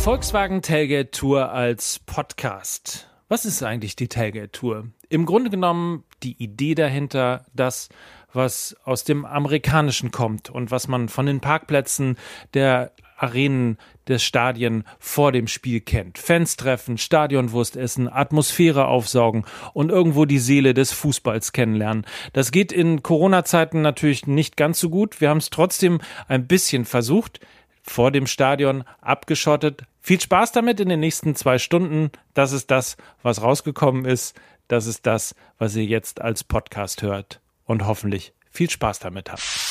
Volkswagen 0.00 0.62
Tailgate 0.62 1.10
Tour 1.10 1.52
als 1.52 1.98
Podcast. 1.98 3.06
Was 3.28 3.44
ist 3.44 3.62
eigentlich 3.62 3.96
die 3.96 4.08
Tailgate 4.08 4.50
Tour? 4.50 4.86
Im 5.10 5.26
Grunde 5.26 5.50
genommen 5.50 6.04
die 6.22 6.42
Idee 6.42 6.74
dahinter, 6.74 7.44
das, 7.54 7.90
was 8.32 8.74
aus 8.84 9.04
dem 9.04 9.26
Amerikanischen 9.26 10.10
kommt 10.10 10.48
und 10.48 10.70
was 10.70 10.88
man 10.88 11.10
von 11.10 11.26
den 11.26 11.40
Parkplätzen 11.40 12.16
der 12.54 12.92
Arenen 13.18 13.76
des 14.08 14.22
Stadien 14.22 14.84
vor 14.98 15.32
dem 15.32 15.46
Spiel 15.46 15.82
kennt. 15.82 16.16
Fans 16.16 16.56
treffen, 16.56 16.96
Stadionwurst 16.96 17.76
essen, 17.76 18.10
Atmosphäre 18.10 18.86
aufsaugen 18.86 19.44
und 19.74 19.90
irgendwo 19.90 20.24
die 20.24 20.38
Seele 20.38 20.72
des 20.72 20.92
Fußballs 20.92 21.52
kennenlernen. 21.52 22.06
Das 22.32 22.52
geht 22.52 22.72
in 22.72 23.02
Corona-Zeiten 23.02 23.82
natürlich 23.82 24.26
nicht 24.26 24.56
ganz 24.56 24.80
so 24.80 24.88
gut. 24.88 25.20
Wir 25.20 25.28
haben 25.28 25.38
es 25.38 25.50
trotzdem 25.50 26.00
ein 26.26 26.46
bisschen 26.46 26.86
versucht 26.86 27.40
vor 27.82 28.10
dem 28.10 28.26
Stadion 28.26 28.84
abgeschottet. 29.00 29.84
Viel 30.00 30.20
Spaß 30.20 30.52
damit 30.52 30.80
in 30.80 30.88
den 30.88 31.00
nächsten 31.00 31.34
zwei 31.34 31.58
Stunden. 31.58 32.10
Das 32.34 32.52
ist 32.52 32.70
das, 32.70 32.96
was 33.22 33.42
rausgekommen 33.42 34.04
ist. 34.04 34.38
Das 34.68 34.86
ist 34.86 35.06
das, 35.06 35.34
was 35.58 35.76
ihr 35.76 35.84
jetzt 35.84 36.20
als 36.20 36.44
Podcast 36.44 37.02
hört. 37.02 37.40
Und 37.66 37.86
hoffentlich 37.86 38.32
viel 38.50 38.70
Spaß 38.70 38.98
damit 38.98 39.30
habt. 39.30 39.69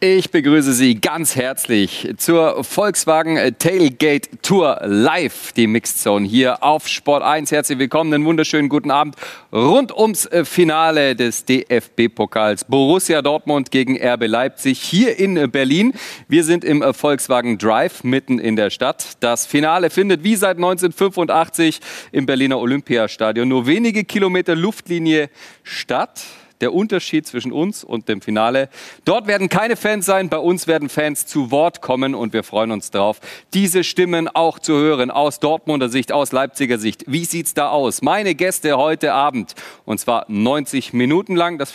Ich 0.00 0.30
begrüße 0.30 0.74
Sie 0.74 1.00
ganz 1.00 1.34
herzlich 1.34 2.14
zur 2.18 2.62
Volkswagen 2.62 3.36
Tailgate 3.58 4.28
Tour 4.42 4.78
live, 4.84 5.50
die 5.54 5.66
Mixed 5.66 5.98
Zone 5.98 6.24
hier 6.24 6.62
auf 6.62 6.86
Sport 6.86 7.24
1. 7.24 7.50
Herzlich 7.50 7.80
willkommen, 7.80 8.14
einen 8.14 8.24
wunderschönen 8.24 8.68
guten 8.68 8.92
Abend 8.92 9.16
rund 9.52 9.92
ums 9.92 10.28
Finale 10.44 11.16
des 11.16 11.44
DFB-Pokals 11.46 12.66
Borussia 12.66 13.22
Dortmund 13.22 13.72
gegen 13.72 14.00
RB 14.00 14.28
Leipzig 14.28 14.80
hier 14.80 15.18
in 15.18 15.50
Berlin. 15.50 15.92
Wir 16.28 16.44
sind 16.44 16.64
im 16.64 16.94
Volkswagen 16.94 17.58
Drive 17.58 18.04
mitten 18.04 18.38
in 18.38 18.54
der 18.54 18.70
Stadt. 18.70 19.14
Das 19.18 19.46
Finale 19.46 19.90
findet 19.90 20.22
wie 20.22 20.36
seit 20.36 20.58
1985 20.58 21.80
im 22.12 22.24
Berliner 22.24 22.60
Olympiastadion 22.60 23.48
nur 23.48 23.66
wenige 23.66 24.04
Kilometer 24.04 24.54
Luftlinie 24.54 25.28
statt 25.64 26.22
der 26.60 26.74
Unterschied 26.74 27.26
zwischen 27.26 27.52
uns 27.52 27.84
und 27.84 28.08
dem 28.08 28.20
Finale. 28.20 28.68
Dort 29.04 29.26
werden 29.26 29.48
keine 29.48 29.76
Fans 29.76 30.06
sein, 30.06 30.28
bei 30.28 30.38
uns 30.38 30.66
werden 30.66 30.88
Fans 30.88 31.26
zu 31.26 31.50
Wort 31.50 31.80
kommen 31.80 32.14
und 32.14 32.32
wir 32.32 32.42
freuen 32.42 32.70
uns 32.70 32.90
darauf, 32.90 33.20
diese 33.54 33.84
Stimmen 33.84 34.28
auch 34.28 34.58
zu 34.58 34.74
hören 34.74 35.10
aus 35.10 35.40
Dortmunder 35.40 35.88
Sicht, 35.88 36.12
aus 36.12 36.32
Leipziger 36.32 36.78
Sicht. 36.78 37.04
Wie 37.06 37.24
sieht's 37.24 37.54
da 37.54 37.70
aus? 37.70 38.02
Meine 38.02 38.34
Gäste 38.34 38.76
heute 38.76 39.12
Abend 39.12 39.54
und 39.84 39.98
zwar 40.00 40.24
90 40.28 40.92
Minuten 40.92 41.36
lang. 41.36 41.58
Das 41.58 41.74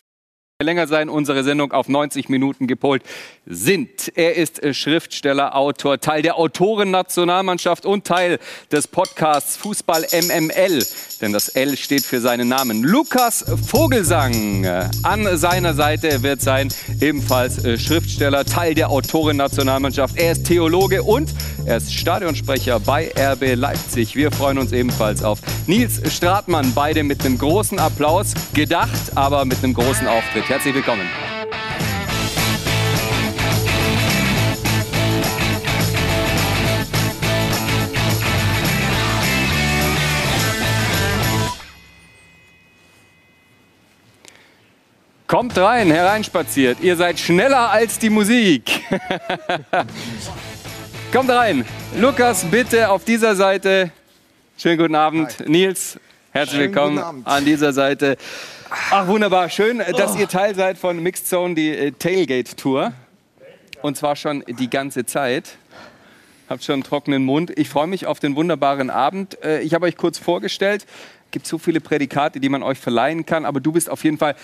länger 0.62 0.86
sein, 0.86 1.10
unsere 1.10 1.44
Sendung 1.44 1.72
auf 1.72 1.90
90 1.90 2.30
Minuten 2.30 2.68
gepolt 2.68 3.02
sind. 3.48 4.12
Er 4.16 4.36
ist 4.36 4.62
äh, 4.62 4.76
Schriftsteller, 4.76 5.56
Autor, 5.56 6.00
Teil 6.00 6.22
der 6.22 6.38
Autorennationalmannschaft 6.38 7.88
und 7.88 8.06
Teil 8.06 8.38
des 8.72 8.88
Podcasts 8.88 9.58
Fußball 9.58 10.06
MML, 10.12 10.86
denn 11.22 11.34
das 11.34 11.50
L 11.50 11.76
steht 11.76 12.04
für 12.04 12.22
seinen 12.22 12.50
Namen. 12.50 12.84
Lukas 12.84 13.44
Vogelsang 13.66 14.66
an 15.02 15.38
seiner 15.38 15.74
Seite 15.74 16.22
wird 16.22 16.42
sein 16.42 16.72
ebenfalls 17.02 17.66
äh, 17.66 17.80
Schriftsteller, 17.80 18.46
Teil 18.46 18.76
der 18.76 18.92
Autorennationalmannschaft. 18.92 20.18
Er 20.18 20.34
ist 20.34 20.46
Theologe 20.46 21.02
und 21.02 21.34
er 21.66 21.78
ist 21.78 21.92
Stadionsprecher 21.92 22.80
bei 22.80 23.12
RB 23.18 23.56
Leipzig. 23.56 24.16
Wir 24.16 24.32
freuen 24.32 24.60
uns 24.60 24.72
ebenfalls 24.72 25.24
auf 25.24 25.40
Nils 25.66 26.00
Stratmann, 26.14 26.74
beide 26.76 27.04
mit 27.04 27.26
einem 27.26 27.40
großen 27.40 27.80
Applaus 27.80 28.34
gedacht, 28.54 28.90
aber 29.16 29.46
mit 29.46 29.64
einem 29.64 29.74
großen 29.74 30.08
Auftritt. 30.08 30.43
Herzlich 30.48 30.76
willkommen. 30.76 31.08
Kommt 45.28 45.58
rein, 45.58 45.90
hereinspaziert. 45.90 46.80
Ihr 46.82 46.98
seid 46.98 47.20
schneller 47.20 47.72
als 47.72 47.98
die 47.98 48.10
Musik. 48.10 48.82
Kommt 51.14 51.32
rein. 51.32 51.66
Lukas, 51.98 52.44
bitte 52.44 52.90
auf 52.90 53.06
dieser 53.06 53.36
Seite. 53.36 53.92
Schönen 54.58 54.78
guten 54.78 54.96
Abend. 54.96 55.40
Hi. 55.40 55.50
Nils, 55.50 55.98
herzlich 56.32 56.60
Schönen 56.60 56.76
willkommen 56.76 57.26
an 57.26 57.46
dieser 57.46 57.72
Seite. 57.72 58.18
Ach, 58.76 59.08
wunderbar. 59.08 59.50
Schön, 59.50 59.84
dass 59.98 60.16
ihr 60.16 60.28
Teil 60.28 60.56
seid 60.56 60.80
von 60.80 61.02
Mixed 61.02 61.28
Zone, 61.28 61.54
die 61.54 61.70
äh, 61.70 61.92
Tailgate 61.92 62.56
Tour. 62.56 62.94
Und 63.84 63.98
zwar 63.98 64.16
schon 64.16 64.44
die 64.48 64.70
ganze 64.70 65.06
Zeit. 65.06 65.58
Habt 66.50 66.64
schon 66.64 66.74
einen 66.74 66.84
trockenen 66.84 67.24
Mund. 67.24 67.52
Ich 67.58 67.70
freue 67.70 67.88
mich 67.88 68.08
auf 68.08 68.20
den 68.20 68.36
wunderbaren 68.36 68.90
Abend. 68.90 69.44
Äh, 69.44 69.62
ich 69.62 69.74
habe 69.74 69.86
euch 69.86 69.98
kurz 69.98 70.18
vorgestellt 70.18 70.88
gibt 71.34 71.48
so 71.48 71.58
viele 71.58 71.82
Prädikate, 71.82 72.40
die 72.40 72.48
man 72.48 72.62
euch 72.62 72.78
verleihen 72.78 73.26
kann. 73.26 73.44
Aber 73.44 73.60
du 73.60 73.72
bist 73.72 73.90
auf 73.90 74.04
jeden 74.04 74.20
Fall 74.20 74.36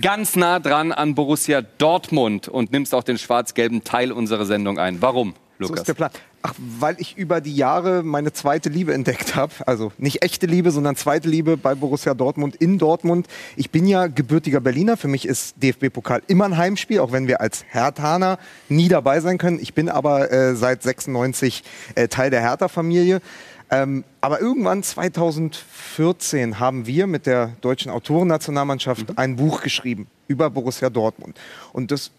ganz 0.00 0.36
nah 0.36 0.60
dran 0.60 0.92
an 0.92 1.14
Borussia 1.16 1.60
Dortmund 1.60 2.48
und 2.48 2.72
nimmst 2.72 2.94
auch 2.94 3.02
den 3.02 3.18
schwarz-gelben 3.18 3.82
Teil 3.84 4.12
unserer 4.12 4.46
Sendung 4.46 4.78
ein. 4.78 5.02
Warum, 5.02 5.34
Lukas? 5.58 5.78
So 5.78 5.82
ist 5.82 5.88
der 5.88 5.94
Plan. 5.94 6.10
Ach, 6.42 6.54
weil 6.58 6.96
ich 6.98 7.16
über 7.16 7.40
die 7.40 7.56
Jahre 7.56 8.02
meine 8.04 8.32
zweite 8.32 8.68
Liebe 8.68 8.94
entdeckt 8.94 9.34
habe. 9.34 9.52
Also 9.66 9.92
nicht 9.98 10.22
echte 10.22 10.46
Liebe, 10.46 10.70
sondern 10.70 10.94
zweite 10.94 11.28
Liebe 11.28 11.56
bei 11.56 11.74
Borussia 11.74 12.14
Dortmund 12.14 12.56
in 12.56 12.78
Dortmund. 12.78 13.26
Ich 13.56 13.70
bin 13.70 13.86
ja 13.86 14.06
gebürtiger 14.06 14.60
Berliner. 14.60 14.96
Für 14.96 15.08
mich 15.08 15.26
ist 15.26 15.56
DFB-Pokal 15.62 16.22
immer 16.28 16.44
ein 16.44 16.56
Heimspiel, 16.56 17.00
auch 17.00 17.10
wenn 17.12 17.26
wir 17.26 17.40
als 17.40 17.64
Herthaner 17.68 18.38
nie 18.68 18.88
dabei 18.88 19.20
sein 19.20 19.38
können. 19.38 19.58
Ich 19.60 19.74
bin 19.74 19.88
aber 19.88 20.30
äh, 20.30 20.54
seit 20.54 20.82
96 20.82 21.64
äh, 21.94 22.08
Teil 22.08 22.30
der 22.30 22.42
Hertha-Familie. 22.42 23.20
Ähm, 23.68 24.04
aber 24.20 24.40
irgendwann 24.40 24.82
2014 24.82 26.60
haben 26.60 26.86
wir 26.86 27.06
mit 27.06 27.26
der 27.26 27.56
deutschen 27.60 27.90
Autorennationalmannschaft 27.90 29.10
mhm. 29.10 29.14
ein 29.16 29.36
Buch 29.36 29.62
geschrieben 29.62 30.06
über 30.28 30.50
Borussia 30.50 30.90
Dortmund. 30.90 31.38
Und 31.72 31.90
das, 31.90 32.12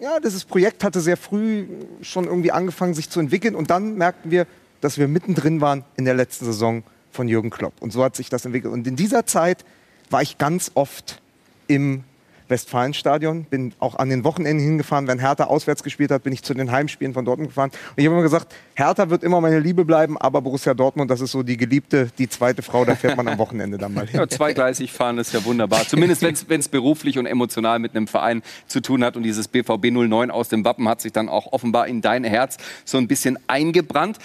ja, 0.00 0.20
dieses 0.20 0.44
Projekt 0.44 0.84
hatte 0.84 1.00
sehr 1.00 1.16
früh 1.16 1.66
schon 2.02 2.24
irgendwie 2.24 2.52
angefangen, 2.52 2.94
sich 2.94 3.10
zu 3.10 3.20
entwickeln. 3.20 3.54
Und 3.54 3.70
dann 3.70 3.96
merkten 3.96 4.30
wir, 4.30 4.46
dass 4.80 4.98
wir 4.98 5.08
mittendrin 5.08 5.60
waren 5.60 5.84
in 5.96 6.04
der 6.04 6.14
letzten 6.14 6.44
Saison 6.44 6.82
von 7.12 7.28
Jürgen 7.28 7.50
Klopp. 7.50 7.74
Und 7.80 7.92
so 7.92 8.04
hat 8.04 8.16
sich 8.16 8.28
das 8.28 8.44
entwickelt. 8.44 8.72
Und 8.72 8.86
in 8.86 8.96
dieser 8.96 9.26
Zeit 9.26 9.64
war 10.10 10.22
ich 10.22 10.38
ganz 10.38 10.70
oft 10.74 11.20
im 11.66 12.04
Westfalenstadion, 12.48 13.44
bin 13.44 13.72
auch 13.78 13.96
an 13.96 14.08
den 14.08 14.24
Wochenenden 14.24 14.64
hingefahren. 14.64 15.06
Wenn 15.06 15.18
Hertha 15.18 15.44
auswärts 15.44 15.82
gespielt 15.82 16.10
hat, 16.10 16.22
bin 16.22 16.32
ich 16.32 16.42
zu 16.42 16.54
den 16.54 16.70
Heimspielen 16.70 17.14
von 17.14 17.24
Dortmund 17.24 17.50
gefahren. 17.50 17.70
Und 17.70 17.98
ich 17.98 18.06
habe 18.06 18.14
immer 18.14 18.22
gesagt, 18.22 18.54
Hertha 18.74 19.10
wird 19.10 19.22
immer 19.22 19.40
meine 19.40 19.60
Liebe 19.60 19.84
bleiben, 19.84 20.16
aber 20.18 20.42
Borussia 20.42 20.74
Dortmund, 20.74 21.10
das 21.10 21.20
ist 21.20 21.32
so 21.32 21.42
die 21.42 21.56
Geliebte, 21.56 22.10
die 22.18 22.28
zweite 22.28 22.62
Frau, 22.62 22.84
da 22.84 22.94
fährt 22.94 23.16
man 23.16 23.28
am 23.28 23.38
Wochenende 23.38 23.78
dann 23.78 23.94
mal 23.94 24.06
hin. 24.08 24.20
Ja, 24.20 24.28
zweigleisig 24.28 24.92
fahren 24.92 25.18
ist 25.18 25.32
ja 25.32 25.44
wunderbar. 25.44 25.86
Zumindest 25.86 26.22
wenn 26.22 26.60
es 26.60 26.68
beruflich 26.68 27.18
und 27.18 27.26
emotional 27.26 27.78
mit 27.78 27.96
einem 27.96 28.06
Verein 28.06 28.42
zu 28.66 28.80
tun 28.80 29.04
hat. 29.04 29.16
Und 29.16 29.22
dieses 29.22 29.48
BVB 29.48 29.90
09 29.90 30.30
aus 30.30 30.48
dem 30.48 30.64
Wappen 30.64 30.88
hat 30.88 31.00
sich 31.00 31.12
dann 31.12 31.28
auch 31.28 31.52
offenbar 31.52 31.86
in 31.86 32.00
dein 32.00 32.24
Herz 32.24 32.56
so 32.84 32.98
ein 32.98 33.08
bisschen 33.08 33.38
eingebrannt. 33.46 34.18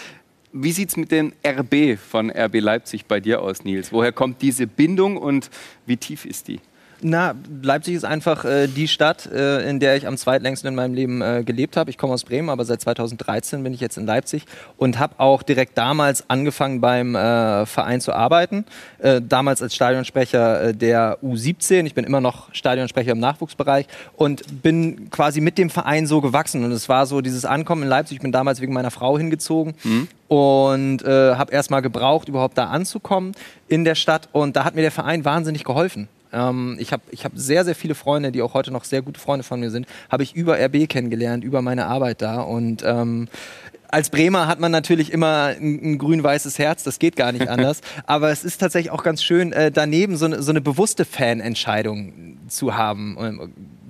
Wie 0.53 0.71
sieht 0.73 0.89
es 0.89 0.97
mit 0.97 1.11
dem 1.11 1.31
RB 1.45 1.97
von 1.97 2.29
RB 2.29 2.59
Leipzig 2.59 3.05
bei 3.05 3.21
dir 3.21 3.41
aus, 3.41 3.63
Nils? 3.63 3.93
Woher 3.93 4.11
kommt 4.11 4.41
diese 4.41 4.67
Bindung 4.67 5.15
und 5.15 5.49
wie 5.85 5.95
tief 5.95 6.25
ist 6.25 6.49
die? 6.49 6.59
Na, 7.03 7.35
Leipzig 7.61 7.95
ist 7.95 8.05
einfach 8.05 8.45
äh, 8.45 8.67
die 8.67 8.87
Stadt, 8.87 9.25
äh, 9.25 9.67
in 9.67 9.79
der 9.79 9.95
ich 9.95 10.07
am 10.07 10.17
zweitlängsten 10.17 10.67
in 10.67 10.75
meinem 10.75 10.93
Leben 10.93 11.21
äh, 11.21 11.43
gelebt 11.43 11.75
habe. 11.75 11.89
Ich 11.89 11.97
komme 11.97 12.13
aus 12.13 12.23
Bremen, 12.23 12.49
aber 12.49 12.63
seit 12.63 12.81
2013 12.81 13.63
bin 13.63 13.73
ich 13.73 13.79
jetzt 13.79 13.97
in 13.97 14.05
Leipzig 14.05 14.45
und 14.77 14.99
habe 14.99 15.15
auch 15.17 15.41
direkt 15.41 15.77
damals 15.77 16.29
angefangen 16.29 16.79
beim 16.79 17.15
äh, 17.15 17.65
Verein 17.65 18.01
zu 18.01 18.13
arbeiten. 18.13 18.65
Äh, 18.99 19.21
damals 19.21 19.61
als 19.61 19.73
Stadionsprecher 19.73 20.61
äh, 20.61 20.73
der 20.75 21.17
U17. 21.23 21.85
Ich 21.85 21.95
bin 21.95 22.05
immer 22.05 22.21
noch 22.21 22.53
Stadionsprecher 22.53 23.13
im 23.13 23.19
Nachwuchsbereich 23.19 23.87
und 24.15 24.61
bin 24.61 25.09
quasi 25.09 25.41
mit 25.41 25.57
dem 25.57 25.69
Verein 25.69 26.05
so 26.05 26.21
gewachsen. 26.21 26.63
Und 26.63 26.71
es 26.71 26.87
war 26.87 27.07
so 27.07 27.21
dieses 27.21 27.45
Ankommen 27.45 27.83
in 27.83 27.89
Leipzig. 27.89 28.17
Ich 28.17 28.21
bin 28.21 28.31
damals 28.31 28.61
wegen 28.61 28.73
meiner 28.73 28.91
Frau 28.91 29.17
hingezogen. 29.17 29.73
Mhm 29.83 30.07
und 30.31 31.03
äh, 31.03 31.35
habe 31.35 31.51
erst 31.51 31.71
mal 31.71 31.81
gebraucht, 31.81 32.29
überhaupt 32.29 32.57
da 32.57 32.67
anzukommen 32.67 33.33
in 33.67 33.83
der 33.83 33.95
Stadt. 33.95 34.29
Und 34.31 34.55
da 34.55 34.63
hat 34.63 34.75
mir 34.75 34.81
der 34.81 34.91
Verein 34.91 35.25
wahnsinnig 35.25 35.65
geholfen. 35.65 36.07
Ähm, 36.33 36.77
ich 36.79 36.93
habe 36.93 37.03
ich 37.11 37.25
hab 37.25 37.33
sehr, 37.35 37.65
sehr 37.65 37.75
viele 37.75 37.95
Freunde, 37.95 38.31
die 38.31 38.41
auch 38.41 38.53
heute 38.53 38.71
noch 38.71 38.83
sehr 38.83 39.01
gute 39.01 39.19
Freunde 39.19 39.43
von 39.43 39.59
mir 39.59 39.71
sind, 39.71 39.87
habe 40.09 40.23
ich 40.23 40.35
über 40.35 40.57
RB 40.59 40.87
kennengelernt, 40.87 41.43
über 41.43 41.61
meine 41.61 41.87
Arbeit 41.87 42.21
da. 42.21 42.41
Und 42.41 42.83
ähm, 42.85 43.27
als 43.91 44.09
Bremer 44.09 44.47
hat 44.47 44.59
man 44.59 44.71
natürlich 44.71 45.11
immer 45.11 45.55
ein, 45.57 45.79
ein 45.83 45.97
grün-weißes 45.97 46.57
Herz, 46.57 46.83
das 46.83 46.97
geht 46.99 47.15
gar 47.15 47.31
nicht 47.31 47.47
anders. 47.49 47.81
Aber 48.05 48.31
es 48.31 48.43
ist 48.43 48.59
tatsächlich 48.59 48.91
auch 48.91 49.03
ganz 49.03 49.23
schön, 49.23 49.51
äh, 49.51 49.71
daneben 49.71 50.15
so, 50.17 50.27
ne, 50.27 50.41
so 50.41 50.51
eine 50.51 50.61
bewusste 50.61 51.05
Fanentscheidung 51.05 52.37
zu 52.47 52.75
haben. 52.75 53.17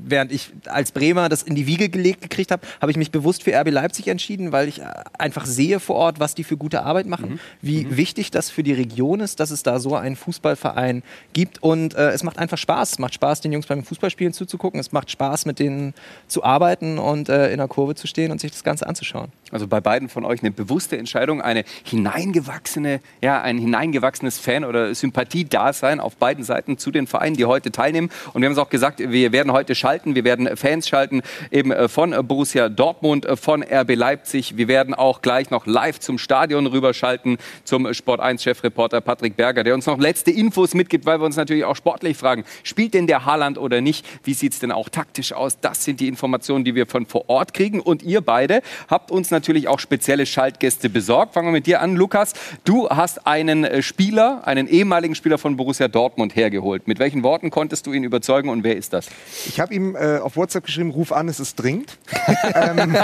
Während 0.04 0.32
ich 0.32 0.52
als 0.66 0.92
Bremer 0.92 1.30
das 1.30 1.44
in 1.44 1.56
die 1.56 1.68
Wiege 1.68 1.90
gelegt 1.90 2.22
gekriegt 2.22 2.52
habe, 2.52 2.66
habe 2.82 2.92
ich 2.92 2.98
mich 2.98 3.12
bewusst 3.12 3.44
für 3.44 3.54
RB 3.54 3.70
Leipzig 3.70 4.08
entschieden, 4.08 4.52
weil 4.52 4.68
ich 4.68 4.82
einfach 5.18 5.46
sehe 5.46 5.80
vor 5.80 5.96
Ort, 5.96 6.20
was 6.20 6.36
die 6.36 6.44
für 6.44 6.58
gute 6.58 6.84
Arbeit 6.84 7.08
machen, 7.08 7.32
mhm. 7.32 7.40
wie 7.62 7.86
mhm. 7.86 7.98
wichtig 7.98 8.32
das 8.32 8.50
für 8.50 8.64
die 8.64 8.74
Region 8.74 9.20
ist, 9.20 9.40
dass 9.40 9.52
es 9.52 9.64
da 9.64 9.80
so 9.80 9.96
einen 9.96 10.16
Fußballverein 10.16 11.04
gibt. 11.34 11.62
Und 11.62 11.94
äh, 11.96 12.12
es 12.12 12.24
macht 12.24 12.38
einfach 12.38 12.58
Spaß. 12.58 12.94
Es 12.94 13.00
macht 13.00 13.14
Spaß, 13.14 13.42
den 13.42 13.52
Jungs 13.52 13.68
beim 13.68 13.84
Fußballspielen 13.84 14.34
zuzugucken. 14.34 14.80
Es 14.80 14.92
macht 14.92 15.12
Spaß, 15.12 15.46
mit 15.46 15.60
denen 15.60 15.94
zu 16.28 16.44
arbeiten 16.44 16.98
und 16.98 17.30
äh, 17.30 17.52
in 17.52 17.58
der 17.58 17.68
Kurve 17.68 17.96
zu 17.96 18.08
stehen 18.08 18.32
und 18.32 18.42
sich 18.42 18.52
das 18.52 18.64
Ganze 18.64 18.88
anzuschauen. 18.88 19.32
Also 19.52 19.68
bei 19.68 19.82
beiden 19.82 20.08
von 20.08 20.24
euch 20.24 20.42
eine 20.42 20.52
bewusste 20.52 20.98
Entscheidung, 20.98 21.42
eine 21.42 21.66
hineingewachsene, 21.84 23.02
ja, 23.22 23.42
ein 23.42 23.58
hineingewachsenes 23.58 24.40
Fan- 24.40 24.64
oder 24.64 24.96
Sympathiedasein 24.96 26.00
auf 26.00 26.16
beiden 26.16 26.44
Seiten 26.44 26.78
zu 26.78 26.90
den 26.90 27.06
Vereinen, 27.06 27.36
die 27.36 27.46
heute 27.46 27.72
teilnehmen. 27.72 28.10
Und 28.34 28.42
wir 28.42 28.48
haben 28.48 28.54
es 28.54 28.60
auch 28.60 28.70
gesagt, 28.70 29.00
wir 29.00 29.32
werden 29.34 29.52
heute 29.52 29.76
schalten, 29.76 30.16
wir 30.16 30.24
werden 30.24 30.56
Fans 30.56 30.88
schalten, 30.88 31.22
eben 31.52 31.72
äh, 31.72 31.90
von 31.90 32.12
Borussia 32.26 32.70
Dortmund, 32.70 33.26
äh, 33.26 33.36
von 33.36 33.62
RB 33.62 33.96
Leipzig. 33.96 34.56
Wir 34.56 34.70
werden 34.70 34.94
auch 34.94 35.22
gleich 35.22 35.50
noch 35.50 35.66
live 35.66 36.00
zum 36.00 36.18
Stadion 36.18 36.68
rüberschalten, 36.68 37.38
zum 37.66 37.94
Sport 37.94 38.22
1-Chefreporter 38.22 39.02
Patrick 39.02 39.36
Berger, 39.36 39.64
der 39.66 39.74
uns 39.74 39.86
noch 39.86 40.00
letzte 40.00 40.32
Infos 40.32 40.74
mitgibt, 40.74 41.06
weil 41.06 41.20
wir 41.20 41.26
uns 41.26 41.36
natürlich 41.36 41.66
auch 41.66 41.76
sportlich 41.76 42.16
fragen, 42.16 42.46
spielt 42.64 42.94
denn 42.94 43.08
der 43.08 43.26
Haaland 43.26 43.58
oder 43.58 43.82
nicht? 43.82 44.06
Wie 44.24 44.34
sieht 44.34 44.54
es 44.54 44.60
denn 44.60 44.72
auch 44.72 44.88
taktisch 44.88 45.34
aus? 45.34 45.60
Das 45.60 45.84
sind 45.84 46.00
die 46.00 46.08
Informationen, 46.08 46.64
die 46.64 46.74
wir 46.74 46.88
von 46.88 47.06
vor 47.06 47.30
Ort 47.30 47.54
kriegen. 47.54 47.82
Und 47.82 48.02
ihr 48.02 48.22
beide 48.22 48.62
habt 48.88 49.12
uns 49.12 49.30
natürlich 49.30 49.41
auch 49.68 49.80
spezielle 49.80 50.26
Schaltgäste 50.26 50.90
besorgt. 50.90 51.34
Fangen 51.34 51.48
wir 51.48 51.52
mit 51.52 51.66
dir 51.66 51.82
an, 51.82 51.96
Lukas. 51.96 52.34
Du 52.64 52.90
hast 52.90 53.26
einen 53.28 53.64
äh, 53.64 53.82
Spieler, 53.82 54.46
einen 54.46 54.68
ehemaligen 54.68 55.16
Spieler 55.16 55.38
von 55.38 55.58
Borussia 55.58 55.88
Dortmund 55.88 56.36
hergeholt. 56.36 56.88
Mit 56.88 57.00
welchen 57.00 57.24
Worten 57.24 57.50
konntest 57.50 57.88
du 57.88 57.94
ihn 57.94 58.04
überzeugen 58.04 58.50
und 58.50 58.64
wer 58.64 58.76
ist 58.76 58.94
das? 58.94 59.08
Ich 59.48 59.60
habe 59.60 59.74
ihm 59.74 59.96
äh, 59.96 60.18
auf 60.18 60.38
WhatsApp 60.38 60.66
geschrieben, 60.66 60.92
ruf 60.92 61.12
an, 61.12 61.28
es 61.28 61.40
ist 61.40 61.56
dringend. 61.56 61.98
ähm, 62.56 62.96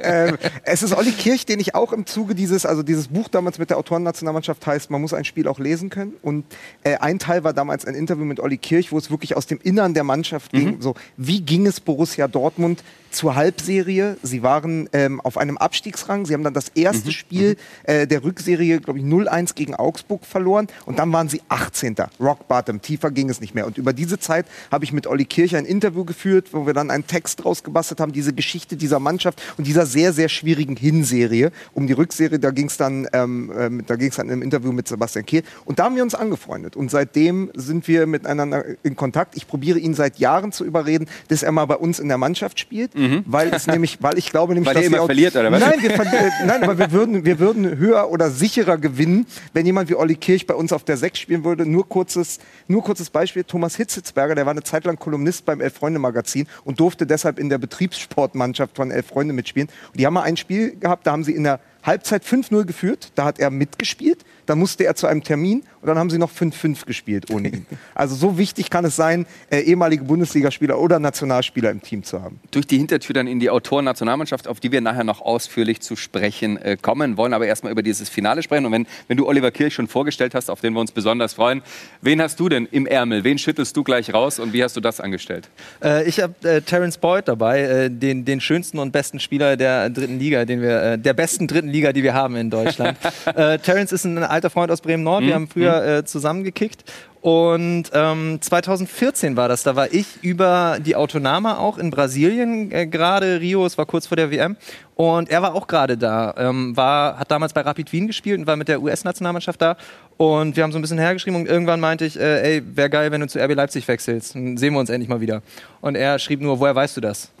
äh, 0.00 0.32
es 0.64 0.82
ist 0.82 0.96
Olli 0.96 1.12
Kirch, 1.12 1.46
den 1.46 1.60
ich 1.60 1.74
auch 1.74 1.92
im 1.92 2.06
Zuge 2.06 2.34
dieses, 2.34 2.66
also 2.66 2.82
dieses 2.82 3.08
Buch 3.08 3.28
damals 3.28 3.58
mit 3.58 3.70
der 3.70 3.78
Autorennationalmannschaft 3.78 4.66
heißt, 4.66 4.90
man 4.90 5.00
muss 5.00 5.14
ein 5.14 5.24
Spiel 5.24 5.48
auch 5.48 5.58
lesen 5.58 5.90
können. 5.90 6.14
Und 6.22 6.44
äh, 6.84 6.96
ein 6.96 7.18
Teil 7.18 7.44
war 7.44 7.52
damals 7.52 7.84
ein 7.84 7.94
Interview 7.94 8.24
mit 8.24 8.40
Olli 8.40 8.58
Kirch, 8.58 8.92
wo 8.92 8.98
es 8.98 9.10
wirklich 9.10 9.36
aus 9.36 9.46
dem 9.46 9.60
Innern 9.62 9.94
der 9.94 10.04
Mannschaft 10.04 10.52
ging. 10.52 10.76
Mhm. 10.76 10.82
So, 10.82 10.94
wie 11.16 11.40
ging 11.40 11.66
es 11.66 11.80
Borussia 11.80 12.28
Dortmund 12.28 12.82
zur 13.12 13.34
Halbserie. 13.34 14.16
Sie 14.22 14.42
waren 14.42 14.88
ähm, 14.92 15.20
auf 15.20 15.38
einem 15.38 15.58
Abstiegsrang. 15.58 16.26
Sie 16.26 16.34
haben 16.34 16.42
dann 16.42 16.54
das 16.54 16.68
erste 16.70 17.08
mhm. 17.08 17.12
Spiel 17.12 17.50
mhm. 17.50 17.56
äh, 17.84 18.06
der 18.06 18.24
Rückserie, 18.24 18.80
glaube 18.80 18.98
ich, 18.98 19.04
0-1 19.04 19.54
gegen 19.54 19.74
Augsburg 19.74 20.24
verloren. 20.24 20.66
Und 20.86 20.98
dann 20.98 21.12
waren 21.12 21.28
sie 21.28 21.42
18. 21.48 21.96
Rock 22.20 22.48
Bottom. 22.48 22.80
Tiefer 22.80 23.10
ging 23.10 23.30
es 23.30 23.40
nicht 23.40 23.54
mehr. 23.54 23.66
Und 23.66 23.78
über 23.78 23.92
diese 23.92 24.18
Zeit 24.18 24.46
habe 24.70 24.84
ich 24.84 24.92
mit 24.92 25.06
Olli 25.06 25.24
Kirch 25.24 25.56
ein 25.56 25.64
Interview 25.64 26.04
geführt, 26.04 26.48
wo 26.52 26.66
wir 26.66 26.74
dann 26.74 26.90
einen 26.90 27.06
Text 27.06 27.44
draus 27.44 27.62
gebastelt 27.62 28.00
haben, 28.00 28.12
diese 28.12 28.32
Geschichte 28.32 28.76
dieser 28.76 28.98
Mannschaft 28.98 29.40
und 29.58 29.66
dieser 29.66 29.86
sehr, 29.86 30.12
sehr 30.12 30.28
schwierigen 30.28 30.76
Hinserie. 30.76 31.52
Um 31.74 31.86
die 31.86 31.92
Rückserie, 31.92 32.38
da 32.38 32.50
ging 32.50 32.66
es 32.66 32.76
dann, 32.76 33.06
ähm, 33.12 33.52
ähm, 33.56 33.84
da 33.86 33.96
ging 33.96 34.08
es 34.08 34.16
dann 34.16 34.30
im 34.30 34.42
Interview 34.42 34.72
mit 34.72 34.88
Sebastian 34.88 35.26
Kehl. 35.26 35.42
Und 35.64 35.78
da 35.78 35.84
haben 35.84 35.96
wir 35.96 36.02
uns 36.02 36.14
angefreundet. 36.14 36.76
Und 36.76 36.90
seitdem 36.90 37.50
sind 37.54 37.88
wir 37.88 38.06
miteinander 38.06 38.64
in 38.82 38.96
Kontakt. 38.96 39.36
Ich 39.36 39.46
probiere 39.46 39.78
ihn 39.78 39.94
seit 39.94 40.18
Jahren 40.18 40.52
zu 40.52 40.64
überreden, 40.64 41.06
dass 41.28 41.42
er 41.42 41.52
mal 41.52 41.66
bei 41.66 41.76
uns 41.76 41.98
in 41.98 42.08
der 42.08 42.18
Mannschaft 42.18 42.58
spielt. 42.58 42.94
Mhm. 42.94 43.01
Weil 43.26 43.52
es 43.52 43.66
nämlich, 43.66 44.02
weil 44.02 44.18
ich 44.18 44.30
glaube 44.30 44.54
nämlich, 44.54 44.68
weil 44.68 44.74
dass 44.74 44.84
er 44.84 44.86
immer 44.88 45.06
verliert, 45.06 45.36
oder 45.36 45.50
was? 45.50 45.60
Nein, 45.60 45.82
wir, 45.82 45.90
äh, 45.90 46.30
nein, 46.46 46.62
aber 46.62 46.78
wir 46.78 46.92
würden, 46.92 47.24
wir 47.24 47.38
würden 47.38 47.78
höher 47.78 48.10
oder 48.10 48.30
sicherer 48.30 48.78
gewinnen, 48.78 49.26
wenn 49.52 49.66
jemand 49.66 49.88
wie 49.88 49.94
Olli 49.94 50.16
Kirch 50.16 50.46
bei 50.46 50.54
uns 50.54 50.72
auf 50.72 50.84
der 50.84 50.96
6 50.96 51.18
spielen 51.18 51.44
würde. 51.44 51.66
Nur 51.66 51.88
kurzes, 51.88 52.38
nur 52.68 52.82
kurzes 52.82 53.10
Beispiel, 53.10 53.44
Thomas 53.44 53.76
Hitzitzberger, 53.76 54.34
der 54.34 54.46
war 54.46 54.52
eine 54.52 54.62
Zeit 54.62 54.84
lang 54.84 54.98
Kolumnist 54.98 55.44
beim 55.44 55.60
Elf-Freunde-Magazin 55.60 56.46
und 56.64 56.80
durfte 56.80 57.06
deshalb 57.06 57.38
in 57.38 57.48
der 57.48 57.58
Betriebssportmannschaft 57.58 58.76
von 58.76 58.90
Elf-Freunde 58.90 59.34
mitspielen. 59.34 59.68
Und 59.90 60.00
die 60.00 60.06
haben 60.06 60.14
mal 60.14 60.22
ein 60.22 60.36
Spiel 60.36 60.76
gehabt, 60.76 61.06
da 61.06 61.12
haben 61.12 61.24
sie 61.24 61.32
in 61.32 61.44
der 61.44 61.60
Halbzeit 61.82 62.24
5-0 62.24 62.64
geführt, 62.64 63.12
da 63.16 63.24
hat 63.24 63.38
er 63.38 63.50
mitgespielt 63.50 64.24
dann 64.46 64.58
musste 64.58 64.84
er 64.84 64.94
zu 64.94 65.06
einem 65.06 65.22
Termin 65.22 65.62
und 65.82 65.88
dann 65.88 65.98
haben 65.98 66.10
sie 66.10 66.18
noch 66.18 66.30
5-5 66.30 66.86
gespielt 66.86 67.30
ohne 67.30 67.48
ihn. 67.48 67.66
Also 67.94 68.14
so 68.14 68.38
wichtig 68.38 68.70
kann 68.70 68.84
es 68.84 68.96
sein, 68.96 69.26
äh, 69.50 69.60
ehemalige 69.60 70.04
Bundesligaspieler 70.04 70.78
oder 70.78 70.98
Nationalspieler 70.98 71.70
im 71.70 71.82
Team 71.82 72.04
zu 72.04 72.22
haben. 72.22 72.40
Durch 72.50 72.66
die 72.66 72.78
Hintertür 72.78 73.14
dann 73.14 73.26
in 73.26 73.38
die 73.38 73.50
Autoren-Nationalmannschaft, 73.50 74.48
auf 74.48 74.60
die 74.60 74.72
wir 74.72 74.80
nachher 74.80 75.04
noch 75.04 75.20
ausführlich 75.20 75.80
zu 75.80 75.94
sprechen 75.94 76.56
äh, 76.56 76.76
kommen, 76.80 77.16
wollen 77.16 77.34
aber 77.34 77.46
erstmal 77.46 77.72
über 77.72 77.82
dieses 77.82 78.08
Finale 78.08 78.42
sprechen. 78.42 78.66
Und 78.66 78.72
wenn, 78.72 78.86
wenn 79.08 79.16
du 79.16 79.26
Oliver 79.26 79.50
Kirch 79.50 79.74
schon 79.74 79.88
vorgestellt 79.88 80.34
hast, 80.34 80.50
auf 80.50 80.60
den 80.60 80.72
wir 80.72 80.80
uns 80.80 80.92
besonders 80.92 81.34
freuen, 81.34 81.62
wen 82.00 82.22
hast 82.22 82.40
du 82.40 82.48
denn 82.48 82.66
im 82.70 82.86
Ärmel? 82.86 83.24
Wen 83.24 83.38
schüttelst 83.38 83.76
du 83.76 83.84
gleich 83.84 84.12
raus 84.14 84.38
und 84.38 84.52
wie 84.52 84.62
hast 84.62 84.76
du 84.76 84.80
das 84.80 85.00
angestellt? 85.00 85.48
Äh, 85.82 86.08
ich 86.08 86.20
habe 86.20 86.34
äh, 86.48 86.62
Terence 86.62 86.98
Boyd 86.98 87.28
dabei, 87.28 87.62
äh, 87.62 87.90
den, 87.90 88.24
den 88.24 88.40
schönsten 88.40 88.78
und 88.78 88.92
besten 88.92 89.20
Spieler 89.20 89.56
der 89.56 89.90
dritten 89.90 90.18
Liga, 90.18 90.44
den 90.44 90.62
wir, 90.62 90.82
äh, 90.82 90.98
der 90.98 91.14
besten 91.14 91.46
dritten 91.46 91.68
Liga, 91.68 91.92
die 91.92 92.02
wir 92.02 92.14
haben 92.14 92.36
in 92.36 92.50
Deutschland. 92.50 92.96
Terence 93.62 93.92
ist 93.92 94.04
ein 94.04 94.22
alter 94.32 94.50
Freund 94.50 94.70
aus 94.70 94.80
Bremen-Nord. 94.80 95.22
Mhm. 95.22 95.26
Wir 95.26 95.34
haben 95.34 95.48
früher 95.48 95.80
mhm. 95.80 95.88
äh, 95.88 96.04
zusammengekickt. 96.04 96.84
Und 97.20 97.84
ähm, 97.92 98.38
2014 98.40 99.36
war 99.36 99.48
das. 99.48 99.62
Da 99.62 99.76
war 99.76 99.92
ich 99.92 100.06
über 100.22 100.78
die 100.84 100.96
Autonama 100.96 101.58
auch 101.58 101.78
in 101.78 101.90
Brasilien 101.90 102.72
äh, 102.72 102.88
gerade. 102.88 103.40
Rio, 103.40 103.64
es 103.64 103.78
war 103.78 103.86
kurz 103.86 104.08
vor 104.08 104.16
der 104.16 104.32
WM. 104.32 104.56
Und 105.02 105.30
er 105.30 105.42
war 105.42 105.56
auch 105.56 105.66
gerade 105.66 105.98
da. 105.98 106.32
Ähm, 106.38 106.76
war, 106.76 107.18
hat 107.18 107.28
damals 107.28 107.52
bei 107.52 107.62
Rapid 107.62 107.92
Wien 107.92 108.06
gespielt 108.06 108.38
und 108.38 108.46
war 108.46 108.54
mit 108.54 108.68
der 108.68 108.80
US-Nationalmannschaft 108.80 109.60
da. 109.60 109.76
Und 110.16 110.54
wir 110.54 110.62
haben 110.62 110.70
so 110.70 110.78
ein 110.78 110.82
bisschen 110.82 111.00
hergeschrieben 111.00 111.40
und 111.40 111.48
irgendwann 111.48 111.80
meinte 111.80 112.04
ich, 112.04 112.16
äh, 112.16 112.58
ey, 112.58 112.62
wäre 112.76 112.88
geil, 112.88 113.10
wenn 113.10 113.20
du 113.20 113.26
zu 113.26 113.40
RB 113.40 113.56
Leipzig 113.56 113.88
wechselst. 113.88 114.36
Dann 114.36 114.56
sehen 114.56 114.74
wir 114.74 114.78
uns 114.78 114.90
endlich 114.90 115.08
mal 115.08 115.20
wieder. 115.20 115.42
Und 115.80 115.96
er 115.96 116.20
schrieb 116.20 116.40
nur, 116.40 116.60
woher 116.60 116.76
weißt 116.76 116.96
du 116.96 117.00
das? 117.00 117.32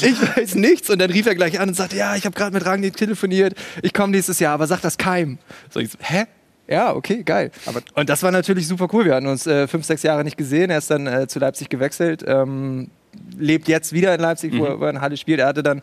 ich 0.00 0.36
weiß 0.36 0.54
nichts. 0.54 0.88
Und 0.88 0.98
dann 0.98 1.10
rief 1.10 1.26
er 1.26 1.34
gleich 1.34 1.60
an 1.60 1.68
und 1.68 1.74
sagte, 1.74 1.94
ja, 1.94 2.16
ich 2.16 2.24
habe 2.24 2.34
gerade 2.34 2.54
mit 2.54 2.64
Rangnick 2.64 2.96
telefoniert. 2.96 3.52
Ich 3.82 3.92
komme 3.92 4.12
nächstes 4.12 4.38
Jahr, 4.38 4.54
aber 4.54 4.66
sag 4.66 4.80
das 4.80 4.96
keinem. 4.96 5.36
So, 5.68 5.80
ich 5.80 5.90
so, 5.90 5.98
hä? 6.00 6.24
Ja, 6.66 6.94
okay, 6.94 7.22
geil. 7.22 7.50
Aber 7.66 7.82
und 7.96 8.08
das 8.08 8.22
war 8.22 8.30
natürlich 8.30 8.66
super 8.66 8.88
cool. 8.94 9.04
Wir 9.04 9.16
hatten 9.16 9.26
uns 9.26 9.46
äh, 9.46 9.68
fünf, 9.68 9.84
sechs 9.84 10.02
Jahre 10.04 10.24
nicht 10.24 10.38
gesehen. 10.38 10.70
Er 10.70 10.78
ist 10.78 10.90
dann 10.90 11.06
äh, 11.06 11.26
zu 11.26 11.38
Leipzig 11.38 11.68
gewechselt, 11.68 12.24
ähm, 12.26 12.88
lebt 13.38 13.68
jetzt 13.68 13.92
wieder 13.92 14.14
in 14.14 14.20
Leipzig, 14.20 14.52
mhm. 14.52 14.60
wo, 14.60 14.84
er 14.84 14.90
in 14.90 15.00
Halle 15.00 15.16
spielt. 15.16 15.40
Er 15.40 15.46
hatte 15.46 15.62
dann 15.62 15.82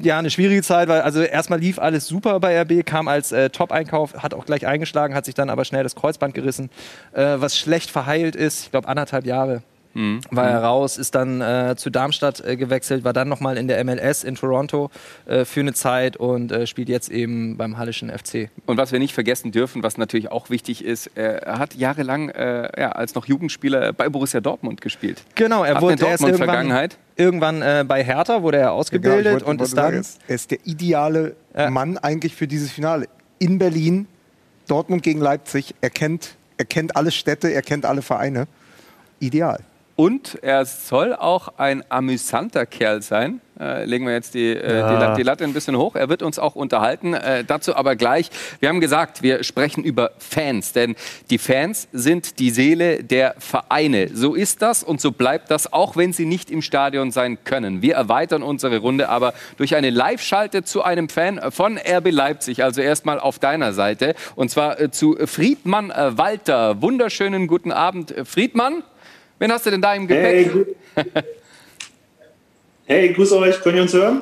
ja, 0.00 0.18
eine 0.18 0.30
schwierige 0.30 0.62
Zeit, 0.62 0.88
weil 0.88 1.02
also 1.02 1.20
erstmal 1.20 1.58
lief 1.58 1.78
alles 1.78 2.06
super 2.06 2.40
bei 2.40 2.60
RB, 2.62 2.84
kam 2.86 3.08
als 3.08 3.32
äh, 3.32 3.50
Top-Einkauf, 3.50 4.14
hat 4.14 4.34
auch 4.34 4.46
gleich 4.46 4.66
eingeschlagen, 4.66 5.14
hat 5.14 5.24
sich 5.24 5.34
dann 5.34 5.50
aber 5.50 5.64
schnell 5.64 5.82
das 5.82 5.94
Kreuzband 5.94 6.34
gerissen, 6.34 6.70
äh, 7.12 7.36
was 7.36 7.58
schlecht 7.58 7.90
verheilt 7.90 8.36
ist, 8.36 8.64
ich 8.64 8.70
glaube 8.70 8.88
anderthalb 8.88 9.26
Jahre 9.26 9.62
Mhm. 9.94 10.20
War 10.30 10.48
er 10.48 10.62
raus, 10.62 10.98
ist 10.98 11.14
dann 11.14 11.40
äh, 11.40 11.74
zu 11.76 11.90
Darmstadt 11.90 12.40
äh, 12.44 12.56
gewechselt, 12.56 13.04
war 13.04 13.12
dann 13.12 13.28
nochmal 13.28 13.56
in 13.56 13.66
der 13.66 13.82
MLS 13.84 14.22
in 14.22 14.36
Toronto 14.36 14.90
äh, 15.26 15.44
für 15.44 15.60
eine 15.60 15.72
Zeit 15.72 16.16
und 16.16 16.52
äh, 16.52 16.66
spielt 16.66 16.88
jetzt 16.88 17.10
eben 17.10 17.56
beim 17.56 17.76
Hallischen 17.76 18.10
FC. 18.10 18.50
Und 18.66 18.76
was 18.76 18.92
wir 18.92 18.98
nicht 18.98 19.14
vergessen 19.14 19.50
dürfen, 19.50 19.82
was 19.82 19.98
natürlich 19.98 20.30
auch 20.30 20.50
wichtig 20.50 20.84
ist, 20.84 21.10
er 21.14 21.58
hat 21.58 21.74
jahrelang 21.74 22.28
äh, 22.30 22.80
ja, 22.80 22.92
als 22.92 23.14
noch 23.14 23.26
Jugendspieler 23.26 23.92
bei 23.92 24.08
Borussia 24.08 24.40
Dortmund 24.40 24.80
gespielt. 24.80 25.22
Genau, 25.34 25.64
er 25.64 25.74
hat 25.74 25.82
wurde 25.82 26.04
erst 26.04 26.22
irgendwann, 26.22 26.46
Vergangenheit. 26.46 26.98
irgendwann 27.16 27.62
äh, 27.62 27.84
bei 27.86 28.04
Hertha 28.04 28.42
wurde 28.42 28.58
er 28.58 28.72
ausgebildet 28.72 29.24
ja, 29.24 29.32
wollte, 29.32 29.44
und 29.46 29.60
ist 29.60 29.76
dann. 29.76 30.02
Sagen, 30.02 30.20
er 30.28 30.34
ist 30.34 30.50
der 30.50 30.58
ideale 30.64 31.36
Mann 31.68 31.98
eigentlich 31.98 32.36
für 32.36 32.46
dieses 32.46 32.70
Finale. 32.70 33.08
In 33.40 33.58
Berlin, 33.58 34.06
Dortmund 34.68 35.02
gegen 35.02 35.20
Leipzig, 35.20 35.74
er 35.80 35.90
kennt, 35.90 36.36
er 36.58 36.64
kennt 36.64 36.94
alle 36.94 37.10
Städte, 37.10 37.48
er 37.48 37.62
kennt 37.62 37.84
alle 37.84 38.02
Vereine. 38.02 38.46
Ideal. 39.18 39.64
Und 40.00 40.38
er 40.40 40.64
soll 40.64 41.14
auch 41.14 41.58
ein 41.58 41.84
amüsanter 41.90 42.64
Kerl 42.64 43.02
sein. 43.02 43.42
Äh, 43.60 43.84
legen 43.84 44.06
wir 44.06 44.14
jetzt 44.14 44.32
die, 44.32 44.46
äh, 44.46 44.78
ja. 44.78 45.10
die, 45.10 45.16
die, 45.16 45.22
Latte 45.22 45.44
ein 45.44 45.52
bisschen 45.52 45.76
hoch. 45.76 45.94
Er 45.94 46.08
wird 46.08 46.22
uns 46.22 46.38
auch 46.38 46.54
unterhalten. 46.54 47.12
Äh, 47.12 47.44
dazu 47.44 47.76
aber 47.76 47.96
gleich. 47.96 48.30
Wir 48.60 48.70
haben 48.70 48.80
gesagt, 48.80 49.22
wir 49.22 49.44
sprechen 49.44 49.84
über 49.84 50.12
Fans, 50.16 50.72
denn 50.72 50.96
die 51.28 51.36
Fans 51.36 51.86
sind 51.92 52.38
die 52.38 52.48
Seele 52.48 53.04
der 53.04 53.34
Vereine. 53.36 54.08
So 54.14 54.34
ist 54.34 54.62
das 54.62 54.82
und 54.82 55.02
so 55.02 55.12
bleibt 55.12 55.50
das, 55.50 55.70
auch 55.70 55.96
wenn 55.96 56.14
sie 56.14 56.24
nicht 56.24 56.50
im 56.50 56.62
Stadion 56.62 57.10
sein 57.10 57.36
können. 57.44 57.82
Wir 57.82 57.96
erweitern 57.96 58.42
unsere 58.42 58.78
Runde 58.78 59.10
aber 59.10 59.34
durch 59.58 59.74
eine 59.76 59.90
Live-Schalte 59.90 60.64
zu 60.64 60.82
einem 60.82 61.10
Fan 61.10 61.42
von 61.50 61.76
RB 61.76 62.10
Leipzig. 62.10 62.64
Also 62.64 62.80
erstmal 62.80 63.20
auf 63.20 63.38
deiner 63.38 63.74
Seite 63.74 64.14
und 64.34 64.50
zwar 64.50 64.80
äh, 64.80 64.90
zu 64.90 65.18
Friedmann 65.26 65.90
äh, 65.90 66.16
Walter. 66.16 66.80
Wunderschönen 66.80 67.46
guten 67.46 67.70
Abend, 67.70 68.14
Friedmann. 68.24 68.82
Wen 69.40 69.50
hast 69.50 69.64
du 69.64 69.70
denn 69.70 69.80
da 69.80 69.94
im 69.94 70.06
Gepäck? 70.06 70.52
Hey, 70.94 71.04
hey 72.86 73.12
grüß 73.14 73.32
euch. 73.32 73.58
Könnt 73.62 73.76
ihr 73.76 73.82
uns 73.82 73.94
hören? 73.94 74.20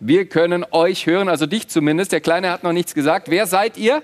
Wir 0.00 0.26
können 0.26 0.66
euch 0.70 1.06
hören, 1.06 1.30
also 1.30 1.46
dich 1.46 1.66
zumindest. 1.68 2.12
Der 2.12 2.20
Kleine 2.20 2.50
hat 2.50 2.62
noch 2.62 2.74
nichts 2.74 2.94
gesagt. 2.94 3.30
Wer 3.30 3.46
seid 3.46 3.78
ihr? 3.78 4.02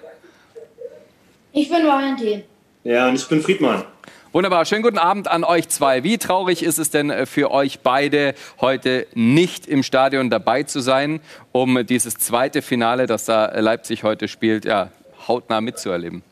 Ich 1.53 1.69
bin 1.69 1.87
Valentin. 1.87 2.43
Ja, 2.85 3.07
und 3.07 3.17
ich 3.17 3.29
bin 3.29 3.43
Friedmann. 3.43 3.85
Wunderbar, 4.33 4.65
schönen 4.65 4.83
guten 4.83 4.99
Abend 4.99 5.29
an 5.29 5.45
euch 5.45 5.69
zwei. 5.69 6.05
Wie 6.05 6.17
traurig 6.17 6.63
ist 6.63 6.79
es 6.79 6.89
denn 6.89 7.11
äh, 7.11 7.27
für 7.27 7.51
euch 7.51 7.81
beide, 7.81 8.35
heute 8.63 9.07
nicht 9.13 9.67
im 9.67 9.83
Stadion 9.83 10.31
dabei 10.31 10.63
zu 10.63 10.81
sein, 10.81 11.21
um 11.53 11.85
dieses 11.87 12.17
zweite 12.17 12.63
Finale, 12.63 13.07
das 13.07 13.27
da 13.27 13.61
Leipzig 13.61 14.05
heute 14.05 14.27
spielt, 14.27 14.65
ja, 14.65 14.91
hautnah 15.29 15.61
mitzuerleben? 15.61 16.23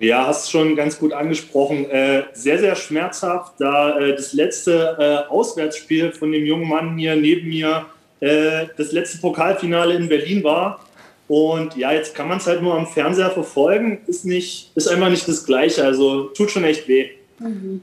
Ja, 0.00 0.26
hast 0.26 0.50
schon 0.50 0.76
ganz 0.76 0.98
gut 0.98 1.12
angesprochen. 1.12 1.84
Äh, 1.90 2.22
sehr, 2.32 2.58
sehr 2.58 2.74
schmerzhaft, 2.74 3.52
da 3.58 3.98
äh, 3.98 4.16
das 4.16 4.32
letzte 4.32 4.96
äh, 4.98 5.30
Auswärtsspiel 5.30 6.12
von 6.12 6.32
dem 6.32 6.46
jungen 6.46 6.66
Mann 6.66 6.96
hier 6.96 7.16
neben 7.16 7.48
mir 7.48 7.86
das 8.22 8.92
letzte 8.92 9.16
Pokalfinale 9.16 9.94
in 9.94 10.06
Berlin 10.06 10.44
war. 10.44 10.84
Und 11.26 11.74
ja, 11.74 11.90
jetzt 11.90 12.14
kann 12.14 12.28
man 12.28 12.36
es 12.36 12.46
halt 12.46 12.60
nur 12.60 12.74
am 12.74 12.86
Fernseher 12.86 13.30
verfolgen. 13.30 14.02
Ist, 14.06 14.26
nicht, 14.26 14.72
ist 14.74 14.88
einfach 14.88 15.08
nicht 15.08 15.26
das 15.26 15.46
Gleiche. 15.46 15.82
Also 15.82 16.24
tut 16.24 16.50
schon 16.50 16.64
echt 16.64 16.86
weh. 16.86 17.08
Mhm. 17.38 17.80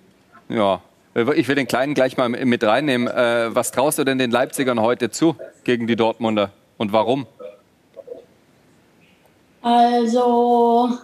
Ja, 0.47 0.83
ich 1.15 1.47
will 1.47 1.55
den 1.55 1.65
Kleinen 1.65 1.95
gleich 1.95 2.17
mal 2.17 2.29
mit 2.29 2.63
reinnehmen. 2.63 3.07
Was 3.07 3.71
traust 3.71 3.97
du 3.97 4.03
denn 4.03 4.19
den 4.19 4.29
Leipzigern 4.29 4.79
heute 4.79 5.09
zu 5.09 5.35
gegen 5.63 5.87
die 5.87 5.95
Dortmunder 5.95 6.51
und 6.77 6.93
warum? 6.93 7.25
Also, 9.63 10.99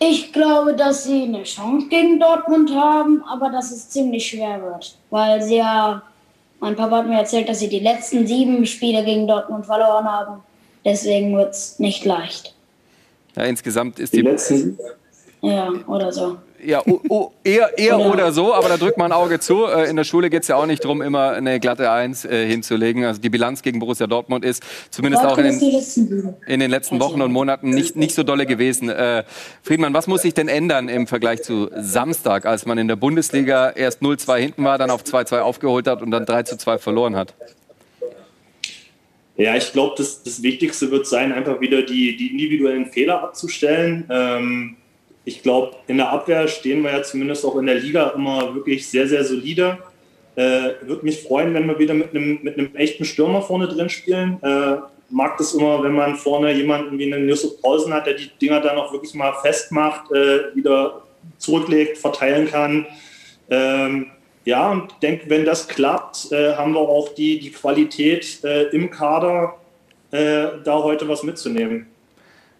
ich 0.00 0.32
glaube, 0.32 0.74
dass 0.74 1.04
sie 1.04 1.24
eine 1.24 1.42
Chance 1.42 1.88
gegen 1.88 2.20
Dortmund 2.20 2.70
haben, 2.74 3.22
aber 3.24 3.50
dass 3.50 3.70
es 3.70 3.88
ziemlich 3.88 4.26
schwer 4.26 4.62
wird, 4.62 4.96
weil 5.10 5.42
sie 5.42 5.56
ja, 5.56 6.02
mein 6.60 6.76
Papa 6.76 6.98
hat 6.98 7.08
mir 7.08 7.18
erzählt, 7.18 7.48
dass 7.48 7.60
sie 7.60 7.68
die 7.68 7.80
letzten 7.80 8.26
sieben 8.26 8.64
Spiele 8.66 9.04
gegen 9.04 9.26
Dortmund 9.26 9.66
verloren 9.66 10.04
haben. 10.04 10.42
Deswegen 10.84 11.36
wird 11.36 11.50
es 11.50 11.78
nicht 11.78 12.04
leicht. 12.04 12.54
Ja, 13.36 13.44
insgesamt 13.44 13.98
ist 13.98 14.12
die, 14.12 14.18
die 14.18 14.22
letzten. 14.22 14.78
Ja, 15.42 15.70
oder 15.86 16.12
so. 16.12 16.38
Ja, 16.64 16.82
oh, 16.86 17.00
oh, 17.08 17.30
eher, 17.44 17.78
eher 17.78 17.98
oder, 17.98 18.12
oder, 18.12 18.32
so, 18.32 18.52
aber 18.52 18.68
da 18.68 18.76
drückt 18.76 18.98
man 18.98 19.12
ein 19.12 19.16
Auge 19.16 19.38
zu. 19.38 19.66
Äh, 19.66 19.88
in 19.88 19.96
der 19.96 20.04
Schule 20.04 20.28
geht 20.28 20.42
es 20.42 20.48
ja 20.48 20.56
auch 20.56 20.66
nicht 20.66 20.82
darum, 20.82 21.02
immer 21.02 21.30
eine 21.32 21.60
glatte 21.60 21.90
Eins 21.90 22.24
äh, 22.24 22.46
hinzulegen. 22.46 23.04
Also 23.04 23.20
die 23.20 23.28
Bilanz 23.30 23.62
gegen 23.62 23.78
Borussia 23.78 24.06
Dortmund 24.06 24.44
ist 24.44 24.62
zumindest 24.90 25.24
auch 25.24 25.38
in 25.38 25.44
den, 25.44 26.34
in 26.46 26.60
den, 26.60 26.70
letzten 26.70 27.00
Wochen 27.00 27.22
und 27.22 27.32
Monaten 27.32 27.70
nicht, 27.70 27.96
nicht 27.96 28.14
so 28.14 28.24
dolle 28.24 28.44
gewesen. 28.46 28.88
Äh, 28.88 29.24
Friedmann, 29.62 29.94
was 29.94 30.06
muss 30.06 30.22
sich 30.22 30.34
denn 30.34 30.48
ändern 30.48 30.88
im 30.88 31.06
Vergleich 31.06 31.42
zu 31.42 31.70
Samstag, 31.76 32.44
als 32.44 32.66
man 32.66 32.78
in 32.78 32.88
der 32.88 32.96
Bundesliga 32.96 33.70
erst 33.70 34.02
0-2 34.02 34.38
hinten 34.38 34.64
war, 34.64 34.78
dann 34.78 34.90
auf 34.90 35.04
2-2 35.04 35.40
aufgeholt 35.40 35.86
hat 35.86 36.02
und 36.02 36.10
dann 36.10 36.24
3-2 36.24 36.78
verloren 36.78 37.14
hat? 37.14 37.34
Ja, 39.36 39.54
ich 39.54 39.72
glaube, 39.72 39.94
das, 39.96 40.24
das 40.24 40.42
Wichtigste 40.42 40.90
wird 40.90 41.06
sein, 41.06 41.32
einfach 41.32 41.60
wieder 41.60 41.82
die, 41.82 42.16
die 42.16 42.32
individuellen 42.32 42.86
Fehler 42.86 43.22
abzustellen. 43.22 44.04
Ähm, 44.10 44.76
ich 45.28 45.42
glaube, 45.42 45.76
in 45.86 45.98
der 45.98 46.10
Abwehr 46.10 46.48
stehen 46.48 46.82
wir 46.82 46.90
ja 46.90 47.02
zumindest 47.02 47.44
auch 47.44 47.56
in 47.56 47.66
der 47.66 47.76
Liga 47.76 48.08
immer 48.16 48.54
wirklich 48.54 48.88
sehr, 48.88 49.06
sehr 49.06 49.22
solide. 49.24 49.78
Äh, 50.34 50.70
Würde 50.82 51.04
mich 51.04 51.22
freuen, 51.22 51.52
wenn 51.54 51.66
wir 51.68 51.78
wieder 51.78 51.94
mit 51.94 52.10
einem, 52.10 52.40
mit 52.42 52.74
echten 52.74 53.04
Stürmer 53.04 53.42
vorne 53.42 53.68
drin 53.68 53.90
spielen. 53.90 54.38
Äh, 54.42 54.76
mag 55.10 55.36
das 55.36 55.54
immer, 55.54 55.82
wenn 55.82 55.92
man 55.92 56.16
vorne 56.16 56.52
jemanden 56.52 56.98
wie 56.98 57.12
einen 57.12 57.28
Yusuf 57.28 57.60
Paulsen 57.60 57.92
hat, 57.92 58.06
der 58.06 58.14
die 58.14 58.30
Dinger 58.40 58.60
dann 58.60 58.78
auch 58.78 58.92
wirklich 58.92 59.14
mal 59.14 59.34
festmacht, 59.42 60.10
äh, 60.12 60.54
wieder 60.54 61.02
zurücklegt, 61.38 61.98
verteilen 61.98 62.48
kann. 62.48 62.86
Ähm, 63.50 64.06
ja, 64.44 64.70
und 64.70 64.94
denke, 65.02 65.28
wenn 65.28 65.44
das 65.44 65.68
klappt, 65.68 66.32
äh, 66.32 66.54
haben 66.54 66.72
wir 66.72 66.80
auch 66.80 67.14
die, 67.14 67.38
die 67.38 67.50
Qualität 67.50 68.42
äh, 68.44 68.64
im 68.68 68.90
Kader, 68.90 69.56
äh, 70.10 70.46
da 70.64 70.82
heute 70.82 71.06
was 71.06 71.22
mitzunehmen. 71.22 71.86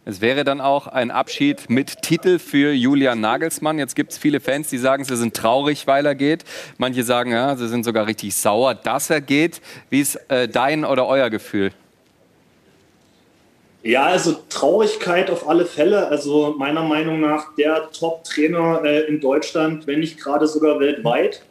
Es 0.09 0.23
wäre 0.23 0.43
dann 0.43 0.63
auch 0.63 0.87
ein 0.87 1.11
Abschied 1.11 1.69
mit 1.69 2.01
Titel 2.01 2.39
für 2.39 2.73
Julian 2.73 3.21
Nagelsmann. 3.21 3.79
Jetzt 3.79 3.95
gibt 3.95 4.13
es 4.13 4.17
viele 4.17 4.41
Fans, 4.41 4.71
die 4.71 4.79
sagen, 4.79 5.05
sie 5.05 5.19
sind 5.19 5.37
traurig, 5.37 5.87
weil 5.87 6.07
er 6.07 6.15
geht. 6.15 6.47
Manche 6.79 7.03
sagen, 7.03 7.33
ja, 7.33 7.55
sie 7.57 7.69
sind 7.69 7.85
sogar 7.85 8.07
richtig 8.07 8.35
sauer, 8.35 8.75
dass 8.75 9.11
er 9.11 9.21
geht. 9.21 9.61
Wie 9.91 10.01
ist 10.01 10.15
äh, 10.31 10.49
dein 10.49 10.87
oder 10.87 11.07
euer 11.07 11.29
Gefühl? 11.29 11.73
Ja, 13.83 14.05
also 14.05 14.37
Traurigkeit 14.49 15.31
auf 15.31 15.47
alle 15.47 15.67
Fälle. 15.67 16.09
Also 16.09 16.55
meiner 16.57 16.85
Meinung 16.85 17.21
nach 17.21 17.55
der 17.57 17.91
Top-Trainer 17.93 18.81
äh, 18.85 19.01
in 19.09 19.21
Deutschland, 19.21 19.87
wenn 19.87 20.01
nicht 20.01 20.19
gerade 20.19 20.47
sogar 20.47 20.81
weltweit. 20.81 21.43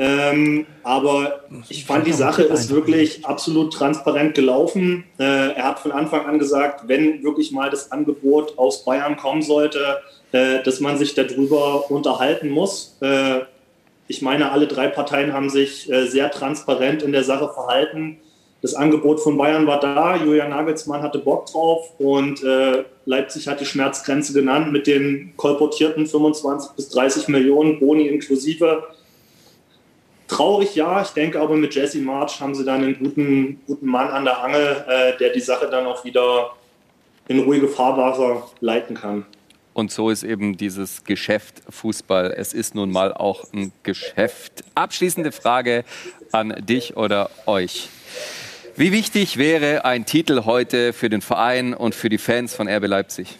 Ähm, 0.00 0.66
aber 0.84 1.40
ich 1.68 1.84
fand, 1.84 2.06
die 2.06 2.12
Sache 2.12 2.44
ist 2.44 2.70
wirklich 2.70 3.26
absolut 3.26 3.72
transparent 3.72 4.36
gelaufen. 4.36 5.04
Äh, 5.18 5.54
er 5.54 5.64
hat 5.64 5.80
von 5.80 5.90
Anfang 5.90 6.24
an 6.24 6.38
gesagt, 6.38 6.86
wenn 6.86 7.24
wirklich 7.24 7.50
mal 7.50 7.68
das 7.68 7.90
Angebot 7.90 8.56
aus 8.58 8.84
Bayern 8.84 9.16
kommen 9.16 9.42
sollte, 9.42 9.98
äh, 10.30 10.62
dass 10.62 10.78
man 10.78 10.98
sich 10.98 11.14
darüber 11.14 11.90
unterhalten 11.90 12.48
muss. 12.48 12.96
Äh, 13.00 13.40
ich 14.06 14.22
meine, 14.22 14.52
alle 14.52 14.68
drei 14.68 14.86
Parteien 14.86 15.32
haben 15.32 15.50
sich 15.50 15.90
äh, 15.90 16.06
sehr 16.06 16.30
transparent 16.30 17.02
in 17.02 17.10
der 17.10 17.24
Sache 17.24 17.50
verhalten. 17.52 18.18
Das 18.62 18.74
Angebot 18.74 19.20
von 19.20 19.36
Bayern 19.36 19.66
war 19.66 19.80
da, 19.80 20.16
Julian 20.16 20.50
Nagelsmann 20.50 21.02
hatte 21.02 21.18
Bock 21.18 21.46
drauf 21.46 21.92
und 21.98 22.42
äh, 22.42 22.84
Leipzig 23.04 23.46
hat 23.48 23.60
die 23.60 23.66
Schmerzgrenze 23.66 24.32
genannt 24.32 24.72
mit 24.72 24.86
den 24.86 25.32
kolportierten 25.36 26.06
25 26.06 26.72
bis 26.72 26.88
30 26.88 27.28
Millionen 27.28 27.78
Boni 27.78 28.08
inklusive 28.08 28.84
Traurig 30.28 30.74
ja, 30.74 31.00
ich 31.02 31.08
denke 31.08 31.40
aber 31.40 31.56
mit 31.56 31.74
Jesse 31.74 31.98
March 31.98 32.40
haben 32.40 32.54
sie 32.54 32.64
dann 32.64 32.82
einen 32.82 32.98
guten, 32.98 33.60
guten 33.66 33.86
Mann 33.86 34.08
an 34.08 34.24
der 34.24 34.42
Angel, 34.44 34.84
äh, 34.86 35.16
der 35.18 35.30
die 35.30 35.40
Sache 35.40 35.68
dann 35.70 35.86
auch 35.86 36.04
wieder 36.04 36.50
in 37.28 37.40
ruhige 37.40 37.68
Fahrwasser 37.68 38.48
leiten 38.60 38.94
kann. 38.94 39.24
Und 39.72 39.92
so 39.92 40.10
ist 40.10 40.24
eben 40.24 40.56
dieses 40.56 41.04
Geschäft 41.04 41.62
Fußball. 41.68 42.34
Es 42.36 42.52
ist 42.52 42.74
nun 42.74 42.90
mal 42.90 43.14
auch 43.14 43.44
ein 43.52 43.72
Geschäft. 43.84 44.64
Abschließende 44.74 45.30
Frage 45.32 45.84
an 46.32 46.54
dich 46.58 46.96
oder 46.96 47.30
euch. 47.46 47.88
Wie 48.76 48.92
wichtig 48.92 49.38
wäre 49.38 49.84
ein 49.84 50.04
Titel 50.04 50.44
heute 50.44 50.92
für 50.92 51.08
den 51.08 51.20
Verein 51.20 51.74
und 51.74 51.94
für 51.94 52.08
die 52.08 52.18
Fans 52.18 52.54
von 52.54 52.68
RB 52.68 52.86
Leipzig? 52.86 53.38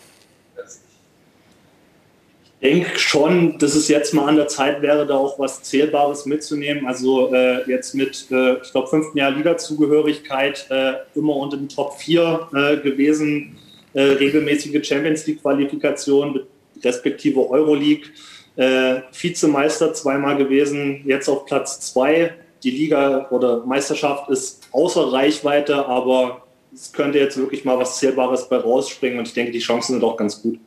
Denke 2.62 2.98
schon, 2.98 3.58
dass 3.58 3.74
es 3.74 3.88
jetzt 3.88 4.14
mal 4.14 4.26
an 4.26 4.36
der 4.36 4.48
Zeit 4.48 4.82
wäre, 4.82 5.06
da 5.06 5.16
auch 5.16 5.38
was 5.38 5.62
Zählbares 5.62 6.26
mitzunehmen. 6.26 6.86
Also 6.86 7.32
äh, 7.32 7.68
jetzt 7.68 7.94
mit, 7.94 8.26
äh, 8.30 8.54
ich 8.62 8.72
glaube, 8.72 8.88
fünften 8.88 9.16
Jahr 9.16 9.30
Liga-Zugehörigkeit 9.30 10.66
äh, 10.70 10.94
immer 11.14 11.36
unter 11.36 11.56
den 11.56 11.68
Top 11.68 11.94
4 11.98 12.48
äh, 12.52 12.76
gewesen, 12.78 13.56
äh, 13.94 14.02
regelmäßige 14.02 14.86
Champions 14.86 15.26
League-Qualifikation, 15.26 16.40
respektive 16.82 17.48
Euroleague, 17.48 18.08
äh, 18.56 19.02
Vizemeister 19.12 19.94
zweimal 19.94 20.36
gewesen, 20.36 21.02
jetzt 21.06 21.28
auf 21.28 21.46
Platz 21.46 21.80
2. 21.92 22.34
Die 22.64 22.72
Liga 22.72 23.28
oder 23.30 23.64
Meisterschaft 23.64 24.30
ist 24.30 24.68
außer 24.72 25.12
Reichweite, 25.12 25.86
aber 25.86 26.42
es 26.74 26.92
könnte 26.92 27.18
jetzt 27.18 27.36
wirklich 27.36 27.64
mal 27.64 27.78
was 27.78 27.98
Zählbares 27.98 28.48
bei 28.48 28.56
rausspringen 28.56 29.20
und 29.20 29.28
ich 29.28 29.34
denke, 29.34 29.52
die 29.52 29.60
Chancen 29.60 29.92
sind 29.92 30.04
auch 30.04 30.16
ganz 30.16 30.42
gut. 30.42 30.58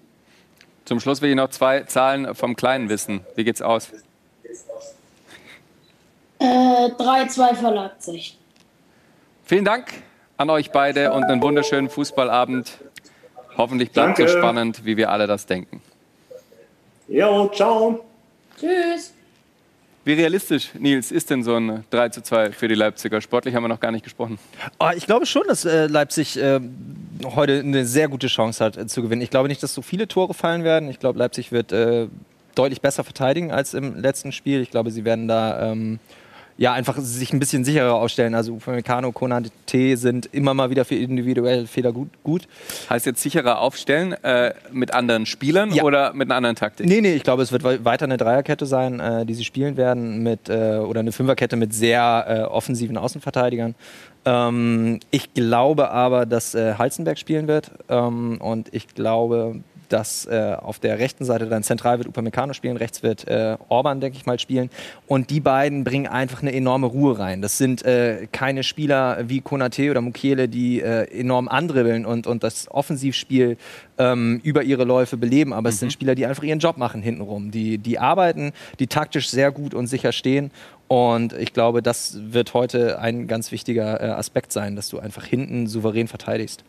Zum 0.85 0.99
Schluss 0.99 1.21
will 1.21 1.29
ich 1.29 1.35
noch 1.35 1.49
zwei 1.49 1.81
Zahlen 1.81 2.33
vom 2.35 2.55
Kleinen 2.55 2.89
wissen. 2.89 3.21
Wie 3.35 3.43
geht's 3.43 3.61
aus? 3.61 3.89
Äh, 6.39 6.43
3-2 6.43 7.55
für 7.55 7.69
Leipzig. 7.69 8.37
Vielen 9.45 9.65
Dank 9.65 9.91
an 10.37 10.49
euch 10.49 10.71
beide 10.71 11.13
und 11.13 11.23
einen 11.25 11.41
wunderschönen 11.41 11.89
Fußballabend. 11.89 12.79
Hoffentlich 13.57 13.91
bleibt 13.91 14.17
es 14.19 14.31
so 14.31 14.37
spannend, 14.39 14.85
wie 14.85 14.97
wir 14.97 15.11
alle 15.11 15.27
das 15.27 15.45
denken. 15.45 15.81
Jo, 17.07 17.49
ciao. 17.49 18.03
Tschüss. 18.59 19.13
Wie 20.03 20.13
realistisch, 20.13 20.69
Nils, 20.79 21.11
ist 21.11 21.29
denn 21.29 21.43
so 21.43 21.55
ein 21.55 21.85
3 21.91 22.09
zu 22.09 22.23
2 22.23 22.53
für 22.53 22.67
die 22.67 22.73
Leipziger? 22.73 23.21
Sportlich 23.21 23.53
haben 23.53 23.63
wir 23.63 23.67
noch 23.67 23.79
gar 23.79 23.91
nicht 23.91 24.03
gesprochen. 24.03 24.39
Oh, 24.79 24.89
ich 24.95 25.05
glaube 25.05 25.27
schon, 25.27 25.43
dass 25.47 25.63
äh, 25.63 25.85
Leipzig 25.85 26.37
äh, 26.37 26.59
heute 27.23 27.59
eine 27.59 27.85
sehr 27.85 28.07
gute 28.07 28.25
Chance 28.25 28.65
hat 28.65 28.77
äh, 28.77 28.87
zu 28.87 29.03
gewinnen. 29.03 29.21
Ich 29.21 29.29
glaube 29.29 29.47
nicht, 29.47 29.61
dass 29.61 29.75
so 29.75 29.83
viele 29.83 30.07
Tore 30.07 30.33
fallen 30.33 30.63
werden. 30.63 30.89
Ich 30.89 30.97
glaube, 30.97 31.19
Leipzig 31.19 31.51
wird 31.51 31.71
äh, 31.71 32.07
deutlich 32.55 32.81
besser 32.81 33.03
verteidigen 33.03 33.51
als 33.51 33.75
im 33.75 33.95
letzten 33.95 34.31
Spiel. 34.31 34.61
Ich 34.61 34.71
glaube, 34.71 34.89
sie 34.89 35.05
werden 35.05 35.27
da 35.27 35.71
ähm, 35.71 35.99
ja, 36.61 36.73
einfach 36.73 36.95
sich 36.99 37.33
ein 37.33 37.39
bisschen 37.39 37.65
sicherer 37.65 37.95
aufstellen. 37.95 38.35
Also 38.35 38.53
Upamecano, 38.53 39.11
Konate 39.11 39.49
sind 39.97 40.27
immer 40.31 40.53
mal 40.53 40.69
wieder 40.69 40.85
für 40.85 40.93
individuelle 40.93 41.65
Fehler 41.65 41.91
gut. 41.91 42.09
gut. 42.23 42.47
Heißt 42.87 43.07
jetzt 43.07 43.23
sicherer 43.23 43.59
aufstellen 43.59 44.13
äh, 44.23 44.53
mit 44.71 44.93
anderen 44.93 45.25
Spielern 45.25 45.71
ja. 45.71 45.81
oder 45.81 46.13
mit 46.13 46.27
einer 46.27 46.35
anderen 46.35 46.55
Taktik? 46.55 46.85
Nee, 46.85 47.01
nee, 47.01 47.15
ich 47.15 47.23
glaube, 47.23 47.41
es 47.41 47.51
wird 47.51 47.63
weiter 47.63 48.05
eine 48.05 48.17
Dreierkette 48.17 48.67
sein, 48.67 48.99
äh, 48.99 49.25
die 49.25 49.33
sie 49.33 49.43
spielen 49.43 49.75
werden 49.75 50.21
mit 50.21 50.49
äh, 50.49 50.77
oder 50.77 50.99
eine 50.99 51.11
Fünferkette 51.11 51.55
mit 51.55 51.73
sehr 51.73 52.25
äh, 52.27 52.41
offensiven 52.41 52.95
Außenverteidigern. 52.95 53.73
Ähm, 54.25 54.99
ich 55.09 55.33
glaube 55.33 55.89
aber, 55.89 56.27
dass 56.27 56.53
äh, 56.53 56.75
Halzenberg 56.75 57.17
spielen 57.17 57.47
wird 57.47 57.71
ähm, 57.89 58.37
und 58.39 58.71
ich 58.71 58.93
glaube, 58.93 59.61
dass 59.93 60.25
äh, 60.25 60.55
auf 60.59 60.79
der 60.79 60.99
rechten 60.99 61.25
Seite 61.25 61.47
dann 61.47 61.63
zentral 61.63 61.97
wird 61.97 62.07
Upamecano 62.07 62.53
spielen, 62.53 62.77
rechts 62.77 63.03
wird 63.03 63.27
äh, 63.27 63.57
Orban, 63.69 63.99
denke 64.01 64.17
ich 64.17 64.25
mal, 64.25 64.39
spielen. 64.39 64.69
Und 65.07 65.29
die 65.29 65.39
beiden 65.39 65.83
bringen 65.83 66.07
einfach 66.07 66.41
eine 66.41 66.53
enorme 66.53 66.87
Ruhe 66.87 67.19
rein. 67.19 67.41
Das 67.41 67.57
sind 67.57 67.83
äh, 67.83 68.27
keine 68.31 68.63
Spieler 68.63 69.17
wie 69.27 69.41
Konate 69.41 69.91
oder 69.91 70.01
Mukiele, 70.01 70.47
die 70.47 70.81
äh, 70.81 71.03
enorm 71.19 71.47
andribbeln 71.47 72.05
und, 72.05 72.27
und 72.27 72.43
das 72.43 72.69
Offensivspiel 72.69 73.57
ähm, 73.97 74.39
über 74.43 74.63
ihre 74.63 74.83
Läufe 74.83 75.17
beleben, 75.17 75.53
aber 75.53 75.69
mhm. 75.69 75.73
es 75.73 75.79
sind 75.79 75.87
mhm. 75.87 75.93
Spieler, 75.93 76.15
die 76.15 76.25
einfach 76.25 76.43
ihren 76.43 76.59
Job 76.59 76.77
machen 76.77 77.01
hintenrum. 77.01 77.51
Die, 77.51 77.77
die 77.77 77.99
arbeiten, 77.99 78.51
die 78.79 78.87
taktisch 78.87 79.29
sehr 79.29 79.51
gut 79.51 79.73
und 79.73 79.87
sicher 79.87 80.11
stehen 80.11 80.51
und 80.91 81.31
ich 81.31 81.53
glaube, 81.53 81.81
das 81.81 82.17
wird 82.33 82.53
heute 82.53 82.99
ein 82.99 83.25
ganz 83.25 83.53
wichtiger 83.53 84.01
äh, 84.01 84.07
Aspekt 84.07 84.51
sein, 84.51 84.75
dass 84.75 84.89
du 84.89 84.99
einfach 84.99 85.23
hinten 85.23 85.67
souverän 85.67 86.09
verteidigst. 86.09 86.65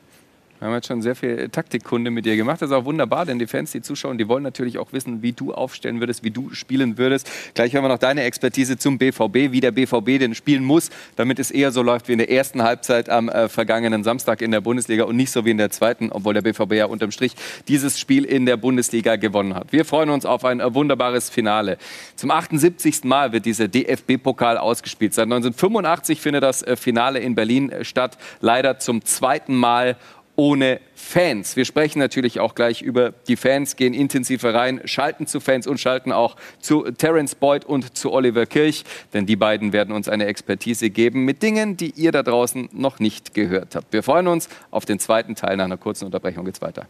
Wir 0.63 0.69
haben 0.69 0.75
jetzt 0.75 0.87
schon 0.87 1.03
sehr 1.03 1.17
viel 1.17 1.49
Taktikkunde 1.49 2.13
mit 2.13 2.25
dir 2.25 2.37
gemacht. 2.37 2.63
Das 2.63 2.71
ist 2.71 2.77
auch 2.77 2.85
wunderbar, 2.85 3.27
denn 3.27 3.41
die 3.41 3.49
Fans, 3.49 3.73
die 3.73 3.83
zuschauen, 3.83 4.17
die 4.17 4.29
wollen 4.29 4.45
natürlich 4.45 4.79
auch 4.79 4.93
wissen, 4.93 5.21
wie 5.21 5.33
du 5.33 5.53
aufstellen 5.53 5.99
würdest, 5.99 6.23
wie 6.23 6.31
du 6.31 6.51
spielen 6.55 6.99
würdest. 6.99 7.29
Gleich 7.55 7.73
hören 7.73 7.83
wir 7.83 7.89
noch 7.89 7.99
deine 7.99 8.23
Expertise 8.23 8.79
zum 8.79 8.97
BVB, 8.97 9.51
wie 9.51 9.61
der 9.61 9.73
BVB 9.73 10.21
denn 10.21 10.37
spielen 10.37 10.63
muss, 10.63 10.91
damit 11.17 11.41
es 11.41 11.51
eher 11.51 11.73
so 11.73 11.83
läuft 11.83 12.07
wie 12.07 12.13
in 12.13 12.19
der 12.19 12.31
ersten 12.31 12.63
Halbzeit 12.63 13.09
am 13.09 13.29
äh, 13.29 13.49
vergangenen 13.49 14.05
Samstag 14.05 14.41
in 14.41 14.53
der 14.53 14.61
Bundesliga 14.61 15.03
und 15.03 15.17
nicht 15.17 15.33
so 15.33 15.45
wie 15.45 15.51
in 15.51 15.59
der 15.59 15.71
zweiten, 15.71 16.13
obwohl 16.13 16.33
der 16.33 16.43
BVB 16.43 16.75
ja 16.75 16.87
unterm 16.87 17.11
Strich 17.11 17.33
dieses 17.67 17.99
Spiel 17.99 18.25
in 18.25 18.47
der 18.47 18.57
Bundesliga 18.57 19.17
gewonnen 19.17 19.57
hat. 19.57 19.73
Wir 19.73 19.85
freuen 19.85 20.11
uns 20.11 20.25
auf 20.25 20.45
ein 20.45 20.61
äh, 20.61 20.73
wunderbares 20.73 21.29
Finale. 21.29 21.77
Zum 22.15 22.31
78. 22.31 23.03
Mal 23.03 23.33
wird 23.33 23.47
dieser 23.47 23.67
DFB-Pokal 23.67 24.59
ausgespielt. 24.59 25.13
Seit 25.13 25.25
1985 25.25 26.21
findet 26.21 26.45
das 26.45 26.63
äh, 26.63 26.77
Finale 26.77 27.19
in 27.19 27.35
Berlin 27.35 27.73
äh, 27.73 27.85
statt. 27.85 28.17
Leider 28.41 28.79
zum 28.79 29.05
zweiten 29.05 29.57
Mal 29.57 29.97
ohne 30.37 30.81
Fans. 30.95 31.57
Wir 31.57 31.65
sprechen 31.65 31.99
natürlich 31.99 32.41
auch 32.41 32.55
gleich 32.55 32.83
über 32.83 33.11
die 33.11 33.37
Fans, 33.37 33.77
gehen 33.77 33.95
intensiver 33.95 34.55
rein, 34.55 34.81
schalten 34.85 35.27
zu 35.27 35.41
Fans 35.41 35.67
und 35.67 35.79
schalten 35.79 36.13
auch 36.13 36.37
zu 36.61 36.91
Terence 36.91 37.35
Boyd 37.35 37.65
und 37.65 37.97
zu 37.97 38.13
Oliver 38.13 38.47
Kirch, 38.47 38.85
denn 39.13 39.27
die 39.27 39.37
beiden 39.37 39.73
werden 39.73 39.95
uns 39.95 40.09
eine 40.09 40.27
Expertise 40.27 40.91
geben 40.91 41.25
mit 41.25 41.43
Dingen, 41.43 41.77
die 41.77 41.91
ihr 41.91 42.13
da 42.13 42.23
draußen 42.23 42.71
noch 42.73 42.99
nicht 42.99 43.35
gehört 43.35 43.77
habt. 43.77 43.93
Wir 43.93 44.03
freuen 44.03 44.29
uns 44.29 44.49
auf 44.71 44.85
den 44.85 44.99
zweiten 44.99 45.35
Teil. 45.35 45.57
Nach 45.57 45.65
einer 45.65 45.77
kurzen 45.77 46.07
Unterbrechung 46.07 46.45
geht's 46.45 46.63
weiter. 46.63 46.87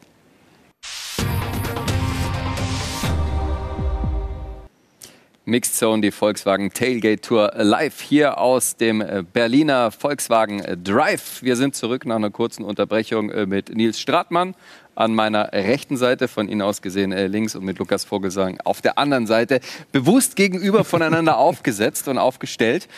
Mixed 5.52 5.76
Zone, 5.76 6.00
die 6.00 6.12
Volkswagen 6.12 6.73
Tailgate 6.73 7.21
Tour 7.21 7.52
live 7.54 8.00
hier 8.00 8.38
aus 8.38 8.76
dem 8.76 9.02
äh, 9.02 9.23
Berliner 9.23 9.90
Volkswagen 9.90 10.61
äh, 10.61 10.78
Drive. 10.78 11.42
Wir 11.42 11.56
sind 11.56 11.76
zurück 11.76 12.06
nach 12.06 12.16
einer 12.16 12.30
kurzen 12.30 12.64
Unterbrechung 12.64 13.30
äh, 13.30 13.44
mit 13.44 13.68
Nils 13.68 14.00
Stratmann 14.00 14.54
an 14.94 15.14
meiner 15.14 15.52
rechten 15.52 15.99
Seite, 15.99 16.26
von 16.26 16.49
Ihnen 16.49 16.62
aus 16.62 16.80
gesehen 16.80 17.12
links 17.12 17.54
und 17.54 17.66
mit 17.66 17.78
Lukas 17.78 18.06
Vogelsang 18.06 18.61
auf 18.64 18.80
der 18.80 18.97
anderen 18.97 19.26
Seite, 19.26 19.61
bewusst 19.90 20.37
gegenüber 20.37 20.85
voneinander 20.85 21.37
aufgesetzt 21.37 22.09
und 22.09 22.16
aufgestellt. 22.16 22.88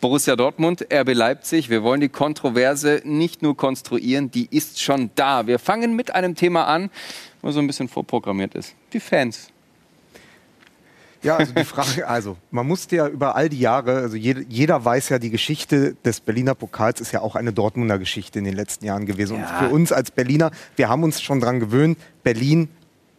Borussia 0.00 0.36
Dortmund, 0.36 0.86
RB 0.94 1.12
Leipzig. 1.12 1.70
Wir 1.70 1.82
wollen 1.82 2.00
die 2.00 2.08
Kontroverse 2.08 3.02
nicht 3.02 3.42
nur 3.42 3.56
konstruieren, 3.56 4.30
die 4.30 4.46
ist 4.48 4.80
schon 4.80 5.10
da. 5.16 5.48
Wir 5.48 5.58
fangen 5.58 5.96
mit 5.96 6.14
einem 6.14 6.36
Thema 6.36 6.68
an, 6.68 6.88
wo 7.42 7.50
so 7.50 7.58
ein 7.58 7.66
bisschen 7.66 7.88
vorprogrammiert 7.88 8.54
ist. 8.54 8.76
Die 8.92 9.00
Fans. 9.00 9.50
Ja, 11.22 11.36
also 11.36 11.52
die 11.52 11.64
Frage, 11.64 12.06
also 12.08 12.36
man 12.50 12.66
musste 12.66 12.96
ja 12.96 13.08
über 13.08 13.36
all 13.36 13.48
die 13.48 13.60
Jahre, 13.60 13.96
also 13.96 14.16
jeder, 14.16 14.40
jeder 14.48 14.84
weiß 14.84 15.10
ja, 15.10 15.18
die 15.18 15.30
Geschichte 15.30 15.96
des 16.04 16.20
Berliner 16.20 16.54
Pokals 16.54 17.00
ist 17.00 17.12
ja 17.12 17.20
auch 17.20 17.36
eine 17.36 17.52
Dortmunder 17.52 17.98
Geschichte 17.98 18.38
in 18.38 18.44
den 18.44 18.54
letzten 18.54 18.86
Jahren 18.86 19.06
gewesen. 19.06 19.38
Ja. 19.38 19.58
Und 19.58 19.66
für 19.66 19.74
uns 19.74 19.92
als 19.92 20.10
Berliner, 20.10 20.50
wir 20.76 20.88
haben 20.88 21.02
uns 21.02 21.20
schon 21.20 21.40
daran 21.40 21.60
gewöhnt, 21.60 21.98
Berlin 22.22 22.68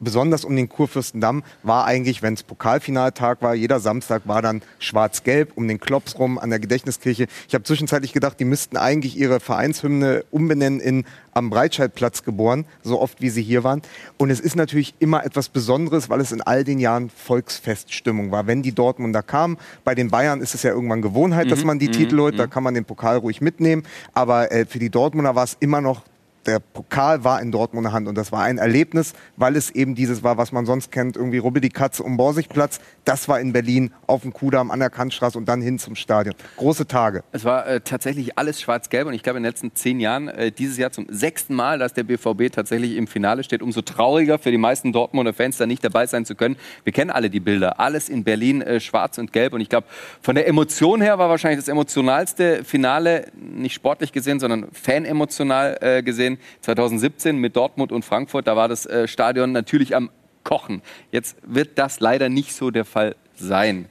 besonders 0.01 0.43
um 0.43 0.55
den 0.55 0.67
Kurfürstendamm 0.67 1.43
war 1.63 1.85
eigentlich, 1.85 2.21
wenn 2.21 2.33
es 2.33 2.43
Pokalfinaltag 2.43 3.41
war, 3.41 3.55
jeder 3.55 3.79
Samstag 3.79 4.23
war 4.25 4.41
dann 4.41 4.61
schwarz-gelb 4.79 5.53
um 5.55 5.67
den 5.67 5.79
Klops 5.79 6.19
rum 6.19 6.37
an 6.37 6.49
der 6.49 6.59
Gedächtniskirche. 6.59 7.27
Ich 7.47 7.53
habe 7.53 7.63
zwischenzeitlich 7.63 8.11
gedacht, 8.11 8.39
die 8.39 8.45
müssten 8.45 8.77
eigentlich 8.77 9.17
ihre 9.17 9.39
Vereinshymne 9.39 10.25
umbenennen 10.31 10.79
in 10.79 11.05
am 11.33 11.49
Breitscheidplatz 11.49 12.23
geboren, 12.23 12.65
so 12.83 12.99
oft 12.99 13.21
wie 13.21 13.29
sie 13.29 13.41
hier 13.41 13.63
waren. 13.63 13.81
Und 14.17 14.29
es 14.29 14.39
ist 14.39 14.55
natürlich 14.55 14.95
immer 14.99 15.25
etwas 15.25 15.49
Besonderes, 15.49 16.09
weil 16.09 16.19
es 16.19 16.31
in 16.31 16.41
all 16.41 16.63
den 16.63 16.79
Jahren 16.79 17.09
Volksfeststimmung 17.09 18.31
war. 18.31 18.47
Wenn 18.47 18.61
die 18.61 18.73
Dortmunder 18.73 19.23
kamen, 19.23 19.57
bei 19.83 19.95
den 19.95 20.09
Bayern 20.09 20.41
ist 20.41 20.55
es 20.55 20.63
ja 20.63 20.71
irgendwann 20.71 21.01
Gewohnheit, 21.01 21.45
mhm. 21.45 21.49
dass 21.51 21.63
man 21.63 21.79
die 21.79 21.87
mhm. 21.87 21.93
Titel 21.93 22.19
holt, 22.19 22.37
da 22.37 22.47
mhm. 22.47 22.49
kann 22.49 22.63
man 22.63 22.73
den 22.73 22.85
Pokal 22.85 23.17
ruhig 23.17 23.41
mitnehmen. 23.41 23.83
Aber 24.13 24.51
äh, 24.51 24.65
für 24.65 24.79
die 24.79 24.89
Dortmunder 24.89 25.35
war 25.35 25.43
es 25.43 25.55
immer 25.59 25.81
noch 25.81 26.03
der 26.45 26.59
Pokal 26.59 27.23
war 27.23 27.41
in 27.41 27.51
Dortmunder 27.51 27.91
Hand 27.91 28.07
und 28.07 28.15
das 28.15 28.31
war 28.31 28.43
ein 28.43 28.57
Erlebnis, 28.57 29.13
weil 29.35 29.55
es 29.55 29.69
eben 29.69 29.95
dieses 29.95 30.23
war, 30.23 30.37
was 30.37 30.51
man 30.51 30.65
sonst 30.65 30.91
kennt, 30.91 31.15
irgendwie 31.15 31.37
Rubbe 31.37 31.61
die 31.61 31.69
Katze 31.69 32.03
um 32.03 32.17
Borsigplatz. 32.17 32.79
Das 33.05 33.27
war 33.27 33.39
in 33.39 33.53
Berlin 33.53 33.93
auf 34.07 34.21
dem 34.21 34.33
Kudamm 34.33 34.71
an 34.71 34.79
der 34.79 34.89
Kantstraße 34.89 35.37
und 35.37 35.47
dann 35.47 35.61
hin 35.61 35.79
zum 35.79 35.95
Stadion. 35.95 36.35
Große 36.57 36.87
Tage. 36.87 37.23
Es 37.31 37.45
war 37.45 37.67
äh, 37.67 37.81
tatsächlich 37.81 38.37
alles 38.37 38.61
schwarz-gelb 38.61 39.07
und 39.07 39.13
ich 39.13 39.23
glaube 39.23 39.37
in 39.37 39.43
den 39.43 39.49
letzten 39.49 39.75
zehn 39.75 39.99
Jahren, 39.99 40.27
äh, 40.27 40.51
dieses 40.51 40.77
Jahr 40.77 40.91
zum 40.91 41.07
sechsten 41.09 41.55
Mal, 41.55 41.79
dass 41.79 41.93
der 41.93 42.03
BVB 42.03 42.51
tatsächlich 42.51 42.95
im 42.95 43.07
Finale 43.07 43.43
steht. 43.43 43.61
Umso 43.61 43.81
trauriger 43.81 44.39
für 44.39 44.51
die 44.51 44.57
meisten 44.57 44.91
Dortmunder 44.91 45.33
Fans, 45.33 45.57
da 45.57 45.65
nicht 45.65 45.83
dabei 45.83 46.07
sein 46.07 46.25
zu 46.25 46.35
können. 46.35 46.55
Wir 46.83 46.93
kennen 46.93 47.11
alle 47.11 47.29
die 47.29 47.39
Bilder. 47.39 47.79
Alles 47.79 48.09
in 48.09 48.23
Berlin 48.23 48.61
äh, 48.61 48.79
schwarz 48.79 49.17
und 49.17 49.33
gelb 49.33 49.53
und 49.53 49.61
ich 49.61 49.69
glaube, 49.69 49.87
von 50.21 50.35
der 50.35 50.47
Emotion 50.47 51.01
her 51.01 51.17
war 51.19 51.29
wahrscheinlich 51.29 51.59
das 51.59 51.67
emotionalste 51.67 52.63
Finale, 52.63 53.27
nicht 53.35 53.73
sportlich 53.73 54.11
gesehen, 54.11 54.39
sondern 54.39 54.67
fanemotional 54.71 55.77
äh, 55.81 56.03
gesehen 56.03 56.30
gesehen, 56.35 56.37
2017 56.61 57.37
mit 57.37 57.55
Dortmund 57.55 57.91
und 57.91 58.05
Frankfurt, 58.05 58.47
da 58.47 58.55
war 58.55 58.67
das 58.67 58.85
äh, 58.85 59.07
Stadion 59.07 59.51
natürlich 59.51 59.95
am 59.95 60.09
Kochen. 60.43 60.81
Jetzt 61.11 61.37
wird 61.43 61.77
das 61.77 61.99
leider 61.99 62.29
nicht 62.29 62.53
so 62.53 62.71
der 62.71 62.85
Fall 62.85 63.15
sein. 63.35 63.85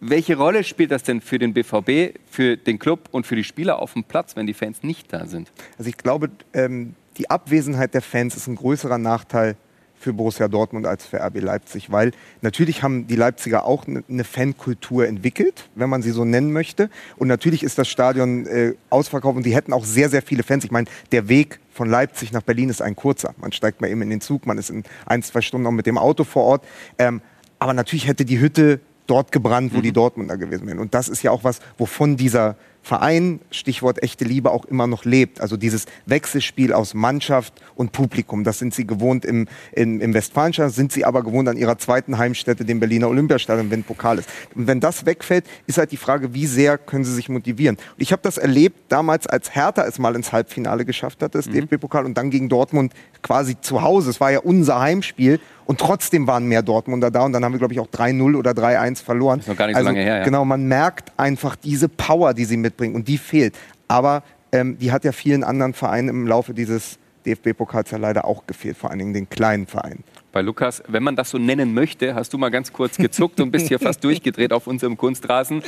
Welche 0.00 0.36
Rolle 0.36 0.64
spielt 0.64 0.90
das 0.90 1.02
denn 1.02 1.20
für 1.20 1.38
den 1.38 1.54
BVB, 1.54 2.18
für 2.28 2.56
den 2.56 2.78
Club 2.78 3.08
und 3.10 3.26
für 3.26 3.36
die 3.36 3.44
Spieler 3.44 3.78
auf 3.78 3.94
dem 3.94 4.04
Platz, 4.04 4.36
wenn 4.36 4.46
die 4.46 4.54
Fans 4.54 4.82
nicht 4.82 5.12
da 5.12 5.26
sind? 5.26 5.50
Also 5.78 5.88
ich 5.88 5.96
glaube, 5.96 6.30
ähm, 6.52 6.94
die 7.16 7.30
Abwesenheit 7.30 7.94
der 7.94 8.02
Fans 8.02 8.36
ist 8.36 8.48
ein 8.48 8.56
größerer 8.56 8.98
Nachteil 8.98 9.56
für 10.04 10.12
Borussia 10.12 10.48
Dortmund 10.48 10.86
als 10.86 11.06
für 11.06 11.18
RB 11.18 11.40
Leipzig, 11.40 11.90
weil 11.90 12.12
natürlich 12.42 12.82
haben 12.82 13.06
die 13.06 13.16
Leipziger 13.16 13.64
auch 13.64 13.88
eine 13.88 14.04
ne 14.06 14.22
Fankultur 14.22 15.08
entwickelt, 15.08 15.70
wenn 15.74 15.88
man 15.88 16.02
sie 16.02 16.10
so 16.10 16.26
nennen 16.26 16.52
möchte. 16.52 16.90
Und 17.16 17.28
natürlich 17.28 17.62
ist 17.62 17.78
das 17.78 17.88
Stadion 17.88 18.46
äh, 18.46 18.74
ausverkauft 18.90 19.38
und 19.38 19.46
die 19.46 19.54
hätten 19.54 19.72
auch 19.72 19.86
sehr, 19.86 20.10
sehr 20.10 20.20
viele 20.20 20.42
Fans. 20.42 20.62
Ich 20.62 20.70
meine, 20.70 20.86
der 21.10 21.28
Weg 21.28 21.58
von 21.72 21.88
Leipzig 21.88 22.32
nach 22.32 22.42
Berlin 22.42 22.68
ist 22.68 22.82
ein 22.82 22.94
kurzer. 22.94 23.34
Man 23.38 23.50
steigt 23.52 23.80
mal 23.80 23.88
eben 23.88 24.02
in 24.02 24.10
den 24.10 24.20
Zug, 24.20 24.46
man 24.46 24.58
ist 24.58 24.68
in 24.68 24.84
ein, 25.06 25.22
zwei 25.22 25.40
Stunden 25.40 25.64
noch 25.64 25.72
mit 25.72 25.86
dem 25.86 25.96
Auto 25.96 26.24
vor 26.24 26.44
Ort. 26.44 26.64
Ähm, 26.98 27.22
aber 27.58 27.72
natürlich 27.72 28.06
hätte 28.06 28.26
die 28.26 28.38
Hütte 28.38 28.80
dort 29.06 29.32
gebrannt, 29.32 29.72
wo 29.72 29.78
mhm. 29.78 29.82
die 29.82 29.92
Dortmunder 29.92 30.36
gewesen 30.36 30.66
wären. 30.66 30.80
Und 30.80 30.92
das 30.92 31.08
ist 31.08 31.22
ja 31.22 31.30
auch 31.30 31.44
was, 31.44 31.60
wovon 31.78 32.18
dieser 32.18 32.56
Verein, 32.84 33.40
Stichwort 33.50 34.02
echte 34.02 34.26
Liebe, 34.26 34.50
auch 34.50 34.66
immer 34.66 34.86
noch 34.86 35.06
lebt. 35.06 35.40
Also 35.40 35.56
dieses 35.56 35.86
Wechselspiel 36.04 36.74
aus 36.74 36.92
Mannschaft 36.92 37.54
und 37.76 37.92
Publikum, 37.92 38.44
das 38.44 38.58
sind 38.58 38.74
sie 38.74 38.86
gewohnt 38.86 39.24
im, 39.24 39.48
im, 39.72 40.02
im 40.02 40.12
Westfalenstadion, 40.12 40.70
sind 40.70 40.92
sie 40.92 41.06
aber 41.06 41.22
gewohnt 41.22 41.48
an 41.48 41.56
ihrer 41.56 41.78
zweiten 41.78 42.18
Heimstätte, 42.18 42.66
dem 42.66 42.80
Berliner 42.80 43.08
Olympiastadion, 43.08 43.70
wenn 43.70 43.84
Pokal 43.84 44.18
ist. 44.18 44.28
Und 44.54 44.66
wenn 44.66 44.80
das 44.80 45.06
wegfällt, 45.06 45.46
ist 45.66 45.78
halt 45.78 45.92
die 45.92 45.96
Frage, 45.96 46.34
wie 46.34 46.44
sehr 46.44 46.76
können 46.76 47.04
sie 47.04 47.14
sich 47.14 47.30
motivieren. 47.30 47.76
Und 47.76 48.02
ich 48.02 48.12
habe 48.12 48.20
das 48.20 48.36
erlebt 48.36 48.76
damals, 48.90 49.26
als 49.26 49.54
Hertha 49.54 49.86
es 49.86 49.98
mal 49.98 50.14
ins 50.14 50.32
Halbfinale 50.32 50.84
geschafft 50.84 51.22
hat, 51.22 51.34
das 51.34 51.46
mhm. 51.46 51.66
DFB-Pokal, 51.66 52.04
und 52.04 52.18
dann 52.18 52.28
gegen 52.28 52.50
Dortmund 52.50 52.92
quasi 53.22 53.58
zu 53.58 53.80
Hause. 53.80 54.10
Es 54.10 54.20
war 54.20 54.30
ja 54.30 54.40
unser 54.40 54.78
Heimspiel. 54.78 55.40
Und 55.66 55.80
trotzdem 55.80 56.26
waren 56.26 56.46
mehr 56.46 56.62
Dortmunder 56.62 57.10
da 57.10 57.22
und 57.22 57.32
dann 57.32 57.44
haben 57.44 57.52
wir, 57.52 57.58
glaube 57.58 57.72
ich, 57.72 57.80
auch 57.80 57.88
3-0 57.88 58.36
oder 58.36 58.50
3-1 58.50 59.02
verloren. 59.02 59.38
Das 59.38 59.46
ist 59.46 59.48
noch 59.48 59.56
gar 59.56 59.66
nicht 59.66 59.76
also, 59.76 59.88
so 59.88 59.94
lange 59.94 60.04
her. 60.04 60.18
Ja. 60.18 60.24
Genau, 60.24 60.44
man 60.44 60.64
merkt 60.66 61.12
einfach 61.16 61.56
diese 61.56 61.88
Power, 61.88 62.34
die 62.34 62.44
sie 62.44 62.58
mitbringen 62.74 62.94
und 62.94 63.08
die 63.08 63.18
fehlt. 63.18 63.54
Aber 63.88 64.22
ähm, 64.52 64.78
die 64.78 64.92
hat 64.92 65.04
ja 65.04 65.12
vielen 65.12 65.44
anderen 65.44 65.74
Vereinen 65.74 66.08
im 66.08 66.26
Laufe 66.26 66.54
dieses 66.54 66.98
DFB-Pokals 67.26 67.90
ja 67.90 67.98
leider 67.98 68.26
auch 68.26 68.46
gefehlt, 68.46 68.76
vor 68.76 68.90
allen 68.90 68.98
Dingen 68.98 69.14
den 69.14 69.28
kleinen 69.28 69.66
Vereinen. 69.66 70.04
Bei 70.32 70.42
Lukas, 70.42 70.82
wenn 70.88 71.02
man 71.02 71.16
das 71.16 71.30
so 71.30 71.38
nennen 71.38 71.72
möchte, 71.72 72.14
hast 72.14 72.32
du 72.32 72.38
mal 72.38 72.50
ganz 72.50 72.72
kurz 72.72 72.96
gezuckt 72.96 73.40
und 73.40 73.50
bist 73.50 73.68
hier 73.68 73.78
fast 73.78 74.02
durchgedreht 74.04 74.52
auf 74.52 74.66
unserem 74.66 74.96
Kunstrasen. 74.96 75.62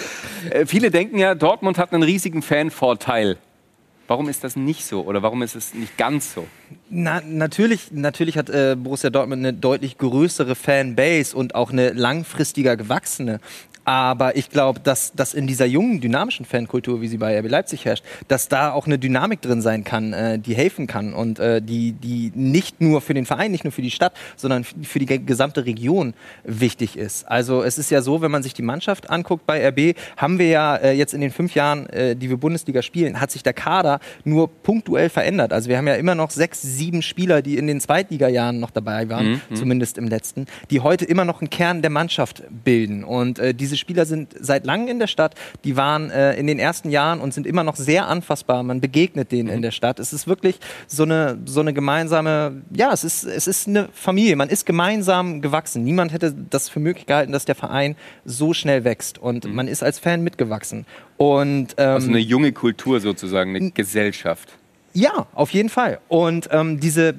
Äh, 0.51 0.67
viele 0.67 0.91
denken 0.91 1.19
ja, 1.19 1.35
Dortmund 1.35 1.79
hat 1.79 1.93
einen 1.93 2.03
riesigen 2.03 2.43
Fanvorteil. 2.43 3.39
Warum 4.09 4.29
ist 4.29 4.45
das 4.45 4.55
nicht 4.55 4.85
so 4.85 5.03
oder 5.03 5.23
warum 5.23 5.43
ist 5.43 5.57
es 5.57 5.75
nicht 5.75 5.97
ganz 5.97 6.35
so? 6.35 6.47
Na, 6.91 7.21
natürlich, 7.27 7.91
natürlich 7.91 8.39
hat 8.39 8.51
äh, 8.51 8.77
Borussia 8.79 9.11
Dortmund 9.11 9.41
eine 9.41 9.53
deutlich 9.53 9.99
größere 9.99 10.55
Fanbase 10.55 11.37
und 11.37 11.57
auch 11.57 11.73
eine 11.73 11.91
langfristiger 11.91 12.77
gewachsene. 12.77 13.41
Aber 13.87 14.37
ich 14.37 14.51
glaube, 14.51 14.81
dass, 14.81 15.13
dass 15.13 15.33
in 15.33 15.47
dieser 15.47 15.65
jungen, 15.65 16.01
dynamischen 16.01 16.45
Fankultur, 16.45 17.01
wie 17.01 17.07
sie 17.07 17.19
bei 17.19 17.39
RB 17.39 17.49
Leipzig 17.49 17.85
herrscht, 17.85 18.05
dass 18.27 18.49
da 18.49 18.73
auch 18.73 18.87
eine 18.87 18.99
Dynamik 18.99 19.41
drin 19.41 19.63
sein 19.63 19.85
kann, 19.85 20.13
äh, 20.13 20.41
die 20.41 20.57
helfen 20.57 20.89
kann 20.89 21.15
und 21.15 21.39
äh, 21.39 21.63
die, 21.63 21.93
die 21.93 22.33
nicht 22.35 22.81
nur 22.81 23.01
für 23.01 23.15
den 23.15 23.27
Verein, 23.27 23.53
nicht 23.53 23.63
nur 23.63 23.73
für 23.73 23.83
die 23.83 23.93
Stadt, 23.93 24.13
sondern 24.35 24.65
für 24.65 24.99
die 24.99 25.07
gesamte 25.25 25.67
Region 25.67 26.15
wichtig 26.43 26.97
ist. 26.99 27.29
Also 27.29 27.63
es 27.63 27.79
ist 27.79 27.91
ja 27.91 28.03
so, 28.03 28.21
wenn 28.23 28.33
man 28.33 28.43
sich 28.43 28.55
die 28.55 28.63
Mannschaft 28.63 29.09
anguckt 29.09 29.47
bei 29.47 29.69
RB, 29.69 29.97
haben 30.17 30.41
wir 30.41 30.49
ja 30.49 30.77
äh, 30.77 30.93
jetzt 30.93 31.15
in 31.15 31.21
den 31.21 31.31
fünf 31.31 31.55
Jahren, 31.55 31.89
äh, 31.91 32.17
die 32.17 32.29
wir 32.29 32.39
Bundesliga 32.39 32.83
spielen, 32.83 33.21
hat 33.21 33.31
sich 33.31 33.45
der 33.45 33.55
Kader 33.55 34.01
nur 34.25 34.49
punktuell 34.49 35.11
verändert. 35.11 35.53
Also 35.53 35.69
wir 35.69 35.79
haben 35.79 35.87
ja 35.87 35.95
immer 35.95 36.17
noch 36.17 36.31
sechs, 36.31 36.61
sieben 36.61 37.03
Spieler, 37.03 37.41
die 37.41 37.57
in 37.57 37.69
den 37.69 37.81
Zweitliga-Jahren 37.81 38.59
noch 38.59 38.73
dabei 38.73 39.09
waren, 39.09 39.29
mhm. 39.29 39.41
mhm. 39.49 39.55
zumindest 39.55 39.97
im 39.97 40.09
letzten, 40.09 40.47
die 40.71 40.81
heute 40.81 41.05
immer 41.05 41.25
noch 41.25 41.41
einen 41.41 41.51
Kern 41.51 41.83
der 41.83 41.91
Mannschaft 41.91 42.43
bilden. 42.65 43.05
Und 43.05 43.39
äh, 43.39 43.55
diese 43.55 43.76
diese 43.77 43.81
Spieler 43.83 44.07
sind 44.07 44.35
seit 44.41 44.65
langem 44.65 44.89
in 44.89 44.99
der 44.99 45.07
Stadt. 45.07 45.35
Die 45.65 45.77
waren 45.77 46.11
äh, 46.11 46.35
in 46.37 46.47
den 46.47 46.59
ersten 46.59 46.91
Jahren 46.91 47.21
und 47.21 47.35
sind 47.35 47.47
immer 47.47 47.63
noch 47.63 47.77
sehr 47.77 48.09
anfassbar. 48.09 48.63
Man 48.63 48.81
begegnet 48.81 49.33
denen 49.33 49.49
mhm. 49.49 49.57
in 49.57 49.63
der 49.63 49.71
Stadt. 49.71 50.01
Es 50.01 50.15
ist 50.15 50.27
wirklich 50.27 50.59
so 50.87 51.03
eine, 51.03 51.39
so 51.45 51.61
eine 51.61 51.75
gemeinsame, 51.75 52.63
ja, 52.71 52.91
es 52.93 53.05
ist, 53.05 53.25
es 53.25 53.47
ist 53.47 53.69
eine 53.69 53.89
Familie. 53.93 54.37
Man 54.37 54.49
ist 54.49 54.65
gemeinsam 54.65 55.43
gewachsen. 55.43 55.85
Niemand 55.85 56.13
hätte 56.13 56.35
das 56.51 56.71
für 56.71 56.81
möglich 56.81 57.05
gehalten, 57.05 57.33
dass 57.33 57.45
der 57.45 57.55
Verein 57.55 57.97
so 58.25 58.55
schnell 58.55 58.85
wächst. 58.85 59.19
Und 59.19 59.45
mhm. 59.45 59.55
man 59.55 59.69
ist 59.69 59.83
als 59.83 59.99
Fan 59.99 60.23
mitgewachsen. 60.23 60.87
Und, 61.19 61.75
ähm, 61.77 61.89
also 61.91 62.09
eine 62.09 62.19
junge 62.19 62.53
Kultur 62.53 63.01
sozusagen, 63.01 63.55
eine 63.55 63.71
Gesellschaft. 63.73 64.57
Ja, 64.97 65.27
auf 65.35 65.51
jeden 65.51 65.69
Fall. 65.69 65.99
Und 66.09 66.49
ähm, 66.51 66.81
diese, 66.81 67.15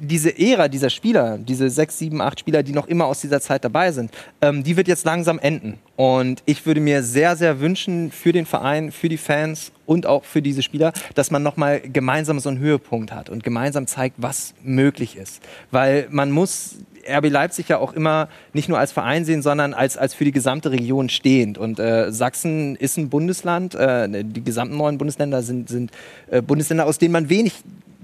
diese 0.00 0.36
Ära 0.36 0.66
dieser 0.66 0.90
Spieler, 0.90 1.38
diese 1.38 1.70
sechs, 1.70 1.96
sieben, 1.96 2.20
acht 2.20 2.40
Spieler, 2.40 2.64
die 2.64 2.72
noch 2.72 2.88
immer 2.88 3.06
aus 3.06 3.20
dieser 3.20 3.40
Zeit 3.40 3.64
dabei 3.64 3.92
sind, 3.92 4.10
ähm, 4.42 4.64
die 4.64 4.76
wird 4.76 4.88
jetzt 4.88 5.04
langsam 5.04 5.38
enden. 5.38 5.78
Und 6.00 6.42
ich 6.46 6.64
würde 6.64 6.80
mir 6.80 7.02
sehr, 7.02 7.36
sehr 7.36 7.60
wünschen 7.60 8.10
für 8.10 8.32
den 8.32 8.46
Verein, 8.46 8.90
für 8.90 9.10
die 9.10 9.18
Fans 9.18 9.70
und 9.84 10.06
auch 10.06 10.24
für 10.24 10.40
diese 10.40 10.62
Spieler, 10.62 10.94
dass 11.14 11.30
man 11.30 11.42
nochmal 11.42 11.82
gemeinsam 11.82 12.40
so 12.40 12.48
einen 12.48 12.58
Höhepunkt 12.58 13.12
hat 13.12 13.28
und 13.28 13.44
gemeinsam 13.44 13.86
zeigt, 13.86 14.16
was 14.16 14.54
möglich 14.62 15.18
ist. 15.18 15.42
Weil 15.70 16.06
man 16.10 16.30
muss 16.30 16.76
RB 17.06 17.28
Leipzig 17.28 17.68
ja 17.68 17.76
auch 17.76 17.92
immer 17.92 18.30
nicht 18.54 18.70
nur 18.70 18.78
als 18.78 18.92
Verein 18.92 19.26
sehen, 19.26 19.42
sondern 19.42 19.74
als, 19.74 19.98
als 19.98 20.14
für 20.14 20.24
die 20.24 20.32
gesamte 20.32 20.70
Region 20.70 21.10
stehend. 21.10 21.58
Und 21.58 21.78
äh, 21.78 22.10
Sachsen 22.10 22.76
ist 22.76 22.96
ein 22.96 23.10
Bundesland, 23.10 23.74
äh, 23.74 24.24
die 24.24 24.42
gesamten 24.42 24.78
neuen 24.78 24.96
Bundesländer 24.96 25.42
sind, 25.42 25.68
sind 25.68 25.90
äh, 26.30 26.40
Bundesländer, 26.40 26.86
aus 26.86 26.96
denen 26.96 27.12
man 27.12 27.28
wenig 27.28 27.52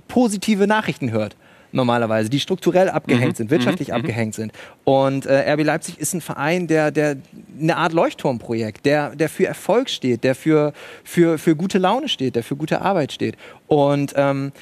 positive 0.06 0.66
Nachrichten 0.66 1.12
hört 1.12 1.34
normalerweise, 1.76 2.28
die 2.28 2.40
strukturell 2.40 2.88
abgehängt 2.88 3.34
Mhm, 3.34 3.36
sind, 3.36 3.50
wirtschaftlich 3.50 3.88
mhm, 3.88 3.94
mhm. 3.94 4.00
abgehängt 4.00 4.34
sind. 4.34 4.52
Und 4.84 5.26
äh, 5.26 5.52
RB 5.52 5.62
Leipzig 5.62 5.98
ist 5.98 6.14
ein 6.14 6.20
Verein, 6.20 6.66
der, 6.66 6.90
der 6.90 7.16
eine 7.60 7.76
Art 7.76 7.92
Leuchtturmprojekt, 7.92 8.84
der, 8.84 9.14
der 9.14 9.28
für 9.28 9.46
Erfolg 9.46 9.88
steht, 9.88 10.24
der 10.24 10.34
für, 10.34 10.72
für, 11.04 11.38
für 11.38 11.54
gute 11.54 11.78
Laune 11.78 12.08
steht, 12.08 12.34
der 12.34 12.42
für 12.42 12.56
gute 12.56 12.80
Arbeit 12.80 13.12
steht. 13.12 13.36
Und 13.68 14.14
ähm, 14.16 14.52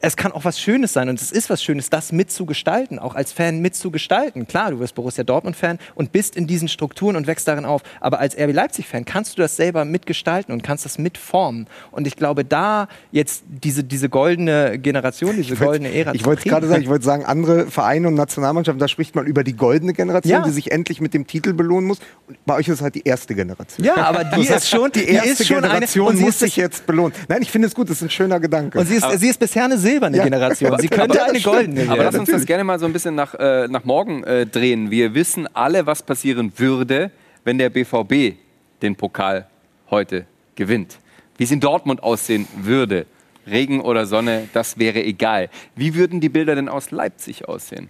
es 0.00 0.16
kann 0.16 0.32
auch 0.32 0.44
was 0.44 0.60
Schönes 0.60 0.92
sein 0.92 1.08
und 1.08 1.20
es 1.20 1.32
ist 1.32 1.50
was 1.50 1.62
Schönes, 1.62 1.90
das 1.90 2.12
mitzugestalten, 2.12 2.98
auch 2.98 3.14
als 3.14 3.32
Fan 3.32 3.60
mitzugestalten. 3.60 4.46
Klar, 4.46 4.70
du 4.70 4.78
wirst 4.80 4.94
Borussia 4.94 5.24
Dortmund-Fan 5.24 5.78
und 5.94 6.12
bist 6.12 6.36
in 6.36 6.46
diesen 6.46 6.68
Strukturen 6.68 7.16
und 7.16 7.26
wächst 7.26 7.48
darin 7.48 7.64
auf. 7.64 7.82
Aber 8.00 8.18
als 8.18 8.36
RB 8.36 8.52
Leipzig-Fan 8.52 9.04
kannst 9.04 9.36
du 9.36 9.42
das 9.42 9.56
selber 9.56 9.84
mitgestalten 9.84 10.52
und 10.52 10.62
kannst 10.62 10.84
das 10.84 10.98
mitformen. 10.98 11.66
Und 11.90 12.06
ich 12.06 12.16
glaube, 12.16 12.44
da 12.44 12.88
jetzt 13.12 13.44
diese, 13.48 13.84
diese 13.84 14.08
goldene 14.08 14.78
Generation, 14.78 15.36
diese 15.36 15.58
wollt- 15.60 15.66
goldene 15.80 15.92
Ära 15.94 16.14
Ich 16.14 16.24
wollte 16.24 16.48
gerade 16.48 16.66
sagen, 16.68 16.82
ich 16.82 16.88
wollte 16.88 17.04
sagen, 17.04 17.24
andere 17.24 17.66
Vereine 17.66 18.08
und 18.08 18.14
Nationalmannschaften, 18.14 18.78
da 18.80 18.88
spricht 18.88 19.14
man 19.14 19.26
über 19.26 19.44
die 19.44 19.54
goldene 19.56 19.92
Generation, 19.92 20.30
Ja. 20.32 20.42
die 20.42 20.50
sich 20.50 20.70
endlich 20.72 21.00
mit 21.00 21.14
dem 21.14 21.26
Titel 21.26 21.52
belohnen 21.52 21.86
muss. 21.86 21.98
Und 22.28 22.38
bei 22.46 22.54
euch 22.56 22.68
ist 22.68 22.74
es 22.76 22.80
halt 22.82 22.94
die 22.94 23.02
erste 23.04 23.34
Generation. 23.34 23.84
Ja, 23.86 23.96
aber 23.96 24.24
die 24.24 24.40
ist 24.46 24.68
schon, 24.68 24.90
Die 24.92 25.04
erste 25.08 25.30
ist 25.30 25.46
schon 25.46 25.56
eine 25.58 25.66
Generation 25.68 26.06
und 26.08 26.16
sie 26.16 26.24
muss 26.24 26.38
sich 26.38 26.56
jetzt 26.56 26.86
belohnen. 26.86 27.12
Nein, 27.28 27.42
ich 27.42 27.50
finde 27.50 27.68
es 27.68 27.74
gut, 27.74 27.88
das 27.90 27.98
ist 27.98 28.02
ein 28.02 28.10
schöner 28.10 28.40
Gedanke. 28.40 28.78
und 28.78 28.86
sie 28.86 28.94
ist, 28.96 29.06
sie 29.20 29.28
ist 29.28 29.38
bisher 29.38 29.64
eine 29.64 29.78
silberne 29.90 30.16
Ja. 30.18 30.24
Generation. 30.24 30.78
Sie 30.78 30.88
könnte 30.88 31.20
Aber- 31.22 31.30
eine 31.30 31.40
goldene 31.40 31.82
Aber 31.82 31.96
lass 31.96 32.14
werden. 32.14 32.20
uns 32.20 32.30
das 32.30 32.44
gerne 32.46 32.64
mal 32.64 32.78
so 32.78 32.86
ein 32.86 32.92
bisschen 32.92 33.14
nach, 33.14 33.34
äh, 33.34 33.68
nach 33.68 33.84
morgen 33.84 34.24
äh, 34.24 34.46
drehen. 34.46 34.90
Wir 34.90 35.14
wissen 35.14 35.48
alle, 35.54 35.86
was 35.86 36.02
passieren 36.02 36.52
würde, 36.56 37.10
wenn 37.44 37.58
der 37.58 37.70
BVB 37.70 38.34
den 38.82 38.96
Pokal 38.96 39.46
heute 39.90 40.26
gewinnt. 40.54 40.98
Wie 41.38 41.44
es 41.44 41.50
in 41.50 41.60
Dortmund 41.60 42.02
aussehen 42.02 42.46
würde. 42.56 43.06
Regen 43.48 43.80
oder 43.80 44.06
Sonne, 44.06 44.48
das 44.52 44.76
wäre 44.78 45.02
egal. 45.04 45.48
Wie 45.76 45.94
würden 45.94 46.20
die 46.20 46.28
Bilder 46.28 46.56
denn 46.56 46.68
aus 46.68 46.90
Leipzig 46.90 47.46
aussehen? 47.48 47.88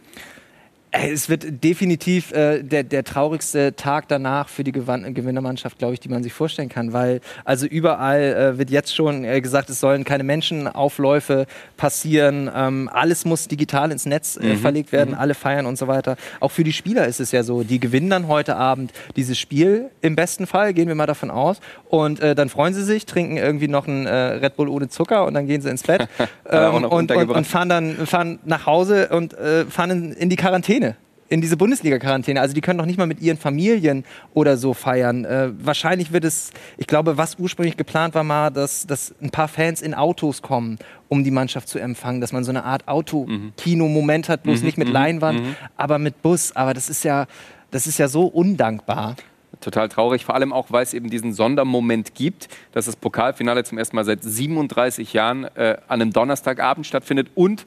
Ey, 0.98 1.10
Es 1.12 1.28
wird 1.28 1.62
definitiv 1.62 2.32
äh, 2.32 2.62
der, 2.62 2.82
der 2.82 3.04
traurigste 3.04 3.76
Tag 3.76 4.08
danach 4.08 4.48
für 4.48 4.64
die 4.64 4.72
Gewann 4.72 5.12
Gewinnermannschaft, 5.12 5.78
glaube 5.78 5.92
ich, 5.92 6.00
die 6.00 6.08
man 6.08 6.22
sich 6.22 6.32
vorstellen 6.32 6.70
kann, 6.70 6.94
weil 6.94 7.20
also 7.44 7.66
überall 7.66 8.22
äh, 8.54 8.58
wird 8.58 8.70
jetzt 8.70 8.94
schon 8.94 9.24
äh, 9.24 9.42
gesagt, 9.42 9.68
es 9.68 9.80
sollen 9.80 10.04
keine 10.04 10.24
Menschenaufläufe 10.24 11.46
passieren, 11.76 12.50
ähm, 12.54 12.88
alles 12.90 13.26
muss 13.26 13.46
digital 13.46 13.92
ins 13.92 14.06
Netz 14.06 14.38
äh, 14.38 14.56
verlegt 14.56 14.90
werden, 14.90 15.14
alle 15.14 15.34
feiern 15.34 15.66
und 15.66 15.76
so 15.76 15.86
weiter. 15.86 16.16
Auch 16.40 16.50
für 16.50 16.64
die 16.64 16.72
Spieler 16.72 17.06
ist 17.06 17.20
es 17.20 17.30
ja 17.30 17.42
so, 17.42 17.62
die 17.62 17.78
gewinnen 17.78 18.08
dann 18.08 18.26
heute 18.26 18.56
Abend 18.56 18.92
dieses 19.16 19.38
Spiel 19.38 19.90
im 20.00 20.16
besten 20.16 20.46
Fall, 20.46 20.72
gehen 20.72 20.88
wir 20.88 20.94
mal 20.94 21.06
davon 21.06 21.30
aus, 21.30 21.60
und 21.90 22.20
äh, 22.20 22.34
dann 22.34 22.48
freuen 22.48 22.72
sie 22.72 22.84
sich, 22.84 23.04
trinken 23.04 23.36
irgendwie 23.36 23.68
noch 23.68 23.86
einen 23.86 24.06
äh, 24.06 24.14
Red 24.14 24.56
Bull 24.56 24.68
ohne 24.68 24.88
Zucker 24.88 25.26
und 25.26 25.34
dann 25.34 25.46
gehen 25.46 25.60
sie 25.60 25.68
ins 25.68 25.82
Bett 25.82 26.08
ähm, 26.50 26.74
und, 26.74 27.10
und, 27.10 27.10
und 27.12 27.46
fahren 27.46 27.68
dann 27.68 28.06
fahren 28.06 28.38
nach 28.44 28.64
Hause 28.64 29.08
und 29.08 29.34
äh, 29.34 29.66
fahren 29.66 29.90
in, 29.90 30.12
in 30.12 30.30
die 30.30 30.36
Quarantäne. 30.36 30.85
In 31.28 31.40
diese 31.40 31.56
Bundesliga-Quarantäne. 31.56 32.40
Also 32.40 32.54
die 32.54 32.60
können 32.60 32.78
doch 32.78 32.86
nicht 32.86 32.98
mal 32.98 33.06
mit 33.06 33.20
ihren 33.20 33.36
Familien 33.36 34.04
oder 34.32 34.56
so 34.56 34.74
feiern. 34.74 35.24
Äh, 35.24 35.50
wahrscheinlich 35.58 36.12
wird 36.12 36.24
es, 36.24 36.50
ich 36.78 36.86
glaube, 36.86 37.18
was 37.18 37.36
ursprünglich 37.38 37.76
geplant 37.76 38.14
war 38.14 38.22
mal, 38.22 38.50
dass, 38.50 38.86
dass 38.86 39.14
ein 39.20 39.30
paar 39.30 39.48
Fans 39.48 39.82
in 39.82 39.94
Autos 39.94 40.40
kommen, 40.42 40.78
um 41.08 41.24
die 41.24 41.32
Mannschaft 41.32 41.68
zu 41.68 41.78
empfangen. 41.80 42.20
Dass 42.20 42.32
man 42.32 42.44
so 42.44 42.50
eine 42.50 42.64
Art 42.64 42.86
Autokino-Moment 42.86 44.28
hat, 44.28 44.44
bloß 44.44 44.62
nicht 44.62 44.78
mit 44.78 44.88
Leinwand, 44.88 45.42
aber 45.76 45.98
mit 45.98 46.22
Bus. 46.22 46.54
Aber 46.54 46.74
das 46.74 46.88
ist 46.88 47.02
ja, 47.02 47.26
das 47.72 47.86
ist 47.86 47.98
ja 47.98 48.06
so 48.08 48.26
undankbar. 48.26 49.16
Total 49.60 49.88
traurig, 49.88 50.24
vor 50.24 50.34
allem 50.34 50.52
auch, 50.52 50.66
weil 50.70 50.82
es 50.82 50.92
eben 50.92 51.08
diesen 51.08 51.32
Sondermoment 51.32 52.14
gibt, 52.14 52.48
dass 52.72 52.84
das 52.86 52.96
Pokalfinale 52.96 53.64
zum 53.64 53.78
ersten 53.78 53.96
Mal 53.96 54.04
seit 54.04 54.22
37 54.22 55.12
Jahren 55.12 55.44
äh, 55.54 55.78
an 55.88 56.02
einem 56.02 56.12
Donnerstagabend 56.12 56.86
stattfindet 56.86 57.28
und 57.34 57.64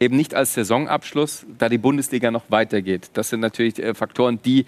eben 0.00 0.16
nicht 0.16 0.34
als 0.34 0.54
Saisonabschluss, 0.54 1.46
da 1.58 1.68
die 1.68 1.78
Bundesliga 1.78 2.30
noch 2.30 2.44
weitergeht. 2.48 3.10
Das 3.14 3.28
sind 3.30 3.40
natürlich 3.40 3.78
äh, 3.82 3.94
Faktoren, 3.94 4.40
die 4.44 4.66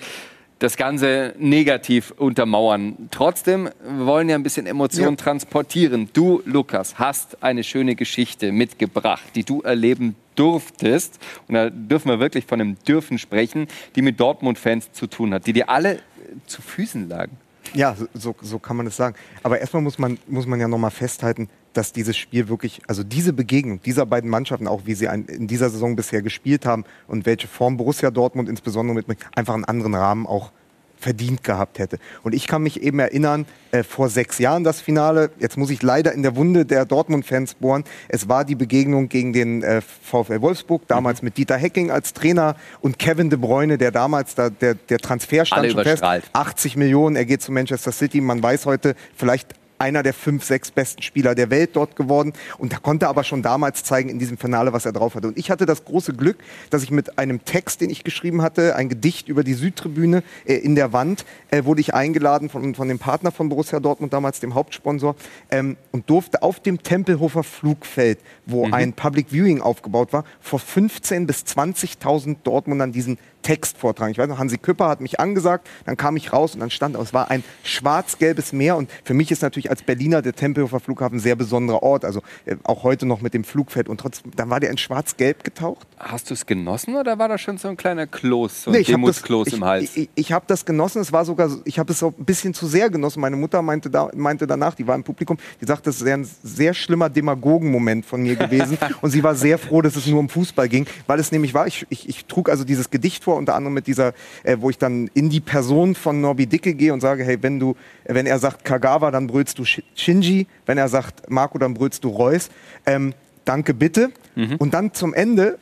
das 0.59 0.79
Ganze 0.79 1.35
negativ 1.39 2.15
untermauern. 2.17 2.97
Trotzdem 3.11 3.69
wir 3.99 4.07
wollen 4.07 4.29
ja 4.31 4.37
ein 4.37 4.43
bisschen 4.43 4.67
Emotionen 4.67 5.19
transportieren. 5.19 6.09
Du, 6.15 6.41
Lukas, 6.47 6.99
hast 6.99 7.43
eine 7.43 7.63
schöne 7.63 7.95
Geschichte 7.95 8.53
mitgebracht, 8.53 9.25
die 9.35 9.45
du 9.45 9.61
erleben 9.61 10.17
durftest. 10.35 11.19
Und 11.47 11.55
da 11.55 11.69
dürfen 11.69 12.09
wir 12.09 12.21
wirklich 12.21 12.47
von 12.47 12.61
einem 12.61 12.77
Dürfen 12.89 13.19
sprechen, 13.19 13.67
die 13.97 14.03
mit 14.03 14.19
Dortmund-Fans 14.19 14.93
zu 14.93 15.07
tun 15.09 15.35
hat, 15.35 15.47
die 15.47 15.53
dir 15.53 15.69
alle 15.69 15.97
äh, 15.97 16.01
zu 16.47 16.63
Füßen 16.63 17.07
lagen. 17.09 17.37
Ja, 17.75 17.95
so- 17.95 18.07
so, 18.15 18.35
so 18.41 18.59
kann 18.59 18.77
man 18.79 18.87
es 18.87 18.97
sagen. 18.97 19.15
Aber 19.43 19.59
erstmal 19.61 19.83
muss 19.83 19.99
man, 19.99 20.19
muss 20.27 20.47
man 20.47 20.59
ja 20.59 20.69
nochmal 20.69 20.91
festhalten, 20.91 21.51
dass 21.77 21.93
dieses 21.93 22.17
Spiel 22.17 22.49
wirklich, 22.49 22.81
also 22.87 23.03
diese 23.03 23.33
Begegnung 23.33 23.81
dieser 23.83 24.07
beiden 24.07 24.31
Mannschaften, 24.31 24.67
auch 24.67 24.83
wie 24.85 24.95
sie 24.95 25.09
ein, 25.09 25.27
in 25.27 25.47
dieser 25.47 25.71
Saison 25.71 25.97
bisher 25.97 26.23
gespielt 26.23 26.67
haben 26.67 26.85
und 27.07 27.27
welche 27.27 27.49
Form 27.49 27.77
Borussia 27.77 28.11
Dortmund 28.11 28.49
insbesondere 28.49 28.95
mitbringt, 28.95 29.21
einfach 29.35 29.55
einen 29.55 29.65
anderen 29.65 29.95
Rahmen 29.95 30.27
auch 30.27 30.53
verdient 30.99 31.45
gehabt 31.45 31.79
hätte. 31.79 31.99
Und 32.23 32.35
ich 32.35 32.47
kann 32.47 32.63
mich 32.63 32.83
eben 32.83 32.99
erinnern, 32.99 33.47
äh, 33.71 33.83
vor 33.83 34.09
sechs 34.09 34.39
Jahren 34.39 34.65
das 34.65 34.81
Finale, 34.81 35.31
jetzt 35.39 35.57
muss 35.57 35.71
ich 35.71 35.83
leider 35.83 36.13
in 36.13 36.23
der 36.23 36.37
Wunde 36.37 36.65
der 36.65 36.85
Dortmund-Fans 36.85 37.55
bohren, 37.55 37.85
es 38.09 38.29
war 38.29 38.45
die 38.45 38.55
Begegnung 38.55 39.09
gegen 39.09 39.33
den 39.33 39.63
äh, 39.63 39.81
VfL 39.81 40.41
Wolfsburg, 40.41 40.87
damals 40.89 41.23
mit 41.23 41.37
Dieter 41.37 41.57
Hecking 41.57 41.91
als 41.91 42.13
Trainer 42.13 42.57
und 42.81 42.99
Kevin 42.99 43.31
de 43.31 43.39
Bruyne, 43.39 43.79
der 43.79 43.91
damals, 43.91 44.35
da, 44.35 44.51
der, 44.51 44.75
der 44.75 44.99
Transfer 44.99 45.45
stand 45.45 45.61
Alle 45.61 45.71
schon 45.71 45.83
fest, 45.83 45.99
überstrahlt. 45.99 46.25
80 46.33 46.77
Millionen, 46.77 47.17
er 47.17 47.27
geht 47.27 47.43
zu 47.43 47.53
Manchester 47.53 47.93
City. 47.93 48.21
Man 48.21 48.43
weiß 48.43 48.67
heute 48.67 48.95
vielleicht 49.15 49.55
einer 49.79 50.03
der 50.03 50.15
fünf, 50.15 50.45
sechs 50.45 50.71
besten 50.71 51.03
Spieler 51.03 51.35
der 51.35 51.51
Welt 51.51 51.71
dort 51.75 51.97
geworden. 51.97 52.33
Und 52.59 52.73
da 52.73 52.79
konnte 52.79 53.09
aber 53.09 53.25
schon 53.25 53.43
damals 53.43 53.85
zeigen 53.85 54.09
in 54.09 54.19
diesem 54.19 54.39
Finale, 54.39 54.73
was 54.73 54.87
er 54.87 54.93
drauf 54.93 55.15
hatte. 55.15 55.29
Und 55.29 55.39
ich 55.39 55.51
hatte 55.51 55.67
das 55.67 55.85
große 55.85 56.15
Glück, 56.15 56.39
dass 56.71 56.83
ich 56.83 56.91
mit 56.91 57.19
einem 57.19 57.45
Text, 57.45 57.81
den 57.81 57.91
ich 57.91 58.05
geschrieben 58.05 58.43
hatte, 58.43 58.77
ein 58.77 58.89
Gedicht 58.89 59.29
über 59.29 59.45
die 59.45 59.55
Südtribüne 59.55 60.23
äh, 60.45 60.55
in 60.55 60.75
der 60.75 60.93
Wand, 60.93 61.25
äh, 61.51 61.65
wurde 61.65 61.81
ich 61.81 61.95
eingeladen 61.95 62.49
von, 62.49 62.75
von 62.75 62.89
dem 62.89 62.99
Partner 62.99 63.31
von 63.31 63.49
Borussia 63.49 63.81
Dortmund, 63.81 64.13
damals 64.13 64.41
dem 64.41 64.55
Hauptsponsor, 64.55 65.17
ähm, 65.51 65.77
und 65.93 66.09
durfte 66.09 66.43
auf 66.43 66.61
dem 66.61 66.83
Tempelhofer 66.83 67.43
Flugfeld, 67.43 68.19
wo 68.47 68.67
ein 68.71 68.93
Public 68.93 69.29
Viewing 69.31 69.61
aufgebaut 69.61 70.13
war, 70.13 70.25
vor 70.41 70.61
15.000 70.61 71.27
bis 71.27 71.43
20.000 71.43 72.37
Dortmundern 72.43 72.93
diesen 72.93 73.19
Text 73.47 73.79
vortragen. 73.79 74.11
Ich 74.11 74.19
weiß 74.19 74.27
noch, 74.29 74.39
Hansi 74.41 74.59
Küpper 74.59 74.89
hat 74.89 75.01
mich 75.01 75.21
angesagt, 75.21 75.69
dann 75.85 75.97
kam 75.97 76.17
ich 76.17 76.33
raus 76.33 76.55
und 76.55 76.61
dann 76.61 76.71
stand, 76.71 76.97
es 76.97 77.15
war 77.15 77.31
ein 77.31 77.45
schwarz-gelbes 77.63 78.53
Meer 78.53 78.77
und 78.77 78.91
für 79.05 79.15
mich 79.15 79.31
ist 79.31 79.43
natürlich 79.43 79.71
als 79.71 79.83
Berliner 79.85 80.21
der 80.21 80.35
Tempelhofer 80.35 80.81
Flughafen 80.81 81.19
ein 81.19 81.21
sehr 81.21 81.37
besonderer 81.37 81.81
Ort, 81.85 82.05
also 82.05 82.23
äh, 82.45 82.57
auch 82.65 82.83
heute 82.83 83.07
noch 83.07 83.21
mit 83.21 83.35
dem 83.35 83.45
Flugfeld 83.45 83.89
und 83.89 84.01
trotzdem, 84.01 84.33
dann 84.35 84.51
war 84.51 84.59
der 84.59 84.71
in 84.71 84.79
schwarz-gelb 84.79 85.45
getaucht. 85.45 85.87
Hast 85.97 86.29
du 86.31 86.35
es 86.35 86.45
genossen 86.47 86.97
oder 86.97 87.21
war 87.21 87.29
da 87.29 87.39
schon 87.39 87.57
so 87.57 87.69
ein 87.69 87.77
kleiner 87.77 88.09
Kloß, 88.09 88.65
so 88.65 88.71
ein 88.71 88.75
Nee, 88.75 88.81
ich 88.81 88.89
hab 88.93 89.01
das- 89.01 89.23
Demutskloß 89.23 89.53
im 89.53 89.65
Hals? 89.65 89.85
Ich, 89.85 89.97
ich, 89.97 90.09
ich 90.17 90.33
habe 90.33 90.45
das 90.49 90.65
genossen. 90.65 91.01
Es 91.01 91.13
war 91.13 91.25
sogar, 91.25 91.49
so- 91.49 91.61
ich 91.65 91.79
habe 91.79 91.93
es 91.93 92.03
auch 92.03 92.13
ein 92.19 92.25
bisschen 92.25 92.53
zu 92.53 92.67
sehr 92.67 92.91
genossen. 92.91 93.21
Meine 93.21 93.37
Mutter 93.37 93.63
meinte, 93.63 93.91
da, 93.91 94.11
meinte 94.17 94.49
danach, 94.49 94.75
die 94.75 94.87
war 94.89 94.97
im 94.97 95.05
Publikum, 95.05 95.37
die 95.61 95.67
sagte, 95.67 95.85
das 95.85 96.05
wäre 96.05 96.19
ein 96.19 96.29
sehr 96.43 96.75
schlimmer 96.75 97.09
Demagogen-Moment 97.09 98.05
von 98.05 98.23
mir 98.23 98.35
gewesen. 98.35 98.77
und 99.03 99.11
sie 99.11 99.23
war 99.23 99.35
sehr 99.37 99.59
froh, 99.59 99.83
dass 99.83 99.95
es 99.95 100.07
nur 100.07 100.19
um 100.19 100.29
Fußball 100.29 100.69
ging, 100.69 100.87
weil 101.07 101.21
es 101.21 101.31
nämlich 101.31 101.55
war. 101.55 101.67
Ich, 101.69 101.87
ich, 101.91 102.09
ich 102.09 102.25
trug 102.27 102.49
also 102.51 102.65
dieses 102.65 102.91
Gedicht 102.91 103.23
vor, 103.25 103.36
unter 103.37 103.55
anderem 103.55 103.75
mit 103.75 103.87
dieser, 103.87 104.13
äh, 104.45 104.57
wo 104.61 104.71
ich 104.71 104.79
dann 104.79 105.09
in 105.15 105.31
die 105.31 105.41
Person 105.41 105.95
von 105.95 106.21
Norbi 106.21 106.47
Dicke 106.47 106.75
gehe 106.75 106.93
und 106.93 107.01
sage, 107.01 107.25
hey, 107.25 107.39
wenn 107.43 107.59
du, 107.61 107.77
wenn 108.05 108.27
er 108.27 108.39
sagt 108.39 108.65
Kagawa, 108.65 109.11
dann 109.11 109.27
brüllst 109.27 109.59
du 109.59 109.63
Shi- 109.65 109.85
Shinji. 109.95 110.47
Wenn 110.67 110.79
er 110.79 110.89
sagt 110.89 111.31
Marco, 111.31 111.59
dann 111.59 111.75
brüllst 111.75 112.05
du 112.05 112.09
Reus. 112.09 112.49
Ähm, 112.87 113.15
danke 113.45 113.75
bitte. 113.75 114.11
Und 114.59 114.75
dann 114.75 114.93
zum 114.95 115.15
Ende 115.15 115.59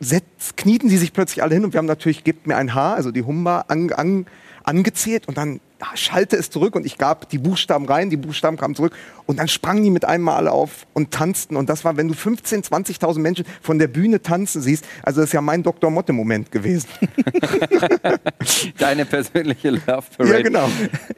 setz, 0.00 0.56
knieten 0.56 0.88
sie 0.90 0.98
sich 0.98 1.12
plötzlich 1.12 1.42
alle 1.42 1.54
hin 1.54 1.64
und 1.64 1.72
wir 1.72 1.78
haben 1.78 1.86
natürlich, 1.86 2.24
gebt 2.24 2.46
mir 2.46 2.56
ein 2.56 2.74
Haar, 2.74 2.96
also 2.96 3.10
die 3.10 3.22
Humba, 3.22 3.64
an, 3.68 3.90
an, 3.92 4.26
angezählt 4.64 5.26
und 5.28 5.38
dann 5.38 5.60
schalte 5.94 6.36
es 6.36 6.50
zurück 6.50 6.74
und 6.74 6.86
ich 6.86 6.98
gab 6.98 7.28
die 7.28 7.38
Buchstaben 7.38 7.86
rein, 7.86 8.10
die 8.10 8.16
Buchstaben 8.16 8.56
kamen 8.56 8.74
zurück 8.74 8.94
und 9.26 9.38
dann 9.38 9.48
sprangen 9.48 9.82
die 9.82 9.90
mit 9.90 10.04
einem 10.04 10.24
Mal 10.24 10.48
auf 10.48 10.86
und 10.94 11.10
tanzten 11.10 11.56
und 11.56 11.68
das 11.68 11.84
war, 11.84 11.96
wenn 11.96 12.08
du 12.08 12.14
15, 12.14 12.62
20.000 12.62 13.18
Menschen 13.18 13.44
von 13.60 13.78
der 13.78 13.88
Bühne 13.88 14.22
tanzen 14.22 14.62
siehst, 14.62 14.84
also 15.02 15.20
das 15.20 15.30
ist 15.30 15.32
ja 15.34 15.40
mein 15.40 15.62
Dr. 15.62 15.90
Motte-Moment 15.90 16.50
gewesen. 16.50 16.88
Deine 18.78 19.04
persönliche 19.04 19.70
Love 19.70 20.04
Parade. 20.16 20.34
Ja, 20.34 20.42
genau. 20.42 20.68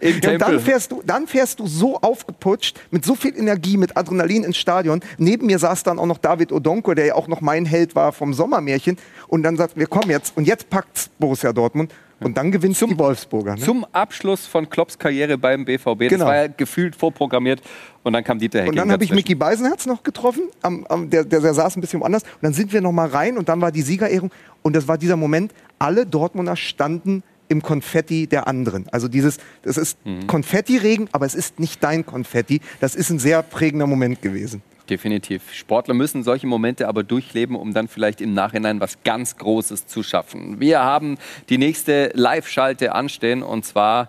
Ja, 0.01 0.33
und 0.33 0.41
dann 0.41 0.61
fährst, 0.61 0.93
du, 0.93 1.03
dann 1.05 1.27
fährst 1.27 1.61
du 1.61 1.67
so 1.67 2.01
aufgeputscht, 2.01 2.79
mit 2.91 3.05
so 3.05 3.15
viel 3.15 3.37
Energie, 3.37 3.77
mit 3.77 3.97
Adrenalin 3.97 4.45
ins 4.45 4.57
Stadion. 4.57 5.01
Neben 5.19 5.47
mir 5.47 5.59
saß 5.59 5.83
dann 5.83 5.99
auch 5.99 6.07
noch 6.07 6.19
David 6.19 6.53
Odonko, 6.53 6.95
der 6.95 7.07
ja 7.07 7.15
auch 7.15 7.29
noch 7.29 7.41
mein 7.41 7.65
Held 7.65 7.95
war 7.95 8.13
vom 8.13 8.35
Sommermärchen. 8.35 8.99
Und 9.29 9.43
dann 9.43 9.57
sagt, 9.57 9.77
wir 9.77 9.87
kommen 9.87 10.11
jetzt. 10.11 10.37
Und 10.37 10.47
jetzt 10.47 10.71
packt's 10.71 11.11
Borussia 11.19 11.53
Dortmund. 11.53 11.93
Und 12.21 12.37
dann 12.37 12.51
gewinnt 12.51 12.77
zum, 12.77 12.91
die 12.91 12.99
Wolfsburger. 12.99 13.55
Ne? 13.55 13.61
Zum 13.61 13.87
Abschluss 13.93 14.47
von 14.47 14.69
Klopps 14.69 14.99
Karriere 14.99 15.39
beim 15.39 15.65
BVB. 15.65 16.01
Das 16.01 16.09
genau. 16.09 16.27
war 16.27 16.37
ja 16.37 16.47
gefühlt 16.49 16.97
vorprogrammiert. 16.97 17.61
Und 18.03 18.13
dann 18.13 18.25
kam 18.25 18.39
Dieter 18.39 18.61
Hecking 18.61 18.71
Und 18.71 18.77
dann 18.77 18.91
habe 18.91 19.05
ich 19.05 19.13
Mickey 19.13 19.35
Beisenherz 19.35 19.87
noch 19.87 20.03
getroffen. 20.03 20.43
Am, 20.63 20.85
am, 20.89 21.11
der, 21.11 21.25
der, 21.25 21.41
der, 21.41 21.55
saß 21.55 21.77
ein 21.77 21.81
bisschen 21.81 22.01
woanders. 22.01 22.23
Und 22.23 22.43
dann 22.43 22.53
sind 22.53 22.73
wir 22.73 22.81
noch 22.81 22.93
mal 22.93 23.09
rein 23.09 23.39
und 23.39 23.49
dann 23.49 23.61
war 23.61 23.71
die 23.71 23.83
Siegerehrung. 23.83 24.31
Und 24.63 24.75
das 24.75 24.89
war 24.89 24.99
dieser 24.99 25.17
Moment, 25.17 25.53
alle 25.79 26.07
Dortmunder 26.07 26.57
standen 26.57 27.23
im 27.49 27.63
Konfetti 27.63 28.27
der 28.27 28.47
anderen. 28.47 28.89
Also 28.91 29.09
dieses, 29.09 29.39
das 29.63 29.77
ist 29.77 30.05
mhm. 30.05 30.27
Konfettiregen, 30.27 31.09
aber 31.13 31.27
es 31.27 31.35
ist 31.35 31.59
nicht 31.61 31.83
dein 31.83 32.05
Konfetti. 32.05 32.61
Das 32.81 32.95
ist 32.95 33.11
ein 33.11 33.19
sehr 33.19 33.43
prägender 33.43 33.87
Moment 33.87 34.23
gewesen. 34.23 34.63
Definitiv. 34.91 35.53
Sportler 35.53 35.93
müssen 35.93 36.23
solche 36.23 36.47
Momente 36.47 36.89
aber 36.89 37.03
durchleben, 37.03 37.57
um 37.57 37.75
dann 37.75 37.89
vielleicht 37.89 38.23
im 38.23 38.33
Nachhinein 38.33 38.81
was 38.81 39.03
ganz 39.05 39.37
Großes 39.37 39.87
zu 39.87 40.03
schaffen. 40.03 40.61
Wir 40.61 40.81
haben 40.81 41.19
die 41.51 41.59
nächste 41.59 42.11
Live-Schalte 42.15 42.95
anstehen 42.95 43.43
und 43.43 43.67
zwar 43.67 44.09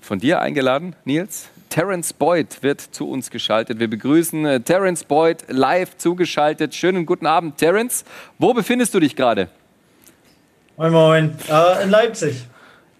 von 0.00 0.18
dir 0.18 0.40
eingeladen, 0.40 0.96
Nils. 1.04 1.50
Terence 1.68 2.14
Boyd 2.14 2.62
wird 2.62 2.80
zu 2.80 3.10
uns 3.10 3.30
geschaltet. 3.30 3.78
Wir 3.78 3.88
begrüßen 3.88 4.46
äh, 4.46 4.60
Terence 4.60 5.04
Boyd 5.04 5.44
live 5.48 5.98
zugeschaltet. 5.98 6.74
Schönen 6.74 7.04
guten 7.04 7.26
Abend, 7.26 7.58
Terence. 7.58 8.06
Wo 8.38 8.54
befindest 8.54 8.94
du 8.94 9.00
dich 9.00 9.14
gerade? 9.14 9.48
Moin, 10.78 10.92
moin. 10.92 11.38
Äh, 11.50 11.84
in 11.84 11.90
Leipzig. 11.90 12.46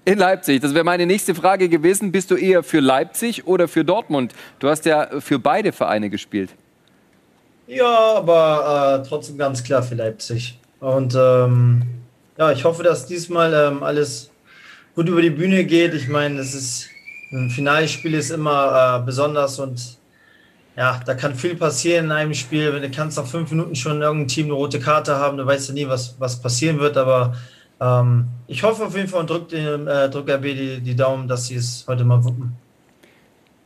In 0.04 0.18
Leipzig. 0.18 0.60
Das 0.60 0.74
wäre 0.74 0.84
meine 0.84 1.06
nächste 1.06 1.34
Frage 1.34 1.70
gewesen. 1.70 2.12
Bist 2.12 2.30
du 2.30 2.36
eher 2.36 2.62
für 2.62 2.80
Leipzig 2.80 3.46
oder 3.46 3.68
für 3.68 3.86
Dortmund? 3.86 4.34
Du 4.58 4.68
hast 4.68 4.84
ja 4.84 5.08
für 5.20 5.38
beide 5.38 5.72
Vereine 5.72 6.10
gespielt. 6.10 6.50
Ja, 7.68 8.14
aber 8.16 9.02
äh, 9.04 9.06
trotzdem 9.06 9.36
ganz 9.36 9.62
klar 9.62 9.82
für 9.82 9.94
Leipzig. 9.94 10.58
Und 10.80 11.14
ähm, 11.14 11.82
ja, 12.38 12.50
ich 12.50 12.64
hoffe, 12.64 12.82
dass 12.82 13.06
diesmal 13.06 13.52
ähm, 13.52 13.82
alles 13.82 14.30
gut 14.94 15.06
über 15.06 15.20
die 15.20 15.28
Bühne 15.28 15.64
geht. 15.64 15.92
Ich 15.92 16.08
meine, 16.08 16.40
es 16.40 16.54
ist 16.54 16.88
ein 17.30 17.50
Finalspiel 17.50 18.14
ist 18.14 18.30
immer 18.30 19.00
äh, 19.02 19.04
besonders 19.04 19.58
und 19.58 19.98
ja, 20.76 20.98
da 21.04 21.14
kann 21.14 21.34
viel 21.34 21.56
passieren 21.56 22.06
in 22.06 22.12
einem 22.12 22.32
Spiel. 22.32 22.72
Wenn 22.72 22.80
du 22.80 22.90
kannst 22.90 23.18
nach 23.18 23.26
fünf 23.26 23.50
Minuten 23.50 23.74
schon 23.74 24.00
irgendein 24.00 24.28
Team 24.28 24.46
eine 24.46 24.54
rote 24.54 24.80
Karte 24.80 25.16
haben, 25.16 25.36
du 25.36 25.44
weißt 25.44 25.68
ja 25.68 25.74
nie, 25.74 25.88
was, 25.88 26.14
was 26.18 26.40
passieren 26.40 26.78
wird. 26.78 26.96
Aber 26.96 27.34
ähm, 27.80 28.28
ich 28.46 28.62
hoffe 28.62 28.86
auf 28.86 28.96
jeden 28.96 29.08
Fall 29.08 29.20
und 29.20 29.30
drücke 29.30 29.56
äh, 29.56 30.08
drück 30.08 30.30
RB 30.30 30.42
die, 30.42 30.80
die 30.80 30.96
Daumen, 30.96 31.28
dass 31.28 31.48
sie 31.48 31.56
es 31.56 31.84
heute 31.86 32.04
mal 32.04 32.24
wuppen. 32.24 32.56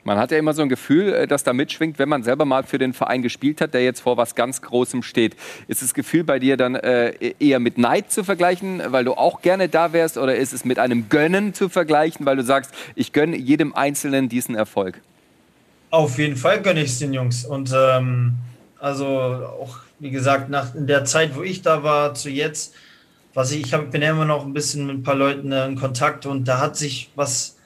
Man 0.04 0.18
hat 0.18 0.32
ja 0.32 0.38
immer 0.38 0.52
so 0.52 0.62
ein 0.62 0.68
Gefühl, 0.68 1.12
äh, 1.12 1.26
das 1.26 1.44
da 1.44 1.52
mitschwingt, 1.52 1.98
wenn 1.98 2.08
man 2.08 2.22
selber 2.22 2.44
mal 2.44 2.64
für 2.64 2.78
den 2.78 2.92
Verein 2.92 3.22
gespielt 3.22 3.60
hat, 3.60 3.74
der 3.74 3.84
jetzt 3.84 4.00
vor 4.00 4.16
was 4.16 4.34
ganz 4.34 4.60
Großem 4.60 5.02
steht. 5.02 5.36
Ist 5.68 5.82
das 5.82 5.94
Gefühl 5.94 6.24
bei 6.24 6.38
dir 6.38 6.56
dann 6.56 6.74
äh, 6.74 7.34
eher 7.38 7.60
mit 7.60 7.78
Neid 7.78 8.10
zu 8.10 8.24
vergleichen, 8.24 8.82
weil 8.88 9.04
du 9.04 9.14
auch 9.14 9.42
gerne 9.42 9.68
da 9.68 9.92
wärst, 9.92 10.18
oder 10.18 10.34
ist 10.36 10.52
es 10.52 10.64
mit 10.64 10.78
einem 10.78 11.08
Gönnen 11.08 11.54
zu 11.54 11.68
vergleichen, 11.68 12.26
weil 12.26 12.36
du 12.36 12.42
sagst, 12.42 12.72
ich 12.94 13.12
gönne 13.12 13.36
jedem 13.36 13.74
Einzelnen 13.74 14.28
diesen 14.28 14.54
Erfolg? 14.54 15.00
Auf 15.90 16.18
jeden 16.18 16.36
Fall 16.36 16.62
gönne 16.62 16.82
ich 16.82 16.90
es 16.90 16.98
den 16.98 17.12
Jungs. 17.12 17.44
Und 17.44 17.72
ähm, 17.76 18.34
also 18.80 19.06
auch, 19.06 19.76
wie 20.00 20.10
gesagt, 20.10 20.50
nach 20.50 20.74
in 20.74 20.86
der 20.86 21.04
Zeit, 21.04 21.36
wo 21.36 21.42
ich 21.42 21.62
da 21.62 21.84
war, 21.84 22.14
zu 22.14 22.28
jetzt, 22.28 22.74
was 23.34 23.52
ich, 23.52 23.66
ich 23.66 23.74
hab, 23.74 23.90
bin 23.92 24.02
ja 24.02 24.10
immer 24.10 24.24
noch 24.24 24.44
ein 24.44 24.52
bisschen 24.52 24.86
mit 24.86 24.96
ein 24.96 25.02
paar 25.04 25.14
Leuten 25.14 25.52
äh, 25.52 25.66
in 25.66 25.76
Kontakt 25.76 26.26
und 26.26 26.48
da 26.48 26.58
hat 26.58 26.76
sich 26.76 27.10
was 27.14 27.56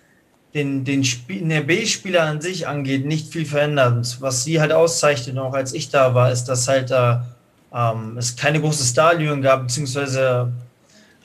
den, 0.57 0.85
den, 0.85 1.05
Spiel, 1.05 1.47
den 1.47 1.67
B-Spieler 1.67 2.23
an 2.23 2.41
sich 2.41 2.67
angeht, 2.67 3.05
nicht 3.05 3.31
viel 3.33 3.45
verändert. 3.45 4.17
Was 4.21 4.43
sie 4.43 4.61
halt 4.61 4.73
auszeichnet, 4.73 5.37
auch 5.39 5.53
als 5.53 5.75
ich 5.75 5.91
da 5.91 6.15
war, 6.15 6.33
ist, 6.33 6.45
dass 6.45 6.67
halt 6.67 6.91
da 6.91 7.27
ähm, 7.75 8.17
es 8.17 8.37
keine 8.37 8.61
große 8.61 8.85
Starlüren 8.85 9.43
gab, 9.43 9.63
beziehungsweise 9.63 10.51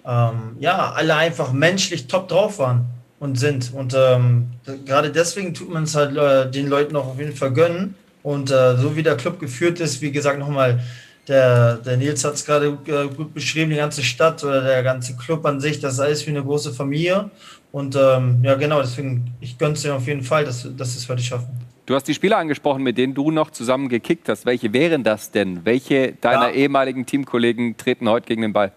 ähm, 0.06 0.58
ja, 0.60 0.92
alle 0.92 1.16
einfach 1.16 1.54
menschlich 1.54 2.08
top 2.08 2.28
drauf 2.28 2.60
waren 2.60 2.86
und 3.20 3.40
sind. 3.40 3.74
Und 3.74 3.96
ähm, 3.98 4.48
gerade 4.86 5.12
deswegen 5.12 5.54
tut 5.54 5.72
man 5.72 5.84
es 5.84 5.96
halt 5.96 6.18
äh, 6.18 6.52
den 6.52 6.68
Leuten 6.68 6.96
auch 6.98 7.08
auf 7.08 7.20
jeden 7.20 7.36
Fall 7.36 7.54
gönnen. 7.54 7.96
Und 8.24 8.52
äh, 8.52 8.76
so 8.78 8.96
wie 8.96 9.04
der 9.04 9.16
Club 9.16 9.40
geführt 9.40 9.80
ist, 9.80 10.02
wie 10.02 10.12
gesagt, 10.12 10.40
nochmal, 10.40 10.82
der, 11.28 11.78
der 11.78 11.98
Nils 11.98 12.26
hat 12.26 12.34
es 12.34 12.46
gerade 12.46 12.78
äh, 12.86 13.08
gut 13.08 13.34
beschrieben, 13.34 13.70
die 13.70 13.78
ganze 13.78 14.04
Stadt 14.04 14.44
oder 14.44 14.62
der 14.62 14.84
ganze 14.84 15.16
Club 15.16 15.46
an 15.46 15.62
sich, 15.62 15.80
das 15.80 15.94
ist 15.94 16.00
alles 16.00 16.26
wie 16.28 16.32
eine 16.32 16.44
große 16.44 16.74
Familie. 16.74 17.30
Und 17.72 17.96
ähm, 17.96 18.42
ja, 18.44 18.56
genau, 18.56 18.82
deswegen, 18.82 19.34
ich 19.40 19.58
gönne 19.58 19.74
es 19.74 19.82
dir 19.82 19.96
auf 19.96 20.06
jeden 20.06 20.24
Fall, 20.24 20.44
dass, 20.44 20.68
dass 20.76 20.96
es 20.96 21.08
heute 21.08 21.22
schaffen. 21.22 21.48
Du 21.86 21.96
hast 21.96 22.08
die 22.08 22.14
Spieler 22.14 22.38
angesprochen, 22.38 22.84
mit 22.84 22.98
denen 22.98 23.14
du 23.14 23.32
noch 23.32 23.52
zusammen 23.52 23.90
gekickt 23.90 24.30
hast. 24.30 24.46
Welche 24.46 24.72
wären 24.74 25.04
das 25.04 25.32
denn? 25.32 25.66
Welche 25.66 26.14
deiner 26.14 26.50
ja. 26.50 26.56
ehemaligen 26.56 27.06
Teamkollegen 27.06 27.78
treten 27.78 28.08
heute 28.08 28.28
gegen 28.28 28.44
den 28.44 28.54
Ball? 28.54 28.72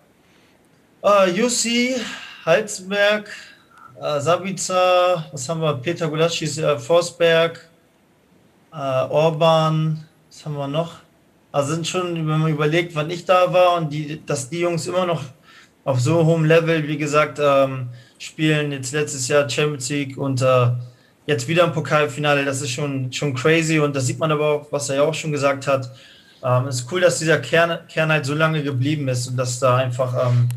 Uh, 1.02 1.28
Jussi, 1.35 1.96
Halzenberg, 2.46 3.30
uh, 4.00 4.18
Sabica, 4.20 5.26
was 5.30 5.48
haben 5.48 5.61
wir? 5.61 5.74
Peter 5.74 6.09
Gulascis, 6.09 6.59
uh, 6.59 6.78
Forsberg, 6.78 7.68
uh, 8.72 8.76
Orban, 9.11 10.04
was 10.30 10.44
haben 10.44 10.57
wir 10.57 10.68
noch? 10.68 10.94
Also 11.52 11.74
sind 11.74 11.87
schon, 11.87 12.16
wenn 12.16 12.24
man 12.24 12.50
überlegt, 12.50 12.94
wann 12.94 13.11
ich 13.11 13.24
da 13.24 13.52
war 13.52 13.76
und 13.76 13.92
die, 13.92 14.24
dass 14.24 14.48
die 14.48 14.61
Jungs 14.61 14.87
immer 14.87 15.07
noch 15.07 15.22
auf 15.85 16.00
so 16.00 16.24
hohem 16.24 16.46
Level, 16.46 16.88
wie 16.88 16.96
gesagt, 16.96 17.38
ähm, 17.40 17.90
spielen. 18.24 18.72
Jetzt 18.72 18.92
letztes 18.92 19.28
Jahr 19.28 19.48
Champions 19.48 19.88
League 19.88 20.16
und 20.16 20.42
äh, 20.42 20.68
jetzt 21.26 21.48
wieder 21.48 21.64
im 21.64 21.72
Pokalfinale. 21.72 22.44
Das 22.44 22.60
ist 22.62 22.70
schon, 22.70 23.12
schon 23.12 23.34
crazy 23.34 23.78
und 23.78 23.94
das 23.94 24.06
sieht 24.06 24.18
man 24.18 24.32
aber 24.32 24.50
auch, 24.50 24.72
was 24.72 24.88
er 24.88 24.96
ja 24.96 25.02
auch 25.02 25.14
schon 25.14 25.32
gesagt 25.32 25.66
hat. 25.66 25.90
Ähm, 26.42 26.66
es 26.68 26.80
ist 26.80 26.92
cool, 26.92 27.00
dass 27.00 27.18
dieser 27.18 27.38
Kern, 27.38 27.78
Kern 27.88 28.10
halt 28.10 28.26
so 28.26 28.34
lange 28.34 28.62
geblieben 28.62 29.08
ist 29.08 29.28
und 29.28 29.37
dass 29.37 29.58
da 29.58 29.76
einfach 29.76 30.28
ähm, 30.28 30.48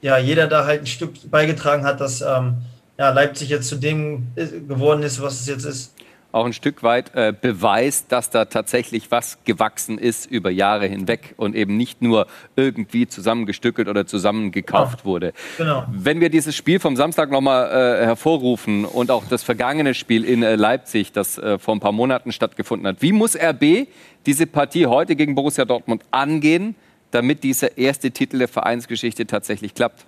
ja, 0.00 0.18
jeder 0.18 0.46
da 0.46 0.64
halt 0.64 0.82
ein 0.82 0.86
Stück 0.86 1.30
beigetragen 1.30 1.84
hat, 1.84 2.00
dass 2.00 2.20
ähm, 2.20 2.58
ja, 2.98 3.10
Leipzig 3.10 3.48
jetzt 3.48 3.68
zu 3.68 3.76
dem 3.76 4.28
äh, 4.36 4.46
geworden 4.46 5.02
ist, 5.02 5.20
was 5.20 5.40
es 5.40 5.46
jetzt 5.46 5.64
ist 5.64 5.97
auch 6.30 6.44
ein 6.44 6.52
Stück 6.52 6.82
weit 6.82 7.14
äh, 7.14 7.32
beweist, 7.38 8.12
dass 8.12 8.28
da 8.28 8.44
tatsächlich 8.44 9.10
was 9.10 9.38
gewachsen 9.44 9.96
ist 9.96 10.26
über 10.26 10.50
Jahre 10.50 10.86
hinweg 10.86 11.34
und 11.38 11.56
eben 11.56 11.76
nicht 11.76 12.02
nur 12.02 12.26
irgendwie 12.54 13.06
zusammengestückelt 13.06 13.88
oder 13.88 14.06
zusammengekauft 14.06 14.98
genau. 14.98 15.04
wurde. 15.04 15.32
Genau. 15.56 15.86
Wenn 15.90 16.20
wir 16.20 16.28
dieses 16.28 16.54
Spiel 16.54 16.80
vom 16.80 16.96
Samstag 16.96 17.30
nochmal 17.30 17.70
äh, 17.70 18.04
hervorrufen 18.04 18.84
und 18.84 19.10
auch 19.10 19.24
das 19.26 19.42
vergangene 19.42 19.94
Spiel 19.94 20.24
in 20.24 20.42
äh, 20.42 20.56
Leipzig, 20.56 21.12
das 21.12 21.38
äh, 21.38 21.58
vor 21.58 21.74
ein 21.74 21.80
paar 21.80 21.92
Monaten 21.92 22.30
stattgefunden 22.30 22.86
hat, 22.86 23.00
wie 23.00 23.12
muss 23.12 23.34
RB 23.34 23.88
diese 24.26 24.46
Partie 24.46 24.86
heute 24.86 25.16
gegen 25.16 25.34
Borussia 25.34 25.64
Dortmund 25.64 26.02
angehen, 26.10 26.74
damit 27.10 27.42
dieser 27.42 27.78
erste 27.78 28.10
Titel 28.10 28.38
der 28.38 28.48
Vereinsgeschichte 28.48 29.26
tatsächlich 29.26 29.74
klappt? 29.74 30.04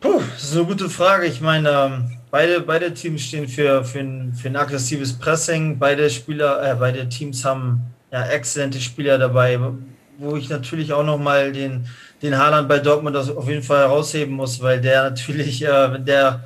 Puh, 0.00 0.20
das 0.34 0.44
ist 0.44 0.56
eine 0.56 0.66
gute 0.66 0.90
Frage. 0.90 1.26
Ich 1.26 1.40
meine, 1.40 1.70
ähm, 1.70 2.17
beide, 2.30 2.60
beide 2.60 2.92
Teams 2.92 3.22
stehen 3.22 3.48
für, 3.48 3.84
für, 3.84 4.00
ein, 4.00 4.32
für 4.34 4.48
ein 4.48 4.56
aggressives 4.56 5.12
Pressing. 5.12 5.78
Beide 5.78 6.08
Spieler, 6.10 6.62
äh, 6.62 6.74
beide 6.74 7.08
Teams 7.08 7.44
haben 7.44 7.80
ja, 8.12 8.26
exzellente 8.26 8.80
Spieler 8.80 9.18
dabei, 9.18 9.58
wo 10.18 10.36
ich 10.36 10.48
natürlich 10.48 10.92
auch 10.92 11.04
nochmal 11.04 11.52
den, 11.52 11.86
den 12.22 12.36
Haaland 12.36 12.68
bei 12.68 12.78
Dortmund 12.78 13.16
auf 13.16 13.48
jeden 13.48 13.62
Fall 13.62 13.80
herausheben 13.80 14.34
muss, 14.34 14.60
weil 14.60 14.80
der 14.80 15.10
natürlich, 15.10 15.64
äh, 15.64 15.92
wenn 15.92 16.04
der 16.04 16.44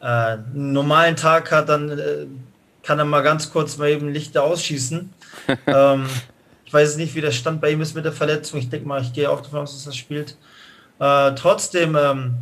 äh, 0.00 0.06
einen 0.06 0.72
normalen 0.72 1.16
Tag 1.16 1.50
hat, 1.50 1.68
dann 1.68 1.90
äh, 1.90 2.26
kann 2.82 2.98
er 2.98 3.04
mal 3.04 3.22
ganz 3.22 3.50
kurz 3.50 3.78
mal 3.78 3.88
eben 3.88 4.12
Lichter 4.12 4.42
ausschießen. 4.42 5.12
ähm, 5.66 6.06
ich 6.66 6.72
weiß 6.72 6.96
nicht, 6.96 7.14
wie 7.14 7.20
der 7.20 7.30
Stand 7.30 7.60
bei 7.60 7.70
ihm 7.70 7.80
ist 7.80 7.94
mit 7.94 8.04
der 8.04 8.12
Verletzung. 8.12 8.58
Ich 8.58 8.68
denke 8.68 8.86
mal, 8.86 9.00
ich 9.00 9.12
gehe 9.12 9.30
auch 9.30 9.40
davon 9.40 9.60
aus, 9.60 9.72
dass 9.72 9.86
er 9.86 9.92
spielt. 9.92 10.36
Äh, 10.98 11.34
trotzdem, 11.34 11.96
ähm, 11.96 12.34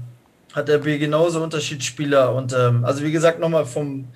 hat 0.52 0.68
der 0.68 0.78
B 0.78 0.98
genauso 0.98 1.42
Unterschiedsspieler. 1.42 2.34
Und 2.34 2.52
ähm, 2.52 2.84
also 2.84 3.02
wie 3.02 3.12
gesagt, 3.12 3.40
nochmal 3.40 3.64
vom, 3.64 4.08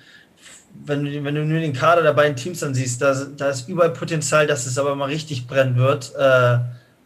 wenn 0.85 1.05
du, 1.05 1.23
wenn 1.23 1.35
du 1.35 1.45
nur 1.45 1.59
den 1.59 1.73
Kader 1.73 2.03
der 2.03 2.13
beiden 2.13 2.35
Teams 2.35 2.59
dann 2.59 2.73
siehst, 2.73 3.01
da, 3.01 3.13
da 3.35 3.49
ist 3.49 3.67
überall 3.67 3.91
Potenzial, 3.91 4.47
dass 4.47 4.65
es 4.65 4.77
aber 4.77 4.95
mal 4.95 5.05
richtig 5.05 5.47
brennen 5.47 5.75
wird, 5.75 6.13
äh, 6.15 6.59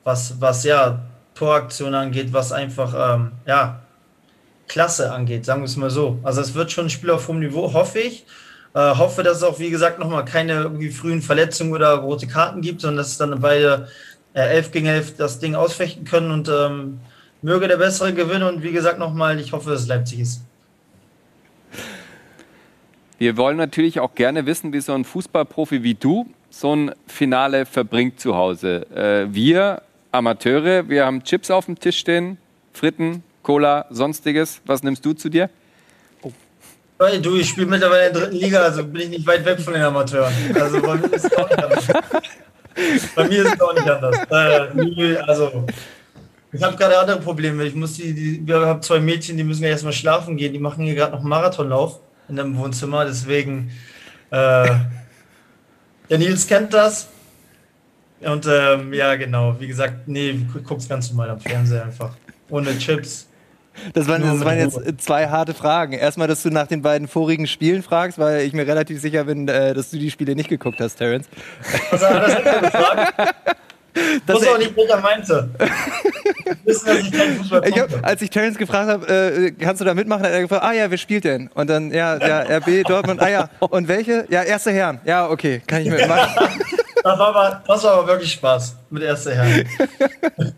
was, 0.04 0.39
was 0.39 0.63
ja 0.63 1.04
Toraktion 1.36 1.96
angeht, 1.96 2.34
was 2.34 2.52
einfach 2.52 3.15
ähm, 3.15 3.32
ja, 3.46 3.82
Klasse 4.67 5.12
angeht, 5.12 5.46
sagen 5.46 5.62
wir 5.62 5.65
es 5.65 5.78
mal 5.78 5.89
so. 5.89 6.20
Also 6.24 6.41
es 6.41 6.54
wird 6.54 6.72
schon 6.72 6.86
ein 6.86 6.89
Spiel 6.89 7.12
auf 7.12 7.28
hohem 7.28 7.39
Niveau, 7.39 7.74
hoffe 7.74 8.00
ich. 8.00 8.26
Äh, 8.74 8.96
hoffe, 8.96 9.22
dass 9.24 9.38
es 9.38 9.44
auch, 9.44 9.60
wie 9.60 9.70
gesagt, 9.70 10.00
nochmal 10.00 10.24
keine 10.24 10.54
irgendwie 10.54 10.91
frühen 10.91 11.22
Verletzungen 11.22 11.74
oder 11.74 11.96
rote 11.96 12.26
Karten 12.26 12.62
gibt, 12.62 12.82
sondern 12.82 12.98
dass 12.98 13.10
es 13.10 13.17
dann 13.17 13.38
beide 13.41 13.89
äh, 14.34 14.39
11 14.41 14.72
gegen 14.72 14.86
11 14.86 15.17
das 15.17 15.39
Ding 15.39 15.56
ausfechten 15.56 16.06
können 16.06 16.32
und 16.32 16.48
ähm, 16.48 17.00
möge 17.41 17.67
der 17.67 17.77
Bessere 17.77 18.13
gewinnen 18.13 18.43
und 18.43 18.63
wie 18.63 18.71
gesagt 18.71 18.99
nochmal, 18.99 19.39
ich 19.39 19.51
hoffe, 19.51 19.69
dass 19.71 19.82
es 19.82 19.88
Leipzig 19.88 20.19
ist. 20.19 20.41
Wir 23.17 23.38
wollen 23.38 23.58
natürlich 23.58 23.99
auch 23.99 24.15
gerne 24.15 24.45
wissen, 24.45 24.73
wie 24.73 24.82
so 24.82 24.93
ein 24.93 25.06
Fußballprofi 25.06 25.84
wie 25.84 25.93
du 25.93 26.27
so 26.49 26.75
ein 26.75 26.91
Finale 27.08 27.65
verbringt 27.65 28.19
zu 28.19 28.36
Hause. 28.36 28.86
Äh, 28.95 29.34
wir 29.34 29.82
Amateure, 30.12 30.89
wir 30.89 31.06
haben 31.06 31.23
Chips 31.23 31.49
auf 31.49 31.65
dem 31.65 31.80
Tisch 31.80 31.97
stehen, 31.97 32.38
Fritten, 32.73 33.23
Cola, 33.43 33.86
sonstiges. 33.89 34.62
Was 34.65 34.84
nimmst 34.84 35.06
du 35.06 35.13
zu 35.13 35.30
dir? 35.30 35.49
Weil 36.97 37.19
du, 37.19 37.36
ich 37.36 37.49
spiele 37.49 37.65
mittlerweile 37.65 38.08
in 38.08 38.13
der 38.13 38.21
dritten 38.21 38.38
Liga, 38.38 38.60
also 38.60 38.84
bin 38.86 39.01
ich 39.01 39.10
nicht 39.10 39.25
weit 39.25 39.43
weg 39.43 39.60
von 39.60 39.73
den 39.73 39.82
Amateuren. 39.82 40.34
Also 40.54 40.82
bei 40.82 40.97
mir 40.97 41.13
ist 41.13 41.25
es 41.25 41.34
auch 41.36 41.49
nicht 41.49 41.63
anders. 41.63 41.88
bei 43.15 43.27
mir 43.27 43.43
ist 43.43 43.54
es 43.56 43.62
auch 43.62 43.73
nicht 43.73 43.89
anders. 43.89 44.17
Äh, 44.30 45.17
also, 45.17 45.65
ich 46.54 46.64
habe 46.64 46.76
gerade 46.76 46.98
andere 47.00 47.20
Probleme. 47.20 47.64
Ich 47.64 47.76
muss 47.76 47.94
die, 47.94 48.14
die 48.14 48.48
wir 48.48 48.62
haben 48.62 48.82
zwei 48.82 49.00
Mädchen, 49.00 49.38
die 49.38 49.44
müssen 49.44 49.64
ja 49.64 49.70
erstmal 49.70 49.94
schlafen 49.94 50.38
gehen. 50.38 50.54
Die 50.54 50.60
machen 50.60 50.84
hier 50.86 50.96
gerade 50.96 51.14
noch 51.14 51.20
einen 51.20 51.30
Marathonlauf 51.30 52.00
in 52.28 52.36
dem 52.36 52.58
Wohnzimmer. 52.58 53.06
Deswegen, 53.06 53.72
äh, 54.32 54.68
der 56.10 56.18
Nils 56.18 56.48
kennt 56.48 56.74
das. 56.74 57.08
Und 58.20 58.46
ähm, 58.48 58.94
ja, 58.94 59.16
genau. 59.16 59.56
Wie 59.60 59.68
gesagt, 59.68 60.08
nee, 60.08 60.40
guck's 60.68 60.88
ganz 60.88 61.10
normal 61.10 61.32
am 61.32 61.40
Fernseher 61.40 61.86
einfach. 61.86 62.16
Ohne 62.50 62.78
Chips. 62.78 63.28
Das 63.94 64.08
waren, 64.08 64.22
das 64.22 64.44
waren 64.44 64.58
jetzt 64.58 65.02
zwei 65.02 65.28
harte 65.28 65.54
Fragen. 65.54 65.94
Erstmal, 65.94 66.28
dass 66.28 66.44
du 66.44 66.50
nach 66.50 66.68
den 66.68 66.82
beiden 66.82 67.08
vorigen 67.08 67.48
Spielen 67.48 67.82
fragst, 67.82 68.20
weil 68.20 68.42
ich 68.42 68.54
mir 68.54 68.68
relativ 68.68 69.00
sicher 69.00 69.24
bin, 69.24 69.48
äh, 69.48 69.74
dass 69.74 69.90
du 69.90 69.98
die 69.98 70.12
Spiele 70.12 70.36
nicht 70.36 70.50
geguckt 70.50 70.80
hast, 70.80 70.96
Terence. 70.96 71.28
Was 71.90 72.04
hat 72.04 72.24
das 72.24 72.44
denn 72.44 72.62
gefragt? 72.62 73.36
Das 74.28 74.36
muss 74.40 74.48
auch 74.48 74.58
nicht, 74.58 74.76
was 74.76 74.90
er 74.90 75.00
meinte. 75.00 75.50
Ich 77.66 77.80
hab, 77.80 77.90
Als 78.06 78.22
ich 78.22 78.30
Terence 78.30 78.58
gefragt 78.58 78.90
habe, 78.90 79.08
äh, 79.08 79.52
kannst 79.52 79.82
du 79.82 79.86
da 79.86 79.94
mitmachen, 79.94 80.24
hat 80.24 80.32
er 80.32 80.42
gefragt, 80.42 80.64
ah 80.64 80.74
ja, 80.74 80.90
wer 80.90 80.98
spielt 80.98 81.24
denn? 81.24 81.50
Und 81.54 81.70
dann, 81.70 81.92
ja, 81.92 82.18
ja, 82.18 82.58
RB, 82.58 82.84
Dortmund, 82.88 83.22
ah 83.22 83.30
ja, 83.30 83.50
und 83.60 83.88
welche? 83.88 84.26
Ja, 84.30 84.44
erste 84.44 84.72
Herren. 84.72 85.00
Ja, 85.06 85.30
okay, 85.30 85.62
kann 85.66 85.82
ich 85.82 85.90
mitmachen. 85.90 86.50
Das 87.04 87.18
war 87.18 87.30
aber, 87.30 87.64
das 87.66 87.84
war 87.84 87.94
aber 87.94 88.08
wirklich 88.10 88.32
Spaß 88.34 88.76
mit 88.92 89.02
erster 89.02 89.34
Herren. 89.34 89.68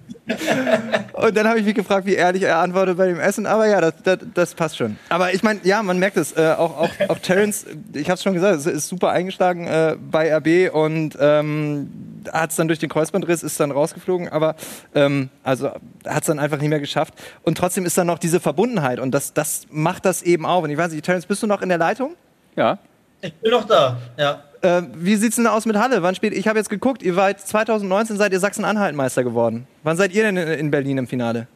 Und 1.14 1.36
dann 1.36 1.48
habe 1.48 1.60
ich 1.60 1.66
mich 1.66 1.76
gefragt, 1.76 2.06
wie 2.06 2.16
ehrlich 2.16 2.44
er 2.44 2.60
antwortet 2.60 2.98
bei 2.98 3.08
dem 3.08 3.20
Essen. 3.20 3.46
Aber 3.46 3.68
ja, 3.68 3.82
das, 3.82 3.94
das, 4.04 4.20
das 4.34 4.56
passt 4.56 4.78
schon. 4.78 4.98
Aber 5.10 5.34
ich 5.34 5.44
meine, 5.44 5.60
ja, 5.64 5.84
man 5.84 6.00
merkt 6.00 6.18
es. 6.18 6.32
Äh, 6.38 6.56
auch, 6.58 6.78
auch, 6.78 6.90
auch 7.10 7.20
Terence, 7.20 7.66
ich 7.94 8.10
habe 8.10 8.16
es 8.16 8.24
schon 8.24 8.34
gesagt, 8.34 8.66
ist 8.66 8.88
super 8.88 9.10
eingeschlagen 9.10 9.68
äh, 9.68 9.98
bei 10.00 10.34
RB 10.34 10.74
und 10.74 11.18
ähm, 11.20 12.24
hat 12.32 12.52
es 12.52 12.56
dann 12.56 12.68
durch 12.68 12.80
den 12.80 12.90
Kreuzbandriss, 12.90 13.44
ist 13.44 13.60
dann 13.60 13.72
rausgeflogen. 13.72 14.30
Aber 14.30 14.56
ähm, 14.96 15.30
also 15.44 15.68
hat 16.06 16.22
es 16.22 16.28
dann 16.28 16.40
einfach 16.40 16.58
nicht 16.58 16.70
mehr 16.70 16.80
geschafft. 16.80 17.14
Und 17.44 17.58
trotzdem 17.58 17.86
ist 17.86 17.98
dann 17.98 18.08
noch 18.08 18.20
diese 18.20 18.40
Verbundenheit. 18.40 19.00
Und 19.00 19.12
das, 19.12 19.34
das 19.34 19.68
macht 19.70 20.06
das 20.06 20.22
eben 20.22 20.46
auch. 20.46 20.64
Und 20.64 20.70
ich 20.70 20.78
weiß 20.78 20.92
nicht, 20.92 21.04
Terence, 21.04 21.26
bist 21.26 21.44
du 21.44 21.48
noch 21.48 21.62
in 21.62 21.70
der 21.70 21.78
Leitung? 21.78 22.16
Ja. 22.56 22.78
Ich 23.22 23.34
bin 23.36 23.52
noch 23.52 23.66
da, 23.66 23.98
ja. 24.18 24.42
Äh, 24.63 24.84
wie 24.95 25.17
sieht's 25.17 25.36
denn 25.36 25.45
aus 25.45 25.65
mit 25.65 25.76
Halle? 25.76 26.02
Wann 26.04 26.15
spielt? 26.15 26.34
Ich 26.34 26.47
habe 26.47 26.58
jetzt 26.58 26.69
geguckt, 26.69 27.04
ihr 27.04 27.17
wart 27.17 27.41
2019 27.41 28.15
seid 28.15 28.32
ihr 28.32 28.39
Sachsen-Anhalt-Meister 28.39 29.21
geworden. 29.21 29.67
Wann 29.84 29.97
seid 29.97 30.13
ihr 30.13 30.23
denn 30.23 30.38
in 30.38 30.71
Berlin 30.71 30.99
im 30.99 31.08
Finale? 31.08 31.47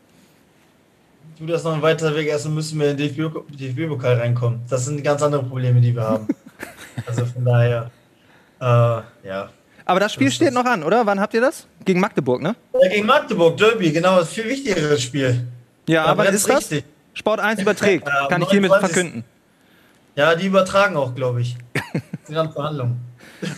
Du, 1.39 1.45
das 1.45 1.61
ist 1.61 1.63
noch 1.63 1.73
ein 1.73 1.81
weiterer 1.81 2.13
Weg. 2.15 2.27
Erstmal 2.27 2.55
müssen 2.55 2.77
wir 2.77 2.91
in 2.91 2.97
den 2.97 3.15
DFB-Pokal 3.15 4.15
reinkommen. 4.15 4.59
Das 4.69 4.83
sind 4.83 5.01
ganz 5.05 5.21
andere 5.21 5.41
Probleme, 5.43 5.79
die 5.79 5.95
wir 5.95 6.03
haben. 6.03 6.27
also 7.05 7.25
von 7.25 7.45
daher, 7.45 7.91
äh, 8.59 9.27
ja. 9.27 9.49
Aber 9.85 10.01
das 10.01 10.11
Spiel 10.11 10.27
das 10.27 10.35
steht 10.35 10.49
das. 10.49 10.55
noch 10.55 10.65
an, 10.65 10.83
oder? 10.83 11.05
Wann 11.05 11.21
habt 11.21 11.33
ihr 11.33 11.39
das? 11.39 11.65
Gegen 11.85 12.01
Magdeburg, 12.01 12.41
ne? 12.41 12.57
Ja, 12.81 12.89
gegen 12.89 13.05
Magdeburg, 13.05 13.55
Derby, 13.55 13.93
genau. 13.93 14.17
Das 14.17 14.33
viel 14.33 14.49
wichtigeres 14.49 15.01
Spiel. 15.01 15.47
Ja, 15.87 16.03
aber, 16.03 16.23
aber 16.23 16.33
ist 16.33 16.49
das? 16.49 16.69
Sport 17.13 17.39
1 17.39 17.61
überträgt. 17.61 18.05
Kann 18.29 18.41
ich 18.41 18.49
hiermit 18.49 18.73
verkünden. 18.73 19.23
Ja, 20.17 20.35
die 20.35 20.47
übertragen 20.47 20.97
auch, 20.97 21.15
glaube 21.15 21.39
ich. 21.39 21.55
Sind 22.27 22.53
Verhandlungen. 22.53 22.99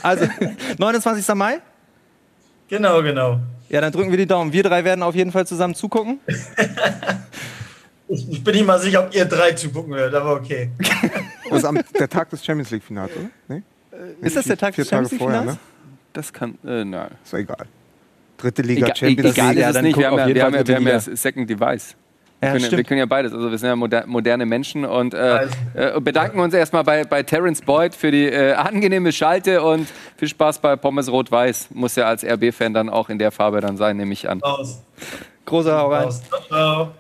Also, 0.02 0.26
29. 0.78 1.36
Mai? 1.36 1.60
Genau, 2.68 3.02
genau. 3.02 3.40
Ja, 3.70 3.82
dann 3.82 3.92
drücken 3.92 4.12
wir 4.12 4.18
die 4.18 4.28
Daumen. 4.28 4.54
Wir 4.54 4.64
drei 4.64 4.84
werden 4.84 5.04
auf 5.04 5.16
jeden 5.16 5.32
Fall 5.32 5.46
zusammen 5.46 5.76
zugucken. 5.76 6.20
ich, 8.08 8.30
ich 8.30 8.44
bin 8.44 8.56
nicht 8.56 8.66
mal 8.66 8.80
sicher, 8.80 9.06
ob 9.06 9.16
ihr 9.16 9.26
drei 9.26 9.54
zugucken 9.54 9.94
werdet, 9.94 10.16
aber 10.16 10.34
okay. 10.34 10.72
Das 11.50 11.60
ist 11.60 11.66
am, 11.66 11.80
der 11.98 12.08
Tag 12.08 12.30
des 12.30 12.46
Champions 12.46 12.70
League-Finals, 12.70 13.12
oder? 13.16 13.30
Nee? 13.48 13.64
Äh, 13.92 14.28
ist 14.28 14.36
das 14.36 14.46
der 14.46 14.58
Tag 14.58 14.76
des 14.76 14.88
Champions 14.88 15.12
League-Finals? 15.14 15.46
Ne? 15.54 15.58
Das 16.14 16.32
kann, 16.32 16.60
äh, 16.64 16.86
nein. 16.86 17.10
Ist 17.24 17.34
egal. 17.34 17.66
Dritte 18.38 18.62
Liga, 18.62 18.86
Ega, 18.86 18.96
Champions 18.96 19.24
League. 19.24 19.38
Egal 19.38 19.58
ist 19.58 19.76
es 19.76 19.82
nicht, 19.82 19.98
wir 19.98 20.08
haben, 20.08 20.18
ja, 20.20 20.28
wir 20.28 20.44
haben, 20.44 20.54
ja, 20.54 20.68
wir 20.68 20.76
haben 20.76 20.88
ja 20.88 21.00
Second 21.00 21.50
Device. 21.50 21.96
Ja, 22.42 22.54
wir, 22.54 22.62
können, 22.62 22.78
wir, 22.78 22.84
können, 22.86 23.00
ja 23.00 23.06
beides. 23.06 23.34
Also 23.34 23.52
wir 23.52 23.58
sind 23.58 23.68
ja 23.68 23.76
moder 23.76 24.06
moderne 24.08 24.46
Menschen 24.46 24.86
und 24.86 25.14
äh, 25.14 25.48
äh, 25.74 26.00
bedanken 26.00 26.40
uns 26.40 26.54
erstmal 26.54 26.86
bei, 26.86 27.04
bei 27.04 27.22
Terence 27.22 27.62
Boyd 27.62 27.94
für 27.94 28.12
die 28.12 28.28
äh, 28.28 28.54
angenehme 28.54 29.12
Schalte 29.12 29.62
und 29.62 29.88
viel 30.16 30.30
Spaß 30.30 30.60
bei 30.60 30.78
Pommes 30.78 31.12
Rot-Weiß. 31.12 31.70
Muss 31.72 31.98
ja 31.98 32.06
als 32.06 32.24
RB-Fan 32.24 32.74
dann 32.74 32.90
auch 32.90 33.10
in 33.10 33.20
der 33.20 33.32
Farbe 33.32 33.60
dann 33.60 33.76
sein, 33.76 33.98
nehme 33.98 34.14
ich 34.14 34.30
an. 34.30 34.42
Aus. 34.42 34.82
Großer 35.46 35.78
Hau 35.78 35.92
rein. 35.92 36.10
Ciao. 36.48 36.92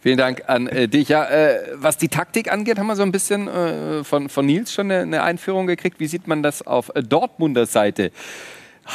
Vielen 0.00 0.18
Dank 0.18 0.44
an 0.46 0.68
äh, 0.68 0.86
dich. 0.86 1.08
Ja, 1.08 1.24
äh, 1.24 1.58
was 1.74 1.96
die 1.96 2.08
Taktik 2.08 2.52
angeht, 2.52 2.78
haben 2.78 2.86
wir 2.86 2.94
so 2.94 3.02
ein 3.02 3.10
bisschen 3.10 3.48
äh, 3.48 4.04
von, 4.04 4.28
von 4.28 4.46
Nils 4.46 4.72
schon 4.72 4.90
eine, 4.90 5.02
eine, 5.02 5.22
Einführung 5.24 5.66
gekriegt. 5.66 5.98
Wie 5.98 6.06
sieht 6.06 6.28
man 6.28 6.44
das 6.44 6.64
auf 6.64 6.92
Dortmunder 6.94 7.66
Seite? 7.66 8.12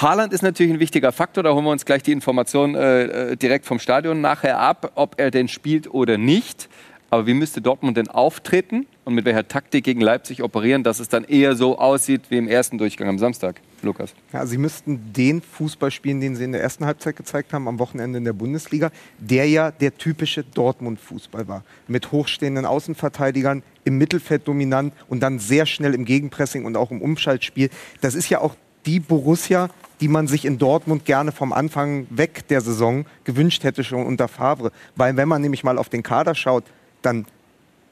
Haaland 0.01 0.33
ist 0.33 0.41
natürlich 0.41 0.73
ein 0.73 0.79
wichtiger 0.79 1.11
Faktor. 1.11 1.43
Da 1.43 1.53
holen 1.53 1.65
wir 1.65 1.71
uns 1.71 1.85
gleich 1.85 2.01
die 2.01 2.11
Information 2.11 2.73
äh, 2.73 3.03
äh, 3.03 3.35
direkt 3.37 3.65
vom 3.65 3.77
Stadion 3.77 4.21
nachher 4.21 4.59
ab, 4.59 4.91
ob 4.95 5.19
er 5.19 5.29
denn 5.29 5.47
spielt 5.47 5.93
oder 5.93 6.17
nicht. 6.17 6.67
Aber 7.11 7.27
wie 7.27 7.35
müsste 7.35 7.61
Dortmund 7.61 7.95
denn 7.95 8.07
auftreten 8.07 8.87
und 9.05 9.13
mit 9.13 9.25
welcher 9.25 9.47
Taktik 9.47 9.83
gegen 9.83 10.01
Leipzig 10.01 10.41
operieren, 10.41 10.81
dass 10.83 10.99
es 10.99 11.09
dann 11.09 11.23
eher 11.23 11.55
so 11.55 11.77
aussieht 11.77 12.23
wie 12.29 12.37
im 12.37 12.47
ersten 12.47 12.79
Durchgang 12.79 13.07
am 13.07 13.19
Samstag? 13.19 13.61
Lukas. 13.83 14.15
Ja, 14.31 14.47
sie 14.47 14.57
müssten 14.57 15.13
den 15.13 15.43
Fußball 15.43 15.91
spielen, 15.91 16.21
den 16.21 16.35
sie 16.35 16.45
in 16.45 16.53
der 16.53 16.63
ersten 16.63 16.87
Halbzeit 16.87 17.15
gezeigt 17.15 17.53
haben, 17.53 17.67
am 17.67 17.77
Wochenende 17.77 18.17
in 18.17 18.25
der 18.25 18.33
Bundesliga, 18.33 18.89
der 19.19 19.47
ja 19.47 19.69
der 19.69 19.95
typische 19.95 20.43
Dortmund-Fußball 20.43 21.47
war. 21.47 21.63
Mit 21.87 22.11
hochstehenden 22.11 22.65
Außenverteidigern, 22.65 23.61
im 23.83 23.99
Mittelfeld 23.99 24.47
dominant 24.47 24.91
und 25.07 25.19
dann 25.19 25.37
sehr 25.37 25.67
schnell 25.67 25.93
im 25.93 26.05
Gegenpressing 26.05 26.65
und 26.65 26.77
auch 26.77 26.89
im 26.89 26.99
Umschaltspiel. 26.99 27.69
Das 28.01 28.15
ist 28.15 28.29
ja 28.29 28.41
auch 28.41 28.55
die 28.85 28.99
Borussia, 28.99 29.69
die 30.03 30.09
man 30.09 30.27
sich 30.27 30.43
in 30.43 30.57
Dortmund 30.57 31.05
gerne 31.05 31.31
vom 31.31 31.53
Anfang 31.53 32.07
weg 32.09 32.45
der 32.49 32.59
Saison 32.59 33.05
gewünscht 33.23 33.63
hätte, 33.63 33.85
schon 33.85 34.05
unter 34.05 34.27
Favre. 34.27 34.73
Weil 34.97 35.15
wenn 35.15 35.29
man 35.29 35.41
nämlich 35.41 35.63
mal 35.63 35.77
auf 35.77 35.87
den 35.87 36.03
Kader 36.03 36.35
schaut, 36.35 36.65
dann 37.01 37.25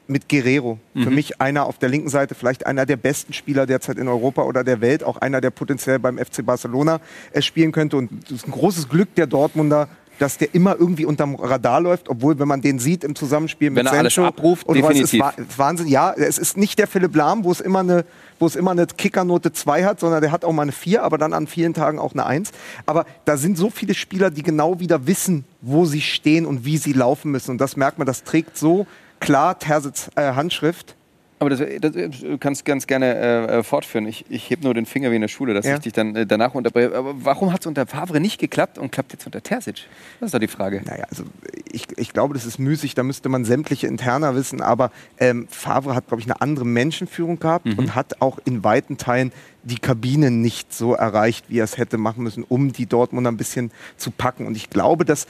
mit 0.08 0.28
Guerrero. 0.28 0.78
Mhm. 0.92 1.04
Für 1.04 1.10
mich 1.10 1.40
einer 1.40 1.64
auf 1.64 1.78
der 1.78 1.88
linken 1.88 2.10
Seite, 2.10 2.34
vielleicht 2.34 2.66
einer 2.66 2.84
der 2.84 2.98
besten 2.98 3.32
Spieler 3.32 3.64
derzeit 3.64 3.96
in 3.96 4.08
Europa 4.08 4.42
oder 4.42 4.62
der 4.62 4.82
Welt, 4.82 5.04
auch 5.04 5.16
einer, 5.16 5.40
der 5.40 5.48
potenziell 5.48 5.98
beim 5.98 6.18
FC 6.18 6.44
Barcelona 6.44 7.00
äh, 7.32 7.40
spielen 7.40 7.72
könnte. 7.72 7.96
Und 7.96 8.10
das 8.24 8.32
ist 8.32 8.46
ein 8.46 8.50
großes 8.50 8.90
Glück 8.90 9.14
der 9.14 9.26
Dortmunder, 9.26 9.88
dass 10.18 10.36
der 10.36 10.54
immer 10.54 10.76
irgendwie 10.78 11.06
unterm 11.06 11.36
Radar 11.36 11.80
läuft, 11.80 12.10
obwohl, 12.10 12.38
wenn 12.38 12.46
man 12.46 12.60
den 12.60 12.78
sieht 12.78 13.04
im 13.04 13.14
Zusammenspiel 13.14 13.70
mit 13.70 13.78
wenn 13.78 13.86
er 13.86 13.92
Sancho, 13.92 14.20
alles 14.20 14.36
abruft, 14.36 14.68
und 14.68 14.76
definitiv. 14.76 15.18
Was, 15.18 15.38
ist 15.38 15.58
Wahnsinn. 15.58 15.86
Ja, 15.88 16.12
es 16.12 16.36
ist 16.36 16.58
nicht 16.58 16.78
der 16.78 16.88
Philipp 16.88 17.16
Lahm, 17.16 17.42
wo 17.44 17.50
es 17.50 17.62
immer 17.62 17.80
eine, 17.80 18.04
wo 18.42 18.46
es 18.46 18.56
immer 18.56 18.72
eine 18.72 18.86
Kickernote 18.86 19.52
2 19.52 19.84
hat, 19.84 20.00
sondern 20.00 20.20
der 20.20 20.32
hat 20.32 20.44
auch 20.44 20.52
mal 20.52 20.62
eine 20.62 20.72
4, 20.72 21.04
aber 21.04 21.16
dann 21.16 21.32
an 21.32 21.46
vielen 21.46 21.74
Tagen 21.74 22.00
auch 22.00 22.12
eine 22.12 22.26
1. 22.26 22.50
Aber 22.86 23.06
da 23.24 23.36
sind 23.36 23.56
so 23.56 23.70
viele 23.70 23.94
Spieler, 23.94 24.32
die 24.32 24.42
genau 24.42 24.80
wieder 24.80 25.06
wissen, 25.06 25.44
wo 25.60 25.84
sie 25.84 26.00
stehen 26.00 26.44
und 26.44 26.64
wie 26.64 26.76
sie 26.76 26.92
laufen 26.92 27.30
müssen. 27.30 27.52
Und 27.52 27.60
das 27.60 27.76
merkt 27.76 27.98
man, 27.98 28.06
das 28.06 28.24
trägt 28.24 28.58
so 28.58 28.88
klar 29.20 29.60
Tersitz 29.60 30.10
äh, 30.16 30.32
Handschrift 30.32 30.96
aber 31.42 31.50
das, 31.50 31.60
das 31.80 31.92
du 31.92 32.38
kannst 32.38 32.64
ganz 32.64 32.86
gerne 32.86 33.14
äh, 33.14 33.58
äh, 33.58 33.62
fortführen. 33.62 34.06
Ich, 34.06 34.24
ich 34.28 34.48
heb 34.48 34.62
nur 34.62 34.74
den 34.74 34.86
Finger 34.86 35.10
wie 35.10 35.16
in 35.16 35.20
der 35.20 35.28
Schule, 35.28 35.54
dass 35.54 35.66
ja. 35.66 35.74
ich 35.74 35.80
dich 35.80 35.92
dann 35.92 36.16
äh, 36.16 36.26
danach 36.26 36.54
unterbreche. 36.54 36.94
Aber 36.94 37.14
warum 37.16 37.52
hat 37.52 37.60
es 37.60 37.66
unter 37.66 37.86
Favre 37.86 38.20
nicht 38.20 38.38
geklappt 38.38 38.78
und 38.78 38.90
klappt 38.92 39.12
jetzt 39.12 39.26
unter 39.26 39.42
Terzic? 39.42 39.86
Das 40.20 40.28
ist 40.28 40.34
doch 40.34 40.38
die 40.38 40.48
Frage. 40.48 40.82
Naja, 40.84 41.04
also 41.10 41.24
ich, 41.70 41.86
ich 41.96 42.12
glaube, 42.12 42.34
das 42.34 42.46
ist 42.46 42.58
müßig. 42.58 42.94
Da 42.94 43.02
müsste 43.02 43.28
man 43.28 43.44
sämtliche 43.44 43.86
Interner 43.86 44.34
wissen. 44.34 44.62
Aber 44.62 44.90
ähm, 45.18 45.48
Favre 45.50 45.94
hat, 45.94 46.08
glaube 46.08 46.20
ich, 46.20 46.26
eine 46.26 46.40
andere 46.40 46.64
Menschenführung 46.64 47.38
gehabt 47.38 47.66
mhm. 47.66 47.78
und 47.78 47.94
hat 47.94 48.22
auch 48.22 48.38
in 48.44 48.64
weiten 48.64 48.96
Teilen 48.96 49.32
die 49.64 49.78
Kabine 49.78 50.30
nicht 50.30 50.72
so 50.72 50.94
erreicht, 50.94 51.46
wie 51.48 51.58
er 51.58 51.64
es 51.64 51.78
hätte 51.78 51.98
machen 51.98 52.24
müssen, 52.24 52.44
um 52.44 52.72
die 52.72 52.86
Dortmunder 52.86 53.30
ein 53.30 53.36
bisschen 53.36 53.70
zu 53.96 54.10
packen. 54.10 54.46
Und 54.46 54.56
ich 54.56 54.70
glaube, 54.70 55.04
dass 55.04 55.26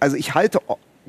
also 0.00 0.16
ich 0.16 0.34
halte 0.34 0.60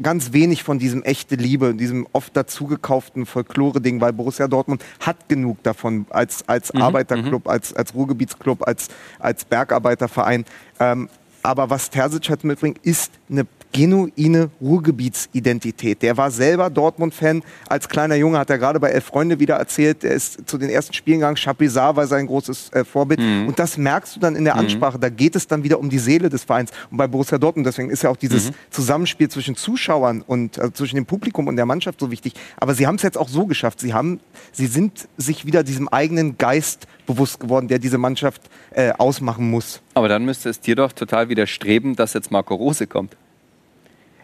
ganz 0.01 0.33
wenig 0.33 0.63
von 0.63 0.79
diesem 0.79 1.03
echte 1.03 1.35
Liebe, 1.35 1.73
diesem 1.75 2.07
oft 2.13 2.35
dazugekauften 2.35 3.25
Folklore-Ding, 3.25 4.01
weil 4.01 4.13
Borussia 4.13 4.47
Dortmund 4.47 4.83
hat 4.99 5.29
genug 5.29 5.61
davon 5.63 6.05
als, 6.09 6.47
als 6.47 6.73
mhm, 6.73 6.81
Arbeiterclub, 6.81 7.45
mhm. 7.45 7.51
als, 7.51 7.73
als 7.73 7.93
Ruhrgebietsclub, 7.93 8.67
als, 8.67 8.87
als 9.19 9.45
Bergarbeiterverein. 9.45 10.45
Ähm, 10.79 11.09
aber 11.41 11.69
was 11.69 11.89
Terzic 11.89 12.29
halt 12.29 12.43
mitbringt, 12.43 12.79
ist 12.83 13.13
eine 13.29 13.45
genuine 13.71 14.49
Ruhrgebietsidentität. 14.61 16.01
Der 16.01 16.17
war 16.17 16.31
selber 16.31 16.69
Dortmund-Fan. 16.69 17.43
Als 17.67 17.87
kleiner 17.87 18.15
Junge 18.15 18.37
hat 18.39 18.49
er 18.49 18.57
gerade 18.57 18.79
bei 18.79 18.89
Elf 18.89 19.05
Freunde 19.05 19.39
wieder 19.39 19.55
erzählt, 19.55 20.03
er 20.03 20.13
ist 20.13 20.49
zu 20.49 20.57
den 20.57 20.69
ersten 20.69 20.93
Spielen 20.93 21.19
gegangen. 21.19 21.37
Chapuisat 21.37 21.95
war 21.95 22.07
sein 22.07 22.27
großes 22.27 22.71
äh, 22.73 22.83
Vorbild. 22.83 23.19
Mhm. 23.19 23.47
Und 23.47 23.59
das 23.59 23.77
merkst 23.77 24.15
du 24.15 24.19
dann 24.19 24.35
in 24.35 24.43
der 24.43 24.55
Ansprache. 24.55 24.99
Da 24.99 25.09
geht 25.09 25.35
es 25.35 25.47
dann 25.47 25.63
wieder 25.63 25.79
um 25.79 25.89
die 25.89 25.99
Seele 25.99 26.29
des 26.29 26.43
Vereins. 26.43 26.71
Und 26.89 26.97
bei 26.97 27.07
Borussia 27.07 27.37
Dortmund, 27.37 27.67
deswegen 27.67 27.89
ist 27.89 28.03
ja 28.03 28.09
auch 28.09 28.17
dieses 28.17 28.49
Mhm. 28.49 28.55
Zusammenspiel 28.71 29.29
zwischen 29.29 29.55
Zuschauern 29.55 30.21
und 30.21 30.59
also 30.59 30.71
zwischen 30.71 30.95
dem 30.95 31.05
Publikum 31.05 31.47
und 31.47 31.55
der 31.55 31.65
Mannschaft 31.65 31.99
so 31.99 32.11
wichtig. 32.11 32.33
Aber 32.57 32.73
sie 32.73 32.87
haben 32.87 32.95
es 32.95 33.03
jetzt 33.03 33.17
auch 33.17 33.29
so 33.29 33.45
geschafft. 33.45 33.79
Sie, 33.79 33.93
haben, 33.93 34.19
sie 34.51 34.67
sind 34.67 35.07
sich 35.17 35.45
wieder 35.45 35.63
diesem 35.63 35.87
eigenen 35.87 36.37
Geist 36.37 36.87
bewusst 37.05 37.39
geworden, 37.39 37.67
der 37.67 37.79
diese 37.79 37.97
Mannschaft 37.97 38.41
äh, 38.71 38.91
ausmachen 38.97 39.49
muss. 39.49 39.81
Aber 39.93 40.07
dann 40.07 40.25
müsste 40.25 40.49
es 40.49 40.59
dir 40.59 40.75
doch 40.75 40.91
total 40.91 41.29
widerstreben, 41.29 41.95
dass 41.95 42.13
jetzt 42.13 42.31
Marco 42.31 42.55
Rose 42.55 42.87
kommt. 42.87 43.15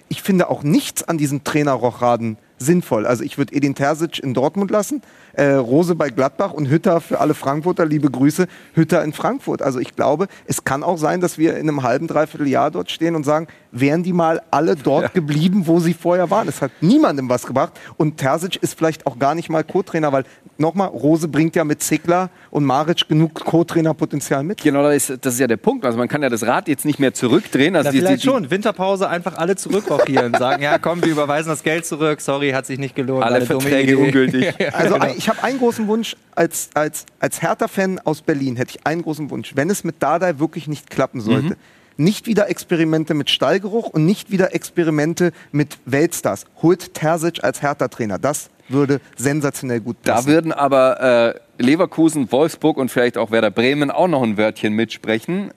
Ich 0.09 0.21
finde 0.21 0.49
auch 0.49 0.63
nichts 0.63 1.03
an 1.03 1.17
diesem 1.17 1.43
Trainerrochraden 1.43 2.37
sinnvoll. 2.57 3.05
Also 3.05 3.23
ich 3.23 3.37
würde 3.37 3.53
Edin 3.53 3.75
Terzic 3.75 4.19
in 4.19 4.33
Dortmund 4.33 4.71
lassen, 4.71 5.01
äh, 5.33 5.51
Rose 5.53 5.95
bei 5.95 6.09
Gladbach 6.09 6.53
und 6.53 6.69
Hütter 6.69 7.01
für 7.01 7.19
alle 7.19 7.33
Frankfurter, 7.33 7.85
liebe 7.85 8.09
Grüße, 8.09 8.47
Hütter 8.73 9.03
in 9.03 9.11
Frankfurt. 9.13 9.61
Also 9.61 9.79
ich 9.79 9.95
glaube, 9.95 10.27
es 10.45 10.63
kann 10.63 10.83
auch 10.83 10.97
sein, 10.97 11.19
dass 11.21 11.37
wir 11.37 11.57
in 11.57 11.67
einem 11.67 11.83
halben, 11.83 12.07
dreiviertel 12.07 12.47
Jahr 12.47 12.71
dort 12.71 12.89
stehen 12.91 13.15
und 13.15 13.23
sagen, 13.25 13.47
wären 13.71 14.03
die 14.03 14.13
mal 14.13 14.41
alle 14.51 14.75
dort 14.77 15.13
geblieben, 15.13 15.63
wo 15.67 15.79
sie 15.79 15.93
vorher 15.93 16.29
waren. 16.29 16.47
Es 16.47 16.61
hat 16.61 16.71
niemandem 16.81 17.27
was 17.29 17.45
gebracht 17.45 17.73
und 17.97 18.17
Terzic 18.17 18.55
ist 18.63 18.77
vielleicht 18.77 19.05
auch 19.05 19.19
gar 19.19 19.35
nicht 19.35 19.49
mal 19.49 19.63
Co-Trainer, 19.65 20.13
weil 20.13 20.23
nochmal, 20.57 20.87
Rose 20.87 21.27
bringt 21.27 21.57
ja 21.57 21.65
mit 21.65 21.83
Zickler 21.83 22.29
und 22.51 22.63
Maric 22.63 23.09
genug 23.09 23.33
Co-Trainer-Potenzial 23.43 24.43
mit. 24.43 24.61
Genau, 24.61 24.83
das 24.83 25.09
ist, 25.09 25.25
das 25.25 25.33
ist 25.33 25.39
ja 25.41 25.47
der 25.47 25.57
Punkt. 25.57 25.85
Also 25.85 25.97
man 25.97 26.07
kann 26.07 26.23
ja 26.23 26.29
das 26.29 26.43
Rad 26.45 26.69
jetzt 26.69 26.85
nicht 26.85 26.99
mehr 26.99 27.13
zurückdrehen. 27.13 27.75
Also 27.75 27.87
Na, 27.89 27.91
die- 27.91 27.97
vielleicht 27.99 28.23
die, 28.23 28.27
die, 28.27 28.33
schon. 28.33 28.49
Winterpause 28.49 29.09
einfach 29.09 29.37
alle 29.37 29.57
zurückrochieren. 29.57 30.33
Sagen, 30.35 30.63
ja 30.63 30.77
komm, 30.77 31.03
wir 31.03 31.11
überweisen 31.11 31.49
das 31.49 31.63
Geld 31.63 31.85
zurück. 31.85 32.21
Sorry, 32.21 32.51
hat 32.55 32.65
sich 32.65 32.79
nicht 32.79 32.95
gelohnt. 32.95 33.23
Alle 33.23 33.41
Verträge 33.45 33.97
ungültig. 33.97 34.53
Also 34.73 34.95
Genau. 34.95 35.13
ich 35.15 35.29
habe 35.29 35.43
einen 35.43 35.59
großen 35.59 35.87
Wunsch 35.87 36.15
als, 36.35 36.69
als, 36.73 37.05
als 37.19 37.41
Hertha-Fan 37.41 37.99
aus 38.03 38.21
Berlin, 38.21 38.55
hätte 38.55 38.71
ich 38.77 38.85
einen 38.87 39.01
großen 39.03 39.29
Wunsch. 39.29 39.51
Wenn 39.55 39.69
es 39.69 39.83
mit 39.83 40.01
Dardai 40.01 40.39
wirklich 40.39 40.67
nicht 40.67 40.89
klappen 40.89 41.21
sollte, 41.21 41.49
Mhm. 41.49 41.55
nicht 41.97 42.25
wieder 42.27 42.49
Experimente 42.49 43.13
mit 43.13 43.29
Stallgeruch 43.29 43.87
und 43.89 44.05
nicht 44.05 44.31
wieder 44.31 44.55
Experimente 44.55 45.31
mit 45.51 45.77
Weltstars. 45.85 46.45
Holt 46.61 46.93
Terzic 46.93 47.43
als 47.43 47.61
Hertha-Trainer. 47.61 48.17
Das 48.19 48.49
würde 48.67 48.99
sensationell 49.15 49.79
gut 49.79 49.97
da 50.03 50.15
passen. 50.15 50.27
würden 50.27 50.51
aber 50.51 51.35
äh, 51.59 51.63
Leverkusen, 51.63 52.31
Wolfsburg 52.31 52.77
und 52.77 52.89
vielleicht 52.89 53.17
auch 53.17 53.29
Werder 53.31 53.51
Bremen 53.51 53.91
auch 53.91 54.07
noch 54.07 54.23
ein 54.23 54.37
Wörtchen 54.37 54.73
mitsprechen. 54.73 55.51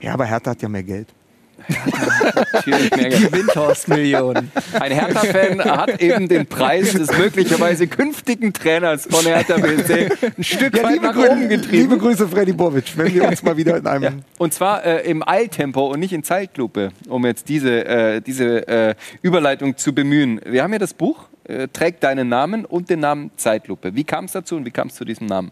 ja, 0.00 0.12
aber 0.12 0.26
Hertha 0.26 0.50
hat 0.50 0.62
ja 0.62 0.68
mehr 0.68 0.82
Geld. 0.82 1.08
Die 2.66 3.32
Windhorst-Millionen. 3.32 4.50
Ein 4.78 4.92
Hertha-Fan 4.92 5.64
hat 5.64 6.00
eben 6.00 6.28
den 6.28 6.46
Preis 6.46 6.92
des 6.92 7.16
möglicherweise 7.16 7.86
künftigen 7.86 8.52
Trainers 8.52 9.06
von 9.10 9.24
Hertha 9.24 9.56
BSC 9.56 10.10
ein 10.36 10.44
Stück 10.44 10.76
Ja, 10.76 10.84
weit 10.84 10.92
liebe, 10.92 11.06
nach 11.06 11.16
oben 11.16 11.40
liebe 11.42 11.56
getrieben. 11.56 11.98
Grüße, 11.98 12.28
Freddy 12.28 12.52
Bobic, 12.52 12.96
wenn 12.96 13.12
wir 13.12 13.28
uns 13.28 13.42
mal 13.42 13.56
wieder 13.56 13.76
in 13.76 13.86
einem... 13.86 14.22
Und 14.38 14.54
zwar 14.54 14.84
äh, 14.84 15.08
im 15.08 15.26
Eiltempo 15.26 15.86
und 15.86 16.00
nicht 16.00 16.12
in 16.12 16.22
Zeitlupe, 16.22 16.90
um 17.08 17.24
jetzt 17.26 17.48
diese, 17.48 17.84
äh, 17.84 18.20
diese 18.20 18.66
äh, 18.68 18.94
Überleitung 19.22 19.76
zu 19.76 19.94
bemühen. 19.94 20.40
Wir 20.44 20.62
haben 20.62 20.72
ja 20.72 20.78
das 20.78 20.94
Buch, 20.94 21.28
äh, 21.44 21.68
trägt 21.68 22.04
deinen 22.04 22.28
Namen 22.28 22.64
und 22.64 22.90
den 22.90 23.00
Namen 23.00 23.30
Zeitlupe. 23.36 23.94
Wie 23.94 24.04
kam 24.04 24.26
es 24.26 24.32
dazu 24.32 24.56
und 24.56 24.64
wie 24.64 24.70
kam 24.70 24.88
es 24.88 24.94
zu 24.94 25.04
diesem 25.04 25.26
Namen? 25.26 25.50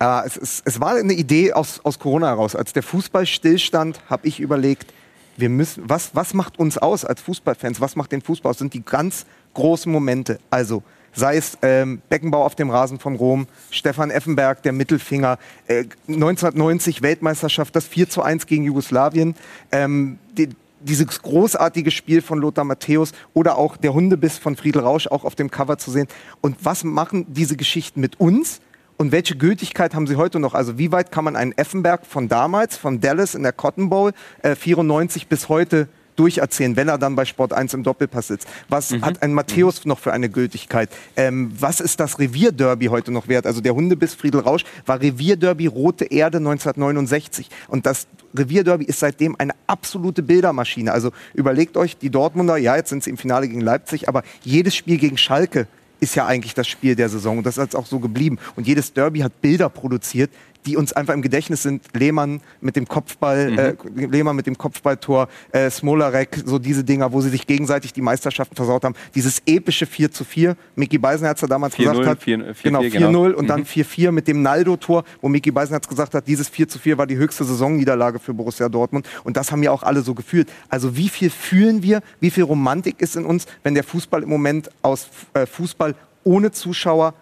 Äh, 0.00 0.26
es, 0.26 0.36
es, 0.36 0.62
es 0.64 0.80
war 0.80 0.96
eine 0.96 1.12
Idee 1.12 1.52
aus, 1.52 1.80
aus 1.82 1.98
Corona 1.98 2.28
heraus. 2.28 2.54
Als 2.56 2.72
der 2.72 2.82
Fußball 2.82 3.26
stillstand, 3.26 4.00
habe 4.08 4.26
ich 4.26 4.40
überlegt, 4.40 4.92
wir 5.36 5.48
müssen, 5.48 5.88
was, 5.88 6.14
was 6.14 6.34
macht 6.34 6.58
uns 6.58 6.78
aus 6.78 7.04
als 7.04 7.20
Fußballfans? 7.22 7.80
Was 7.80 7.96
macht 7.96 8.12
den 8.12 8.22
Fußball 8.22 8.50
aus? 8.50 8.58
Sind 8.58 8.74
die 8.74 8.84
ganz 8.84 9.26
großen 9.54 9.90
Momente. 9.90 10.38
Also 10.50 10.82
sei 11.12 11.36
es 11.36 11.58
ähm, 11.62 12.02
Beckenbau 12.08 12.44
auf 12.44 12.54
dem 12.54 12.70
Rasen 12.70 12.98
von 12.98 13.16
Rom, 13.16 13.46
Stefan 13.70 14.10
Effenberg, 14.10 14.62
der 14.62 14.72
Mittelfinger, 14.72 15.38
äh, 15.66 15.84
1990 16.06 17.02
Weltmeisterschaft, 17.02 17.74
das 17.74 17.86
4 17.86 18.08
zu 18.08 18.22
1 18.22 18.46
gegen 18.46 18.64
Jugoslawien, 18.64 19.34
ähm, 19.72 20.18
die, 20.36 20.50
dieses 20.80 21.22
großartige 21.22 21.90
Spiel 21.90 22.22
von 22.22 22.38
Lothar 22.38 22.64
Matthäus 22.64 23.12
oder 23.34 23.58
auch 23.58 23.76
der 23.76 23.92
Hundebiss 23.92 24.38
von 24.38 24.56
Friedel 24.56 24.82
Rausch 24.82 25.08
auch 25.08 25.24
auf 25.24 25.34
dem 25.34 25.50
Cover 25.50 25.78
zu 25.78 25.90
sehen. 25.90 26.08
Und 26.40 26.56
was 26.62 26.84
machen 26.84 27.26
diese 27.28 27.56
Geschichten 27.56 28.00
mit 28.00 28.18
uns? 28.20 28.60
Und 29.00 29.12
welche 29.12 29.34
Gültigkeit 29.34 29.94
haben 29.94 30.06
sie 30.06 30.16
heute 30.16 30.38
noch? 30.38 30.52
Also 30.52 30.76
wie 30.76 30.92
weit 30.92 31.10
kann 31.10 31.24
man 31.24 31.34
einen 31.34 31.52
Effenberg 31.52 32.04
von 32.04 32.28
damals, 32.28 32.76
von 32.76 33.00
Dallas 33.00 33.34
in 33.34 33.42
der 33.42 33.54
Cotton 33.54 33.88
Bowl, 33.88 34.12
äh, 34.42 34.54
94 34.54 35.26
bis 35.26 35.48
heute 35.48 35.88
durcherzählen, 36.16 36.76
wenn 36.76 36.88
er 36.88 36.98
dann 36.98 37.16
bei 37.16 37.24
Sport 37.24 37.54
1 37.54 37.72
im 37.72 37.82
Doppelpass 37.82 38.26
sitzt? 38.26 38.46
Was 38.68 38.92
hat 39.00 39.22
ein 39.22 39.32
Matthäus 39.32 39.86
noch 39.86 39.98
für 39.98 40.12
eine 40.12 40.28
Gültigkeit? 40.28 40.90
Ähm, 41.16 41.50
was 41.58 41.80
ist 41.80 41.98
das 41.98 42.18
Revierderby 42.18 42.88
heute 42.88 43.10
noch 43.10 43.26
wert? 43.26 43.46
Also 43.46 43.62
der 43.62 43.74
Hundebiss 43.74 44.12
Friedel 44.12 44.42
Rausch 44.42 44.64
war 44.84 45.00
Revierderby 45.00 45.66
Rote 45.66 46.04
Erde 46.04 46.36
1969. 46.36 47.48
Und 47.68 47.86
das 47.86 48.06
Revierderby 48.36 48.84
ist 48.84 49.00
seitdem 49.00 49.34
eine 49.38 49.54
absolute 49.66 50.22
Bildermaschine. 50.22 50.92
Also 50.92 51.12
überlegt 51.32 51.78
euch, 51.78 51.96
die 51.96 52.10
Dortmunder, 52.10 52.58
ja, 52.58 52.76
jetzt 52.76 52.90
sind 52.90 53.02
sie 53.02 53.08
im 53.08 53.16
Finale 53.16 53.48
gegen 53.48 53.62
Leipzig, 53.62 54.10
aber 54.10 54.24
jedes 54.42 54.74
Spiel 54.74 54.98
gegen 54.98 55.16
Schalke 55.16 55.68
ist 56.00 56.14
ja 56.14 56.26
eigentlich 56.26 56.54
das 56.54 56.66
Spiel 56.66 56.96
der 56.96 57.08
Saison. 57.08 57.38
Und 57.38 57.44
das 57.46 57.58
ist 57.58 57.76
auch 57.76 57.86
so 57.86 58.00
geblieben. 58.00 58.38
Und 58.56 58.66
jedes 58.66 58.92
Derby 58.92 59.20
hat 59.20 59.40
Bilder 59.40 59.68
produziert, 59.68 60.30
die 60.66 60.76
uns 60.76 60.92
einfach 60.92 61.14
im 61.14 61.22
Gedächtnis 61.22 61.62
sind. 61.62 61.82
Lehmann 61.94 62.40
mit 62.60 62.76
dem 62.76 62.86
Kopfball, 62.86 63.58
äh, 63.58 63.74
Lehmann 63.94 64.36
mit 64.36 64.46
dem 64.46 64.58
Kopfballtor, 64.58 65.28
äh, 65.52 65.70
Smolarek, 65.70 66.42
so 66.44 66.58
diese 66.58 66.84
Dinger, 66.84 67.12
wo 67.12 67.20
sie 67.20 67.30
sich 67.30 67.46
gegenseitig 67.46 67.92
die 67.92 68.02
Meisterschaften 68.02 68.56
versaut 68.56 68.84
haben. 68.84 68.94
Dieses 69.14 69.42
epische 69.46 69.86
4 69.86 70.10
zu 70.10 70.24
4. 70.24 70.56
Micky 70.76 70.98
Beisenherz 70.98 71.40
damals 71.40 71.74
4-0, 71.76 71.78
gesagt 71.78 72.06
hat. 72.06 72.22
4-4, 72.22 72.62
genau, 72.62 72.80
4-0 72.80 72.90
genau. 72.90 73.38
und 73.38 73.46
dann 73.48 73.64
4-4 73.64 74.12
mit 74.12 74.28
dem 74.28 74.42
Naldo-Tor, 74.42 75.04
wo 75.20 75.28
Micky 75.28 75.50
Beisenherz 75.50 75.88
gesagt 75.88 76.14
hat, 76.14 76.26
dieses 76.26 76.48
4 76.48 76.68
zu 76.68 76.78
4 76.78 76.98
war 76.98 77.06
die 77.06 77.16
höchste 77.16 77.44
Saisonniederlage 77.44 78.18
für 78.18 78.34
Borussia 78.34 78.68
Dortmund. 78.68 79.08
Und 79.24 79.36
das 79.36 79.50
haben 79.52 79.62
ja 79.62 79.70
auch 79.70 79.82
alle 79.82 80.02
so 80.02 80.14
gefühlt. 80.14 80.48
Also 80.68 80.96
wie 80.96 81.08
viel 81.08 81.30
fühlen 81.30 81.82
wir, 81.82 82.02
wie 82.20 82.30
viel 82.30 82.44
Romantik 82.44 83.00
ist 83.00 83.16
in 83.16 83.24
uns, 83.24 83.46
wenn 83.62 83.74
der 83.74 83.84
Fußball 83.84 84.22
im 84.22 84.28
Moment 84.28 84.70
aus 84.82 85.08
äh, 85.34 85.46
Fußball 85.46 85.94
ohne 86.24 86.50
Zuschauer 86.50 87.14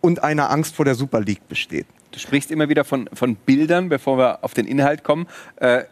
und 0.00 0.22
einer 0.22 0.50
Angst 0.50 0.76
vor 0.76 0.84
der 0.84 0.94
Super 0.94 1.20
League 1.20 1.48
besteht. 1.48 1.86
Du 2.14 2.20
sprichst 2.20 2.52
immer 2.52 2.68
wieder 2.68 2.84
von, 2.84 3.08
von 3.12 3.34
Bildern, 3.34 3.88
bevor 3.88 4.18
wir 4.18 4.44
auf 4.44 4.54
den 4.54 4.66
Inhalt 4.66 5.02
kommen. 5.02 5.26
Äh, 5.56 5.82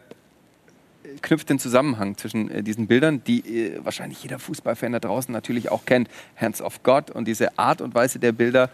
knüpft 1.20 1.50
den 1.50 1.58
Zusammenhang 1.58 2.16
zwischen 2.16 2.48
äh, 2.48 2.62
diesen 2.62 2.86
Bildern, 2.86 3.24
die 3.24 3.40
äh, 3.40 3.80
wahrscheinlich 3.82 4.22
jeder 4.22 4.38
Fußballfan 4.38 4.92
da 4.92 5.00
draußen 5.00 5.32
natürlich 5.32 5.72
auch 5.72 5.84
kennt. 5.84 6.08
Hands 6.36 6.62
of 6.62 6.84
God 6.84 7.10
und 7.10 7.26
diese 7.26 7.58
Art 7.58 7.80
und 7.80 7.96
Weise 7.96 8.20
der 8.20 8.30
Bilder 8.30 8.70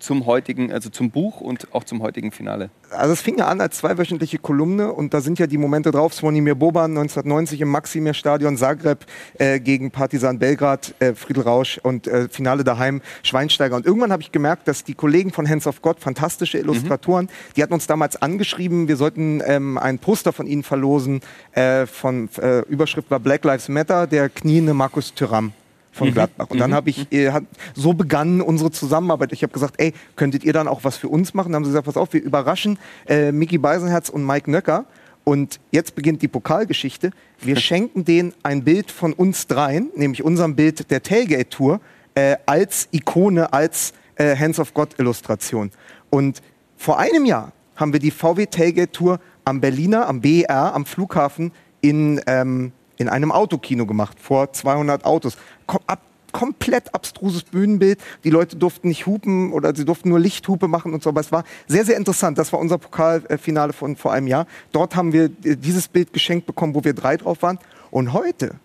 zum 0.00 0.26
heutigen, 0.26 0.72
also 0.72 0.90
zum 0.90 1.10
Buch 1.10 1.40
und 1.40 1.72
auch 1.72 1.84
zum 1.84 2.02
heutigen 2.02 2.32
Finale. 2.32 2.70
Also 2.90 3.12
es 3.12 3.20
fing 3.20 3.38
ja 3.38 3.46
an 3.46 3.60
als 3.60 3.78
zweiwöchentliche 3.78 4.38
Kolumne 4.38 4.92
und 4.92 5.14
da 5.14 5.20
sind 5.20 5.38
ja 5.38 5.46
die 5.46 5.58
Momente 5.58 5.90
drauf. 5.90 6.12
Svonimir 6.14 6.54
Boban 6.54 6.90
1990 6.90 7.60
im 7.60 7.68
Maximir 7.68 8.14
Stadion 8.14 8.56
Zagreb 8.56 9.06
äh, 9.38 9.60
gegen 9.60 9.90
Partisan 9.90 10.38
Belgrad, 10.38 10.94
äh, 10.98 11.14
Friedel 11.14 11.44
Rausch 11.44 11.78
und 11.82 12.06
äh, 12.06 12.28
Finale 12.28 12.64
daheim 12.64 13.00
Schweinsteiger. 13.22 13.76
Und 13.76 13.86
irgendwann 13.86 14.12
habe 14.12 14.22
ich 14.22 14.32
gemerkt, 14.32 14.66
dass 14.66 14.82
die 14.82 14.94
Kollegen 14.94 15.30
von 15.30 15.48
Hands 15.48 15.66
of 15.66 15.82
God, 15.82 16.00
fantastische 16.00 16.58
Illustratoren, 16.58 17.28
die 17.56 17.62
hatten 17.62 17.74
uns 17.74 17.86
damals 17.86 18.20
angeschrieben, 18.20 18.88
wir 18.88 18.96
sollten 18.96 19.42
ähm, 19.46 19.78
ein 19.78 19.98
Poster 19.98 20.32
von 20.32 20.46
ihnen 20.46 20.62
verlosen. 20.62 21.20
Äh, 21.52 21.86
von 21.86 22.28
äh, 22.40 22.60
Überschrift 22.62 23.10
war 23.10 23.20
Black 23.20 23.44
Lives 23.44 23.68
Matter, 23.68 24.06
der 24.06 24.28
kniende 24.28 24.74
Markus 24.74 25.14
Thüram 25.14 25.52
von 25.92 26.12
Gladbach. 26.12 26.48
Und 26.50 26.58
dann 26.58 26.74
habe 26.74 26.90
ich, 26.90 27.12
äh, 27.12 27.30
hat, 27.30 27.44
so 27.74 27.92
begann 27.92 28.40
unsere 28.40 28.70
Zusammenarbeit. 28.70 29.32
Ich 29.32 29.42
habe 29.42 29.52
gesagt, 29.52 29.74
ey, 29.78 29.92
könntet 30.16 30.44
ihr 30.44 30.52
dann 30.52 30.68
auch 30.68 30.84
was 30.84 30.96
für 30.96 31.08
uns 31.08 31.34
machen? 31.34 31.52
Dann 31.52 31.56
haben 31.56 31.64
sie 31.64 31.70
gesagt, 31.70 31.86
pass 31.86 31.96
auf, 31.96 32.12
wir 32.12 32.22
überraschen 32.22 32.78
äh, 33.08 33.32
Micky 33.32 33.58
Beisenherz 33.58 34.08
und 34.08 34.24
Mike 34.24 34.50
Nöcker. 34.50 34.86
Und 35.24 35.60
jetzt 35.70 35.94
beginnt 35.94 36.22
die 36.22 36.28
Pokalgeschichte. 36.28 37.10
Wir 37.40 37.56
schenken 37.60 38.04
denen 38.04 38.32
ein 38.42 38.64
Bild 38.64 38.90
von 38.90 39.12
uns 39.12 39.46
dreien, 39.46 39.90
nämlich 39.96 40.22
unserem 40.22 40.56
Bild 40.56 40.90
der 40.90 41.02
Tailgate-Tour, 41.02 41.80
äh, 42.14 42.36
als 42.46 42.88
Ikone, 42.92 43.52
als 43.52 43.92
äh, 44.16 44.36
Hands 44.36 44.58
of 44.58 44.74
God-Illustration. 44.74 45.70
Und 46.10 46.42
vor 46.76 46.98
einem 46.98 47.24
Jahr 47.24 47.52
haben 47.76 47.92
wir 47.92 48.00
die 48.00 48.10
VW 48.10 48.46
Tailgate 48.46 48.92
Tour 48.92 49.20
am 49.44 49.60
Berliner, 49.60 50.06
am 50.06 50.20
BER, 50.20 50.74
am 50.74 50.84
Flughafen 50.86 51.52
in, 51.80 52.20
ähm, 52.26 52.72
in 53.00 53.08
einem 53.08 53.32
Autokino 53.32 53.86
gemacht, 53.86 54.18
vor 54.20 54.52
200 54.52 55.06
Autos. 55.06 55.38
Kom 55.66 55.80
ab, 55.86 56.02
komplett 56.32 56.94
abstruses 56.94 57.44
Bühnenbild. 57.44 57.98
Die 58.24 58.30
Leute 58.30 58.56
durften 58.56 58.88
nicht 58.88 59.06
hupen 59.06 59.52
oder 59.52 59.74
sie 59.74 59.86
durften 59.86 60.10
nur 60.10 60.20
Lichthupe 60.20 60.68
machen 60.68 60.92
und 60.92 61.02
so. 61.02 61.08
Aber 61.08 61.20
es 61.20 61.32
war 61.32 61.44
sehr, 61.66 61.86
sehr 61.86 61.96
interessant. 61.96 62.36
Das 62.36 62.52
war 62.52 62.60
unser 62.60 62.76
Pokalfinale 62.76 63.72
von 63.72 63.96
vor 63.96 64.12
einem 64.12 64.26
Jahr. 64.26 64.46
Dort 64.72 64.96
haben 64.96 65.14
wir 65.14 65.24
äh, 65.24 65.56
dieses 65.56 65.88
Bild 65.88 66.12
geschenkt 66.12 66.46
bekommen, 66.46 66.74
wo 66.74 66.84
wir 66.84 66.92
drei 66.92 67.16
drauf 67.16 67.40
waren. 67.40 67.58
Und 67.90 68.12
heute, 68.12 68.56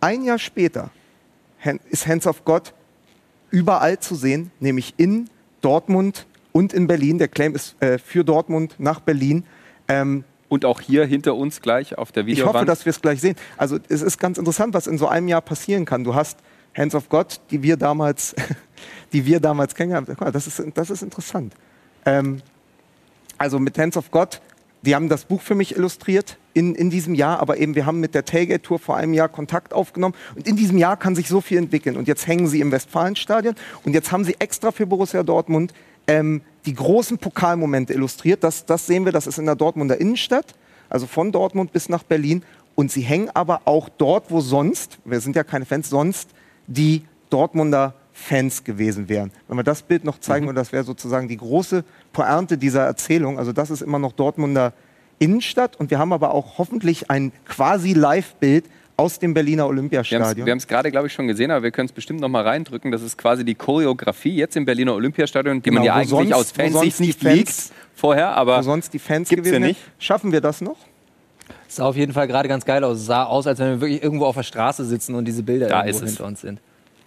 ein 0.00 0.24
Jahr 0.24 0.38
später, 0.38 0.90
ist 1.90 2.06
Hands 2.06 2.26
of 2.26 2.44
God 2.44 2.72
überall 3.50 3.98
zu 3.98 4.14
sehen, 4.14 4.50
nämlich 4.58 4.94
in 4.96 5.28
Dortmund 5.60 6.26
und 6.52 6.72
in 6.72 6.86
Berlin. 6.86 7.18
Der 7.18 7.28
Claim 7.28 7.54
ist 7.54 7.80
äh, 7.82 7.98
für 7.98 8.24
Dortmund 8.24 8.76
nach 8.78 9.00
Berlin. 9.00 9.44
Ähm, 9.86 10.24
Und 10.48 10.64
auch 10.64 10.80
hier 10.80 11.04
hinter 11.06 11.34
uns 11.34 11.60
gleich 11.60 11.98
auf 11.98 12.12
der 12.12 12.22
Ich 12.22 12.36
Videowand. 12.36 12.54
hoffe, 12.54 12.64
dass 12.66 12.84
wir 12.84 12.90
es 12.90 13.00
gleich 13.00 13.20
sehen. 13.20 13.36
Also 13.56 13.78
es 13.88 14.02
ist 14.02 14.18
ganz 14.18 14.38
interessant, 14.38 14.74
was 14.74 14.86
in 14.86 14.98
so 14.98 15.08
einem 15.08 15.28
Jahr 15.28 15.40
passieren 15.40 15.84
kann. 15.84 16.04
Du 16.04 16.14
hast 16.14 16.38
Hands 16.76 16.94
of 16.94 17.08
God, 17.08 17.40
die 17.50 17.62
wir 17.62 17.76
damals, 17.76 18.34
die 19.12 19.26
wir 19.26 19.40
damals 19.40 19.74
kennengelernt 19.74 20.08
haben. 20.08 20.32
Das 20.32 20.46
ist, 20.46 20.62
das 20.74 20.90
ist 20.90 21.02
interessant. 21.02 21.54
Ähm, 22.04 22.42
also 23.38 23.58
mit 23.58 23.78
Hands 23.78 23.96
of 23.96 24.10
God, 24.10 24.40
die 24.82 24.94
haben 24.94 25.08
das 25.08 25.24
Buch 25.24 25.42
für 25.42 25.54
mich 25.54 25.76
illustriert 25.76 26.38
in, 26.54 26.74
in 26.74 26.90
diesem 26.90 27.14
Jahr, 27.14 27.40
aber 27.40 27.58
eben 27.58 27.74
wir 27.74 27.86
haben 27.86 28.00
mit 28.00 28.14
der 28.14 28.24
Tailgate 28.24 28.62
Tour 28.62 28.78
vor 28.78 28.96
einem 28.96 29.12
Jahr 29.12 29.28
Kontakt 29.28 29.74
aufgenommen 29.74 30.14
und 30.34 30.46
in 30.46 30.56
diesem 30.56 30.78
Jahr 30.78 30.96
kann 30.96 31.14
sich 31.14 31.28
so 31.28 31.40
viel 31.40 31.58
entwickeln 31.58 31.96
und 31.96 32.08
jetzt 32.08 32.26
hängen 32.26 32.46
sie 32.46 32.60
im 32.60 32.72
Westfalenstadion 32.72 33.56
und 33.84 33.92
jetzt 33.94 34.12
haben 34.12 34.24
sie 34.24 34.36
extra 34.38 34.70
für 34.70 34.86
Borussia 34.86 35.22
Dortmund 35.22 35.74
ähm, 36.06 36.42
die 36.64 36.74
großen 36.74 37.18
Pokalmomente 37.18 37.92
illustriert. 37.92 38.44
Das, 38.44 38.66
das 38.66 38.86
sehen 38.86 39.04
wir, 39.04 39.12
das 39.12 39.26
ist 39.26 39.38
in 39.38 39.46
der 39.46 39.56
Dortmunder 39.56 40.00
Innenstadt, 40.00 40.54
also 40.88 41.06
von 41.06 41.32
Dortmund 41.32 41.72
bis 41.72 41.88
nach 41.88 42.02
Berlin 42.02 42.42
und 42.74 42.92
sie 42.92 43.00
hängen 43.00 43.30
aber 43.34 43.62
auch 43.64 43.88
dort, 43.88 44.30
wo 44.30 44.40
sonst, 44.40 44.98
wir 45.04 45.20
sind 45.20 45.34
ja 45.34 45.44
keine 45.44 45.64
Fans, 45.64 45.88
sonst 45.88 46.30
die 46.66 47.04
Dortmunder 47.30 47.94
Fans 48.12 48.64
gewesen 48.64 49.08
wären. 49.08 49.30
Wenn 49.46 49.58
wir 49.58 49.62
das 49.62 49.82
Bild 49.82 50.04
noch 50.04 50.18
zeigen, 50.20 50.48
und 50.48 50.54
das 50.54 50.72
wäre 50.72 50.84
sozusagen 50.84 51.28
die 51.28 51.36
große 51.36 51.84
Pointe 52.12 52.56
dieser 52.56 52.84
Erzählung, 52.84 53.38
also 53.38 53.52
das 53.52 53.70
ist 53.70 53.82
immer 53.82 53.98
noch 53.98 54.12
Dortmunder 54.12 54.72
Innenstadt 55.18 55.76
und 55.76 55.90
wir 55.90 55.98
haben 55.98 56.12
aber 56.12 56.34
auch 56.34 56.58
hoffentlich 56.58 57.10
ein 57.10 57.32
quasi 57.46 57.94
Live-Bild 57.94 58.66
aus 58.98 59.18
dem 59.18 59.34
Berliner 59.34 59.64
Wir 59.64 59.68
haben 59.68 59.70
Olympiastadion. 59.78 60.48
es 60.58 60.66
gerade, 60.66 60.90
glaube 60.90 61.06
ich, 61.08 61.12
schon 61.12 61.26
gesehen, 61.26 61.50
aber 61.50 61.62
wir 61.62 61.70
können 61.70 61.86
es 61.86 61.92
bestimmt 61.92 62.20
noch 62.20 62.28
mal 62.28 62.42
reindrücken. 62.42 62.90
Das 62.90 63.02
ist 63.02 63.18
quasi 63.18 63.44
die 63.44 63.54
Choreografie 63.54 64.34
jetzt 64.36 64.56
im 64.56 64.64
Berliner 64.64 64.94
Olympiastadion, 64.94 65.60
die 65.62 65.70
man 65.70 65.82
Genau, 65.82 65.94
ja 65.94 66.10
wo 66.10 66.16
eigentlich 66.18 66.30
sonst- 66.30 66.32
aus 66.32 66.52
Fansicht 66.52 67.00
nicht 67.00 67.20
Fans- 67.22 67.34
liegt 67.34 67.54
vorher, 67.94 68.28
aber 68.36 68.58
wo 68.58 68.62
sonst 68.62 68.92
die 68.94 68.98
Fans 68.98 69.28
gibt's 69.28 69.44
gewesen 69.44 69.62
ja 69.62 69.68
nicht. 69.68 69.80
Schaffen 69.98 70.32
wir 70.32 70.40
das 70.40 70.60
noch? 70.60 70.76
Sah 71.68 71.84
auf 71.84 71.96
jeden 71.96 72.12
Fall 72.12 72.26
gerade 72.26 72.48
ganz 72.48 72.64
geil 72.64 72.82
aus. 72.84 73.04
Sah 73.04 73.24
aus, 73.24 73.46
als 73.46 73.58
wenn 73.58 73.68
wir 73.72 73.80
wirklich 73.80 74.02
irgendwo 74.02 74.24
auf 74.26 74.36
der 74.36 74.42
Straße 74.44 74.84
sitzen 74.84 75.14
und 75.14 75.26
diese 75.26 75.42
Bilder 75.42 75.68
Da 75.68 75.80
irgendwo 75.84 75.96
ist 75.98 76.02
es. 76.02 76.10
hinter 76.16 76.24
uns 76.26 76.40
sind. 76.40 76.60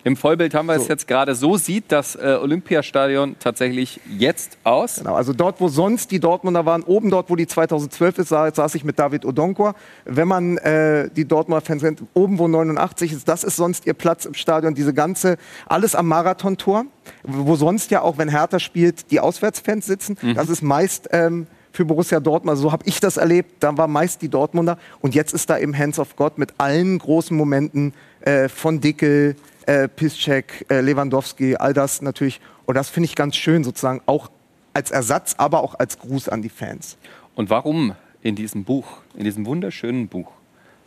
Im 0.04 0.16
Vollbild 0.16 0.54
haben 0.54 0.68
wir 0.68 0.76
es 0.76 0.84
So. 0.84 0.90
jetzt 0.90 1.08
gerade 1.08 1.36
so 1.36 1.58
sieht 1.58 1.86
das 1.92 2.16
äh, 2.16 2.38
Olympiastadion 2.42 3.36
tatsächlich 3.40 4.00
jetzt 4.18 4.58
aus. 4.64 4.96
Genau, 4.98 5.16
also 5.16 5.34
dort, 5.34 5.60
wo 5.60 5.68
sonst 5.68 6.12
die 6.12 6.20
Dortmunder 6.20 6.66
waren, 6.66 6.84
oben 6.84 7.10
dort, 7.10 7.30
wo 7.30 7.36
die 7.36 7.48
2012 7.48 8.20
ist, 8.20 8.30
sa- 8.30 8.50
saß 8.54 8.76
ich 8.76 8.84
mit 8.84 8.98
David 8.98 9.26
Odonkor. 9.26 9.76
Wenn 10.06 10.28
man 10.28 10.58
äh, 10.60 11.10
die 11.16 11.26
Dortmunder 11.26 11.62
Fans 11.62 11.82
kennt, 11.84 12.02
oben, 12.14 12.40
wo 12.40 12.48
89 12.48 13.12
ist, 13.12 13.28
das 13.28 13.44
ist 13.44 13.56
sonst 13.58 13.86
ihr 13.88 13.94
Platz 13.94 14.26
im 14.26 14.34
Stadion. 14.36 14.74
Diese 14.74 14.94
ganze, 14.94 15.38
alles 15.68 15.96
am 15.96 16.08
Marathontor, 16.08 16.86
wo 17.24 17.56
sonst 17.56 17.92
ja 17.92 18.02
auch, 18.02 18.18
wenn 18.18 18.30
Hertha 18.30 18.60
spielt, 18.60 19.12
die 19.12 19.20
Auswärtsfans 19.20 19.86
sitzen. 19.86 20.18
Das 20.36 20.50
ist 20.50 20.62
meist 20.62 21.10
ähm, 21.12 21.48
für 21.72 21.86
Borussia 21.86 22.20
Dortmund, 22.20 22.52
also 22.52 22.64
so 22.64 22.72
habe 22.72 22.84
ich 22.88 23.00
das 23.00 23.18
erlebt, 23.18 23.58
da 23.64 23.78
war 23.78 23.88
meist 23.88 24.22
die 24.22 24.30
Dortmunder. 24.30 24.78
Und 25.02 25.14
jetzt 25.14 25.34
ist 25.34 25.50
da 25.50 25.58
eben 25.60 25.78
Hands 25.78 26.00
of 26.00 26.16
God 26.16 26.38
mit 26.38 26.54
allen 26.58 26.98
großen 26.98 27.36
Momenten 27.38 27.94
äh, 28.22 28.50
von 28.50 28.82
Dickel, 28.82 29.36
äh, 29.70 29.88
Piszczek, 29.88 30.66
äh, 30.70 30.82
Lewandowski, 30.82 31.56
all 31.56 31.74
das 31.74 32.02
natürlich. 32.02 32.42
Und 32.66 32.74
das 32.74 32.90
finde 32.90 33.06
ich 33.06 33.16
ganz 33.16 33.36
schön, 33.36 33.64
sozusagen 33.64 34.02
auch 34.08 34.32
als 34.74 34.90
Ersatz, 34.90 35.36
aber 35.38 35.62
auch 35.62 35.78
als 35.78 36.00
Gruß 36.00 36.28
an 36.28 36.42
die 36.42 36.50
Fans. 36.50 36.98
Und 37.36 37.52
warum 37.52 37.96
in 38.24 38.36
diesem 38.36 38.64
Buch, 38.64 38.88
in 39.16 39.26
diesem 39.26 39.46
wunderschönen 39.46 40.08
Buch, 40.08 40.32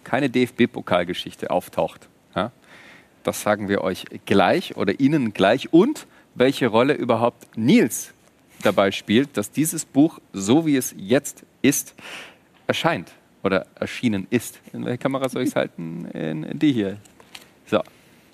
keine 0.02 0.28
DFB-Pokalgeschichte 0.30 1.50
auftaucht, 1.50 2.08
ja, 2.34 2.50
das 3.22 3.42
sagen 3.42 3.68
wir 3.68 3.82
euch 3.82 4.04
gleich 4.26 4.76
oder 4.76 4.98
Ihnen 4.98 5.32
gleich. 5.32 5.72
Und 5.72 6.08
welche 6.34 6.66
Rolle 6.66 6.94
überhaupt 6.94 7.56
Nils 7.56 8.12
dabei 8.62 8.90
spielt, 8.90 9.36
dass 9.36 9.52
dieses 9.52 9.84
Buch, 9.84 10.18
so 10.32 10.66
wie 10.66 10.76
es 10.76 10.92
jetzt 10.98 11.44
ist, 11.62 11.94
erscheint 12.66 13.12
oder 13.44 13.66
erschienen 13.76 14.26
ist. 14.30 14.60
In 14.72 14.84
welcher 14.84 14.98
Kamera 14.98 15.28
soll 15.28 15.42
ich 15.42 15.50
es 15.50 15.56
halten? 15.56 16.06
In, 16.06 16.42
in 16.42 16.58
die 16.58 16.72
hier. 16.72 16.98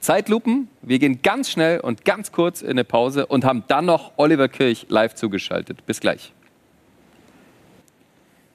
Zeitlupen. 0.00 0.68
Wir 0.82 0.98
gehen 0.98 1.20
ganz 1.22 1.50
schnell 1.50 1.80
und 1.80 2.04
ganz 2.04 2.32
kurz 2.32 2.62
in 2.62 2.70
eine 2.70 2.84
Pause 2.84 3.26
und 3.26 3.44
haben 3.44 3.64
dann 3.68 3.86
noch 3.86 4.12
Oliver 4.16 4.48
Kirch 4.48 4.86
live 4.88 5.14
zugeschaltet. 5.14 5.84
Bis 5.86 6.00
gleich. 6.00 6.32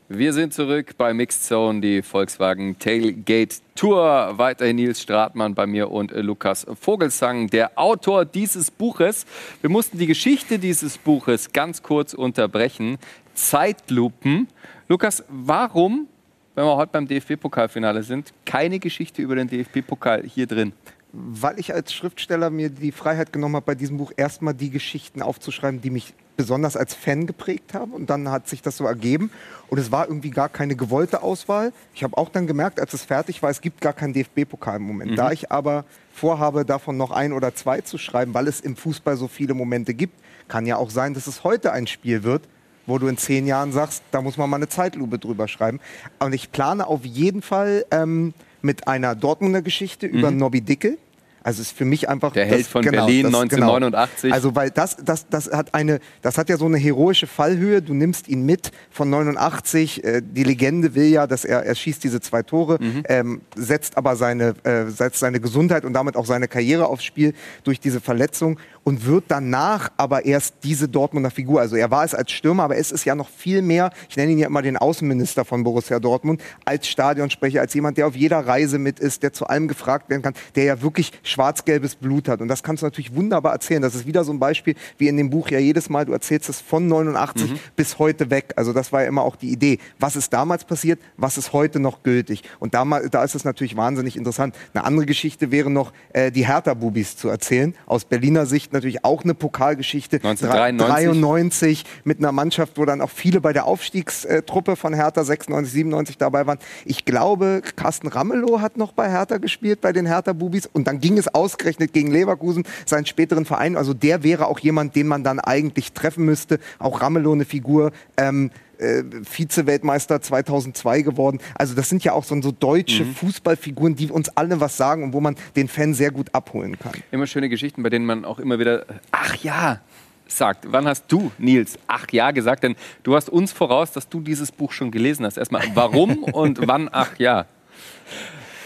Wir 0.09 0.31
sind 0.33 0.53
zurück 0.53 0.95
bei 0.97 1.13
Mixed 1.13 1.45
Zone, 1.45 1.81
die 1.81 2.01
Volkswagen 2.01 2.77
Tailgate 2.77 3.61
Tour. 3.73 4.33
Weiterhin 4.35 4.75
Nils 4.75 5.01
Stratmann 5.01 5.55
bei 5.55 5.65
mir 5.65 5.89
und 5.89 6.11
äh, 6.11 6.21
Lukas 6.21 6.67
Vogelsang, 6.79 7.47
der 7.47 7.79
Autor 7.79 8.25
dieses 8.25 8.69
Buches. 8.69 9.25
Wir 9.61 9.69
mussten 9.69 9.97
die 9.97 10.05
Geschichte 10.05 10.59
dieses 10.59 10.97
Buches 10.97 11.51
ganz 11.51 11.81
kurz 11.81 12.13
unterbrechen. 12.13 12.99
Zeitlupen. 13.33 14.49
Lukas, 14.87 15.23
warum, 15.29 16.07
wenn 16.53 16.65
wir 16.65 16.75
heute 16.75 16.91
beim 16.91 17.07
DFB-Pokalfinale 17.07 18.03
sind, 18.03 18.33
keine 18.45 18.79
Geschichte 18.79 19.21
über 19.21 19.35
den 19.35 19.47
DFB-Pokal 19.47 20.23
hier 20.27 20.45
drin? 20.45 20.73
Weil 21.13 21.59
ich 21.59 21.73
als 21.73 21.93
Schriftsteller 21.93 22.49
mir 22.49 22.69
die 22.69 22.91
Freiheit 22.91 23.31
genommen 23.31 23.55
habe, 23.55 23.67
bei 23.67 23.75
diesem 23.75 23.97
Buch 23.97 24.11
erstmal 24.17 24.55
die 24.55 24.71
Geschichten 24.71 25.21
aufzuschreiben, 25.21 25.79
die 25.79 25.91
mich 25.91 26.13
besonders 26.35 26.75
als 26.75 26.95
Fan 26.95 27.27
geprägt 27.27 27.73
haben. 27.75 27.91
Und 27.91 28.09
dann 28.09 28.29
hat 28.29 28.47
sich 28.47 28.61
das 28.63 28.77
so 28.77 28.85
ergeben. 28.85 29.29
Und 29.69 29.77
es 29.77 29.91
war 29.91 30.07
irgendwie 30.07 30.31
gar 30.31 30.49
keine 30.49 30.75
gewollte 30.75 31.21
Auswahl. 31.21 31.71
Ich 31.93 32.03
habe 32.03 32.17
auch 32.17 32.29
dann 32.29 32.47
gemerkt, 32.47 32.79
als 32.79 32.93
es 32.93 33.03
fertig 33.03 33.43
war, 33.43 33.51
es 33.51 33.61
gibt 33.61 33.81
gar 33.81 33.93
keinen 33.93 34.13
DFB-Pokal 34.13 34.77
im 34.77 34.83
Moment. 34.83 35.17
Da 35.17 35.31
ich 35.31 35.51
aber 35.51 35.85
vorhabe, 36.11 36.65
davon 36.65 36.97
noch 36.97 37.11
ein 37.11 37.31
oder 37.33 37.53
zwei 37.53 37.81
zu 37.81 37.97
schreiben, 37.97 38.33
weil 38.33 38.47
es 38.47 38.59
im 38.59 38.75
Fußball 38.75 39.15
so 39.15 39.27
viele 39.27 39.53
Momente 39.53 39.93
gibt, 39.93 40.19
kann 40.47 40.65
ja 40.65 40.77
auch 40.77 40.89
sein, 40.89 41.13
dass 41.13 41.27
es 41.27 41.43
heute 41.43 41.71
ein 41.71 41.87
Spiel 41.87 42.23
wird, 42.23 42.43
wo 42.85 42.97
du 42.97 43.07
in 43.07 43.17
zehn 43.17 43.47
Jahren 43.47 43.71
sagst, 43.71 44.03
da 44.11 44.21
muss 44.21 44.37
man 44.37 44.49
mal 44.49 44.57
eine 44.57 44.67
Zeitlupe 44.67 45.19
drüber 45.19 45.47
schreiben. 45.47 45.79
Und 46.19 46.33
ich 46.33 46.51
plane 46.51 46.87
auf 46.87 47.05
jeden 47.05 47.41
Fall 47.41 47.85
ähm, 47.91 48.33
mit 48.63 48.87
einer 48.87 49.15
Dortmunder 49.15 49.61
Geschichte 49.61 50.07
über 50.07 50.31
Nobby 50.31 50.61
Dickel. 50.61 50.97
Also 51.43 51.61
ist 51.61 51.77
für 51.77 51.83
mich 51.83 52.07
einfach 52.07 52.31
Der 52.31 52.45
Held 52.45 52.65
von 52.65 52.83
Berlin 52.83 53.25
1989. 53.25 54.31
Also 54.31 54.55
weil 54.55 54.69
das, 54.69 54.95
das, 55.03 55.27
das 55.27 55.51
hat 55.51 55.73
eine, 55.75 55.99
das 56.21 56.37
hat 56.37 56.47
ja 56.47 56.55
so 56.55 56.65
eine 56.65 56.77
heroische 56.77 57.27
Fallhöhe. 57.27 57.81
Du 57.81 57.93
nimmst 57.93 58.29
ihn 58.29 58.45
mit 58.45 58.71
von 58.89 59.09
89. 59.09 60.03
Äh, 60.03 60.21
die 60.23 60.43
Legende 60.43 60.95
will 60.95 61.07
ja, 61.07 61.27
dass 61.27 61.43
er, 61.43 61.65
er 61.65 61.75
schießt 61.75 62.01
diese 62.01 62.21
zwei 62.21 62.43
Tore, 62.43 62.79
ähm, 63.09 63.41
setzt 63.57 63.97
aber 63.97 64.15
seine, 64.15 64.55
äh, 64.63 64.85
setzt 64.89 65.19
seine 65.19 65.41
Gesundheit 65.41 65.83
und 65.83 65.91
damit 65.91 66.15
auch 66.15 66.25
seine 66.25 66.47
Karriere 66.47 66.87
aufs 66.87 67.03
Spiel 67.03 67.33
durch 67.65 67.81
diese 67.81 67.99
Verletzung 67.99 68.57
und 68.83 69.05
wird 69.05 69.25
danach 69.29 69.91
aber 69.97 70.25
erst 70.25 70.55
diese 70.63 70.87
Dortmunder 70.87 71.31
Figur. 71.31 71.61
Also 71.61 71.75
er 71.75 71.91
war 71.91 72.03
es 72.03 72.13
als 72.13 72.31
Stürmer, 72.31 72.63
aber 72.63 72.77
es 72.77 72.91
ist 72.91 73.05
ja 73.05 73.15
noch 73.15 73.29
viel 73.29 73.61
mehr. 73.61 73.91
Ich 74.09 74.17
nenne 74.17 74.31
ihn 74.31 74.39
ja 74.39 74.47
immer 74.47 74.61
den 74.61 74.77
Außenminister 74.77 75.45
von 75.45 75.63
Borussia 75.63 75.99
Dortmund 75.99 76.41
als 76.65 76.87
Stadionsprecher, 76.87 77.61
als 77.61 77.73
jemand, 77.73 77.97
der 77.97 78.07
auf 78.07 78.15
jeder 78.15 78.45
Reise 78.45 78.79
mit 78.79 78.99
ist, 78.99 79.23
der 79.23 79.33
zu 79.33 79.47
allem 79.47 79.67
gefragt 79.67 80.09
werden 80.09 80.21
kann, 80.21 80.33
der 80.55 80.65
ja 80.65 80.81
wirklich 80.81 81.11
schwarz-gelbes 81.23 81.95
Blut 81.95 82.27
hat. 82.27 82.41
Und 82.41 82.47
das 82.47 82.63
kannst 82.63 82.83
du 82.83 82.85
natürlich 82.85 83.15
wunderbar 83.15 83.53
erzählen. 83.53 83.81
Das 83.81 83.95
ist 83.95 84.05
wieder 84.05 84.23
so 84.23 84.31
ein 84.31 84.39
Beispiel, 84.39 84.75
wie 84.97 85.07
in 85.07 85.17
dem 85.17 85.29
Buch 85.29 85.49
ja 85.49 85.59
jedes 85.59 85.89
Mal, 85.89 86.05
du 86.05 86.13
erzählst 86.13 86.49
es 86.49 86.59
von 86.59 86.87
89 86.87 87.51
bis 87.75 87.99
heute 87.99 88.29
weg. 88.29 88.53
Also 88.55 88.73
das 88.73 88.91
war 88.91 89.03
ja 89.03 89.07
immer 89.07 89.23
auch 89.23 89.35
die 89.35 89.49
Idee. 89.49 89.79
Was 89.99 90.15
ist 90.15 90.33
damals 90.33 90.65
passiert? 90.65 90.99
Was 91.17 91.37
ist 91.37 91.53
heute 91.53 91.79
noch 91.79 92.03
gültig? 92.03 92.43
Und 92.59 92.73
da, 92.73 92.83
da 92.83 93.23
ist 93.23 93.35
es 93.35 93.45
natürlich 93.45 93.77
wahnsinnig 93.77 94.17
interessant. 94.17 94.55
Eine 94.73 94.83
andere 94.83 95.05
Geschichte 95.05 95.51
wäre 95.51 95.69
noch, 95.69 95.93
äh, 96.11 96.31
die 96.31 96.47
Hertha-Bubis 96.47 97.15
zu 97.15 97.29
erzählen. 97.29 97.75
Aus 97.85 98.05
Berliner 98.05 98.45
Sicht 98.45 98.72
natürlich 98.73 99.05
auch 99.05 99.23
eine 99.23 99.33
Pokalgeschichte. 99.33 100.17
1993. 100.17 101.21
93 101.21 101.83
mit 102.03 102.19
einer 102.19 102.31
Mannschaft, 102.31 102.77
wo 102.77 102.85
dann 102.85 103.01
auch 103.01 103.09
viele 103.09 103.41
bei 103.41 103.53
der 103.53 103.65
Aufstiegstruppe 103.65 104.75
von 104.75 104.93
Hertha 104.93 105.23
96, 105.23 105.73
97 105.73 106.17
dabei 106.17 106.45
waren. 106.47 106.59
Ich 106.85 107.05
glaube, 107.05 107.61
Carsten 107.75 108.07
Ramelow 108.07 108.61
hat 108.61 108.77
noch 108.77 108.91
bei 108.91 109.09
Hertha 109.09 109.37
gespielt, 109.37 109.81
bei 109.81 109.93
den 109.93 110.05
Hertha-Bubis. 110.05 110.69
Und 110.71 110.87
dann 110.87 110.99
ging 110.99 111.17
es 111.17 111.33
ausgerechnet 111.33 111.93
gegen 111.93 112.11
Leverkusen, 112.11 112.63
seinen 112.85 113.05
späteren 113.05 113.45
Verein. 113.45 113.77
Also 113.77 113.93
der 113.93 114.23
wäre 114.23 114.47
auch 114.47 114.59
jemand, 114.59 114.95
den 114.95 115.07
man 115.07 115.23
dann 115.23 115.39
eigentlich 115.39 115.93
treffen 115.93 116.25
müsste. 116.25 116.59
Auch 116.79 117.01
Ramelow 117.01 117.33
eine 117.33 117.45
Figur. 117.45 117.91
Ähm, 118.17 118.51
äh, 118.77 119.03
Vize-Weltmeister 119.23 120.21
2002 120.21 121.01
geworden. 121.01 121.39
Also 121.55 121.75
das 121.75 121.89
sind 121.89 122.03
ja 122.03 122.13
auch 122.13 122.23
so, 122.23 122.39
so 122.41 122.51
deutsche 122.51 123.05
Fußballfiguren, 123.05 123.95
die 123.95 124.09
uns 124.11 124.29
alle 124.29 124.59
was 124.59 124.77
sagen 124.77 125.03
und 125.03 125.13
wo 125.13 125.19
man 125.19 125.35
den 125.55 125.67
Fan 125.67 125.93
sehr 125.93 126.11
gut 126.11 126.33
abholen 126.33 126.77
kann. 126.79 126.93
Immer 127.11 127.27
schöne 127.27 127.49
Geschichten, 127.49 127.83
bei 127.83 127.89
denen 127.89 128.05
man 128.05 128.25
auch 128.25 128.39
immer 128.39 128.59
wieder, 128.59 128.85
ach 129.11 129.35
ja, 129.37 129.81
sagt. 130.27 130.65
Wann 130.71 130.87
hast 130.87 131.05
du, 131.07 131.31
Nils, 131.37 131.77
ach 131.87 132.07
ja 132.11 132.31
gesagt? 132.31 132.63
Denn 132.63 132.75
du 133.03 133.15
hast 133.15 133.29
uns 133.29 133.51
voraus, 133.51 133.91
dass 133.91 134.09
du 134.09 134.21
dieses 134.21 134.51
Buch 134.51 134.71
schon 134.71 134.91
gelesen 134.91 135.25
hast. 135.25 135.37
Erstmal, 135.37 135.63
warum 135.73 136.23
und 136.23 136.67
wann 136.67 136.89
ach 136.91 137.17
ja? 137.17 137.45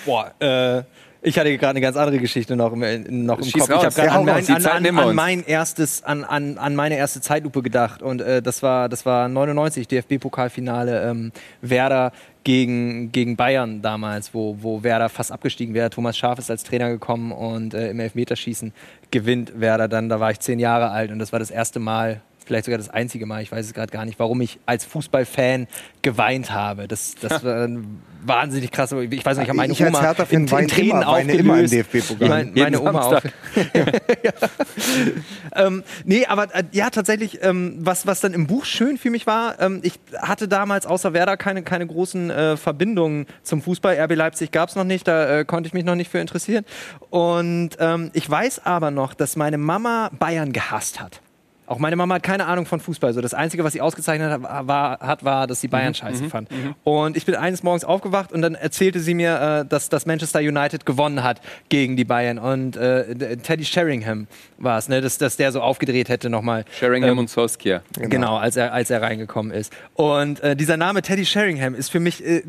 Boah, 0.05 0.34
äh, 0.39 0.84
ich 1.28 1.38
hatte 1.38 1.56
gerade 1.58 1.72
eine 1.72 1.82
ganz 1.82 1.98
andere 1.98 2.18
Geschichte 2.20 2.56
noch 2.56 2.74
im, 2.74 3.26
noch 3.26 3.38
im 3.38 3.44
Schieß 3.44 3.54
Kopf. 3.68 3.70
raus. 3.72 3.78
Ich 3.80 3.86
habe 3.86 3.96
gerade 3.96 4.08
Ja, 4.08 4.56
an, 4.56 4.66
an, 4.66 4.86
an, 4.86 5.00
an 5.00 5.16
mein 5.16 5.44
erstes, 5.46 6.04
an, 6.04 6.24
an, 6.24 6.58
an 6.58 6.76
meine 6.76 6.98
erste 6.98 7.22
Zeitlupe 7.22 7.62
gedacht 7.62 8.02
und 8.02 8.22
äh, 8.22 8.42
das 8.42 8.64
war 8.64 8.90
das 8.90 9.06
war 9.06 9.28
99 9.28 9.88
DFB-Pokalfinale 9.88 11.10
ähm, 11.10 11.32
Werder 11.62 12.12
gegen, 12.44 13.12
gegen 13.12 13.36
Bayern 13.36 13.82
damals, 13.82 14.34
wo, 14.34 14.58
wo 14.62 14.82
Werder 14.82 15.10
fast 15.10 15.34
abgestiegen 15.34 15.74
wäre. 15.74 15.90
Thomas 15.90 16.18
Schaaf 16.18 16.40
ist 16.40 16.50
als 16.50 16.64
Trainer 16.64 16.90
gekommen 16.90 17.34
und 17.34 17.74
äh, 17.74 17.90
im 17.90 18.00
Elfmeterschießen 18.00 18.72
gewinnt 19.12 19.60
Werder 19.60 19.90
dann. 19.90 20.08
Da 20.08 20.22
war 20.22 20.32
ich 20.32 20.40
zehn 20.40 20.58
Jahre 20.60 20.90
alt 20.92 21.12
und 21.12 21.20
das 21.20 21.34
war 21.34 21.40
das 21.40 21.52
erste 21.52 21.80
Mal, 21.80 22.22
vielleicht 22.48 22.66
sogar 22.66 22.78
das 22.78 22.89
einzige 22.89 23.26
Mal, 23.26 23.41
ich 23.43 23.52
weiß 23.52 23.66
es 23.66 23.74
gerade 23.74 23.91
gar 23.91 24.06
nicht, 24.06 24.20
warum 24.20 24.41
ich 24.41 24.60
als 24.66 24.86
Fußballfan 24.86 25.68
geweint 26.02 26.52
habe. 26.52 26.88
Das, 26.88 27.16
das 27.22 27.43
war 27.43 27.68
wahnsinnig 28.26 28.72
krass. 28.72 28.91
Ich 28.91 29.26
weiß 29.26 29.38
nicht, 29.38 29.43
ich 29.43 29.50
habe 29.50 29.58
meine 29.58 29.74
ich 29.74 29.84
als 29.84 29.95
Oma 29.95 30.16
in, 30.30 30.48
in 30.48 30.68
Tränen 30.68 31.02
immer, 31.02 31.20
immer 31.20 31.34
im 31.34 31.50
aufgelöst. 31.50 31.74
DFB-Pokal. 31.74 32.30
Mein, 32.30 32.48
Jeden 32.48 32.60
meine 32.60 32.82
Oma. 32.82 33.10
Samstag. 33.10 33.34
ähm, 35.56 35.84
nee, 36.04 36.26
aber 36.26 36.56
äh, 36.56 36.64
ja, 36.72 36.89
tatsächlich, 36.89 37.39
ähm, 37.43 37.78
was, 37.80 38.08
was 38.08 38.20
dann 38.22 38.34
im 38.34 38.48
Buch 38.48 38.66
schön 38.66 38.98
für 38.98 39.10
mich 39.10 39.28
war, 39.28 39.60
ähm, 39.60 39.80
ich 39.84 40.00
hatte 40.18 40.48
damals 40.48 40.86
außer 40.86 41.14
Werder 41.14 41.38
keine, 41.38 41.64
keine 41.64 41.86
großen 41.86 42.30
äh, 42.30 42.58
Verbindungen 42.58 43.28
zum 43.43 43.62
Fußball. 43.62 44.00
RB 44.00 44.16
Leipzig 44.16 44.52
gab 44.52 44.70
es 44.70 44.76
noch 44.76 44.84
nicht, 44.84 45.08
da 45.08 45.39
äh, 45.39 45.45
konnte 45.45 45.68
ich 45.68 45.74
mich 45.74 45.86
noch 45.86 45.95
nicht 45.95 46.12
für 46.12 46.20
interessieren. 46.20 46.66
Und 47.10 47.72
ähm, 47.80 48.12
ich 48.14 48.30
weiß 48.30 48.66
aber 48.66 48.91
noch, 48.91 49.14
dass 49.14 49.36
meine 49.36 49.58
Mama 49.58 50.10
Bayern 50.18 50.54
gehasst 50.54 51.00
hat. 51.00 51.22
Auch 51.68 51.80
meine 51.80 51.97
Mama 51.97 52.15
hat 52.15 52.24
keine 52.24 52.45
Ahnung 52.45 52.65
von 52.65 52.80
Fußball. 52.80 53.13
So 53.13 53.20
das 53.20 53.34
Einzige, 53.34 53.63
was 53.65 53.74
sie 53.74 53.82
ausgezeichnet 53.82 54.32
hat, 54.32 54.68
war, 54.68 54.99
hat, 54.99 55.26
war 55.26 55.47
dass 55.47 55.59
sie 55.59 55.68
Bayern 55.68 55.93
scheiße 55.93 56.30
fand. 56.30 56.49
Und 56.86 57.18
ich 57.18 57.26
bin 57.26 57.36
eines 57.36 57.61
Morgens 57.61 57.84
aufgewacht 57.84 58.32
und 58.32 58.41
dann 58.41 58.55
erzählte 58.55 59.01
sie 59.01 59.13
mir, 59.13 59.63
äh, 59.63 59.68
dass, 59.68 59.89
dass 59.89 60.05
Manchester 60.05 60.39
United 60.39 60.86
gewonnen 60.86 61.24
hat 61.24 61.41
gegen 61.68 61.97
die 61.97 62.05
Bayern. 62.05 62.39
Und 62.39 62.78
äh, 62.78 63.36
Teddy 63.38 63.65
Sheringham 63.65 64.28
war 64.57 64.78
es, 64.78 64.88
ne? 64.88 65.01
dass, 65.01 65.18
dass 65.18 65.36
der 65.36 65.51
so 65.51 65.61
aufgedreht 65.61 66.07
hätte 66.07 66.30
nochmal. 66.30 66.63
Sheringham 66.80 67.11
Ähm, 67.11 67.18
und 67.20 67.30
Solskjaer. 67.30 67.82
Genau, 67.99 68.38
als 68.38 68.55
er, 68.55 68.74
als 68.74 68.89
er 68.89 69.01
reingekommen 69.01 69.51
ist. 69.51 69.74
Und 69.93 70.39
äh, 70.39 70.55
dieser 70.55 70.78
Name 70.78 71.01
Teddy 71.01 71.26
Sheringham 71.26 71.76
ist 71.76 71.89
für 71.89 71.99
mich 71.99 72.26
äh, 72.26 72.43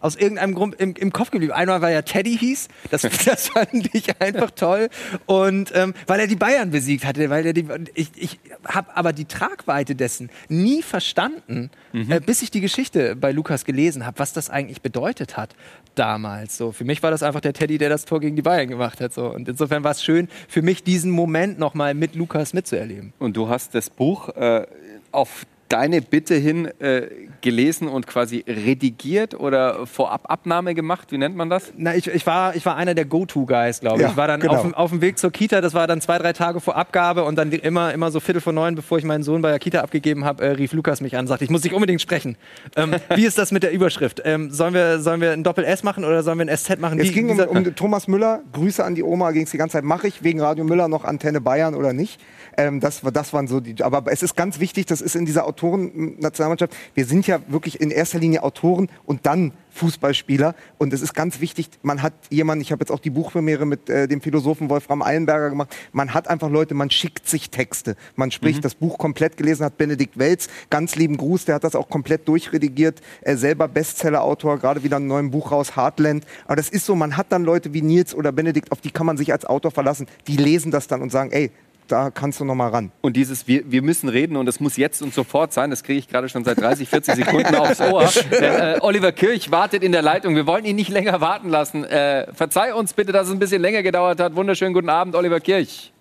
aus 0.00 0.16
irgendeinem 0.16 0.54
Grund 0.56 0.74
im, 0.80 0.94
im 0.94 1.12
Kopf 1.12 1.30
geblieben. 1.30 1.52
Einmal, 1.52 1.80
weil 1.80 1.94
er 1.94 2.04
Teddy 2.04 2.36
hieß, 2.36 2.66
das, 2.90 3.02
das 3.24 3.48
fand 3.48 3.94
ich 3.94 4.20
einfach 4.20 4.50
toll. 4.50 4.88
Und 5.26 5.70
ähm, 5.76 5.94
weil 6.08 6.18
er 6.18 6.26
die 6.26 6.36
Bayern 6.36 6.70
besiegt 6.70 7.04
hatte, 7.04 7.30
weil 7.30 7.46
er 7.46 7.52
die, 7.52 7.66
ich, 7.94 8.10
ich 8.16 8.40
habe 8.64 8.96
aber 8.96 9.12
die 9.12 9.24
Tragweite 9.24 9.94
dessen 9.94 10.30
nie 10.48 10.82
verstanden, 10.82 11.70
äh, 11.92 12.20
bis 12.20 12.42
ich 12.42 12.50
die 12.50 12.60
Geschichte 12.60 13.16
bei 13.16 13.32
Lukas 13.32 13.64
gelesen 13.64 14.06
habe, 14.06 14.18
was 14.18 14.32
das 14.32 14.50
eigentlich 14.50 14.82
bedeutet 14.82 15.36
hat 15.36 15.54
damals. 15.94 16.56
So, 16.56 16.72
für 16.72 16.84
mich 16.84 17.02
war 17.02 17.10
das 17.10 17.22
einfach 17.22 17.40
der 17.40 17.52
Teddy, 17.52 17.78
der 17.78 17.88
das 17.88 18.04
Tor 18.04 18.20
gegen 18.20 18.36
die 18.36 18.42
Bayern 18.42 18.68
gemacht 18.68 19.00
hat. 19.00 19.12
So. 19.12 19.32
Und 19.32 19.48
insofern 19.48 19.84
war 19.84 19.92
es 19.92 20.02
schön, 20.02 20.28
für 20.48 20.62
mich 20.62 20.84
diesen 20.84 21.10
Moment 21.10 21.58
nochmal 21.58 21.94
mit 21.94 22.14
Lukas 22.14 22.52
mitzuerleben. 22.52 23.12
Und 23.18 23.36
du 23.36 23.48
hast 23.48 23.74
das 23.74 23.90
Buch 23.90 24.28
äh, 24.30 24.66
auf 25.12 25.46
deine 25.68 26.00
Bitte 26.02 26.34
hin 26.34 26.66
äh, 26.80 27.08
gelesen 27.40 27.88
und 27.88 28.06
quasi 28.06 28.44
redigiert 28.46 29.38
oder 29.38 29.86
Vorababnahme 29.86 30.74
gemacht? 30.74 31.12
Wie 31.12 31.18
nennt 31.18 31.36
man 31.36 31.50
das? 31.50 31.72
Na, 31.76 31.94
ich, 31.94 32.06
ich, 32.08 32.26
war, 32.26 32.56
ich 32.56 32.64
war 32.66 32.76
einer 32.76 32.94
der 32.94 33.04
Go-To-Guys, 33.04 33.80
glaube 33.80 33.96
ich. 33.98 34.02
Ja, 34.02 34.10
ich 34.10 34.16
war 34.16 34.26
dann 34.28 34.40
genau. 34.40 34.54
auf, 34.54 34.62
dem- 34.62 34.74
auf 34.74 34.90
dem 34.90 35.00
Weg 35.00 35.18
zur 35.18 35.30
Kita, 35.30 35.60
das 35.60 35.74
war 35.74 35.86
dann 35.86 36.00
zwei, 36.00 36.18
drei 36.18 36.32
Tage 36.32 36.60
vor 36.60 36.76
Abgabe 36.76 37.24
und 37.24 37.36
dann 37.36 37.52
immer, 37.52 37.92
immer 37.92 38.10
so 38.10 38.20
Viertel 38.20 38.40
vor 38.40 38.52
neun, 38.52 38.74
bevor 38.74 38.98
ich 38.98 39.04
meinen 39.04 39.22
Sohn 39.22 39.42
bei 39.42 39.50
der 39.50 39.58
Kita 39.58 39.80
abgegeben 39.80 40.24
habe, 40.24 40.44
äh, 40.44 40.50
rief 40.52 40.72
Lukas 40.72 41.00
mich 41.00 41.14
an 41.16 41.20
und 41.22 41.26
sagte, 41.28 41.44
ich 41.44 41.50
muss 41.50 41.62
dich 41.62 41.74
unbedingt 41.74 42.00
sprechen. 42.00 42.36
Ähm, 42.76 42.94
wie 43.14 43.26
ist 43.26 43.38
das 43.38 43.52
mit 43.52 43.62
der 43.62 43.72
Überschrift? 43.72 44.22
Ähm, 44.24 44.50
sollen, 44.50 44.74
wir, 44.74 45.00
sollen 45.00 45.20
wir 45.20 45.32
ein 45.32 45.44
Doppel-S 45.44 45.82
machen 45.82 46.04
oder 46.04 46.22
sollen 46.22 46.38
wir 46.38 46.46
ein 46.48 46.56
SZ 46.56 46.78
machen? 46.80 46.98
Es 46.98 47.12
ging 47.12 47.30
um, 47.30 47.38
um 47.40 47.74
Thomas 47.74 48.08
Müller. 48.08 48.40
Grüße 48.52 48.82
an 48.84 48.94
die 48.94 49.02
Oma, 49.02 49.30
ging 49.32 49.42
es 49.44 49.50
die 49.50 49.58
ganze 49.58 49.74
Zeit. 49.74 49.84
Mache 49.84 50.08
ich 50.08 50.22
wegen 50.22 50.40
Radio 50.40 50.64
Müller 50.64 50.88
noch 50.88 51.04
Antenne 51.04 51.40
Bayern 51.40 51.74
oder 51.74 51.92
nicht? 51.92 52.20
Ähm, 52.56 52.80
das, 52.80 53.04
war- 53.04 53.12
das 53.12 53.32
waren 53.32 53.46
so 53.46 53.60
die. 53.60 53.82
Aber 53.82 54.02
es 54.10 54.22
ist 54.22 54.36
ganz 54.36 54.58
wichtig, 54.60 54.86
das 54.86 55.00
ist 55.00 55.14
in 55.14 55.26
dieser 55.26 55.46
Autoren-Nationalmannschaft. 55.58 56.74
Wir 56.94 57.04
sind 57.04 57.26
ja 57.26 57.40
wirklich 57.48 57.80
in 57.80 57.90
erster 57.90 58.18
Linie 58.18 58.42
Autoren 58.42 58.88
und 59.04 59.26
dann 59.26 59.52
Fußballspieler. 59.70 60.54
Und 60.78 60.92
es 60.92 61.02
ist 61.02 61.14
ganz 61.14 61.40
wichtig, 61.40 61.68
man 61.82 62.02
hat 62.02 62.12
jemanden, 62.30 62.62
ich 62.62 62.72
habe 62.72 62.82
jetzt 62.82 62.90
auch 62.90 62.98
die 62.98 63.10
Buchpremiere 63.10 63.64
mit 63.64 63.88
äh, 63.88 64.08
dem 64.08 64.20
Philosophen 64.20 64.68
Wolfram 64.70 65.02
Eilenberger 65.02 65.50
gemacht, 65.50 65.74
man 65.92 66.14
hat 66.14 66.28
einfach 66.28 66.50
Leute, 66.50 66.74
man 66.74 66.90
schickt 66.90 67.28
sich 67.28 67.50
Texte. 67.50 67.96
Man 68.16 68.30
spricht 68.30 68.64
das 68.64 68.74
Buch 68.74 68.98
komplett 68.98 69.36
gelesen, 69.36 69.64
hat 69.64 69.78
Benedikt 69.78 70.18
Welz, 70.18 70.48
ganz 70.70 70.96
lieben 70.96 71.16
Gruß, 71.16 71.44
der 71.44 71.56
hat 71.56 71.64
das 71.64 71.74
auch 71.74 71.88
komplett 71.88 72.26
durchredigiert, 72.26 73.00
äh, 73.22 73.36
selber 73.36 73.68
Bestseller-Autor, 73.68 74.58
gerade 74.58 74.82
wieder 74.82 74.96
ein 74.96 75.06
neues 75.06 75.30
Buch 75.30 75.52
raus, 75.52 75.76
Heartland. 75.76 76.24
Aber 76.46 76.56
das 76.56 76.68
ist 76.68 76.86
so, 76.86 76.94
man 76.94 77.16
hat 77.16 77.30
dann 77.30 77.44
Leute 77.44 77.72
wie 77.72 77.82
Nils 77.82 78.14
oder 78.14 78.32
Benedikt, 78.32 78.72
auf 78.72 78.80
die 78.80 78.90
kann 78.90 79.06
man 79.06 79.16
sich 79.16 79.32
als 79.32 79.44
Autor 79.44 79.70
verlassen, 79.70 80.06
die 80.26 80.36
lesen 80.36 80.70
das 80.70 80.88
dann 80.88 81.02
und 81.02 81.10
sagen, 81.10 81.30
ey, 81.30 81.50
da 81.88 82.10
kannst 82.10 82.38
du 82.40 82.44
noch 82.44 82.54
mal 82.54 82.68
ran. 82.68 82.92
Und 83.00 83.16
dieses, 83.16 83.48
wir, 83.48 83.70
wir 83.70 83.82
müssen 83.82 84.08
reden 84.08 84.36
und 84.36 84.46
das 84.46 84.60
muss 84.60 84.76
jetzt 84.76 85.02
und 85.02 85.12
sofort 85.14 85.52
sein, 85.52 85.70
das 85.70 85.82
kriege 85.82 85.98
ich 85.98 86.08
gerade 86.08 86.28
schon 86.28 86.44
seit 86.44 86.60
30, 86.60 86.88
40 86.88 87.14
Sekunden 87.16 87.54
aufs 87.54 87.80
Ohr. 87.80 88.08
Äh, 88.30 88.74
äh, 88.74 88.78
Oliver 88.80 89.12
Kirch 89.12 89.50
wartet 89.50 89.82
in 89.82 89.92
der 89.92 90.02
Leitung. 90.02 90.34
Wir 90.34 90.46
wollen 90.46 90.64
ihn 90.64 90.76
nicht 90.76 90.90
länger 90.90 91.20
warten 91.20 91.48
lassen. 91.48 91.84
Äh, 91.84 92.32
verzeih 92.34 92.74
uns 92.74 92.92
bitte, 92.92 93.10
dass 93.12 93.26
es 93.28 93.32
ein 93.32 93.38
bisschen 93.38 93.62
länger 93.62 93.82
gedauert 93.82 94.20
hat. 94.20 94.36
Wunderschönen 94.36 94.74
guten 94.74 94.88
Abend, 94.90 95.14
Oliver 95.14 95.40
Kirch. 95.40 95.92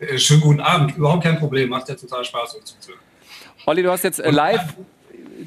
Äh, 0.00 0.18
Schönen 0.18 0.40
guten 0.40 0.60
Abend. 0.60 0.96
Überhaupt 0.96 1.22
kein 1.22 1.38
Problem. 1.38 1.70
Macht 1.70 1.88
ja 1.88 1.94
total 1.94 2.24
Spaß, 2.24 2.56
euch 2.56 2.64
zuzuhören. 2.64 3.00
Olli, 3.66 3.82
du 3.82 3.90
hast 3.90 4.02
jetzt 4.04 4.20
äh, 4.20 4.30
live. 4.30 4.74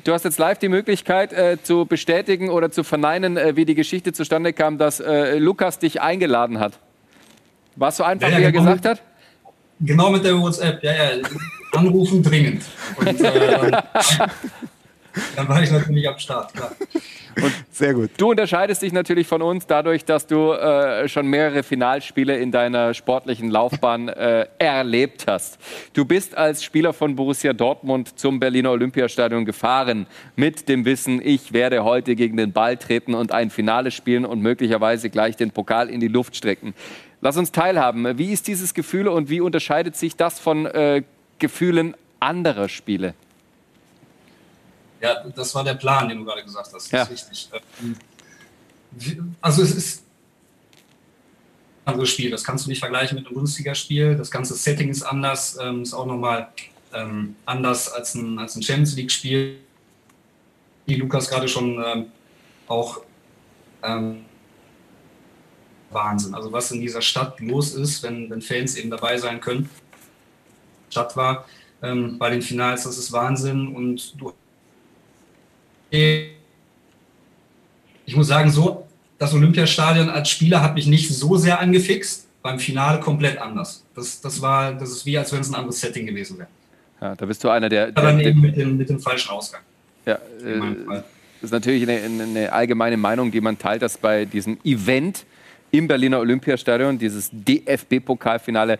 Du 0.03 0.13
hast 0.13 0.25
jetzt 0.25 0.37
live 0.37 0.57
die 0.59 0.69
Möglichkeit 0.69 1.33
äh, 1.33 1.57
zu 1.61 1.85
bestätigen 1.85 2.49
oder 2.49 2.71
zu 2.71 2.83
verneinen, 2.83 3.37
äh, 3.37 3.55
wie 3.55 3.65
die 3.65 3.75
Geschichte 3.75 4.13
zustande 4.13 4.53
kam, 4.53 4.77
dass 4.77 4.99
äh, 4.99 5.37
Lukas 5.37 5.79
dich 5.79 6.01
eingeladen 6.01 6.59
hat. 6.59 6.79
War 7.75 7.89
es 7.89 7.97
so 7.97 8.03
einfach, 8.03 8.27
Ja, 8.27 8.33
ja, 8.33 8.39
wie 8.39 8.43
er 8.45 8.51
genau. 8.51 8.63
gesagt 8.65 8.85
hat? 8.85 9.01
Genau 9.79 10.09
mit 10.09 10.23
der 10.23 10.39
WhatsApp. 10.39 10.83
Ja, 10.83 10.91
ja. 10.91 11.21
Anrufen 11.73 12.23
dringend. 12.23 12.63
Und 12.97 13.21
äh, 13.21 13.71
dann 15.35 15.47
war 15.47 15.61
ich 15.61 15.71
natürlich 15.71 16.07
am 16.07 16.17
Start, 16.17 16.53
klar. 16.53 16.71
Sehr 17.71 17.93
gut. 17.93 18.09
Du 18.17 18.31
unterscheidest 18.31 18.81
dich 18.81 18.91
natürlich 18.91 19.27
von 19.27 19.41
uns 19.41 19.67
dadurch, 19.67 20.05
dass 20.05 20.25
du 20.25 20.53
äh, 20.53 21.07
schon 21.07 21.27
mehrere 21.27 21.61
Finalspiele 21.61 22.35
in 22.37 22.51
deiner 22.51 22.93
sportlichen 22.95 23.51
Laufbahn 23.51 24.09
äh, 24.09 24.47
erlebt 24.57 25.25
hast. 25.27 25.59
Du 25.93 26.05
bist 26.05 26.35
als 26.35 26.63
Spieler 26.63 26.93
von 26.93 27.15
Borussia 27.15 27.53
Dortmund 27.53 28.17
zum 28.17 28.39
Berliner 28.39 28.71
Olympiastadion 28.71 29.45
gefahren 29.45 30.07
mit 30.35 30.67
dem 30.67 30.85
Wissen, 30.85 31.21
ich 31.23 31.53
werde 31.53 31.83
heute 31.83 32.15
gegen 32.15 32.37
den 32.37 32.51
Ball 32.51 32.77
treten 32.77 33.13
und 33.13 33.31
ein 33.31 33.51
Finale 33.51 33.91
spielen 33.91 34.25
und 34.25 34.41
möglicherweise 34.41 35.09
gleich 35.09 35.35
den 35.35 35.51
Pokal 35.51 35.89
in 35.89 35.99
die 35.99 36.07
Luft 36.07 36.35
strecken. 36.35 36.73
Lass 37.21 37.37
uns 37.37 37.51
teilhaben. 37.51 38.17
Wie 38.17 38.31
ist 38.31 38.47
dieses 38.47 38.73
Gefühl 38.73 39.07
und 39.07 39.29
wie 39.29 39.41
unterscheidet 39.41 39.95
sich 39.95 40.15
das 40.15 40.39
von 40.39 40.65
äh, 40.67 41.03
Gefühlen 41.39 41.95
anderer 42.19 42.69
Spiele? 42.69 43.13
Ja, 45.01 45.23
das 45.35 45.53
war 45.55 45.63
der 45.63 45.75
Plan, 45.75 46.09
den 46.09 46.19
du 46.19 46.25
gerade 46.25 46.43
gesagt 46.43 46.67
hast. 46.73 46.73
Das 46.73 46.91
Ja. 46.91 47.03
ist 47.03 47.11
richtig. 47.11 47.49
Ähm, 47.81 47.95
Also 49.41 49.61
es 49.63 49.75
ist 49.75 50.03
ein 51.85 51.91
anderes 51.93 52.09
Spiel. 52.09 52.31
Das 52.31 52.43
kannst 52.43 52.65
du 52.65 52.69
nicht 52.69 52.79
vergleichen 52.79 53.15
mit 53.17 53.25
einem 53.27 53.35
Bundesligaspiel. 53.35 54.15
Das 54.15 54.31
ganze 54.31 54.55
Setting 54.55 54.89
ist 54.89 55.03
anders. 55.03 55.57
Ähm, 55.61 55.83
ist 55.83 55.93
auch 55.93 56.05
nochmal 56.05 56.49
ähm, 56.93 57.35
anders 57.45 57.91
als 57.91 58.15
ein, 58.15 58.39
als 58.39 58.55
ein 58.55 58.63
Champions 58.63 58.95
League-Spiel. 58.95 59.57
Wie 60.85 60.95
Lukas 60.95 61.29
gerade 61.29 61.47
schon 61.47 61.83
ähm, 61.85 62.05
auch 62.67 63.01
ähm, 63.83 64.25
Wahnsinn. 65.91 66.33
Also 66.33 66.51
was 66.51 66.71
in 66.71 66.81
dieser 66.81 67.01
Stadt 67.01 67.39
los 67.39 67.73
ist, 67.73 68.03
wenn, 68.03 68.29
wenn 68.29 68.41
Fans 68.41 68.75
eben 68.75 68.89
dabei 68.89 69.17
sein 69.17 69.39
können. 69.39 69.69
Stadt 70.89 71.15
war 71.15 71.45
ähm, 71.81 72.17
bei 72.17 72.29
den 72.29 72.41
Finals, 72.41 72.83
das 72.83 72.97
ist 72.97 73.11
Wahnsinn. 73.11 73.67
Und 73.67 74.19
du 74.19 74.33
ich 78.07 78.15
muss 78.15 78.27
sagen, 78.27 78.49
so, 78.49 78.87
das 79.17 79.33
Olympiastadion 79.33 80.09
als 80.09 80.29
Spieler 80.29 80.61
hat 80.61 80.75
mich 80.75 80.87
nicht 80.87 81.09
so 81.09 81.37
sehr 81.37 81.59
angefixt, 81.59 82.27
beim 82.41 82.59
Finale 82.59 82.99
komplett 82.99 83.37
anders. 83.37 83.83
Das, 83.95 84.21
das 84.21 84.41
war, 84.41 84.73
das 84.73 84.91
ist 84.91 85.05
wie, 85.05 85.17
als 85.17 85.31
wenn 85.33 85.41
es 85.41 85.49
ein 85.49 85.55
anderes 85.55 85.79
Setting 85.79 86.05
gewesen 86.05 86.37
wäre. 86.37 86.47
Ja, 87.01 87.15
da 87.15 87.25
bist 87.25 87.43
du 87.43 87.49
einer 87.49 87.69
der, 87.69 87.89
Aber 87.95 88.11
der, 88.11 88.17
der 88.17 88.27
eben 88.27 88.41
mit 88.41 88.57
dem, 88.57 88.77
mit 88.77 88.89
dem 88.89 88.99
falschen 88.99 89.29
Ausgang. 89.29 89.61
ja, 90.05 90.17
In 90.41 90.59
meinem 90.59 90.81
äh, 90.81 90.85
Fall. 90.85 91.03
Das 91.41 91.49
ist 91.49 91.51
natürlich 91.51 91.83
eine, 91.87 92.23
eine 92.23 92.51
allgemeine 92.51 92.97
Meinung, 92.97 93.31
die 93.31 93.41
man 93.41 93.59
teilt, 93.59 93.83
dass 93.83 93.97
bei 93.97 94.25
diesem 94.25 94.57
Event 94.63 95.25
im 95.71 95.87
Berliner 95.87 96.19
Olympiastadion, 96.19 96.97
dieses 96.97 97.29
DFB-Pokalfinale, 97.31 98.79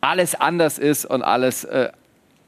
alles 0.00 0.34
anders 0.34 0.78
ist 0.78 1.04
und 1.04 1.22
alles, 1.22 1.64
äh, 1.64 1.90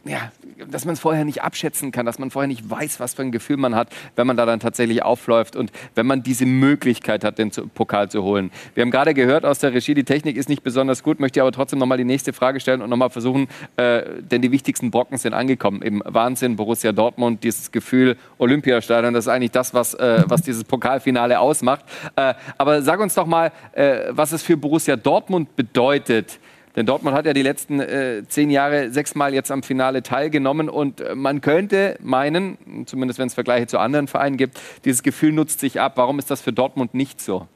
ja, 0.05 0.33
dass 0.71 0.85
man 0.85 0.95
es 0.95 1.01
vorher 1.01 1.25
nicht 1.25 1.43
abschätzen 1.43 1.91
kann, 1.93 2.07
dass 2.07 2.19
man 2.19 2.31
vorher 2.31 2.47
nicht 2.47 2.69
weiß, 2.69 3.01
was 3.01 3.15
für 3.15 3.23
ein 3.23 3.33
Gefühl 3.33 3.57
man 3.57 3.75
hat, 3.75 3.89
wenn 4.17 4.27
man 4.27 4.37
da 4.37 4.47
dann 4.47 4.61
tatsächlich 4.61 5.03
aufläuft 5.03 5.57
und 5.57 5.73
wenn 5.95 6.07
man 6.07 6.23
diese 6.23 6.47
Möglichkeit 6.47 7.25
hat, 7.25 7.39
den 7.39 7.51
Pokal 7.75 8.11
zu 8.11 8.23
holen. 8.23 8.51
Wir 8.75 8.83
haben 8.83 8.91
gerade 8.91 9.13
gehört 9.13 9.45
aus 9.45 9.59
der 9.59 9.75
Regie, 9.75 9.95
die 9.95 10.05
Technik 10.05 10.37
ist 10.37 10.49
nicht 10.49 10.63
besonders 10.63 11.03
gut, 11.03 11.21
möchte 11.21 11.41
aber 11.41 11.53
trotzdem 11.53 11.79
nochmal 11.79 11.99
die 11.99 12.05
nächste 12.05 12.33
Frage 12.33 12.61
stellen 12.61 12.81
und 12.81 12.91
nochmal 12.91 13.11
versuchen, 13.11 13.49
äh, 13.77 14.03
denn 14.21 14.41
die 14.41 14.53
wichtigsten 14.53 14.91
Brocken 14.91 15.19
sind 15.19 15.35
angekommen. 15.35 15.83
Im 15.83 16.03
Wahnsinn, 16.05 16.57
Borussia 16.57 16.93
Dortmund, 16.93 17.43
dieses 17.45 17.71
Gefühl 17.73 18.17
Olympiastadion, 18.39 19.15
das 19.15 19.27
ist 19.27 19.29
eigentlich 19.29 19.51
das, 19.51 19.75
was, 19.75 19.95
äh, 19.95 20.23
was 20.27 20.43
dieses 20.43 20.65
Pokalfinale 20.65 21.39
ausmacht. 21.41 21.85
Äh, 22.17 22.35
aber 22.57 22.83
sag 22.83 23.01
uns 23.01 23.15
doch 23.15 23.27
mal, 23.27 23.53
äh, 23.73 24.05
was 24.11 24.33
es 24.33 24.43
für 24.43 24.57
Borussia 24.57 24.97
Dortmund 24.97 25.55
bedeutet, 25.57 26.39
denn 26.79 26.87
Dortmund 26.87 27.17
hat 27.17 27.27
ja 27.27 27.33
die 27.33 27.43
letzten 27.43 27.81
äh, 27.81 28.23
zehn 28.29 28.51
Jahre 28.51 28.93
sechsmal 28.93 29.35
jetzt 29.35 29.51
am 29.51 29.65
Finale 29.65 30.05
teilgenommen 30.05 30.69
und 30.69 31.01
äh, 31.01 31.17
man 31.17 31.41
könnte 31.41 31.99
meinen, 32.01 32.87
zumindest 32.87 33.19
wenn 33.19 33.27
es 33.27 33.35
Vergleiche 33.35 33.67
zu 33.67 33.81
anderen 33.81 34.07
Vereinen 34.07 34.37
gibt, 34.37 34.61
dieses 34.85 35.03
Gefühl 35.03 35.33
nutzt 35.33 35.59
sich 35.59 35.81
ab. 35.81 35.95
Warum 35.97 36.21
ist 36.21 36.31
das 36.31 36.41
für 36.41 36.53
Dortmund 36.53 36.95
nicht 36.95 37.21
so? 37.21 37.49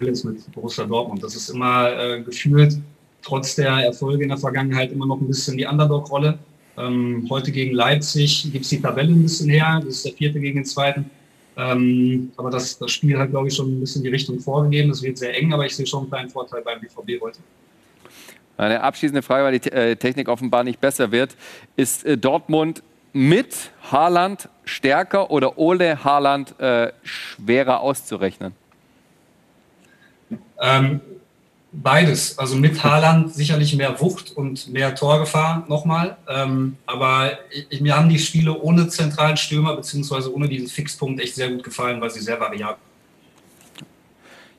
jetzt 0.00 0.24
mit 0.24 0.50
Borussia 0.52 0.86
Dortmund. 0.86 1.22
Das 1.22 1.36
ist 1.36 1.50
immer 1.50 1.92
äh, 1.92 2.22
gefühlt 2.22 2.78
trotz 3.20 3.54
der 3.56 3.72
Erfolge 3.72 4.22
in 4.22 4.30
der 4.30 4.38
Vergangenheit 4.38 4.92
immer 4.92 5.04
noch 5.04 5.20
ein 5.20 5.26
bisschen 5.26 5.58
die 5.58 5.66
Underdog-Rolle. 5.66 6.38
Ähm, 6.78 7.26
heute 7.28 7.52
gegen 7.52 7.74
Leipzig 7.74 8.50
gibt 8.50 8.64
es 8.64 8.70
die 8.70 8.80
Tabelle 8.80 9.12
ein 9.12 9.22
bisschen 9.22 9.50
her. 9.50 9.82
Das 9.84 9.96
ist 9.96 10.06
der 10.06 10.12
vierte 10.14 10.40
gegen 10.40 10.56
den 10.56 10.64
zweiten. 10.64 11.10
Ähm, 11.56 12.32
aber 12.36 12.50
das, 12.50 12.78
das 12.78 12.90
Spiel 12.92 13.18
hat, 13.18 13.30
glaube 13.30 13.48
ich, 13.48 13.54
schon 13.54 13.76
ein 13.76 13.80
bisschen 13.80 14.02
die 14.02 14.10
Richtung 14.10 14.38
vorgegeben. 14.38 14.90
Es 14.90 15.02
wird 15.02 15.16
sehr 15.16 15.34
eng, 15.34 15.52
aber 15.52 15.64
ich 15.64 15.74
sehe 15.74 15.86
schon 15.86 16.00
einen 16.00 16.10
kleinen 16.10 16.30
Vorteil 16.30 16.62
beim 16.62 16.80
BVB 16.80 17.20
heute. 17.20 17.38
Eine 18.58 18.82
abschließende 18.82 19.22
Frage, 19.22 19.44
weil 19.44 19.58
die 19.58 19.70
äh, 19.70 19.96
Technik 19.96 20.28
offenbar 20.28 20.64
nicht 20.64 20.80
besser 20.80 21.10
wird. 21.12 21.36
Ist 21.76 22.04
äh, 22.04 22.16
Dortmund 22.18 22.82
mit 23.12 23.70
Haaland 23.90 24.48
stärker 24.64 25.30
oder 25.30 25.56
ohne 25.56 26.04
Haaland 26.04 26.58
äh, 26.60 26.92
schwerer 27.02 27.80
auszurechnen? 27.80 28.52
Ähm, 30.60 31.00
beides. 31.82 32.38
Also 32.38 32.56
mit 32.56 32.82
Haaland 32.82 33.32
sicherlich 33.32 33.76
mehr 33.76 34.00
Wucht 34.00 34.36
und 34.36 34.68
mehr 34.72 34.94
Torgefahr 34.94 35.64
nochmal. 35.68 36.16
Ähm, 36.28 36.76
aber 36.86 37.38
ich, 37.70 37.80
mir 37.80 37.96
haben 37.96 38.08
die 38.08 38.18
Spiele 38.18 38.58
ohne 38.58 38.88
zentralen 38.88 39.36
Stürmer 39.36 39.76
beziehungsweise 39.76 40.34
ohne 40.34 40.48
diesen 40.48 40.68
Fixpunkt 40.68 41.20
echt 41.20 41.34
sehr 41.34 41.50
gut 41.50 41.62
gefallen, 41.62 42.00
weil 42.00 42.10
sie 42.10 42.20
sehr 42.20 42.40
variabel 42.40 42.78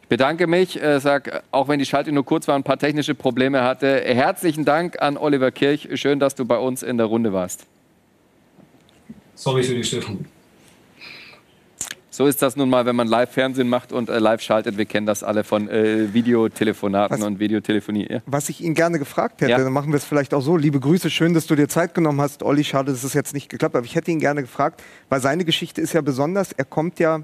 Ich 0.02 0.08
bedanke 0.08 0.48
mich, 0.48 0.82
äh, 0.82 1.00
sag, 1.00 1.44
auch 1.52 1.68
wenn 1.68 1.80
die 1.80 1.86
Schalte 1.86 2.12
nur 2.12 2.26
kurz 2.26 2.48
war 2.48 2.56
und 2.56 2.62
ein 2.62 2.64
paar 2.64 2.80
technische 2.80 3.16
Probleme 3.16 3.64
hatte. 3.64 4.02
Herzlichen 4.06 4.66
Dank 4.66 5.02
an 5.02 5.18
Oliver 5.18 5.52
Kirch. 5.52 5.90
Schön, 5.96 6.20
dass 6.20 6.36
du 6.36 6.46
bei 6.46 6.58
uns 6.58 6.84
in 6.84 6.98
der 6.98 7.08
Runde 7.08 7.34
warst. 7.34 7.66
Sorry 9.36 9.64
für 9.64 9.76
die 9.76 9.84
Störung. 9.84 10.26
So 12.18 12.26
ist 12.26 12.42
das 12.42 12.56
nun 12.56 12.68
mal, 12.68 12.88
wenn 12.88 12.96
man 12.96 13.08
Live-Fernsehen 13.08 13.70
macht 13.70 13.92
und 13.92 14.10
äh, 14.10 14.18
live 14.18 14.42
schaltet. 14.42 14.76
Wir 14.76 14.88
kennen 14.88 15.06
das 15.06 15.22
alle 15.22 15.44
von 15.44 15.70
äh, 15.70 16.12
Videotelefonaten 16.16 17.20
was, 17.20 17.24
und 17.24 17.40
Videotelefonie. 17.40 18.08
Ja. 18.10 18.22
Was 18.26 18.50
ich 18.50 18.64
ihn 18.64 18.74
gerne 18.74 18.98
gefragt 18.98 19.42
hätte, 19.42 19.52
ja. 19.52 19.60
dann 19.60 19.72
machen 19.72 19.92
wir 19.92 19.98
es 19.98 20.04
vielleicht 20.04 20.34
auch 20.34 20.42
so. 20.42 20.58
Liebe 20.58 20.80
Grüße, 20.80 21.12
schön, 21.12 21.36
dass 21.36 21.46
du 21.46 21.54
dir 21.54 21.70
Zeit 21.70 21.94
genommen 21.94 22.20
hast. 22.20 22.42
Olli, 22.42 22.64
schade, 22.64 22.92
dass 22.92 23.04
es 23.04 23.14
jetzt 23.14 23.36
nicht 23.36 23.50
geklappt 23.50 23.76
hat. 23.76 23.78
Aber 23.82 23.86
ich 23.86 23.94
hätte 23.94 24.10
ihn 24.10 24.20
gerne 24.20 24.42
gefragt, 24.42 24.82
weil 25.10 25.22
seine 25.22 25.46
Geschichte 25.46 25.80
ist 25.80 25.94
ja 25.94 26.02
besonders. 26.02 26.54
Er 26.54 26.66
kommt 26.66 26.98
ja 26.98 27.22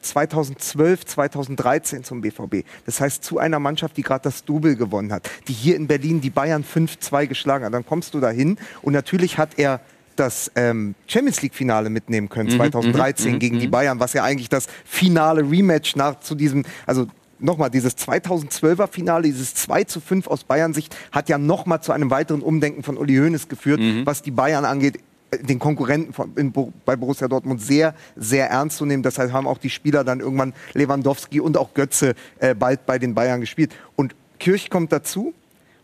2012, 0.00 1.00
äh, 1.00 1.04
2013 1.04 2.04
zum 2.04 2.20
BVB. 2.20 2.64
Das 2.86 3.00
heißt, 3.00 3.24
zu 3.24 3.38
einer 3.38 3.58
Mannschaft, 3.58 3.96
die 3.96 4.02
gerade 4.02 4.22
das 4.22 4.44
Double 4.44 4.76
gewonnen 4.76 5.12
hat, 5.12 5.28
die 5.48 5.52
hier 5.52 5.74
in 5.74 5.88
Berlin 5.88 6.20
die 6.20 6.30
Bayern 6.30 6.62
5-2 6.62 7.26
geschlagen 7.26 7.64
hat. 7.64 7.74
Dann 7.74 7.84
kommst 7.84 8.14
du 8.14 8.20
dahin 8.20 8.56
und 8.82 8.92
natürlich 8.92 9.38
hat 9.38 9.50
er 9.56 9.80
das 10.16 10.50
ähm, 10.54 10.94
Champions 11.06 11.42
League 11.42 11.54
Finale 11.54 11.90
mitnehmen 11.90 12.28
können, 12.28 12.50
2013 12.50 13.26
mhm, 13.26 13.34
mhm, 13.34 13.38
gegen 13.38 13.58
die 13.58 13.66
mhm. 13.66 13.72
Bayern, 13.72 14.00
was 14.00 14.12
ja 14.12 14.24
eigentlich 14.24 14.48
das 14.48 14.66
finale 14.84 15.42
Rematch 15.42 15.96
nach 15.96 16.20
zu 16.20 16.34
diesem, 16.34 16.64
also 16.86 17.06
nochmal, 17.38 17.70
dieses 17.70 17.96
2012er 17.96 18.88
Finale, 18.88 19.24
dieses 19.24 19.54
2 19.54 19.84
zu 19.84 20.00
5 20.00 20.26
aus 20.26 20.44
Bayern 20.44 20.74
Sicht, 20.74 20.96
hat 21.10 21.28
ja 21.28 21.38
nochmal 21.38 21.82
zu 21.82 21.92
einem 21.92 22.10
weiteren 22.10 22.40
Umdenken 22.40 22.82
von 22.82 22.96
Uli 22.96 23.16
Hoeneß 23.16 23.48
geführt, 23.48 23.80
mhm. 23.80 24.06
was 24.06 24.22
die 24.22 24.30
Bayern 24.30 24.64
angeht 24.64 24.98
den 25.40 25.58
Konkurrenten 25.58 26.12
von, 26.12 26.32
in, 26.36 26.52
bei 26.84 26.96
Borussia 26.96 27.26
Dortmund 27.26 27.60
sehr, 27.60 27.94
sehr 28.16 28.50
ernst 28.50 28.76
zu 28.76 28.84
nehmen. 28.84 29.02
Deshalb 29.02 29.32
haben 29.32 29.46
auch 29.46 29.58
die 29.58 29.70
Spieler 29.70 30.04
dann 30.04 30.20
irgendwann 30.20 30.52
Lewandowski 30.74 31.40
und 31.40 31.56
auch 31.56 31.74
Götze 31.74 32.14
äh, 32.38 32.54
bald 32.54 32.84
bei 32.86 32.98
den 32.98 33.14
Bayern 33.14 33.40
gespielt. 33.40 33.74
Und 33.96 34.14
Kirch 34.38 34.68
kommt 34.68 34.92
dazu, 34.92 35.32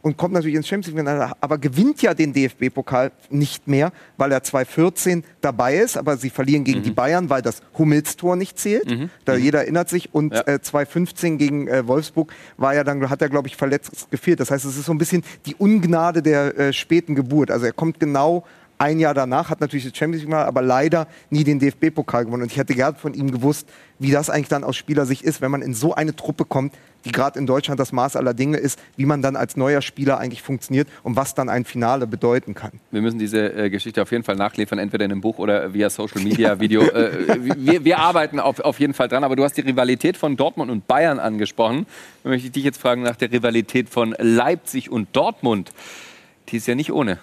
und 0.09 0.17
kommt 0.17 0.33
natürlich 0.33 0.57
ins 0.57 0.67
Champions 0.67 0.97
League, 0.97 1.33
aber 1.39 1.59
gewinnt 1.59 2.01
ja 2.01 2.15
den 2.15 2.33
DFB-Pokal 2.33 3.13
nicht 3.29 3.69
mehr, 3.69 3.93
weil 4.17 4.33
er 4.33 4.43
2014 4.43 5.23
dabei 5.43 5.77
ist, 5.77 5.99
aber 5.99 6.17
sie 6.17 6.31
verlieren 6.31 6.65
gegen 6.65 6.79
mhm. 6.79 6.85
die 6.85 6.91
Bayern, 6.93 7.29
weil 7.29 7.43
das 7.43 7.61
Hummels-Tor 7.77 8.35
nicht 8.37 8.59
zählt. 8.59 8.89
Mhm. 8.89 9.11
Da 9.27 9.35
mhm. 9.35 9.43
jeder 9.43 9.61
erinnert 9.61 9.91
sich. 9.91 10.15
Und 10.15 10.33
ja. 10.33 10.47
äh, 10.47 10.63
2015 10.63 11.37
gegen 11.37 11.69
äh, 11.69 11.87
Wolfsburg 11.87 12.33
war 12.57 12.75
ja 12.75 12.85
dann, 12.85 13.11
hat 13.11 13.21
er, 13.21 13.29
glaube 13.29 13.49
ich, 13.49 13.57
verletzt 13.57 14.11
gefehlt. 14.11 14.41
Das 14.41 14.51
heißt, 14.51 14.65
es 14.65 14.79
ist 14.79 14.87
so 14.87 14.93
ein 14.93 14.99
bisschen 14.99 15.23
die 15.45 15.55
Ungnade 15.55 16.23
der 16.23 16.59
äh, 16.59 16.73
späten 16.73 17.15
Geburt. 17.15 17.51
Also 17.51 17.67
er 17.67 17.73
kommt 17.73 18.01
genau 18.01 18.47
ein 18.79 18.99
Jahr 19.01 19.15
danach, 19.15 19.51
hat 19.51 19.61
natürlich 19.61 19.85
das 19.85 19.97
Champions 19.97 20.25
League, 20.25 20.35
aber 20.35 20.63
leider 20.63 21.09
nie 21.31 21.45
den 21.45 21.59
DFB-Pokal 21.59 22.25
gewonnen. 22.25 22.45
Und 22.45 22.53
ich 22.53 22.59
hätte 22.59 22.75
gern 22.75 22.97
von 22.97 23.15
ihm 23.15 23.31
gewusst, 23.31 23.69
wie 23.99 24.11
das 24.11 24.31
eigentlich 24.31 24.49
dann 24.49 24.65
aus 24.65 24.77
Spielersicht 24.77 25.23
ist, 25.23 25.41
wenn 25.41 25.51
man 25.51 25.63
in 25.63 25.75
so 25.75 25.95
eine 25.95 26.15
Truppe 26.15 26.45
kommt, 26.45 26.75
die 27.05 27.13
gerade 27.13 27.39
in 27.39 27.47
Deutschland 27.47 27.81
das 27.81 27.93
Maß 27.93 28.17
aller 28.17 28.35
Dinge 28.35 28.57
ist, 28.57 28.79
wie 28.97 29.07
man 29.07 29.23
dann 29.23 29.37
als 29.37 29.57
neuer 29.57 29.83
Spieler 29.83 30.19
eigentlich 30.19 30.43
funktioniert 30.43 30.89
und 31.03 31.17
was 31.17 31.35
dann 31.35 31.49
ein 31.49 31.65
Finale 31.65 32.07
bedeuten 32.07 32.55
kann. 32.55 32.73
Wir 32.91 33.03
müssen 33.03 33.19
diese 33.19 33.53
äh, 33.53 33.71
Geschichte 33.71 34.03
auf 34.03 34.11
jeden 34.11 34.25
Fall 34.25 34.37
nachliefern, 34.37 34.79
entweder 34.79 35.05
in 35.05 35.13
einem 35.13 35.21
Buch 35.21 35.39
oder 35.39 35.75
via 35.75 35.91
Social 35.91 36.23
Media 36.23 36.61
Video. 36.61 36.83
äh, 36.83 37.57
wir, 37.57 37.85
wir, 37.85 37.99
arbeiten 37.99 38.41
auf, 38.41 38.61
auf 38.61 38.81
jeden 38.81 38.95
Fall 38.95 39.09
dran, 39.09 39.25
aber 39.25 39.37
du 39.37 39.45
hast 39.45 39.57
die 39.57 39.63
Rivalität 39.63 40.17
von 40.17 40.37
Dortmund 40.37 40.71
und 40.71 40.87
Bayern 40.87 41.19
angesprochen. 41.19 41.87
Da 42.23 42.31
möchte 42.31 42.47
ich 42.47 42.53
dich 42.53 42.65
jetzt 42.65 42.81
fragen 42.81 43.03
nach 43.03 43.17
der 43.17 43.33
Rivalität 43.33 43.89
von 43.89 44.15
Leipzig 44.19 44.91
und 44.91 45.09
Dortmund. 45.15 45.73
Die 46.49 46.57
ist 46.57 46.67
ja 46.67 46.75
nicht 46.75 46.93
ohne. 46.93 47.19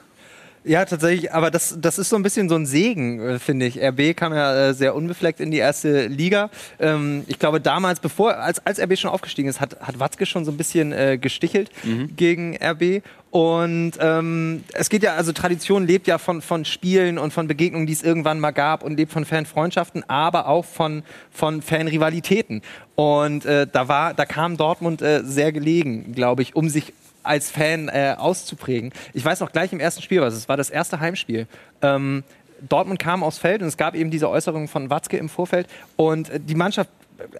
Ja, 0.67 0.83
tatsächlich, 0.83 1.31
aber 1.31 1.51
das, 1.51 1.77
das 1.79 1.99
ist 1.99 2.09
so 2.09 2.15
ein 2.15 2.23
bisschen 2.23 2.49
so 2.49 2.55
ein 2.55 2.65
Segen, 2.65 3.19
äh, 3.19 3.39
finde 3.39 3.67
ich. 3.67 3.79
RB 3.79 4.17
kam 4.17 4.33
ja 4.33 4.69
äh, 4.69 4.73
sehr 4.73 4.95
unbefleckt 4.95 5.39
in 5.39 5.51
die 5.51 5.59
erste 5.59 6.07
Liga. 6.07 6.49
Ähm, 6.79 7.23
ich 7.27 7.37
glaube, 7.37 7.61
damals, 7.61 7.99
bevor, 7.99 8.37
als, 8.37 8.65
als 8.65 8.79
RB 8.79 8.97
schon 8.97 9.11
aufgestiegen 9.11 9.47
ist, 9.47 9.61
hat, 9.61 9.79
hat 9.79 9.99
Watzke 9.99 10.25
schon 10.25 10.43
so 10.43 10.51
ein 10.51 10.57
bisschen 10.57 10.91
äh, 10.91 11.19
gestichelt 11.19 11.69
mhm. 11.83 12.15
gegen 12.15 12.57
RB. 12.57 13.03
Und 13.29 13.93
ähm, 13.99 14.63
es 14.73 14.89
geht 14.89 15.03
ja, 15.03 15.15
also 15.15 15.33
Tradition 15.33 15.85
lebt 15.85 16.07
ja 16.07 16.17
von, 16.17 16.41
von 16.41 16.65
Spielen 16.65 17.19
und 17.19 17.31
von 17.31 17.47
Begegnungen, 17.47 17.85
die 17.85 17.93
es 17.93 18.01
irgendwann 18.01 18.39
mal 18.39 18.51
gab 18.51 18.81
und 18.81 18.97
lebt 18.97 19.11
von 19.11 19.25
Fanfreundschaften, 19.25 20.03
aber 20.09 20.47
auch 20.47 20.65
von, 20.65 21.03
von 21.31 21.61
Fanrivalitäten. 21.61 22.61
Und 22.95 23.45
äh, 23.45 23.67
da 23.71 23.87
war, 23.87 24.13
da 24.13 24.25
kam 24.25 24.57
Dortmund 24.57 25.01
äh, 25.01 25.21
sehr 25.23 25.51
gelegen, 25.51 26.13
glaube 26.13 26.41
ich, 26.41 26.55
um 26.55 26.69
sich 26.69 26.93
als 27.25 27.51
Fan 27.51 27.89
äh, 27.89 28.15
auszuprägen. 28.17 28.91
Ich 29.13 29.23
weiß 29.23 29.39
noch 29.39 29.51
gleich 29.51 29.73
im 29.73 29.79
ersten 29.79 30.01
Spiel 30.01 30.21
was, 30.21 30.33
es 30.33 30.49
war 30.49 30.57
das 30.57 30.69
erste 30.69 30.99
Heimspiel. 30.99 31.47
Ähm, 31.81 32.23
Dortmund 32.67 32.99
kam 32.99 33.23
aufs 33.23 33.37
Feld 33.37 33.61
und 33.61 33.67
es 33.67 33.77
gab 33.77 33.95
eben 33.95 34.11
diese 34.11 34.29
Äußerung 34.29 34.67
von 34.67 34.89
Watzke 34.89 35.17
im 35.17 35.29
Vorfeld 35.29 35.67
und 35.95 36.29
äh, 36.29 36.39
die 36.39 36.55
Mannschaft 36.55 36.89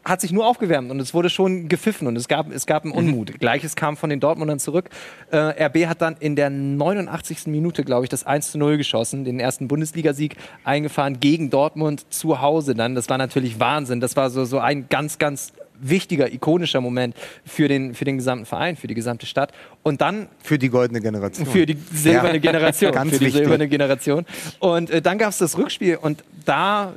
hat 0.04 0.22
sich 0.22 0.32
nur 0.32 0.48
aufgewärmt 0.48 0.92
und 0.92 1.00
es 1.00 1.14
wurde 1.14 1.30
schon 1.30 1.68
gepfiffen 1.68 2.08
und 2.08 2.16
es 2.16 2.28
gab, 2.28 2.52
es 2.52 2.66
gab 2.66 2.84
einen 2.84 2.94
mhm. 2.94 3.00
Unmut. 3.00 3.34
Mhm. 3.34 3.40
Gleiches 3.40 3.76
kam 3.76 3.98
von 3.98 4.10
den 4.10 4.20
Dortmundern 4.20 4.60
zurück. 4.60 4.90
Äh, 5.32 5.66
RB 5.66 5.88
hat 5.88 6.02
dann 6.02 6.16
in 6.20 6.36
der 6.36 6.50
89. 6.50 7.48
Minute, 7.48 7.84
glaube 7.84 8.06
ich, 8.06 8.10
das 8.10 8.26
1 8.26 8.52
zu 8.52 8.58
0 8.58 8.78
geschossen, 8.78 9.26
den 9.26 9.40
ersten 9.40 9.68
Bundesligasieg 9.68 10.38
eingefahren 10.64 11.20
gegen 11.20 11.50
Dortmund 11.50 12.06
zu 12.14 12.42
Hause 12.42 12.76
dann. 12.76 12.96
Das 12.96 13.10
war 13.10 13.18
natürlich 13.18 13.60
Wahnsinn. 13.60 14.00
Das 14.00 14.16
war 14.16 14.30
so, 14.30 14.46
so 14.46 14.60
ein 14.60 14.88
ganz, 14.90 15.18
ganz 15.18 15.54
wichtiger, 15.80 16.32
ikonischer 16.32 16.82
Moment 16.82 17.16
für 17.46 17.68
den, 17.68 17.94
für 17.94 18.06
den 18.06 18.18
gesamten 18.18 18.46
Verein, 18.46 18.76
für 18.76 18.88
die 18.88 18.94
gesamte 18.94 19.26
Stadt. 19.26 19.52
Und 19.84 20.02
dann. 20.02 20.28
Für 20.44 20.58
die 20.58 20.70
goldene 20.70 21.02
Generation. 21.02 21.46
Für 21.46 21.66
die 21.66 21.78
silberne 21.94 22.36
ja. 22.36 22.40
Generation. 22.40 22.92
Ganz 22.94 23.12
für 23.12 23.20
die 23.20 23.26
wichtig. 23.26 23.42
silberne 23.42 23.68
Generation. 23.68 24.26
Und 24.60 24.90
äh, 24.90 25.02
dann 25.02 25.18
gab 25.18 25.30
es 25.30 25.38
das 25.38 25.58
Rückspiel 25.58 25.98
und 25.98 26.24
da 26.46 26.94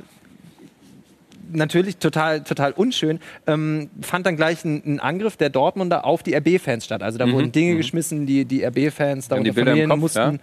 natürlich 1.51 1.97
total, 1.97 2.43
total 2.43 2.71
unschön, 2.73 3.19
ähm, 3.47 3.89
fand 4.01 4.25
dann 4.25 4.35
gleich 4.35 4.63
ein, 4.63 4.81
ein, 4.85 4.99
Angriff 4.99 5.37
der 5.37 5.49
Dortmunder 5.49 6.05
auf 6.05 6.23
die 6.23 6.35
RB-Fans 6.35 6.85
statt. 6.85 7.03
Also 7.03 7.17
da 7.17 7.25
mhm. 7.25 7.33
wurden 7.33 7.51
Dinge 7.51 7.73
mhm. 7.73 7.77
geschmissen, 7.77 8.25
die 8.25 8.45
die 8.45 8.63
RB-Fans, 8.63 9.27
darunter 9.27 9.51
die 9.51 9.57
Familien, 9.57 9.89
Kopf, 9.89 9.99
mussten, 9.99 10.19
ja? 10.19 10.39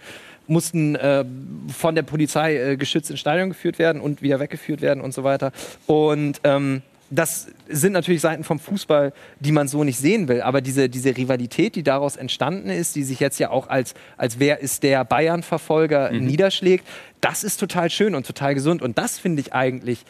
mussten 0.47 0.95
äh, 0.95 1.25
von 1.75 1.95
der 1.95 2.03
Polizei 2.03 2.57
äh, 2.57 2.77
geschützt 2.77 3.09
ins 3.09 3.19
Stadion 3.19 3.49
geführt 3.49 3.79
werden 3.79 4.01
und 4.01 4.21
wieder 4.21 4.39
weggeführt 4.39 4.81
werden 4.81 5.01
und 5.01 5.13
so 5.13 5.23
weiter. 5.23 5.51
Und 5.85 6.41
ähm, 6.43 6.81
das 7.09 7.47
sind 7.69 7.93
natürlich 7.93 8.21
Seiten 8.21 8.43
vom 8.43 8.59
Fußball, 8.59 9.13
die 9.39 9.51
man 9.51 9.67
so 9.67 9.83
nicht 9.83 9.97
sehen 9.97 10.27
will. 10.27 10.41
Aber 10.41 10.61
diese, 10.61 10.89
diese 10.89 11.15
Rivalität, 11.15 11.75
die 11.75 11.83
daraus 11.83 12.15
entstanden 12.15 12.69
ist, 12.69 12.95
die 12.95 13.03
sich 13.03 13.19
jetzt 13.19 13.39
ja 13.39 13.49
auch 13.49 13.69
als, 13.69 13.93
als 14.17 14.39
wer 14.39 14.59
ist 14.59 14.83
der 14.83 15.05
Bayern-Verfolger 15.05 16.11
mhm. 16.11 16.25
niederschlägt, 16.25 16.85
das 17.21 17.43
ist 17.43 17.59
total 17.59 17.89
schön 17.89 18.15
und 18.15 18.27
total 18.27 18.55
gesund. 18.55 18.81
Und 18.81 18.97
das 18.97 19.19
finde 19.19 19.41
ich 19.41 19.53
eigentlich 19.53 20.05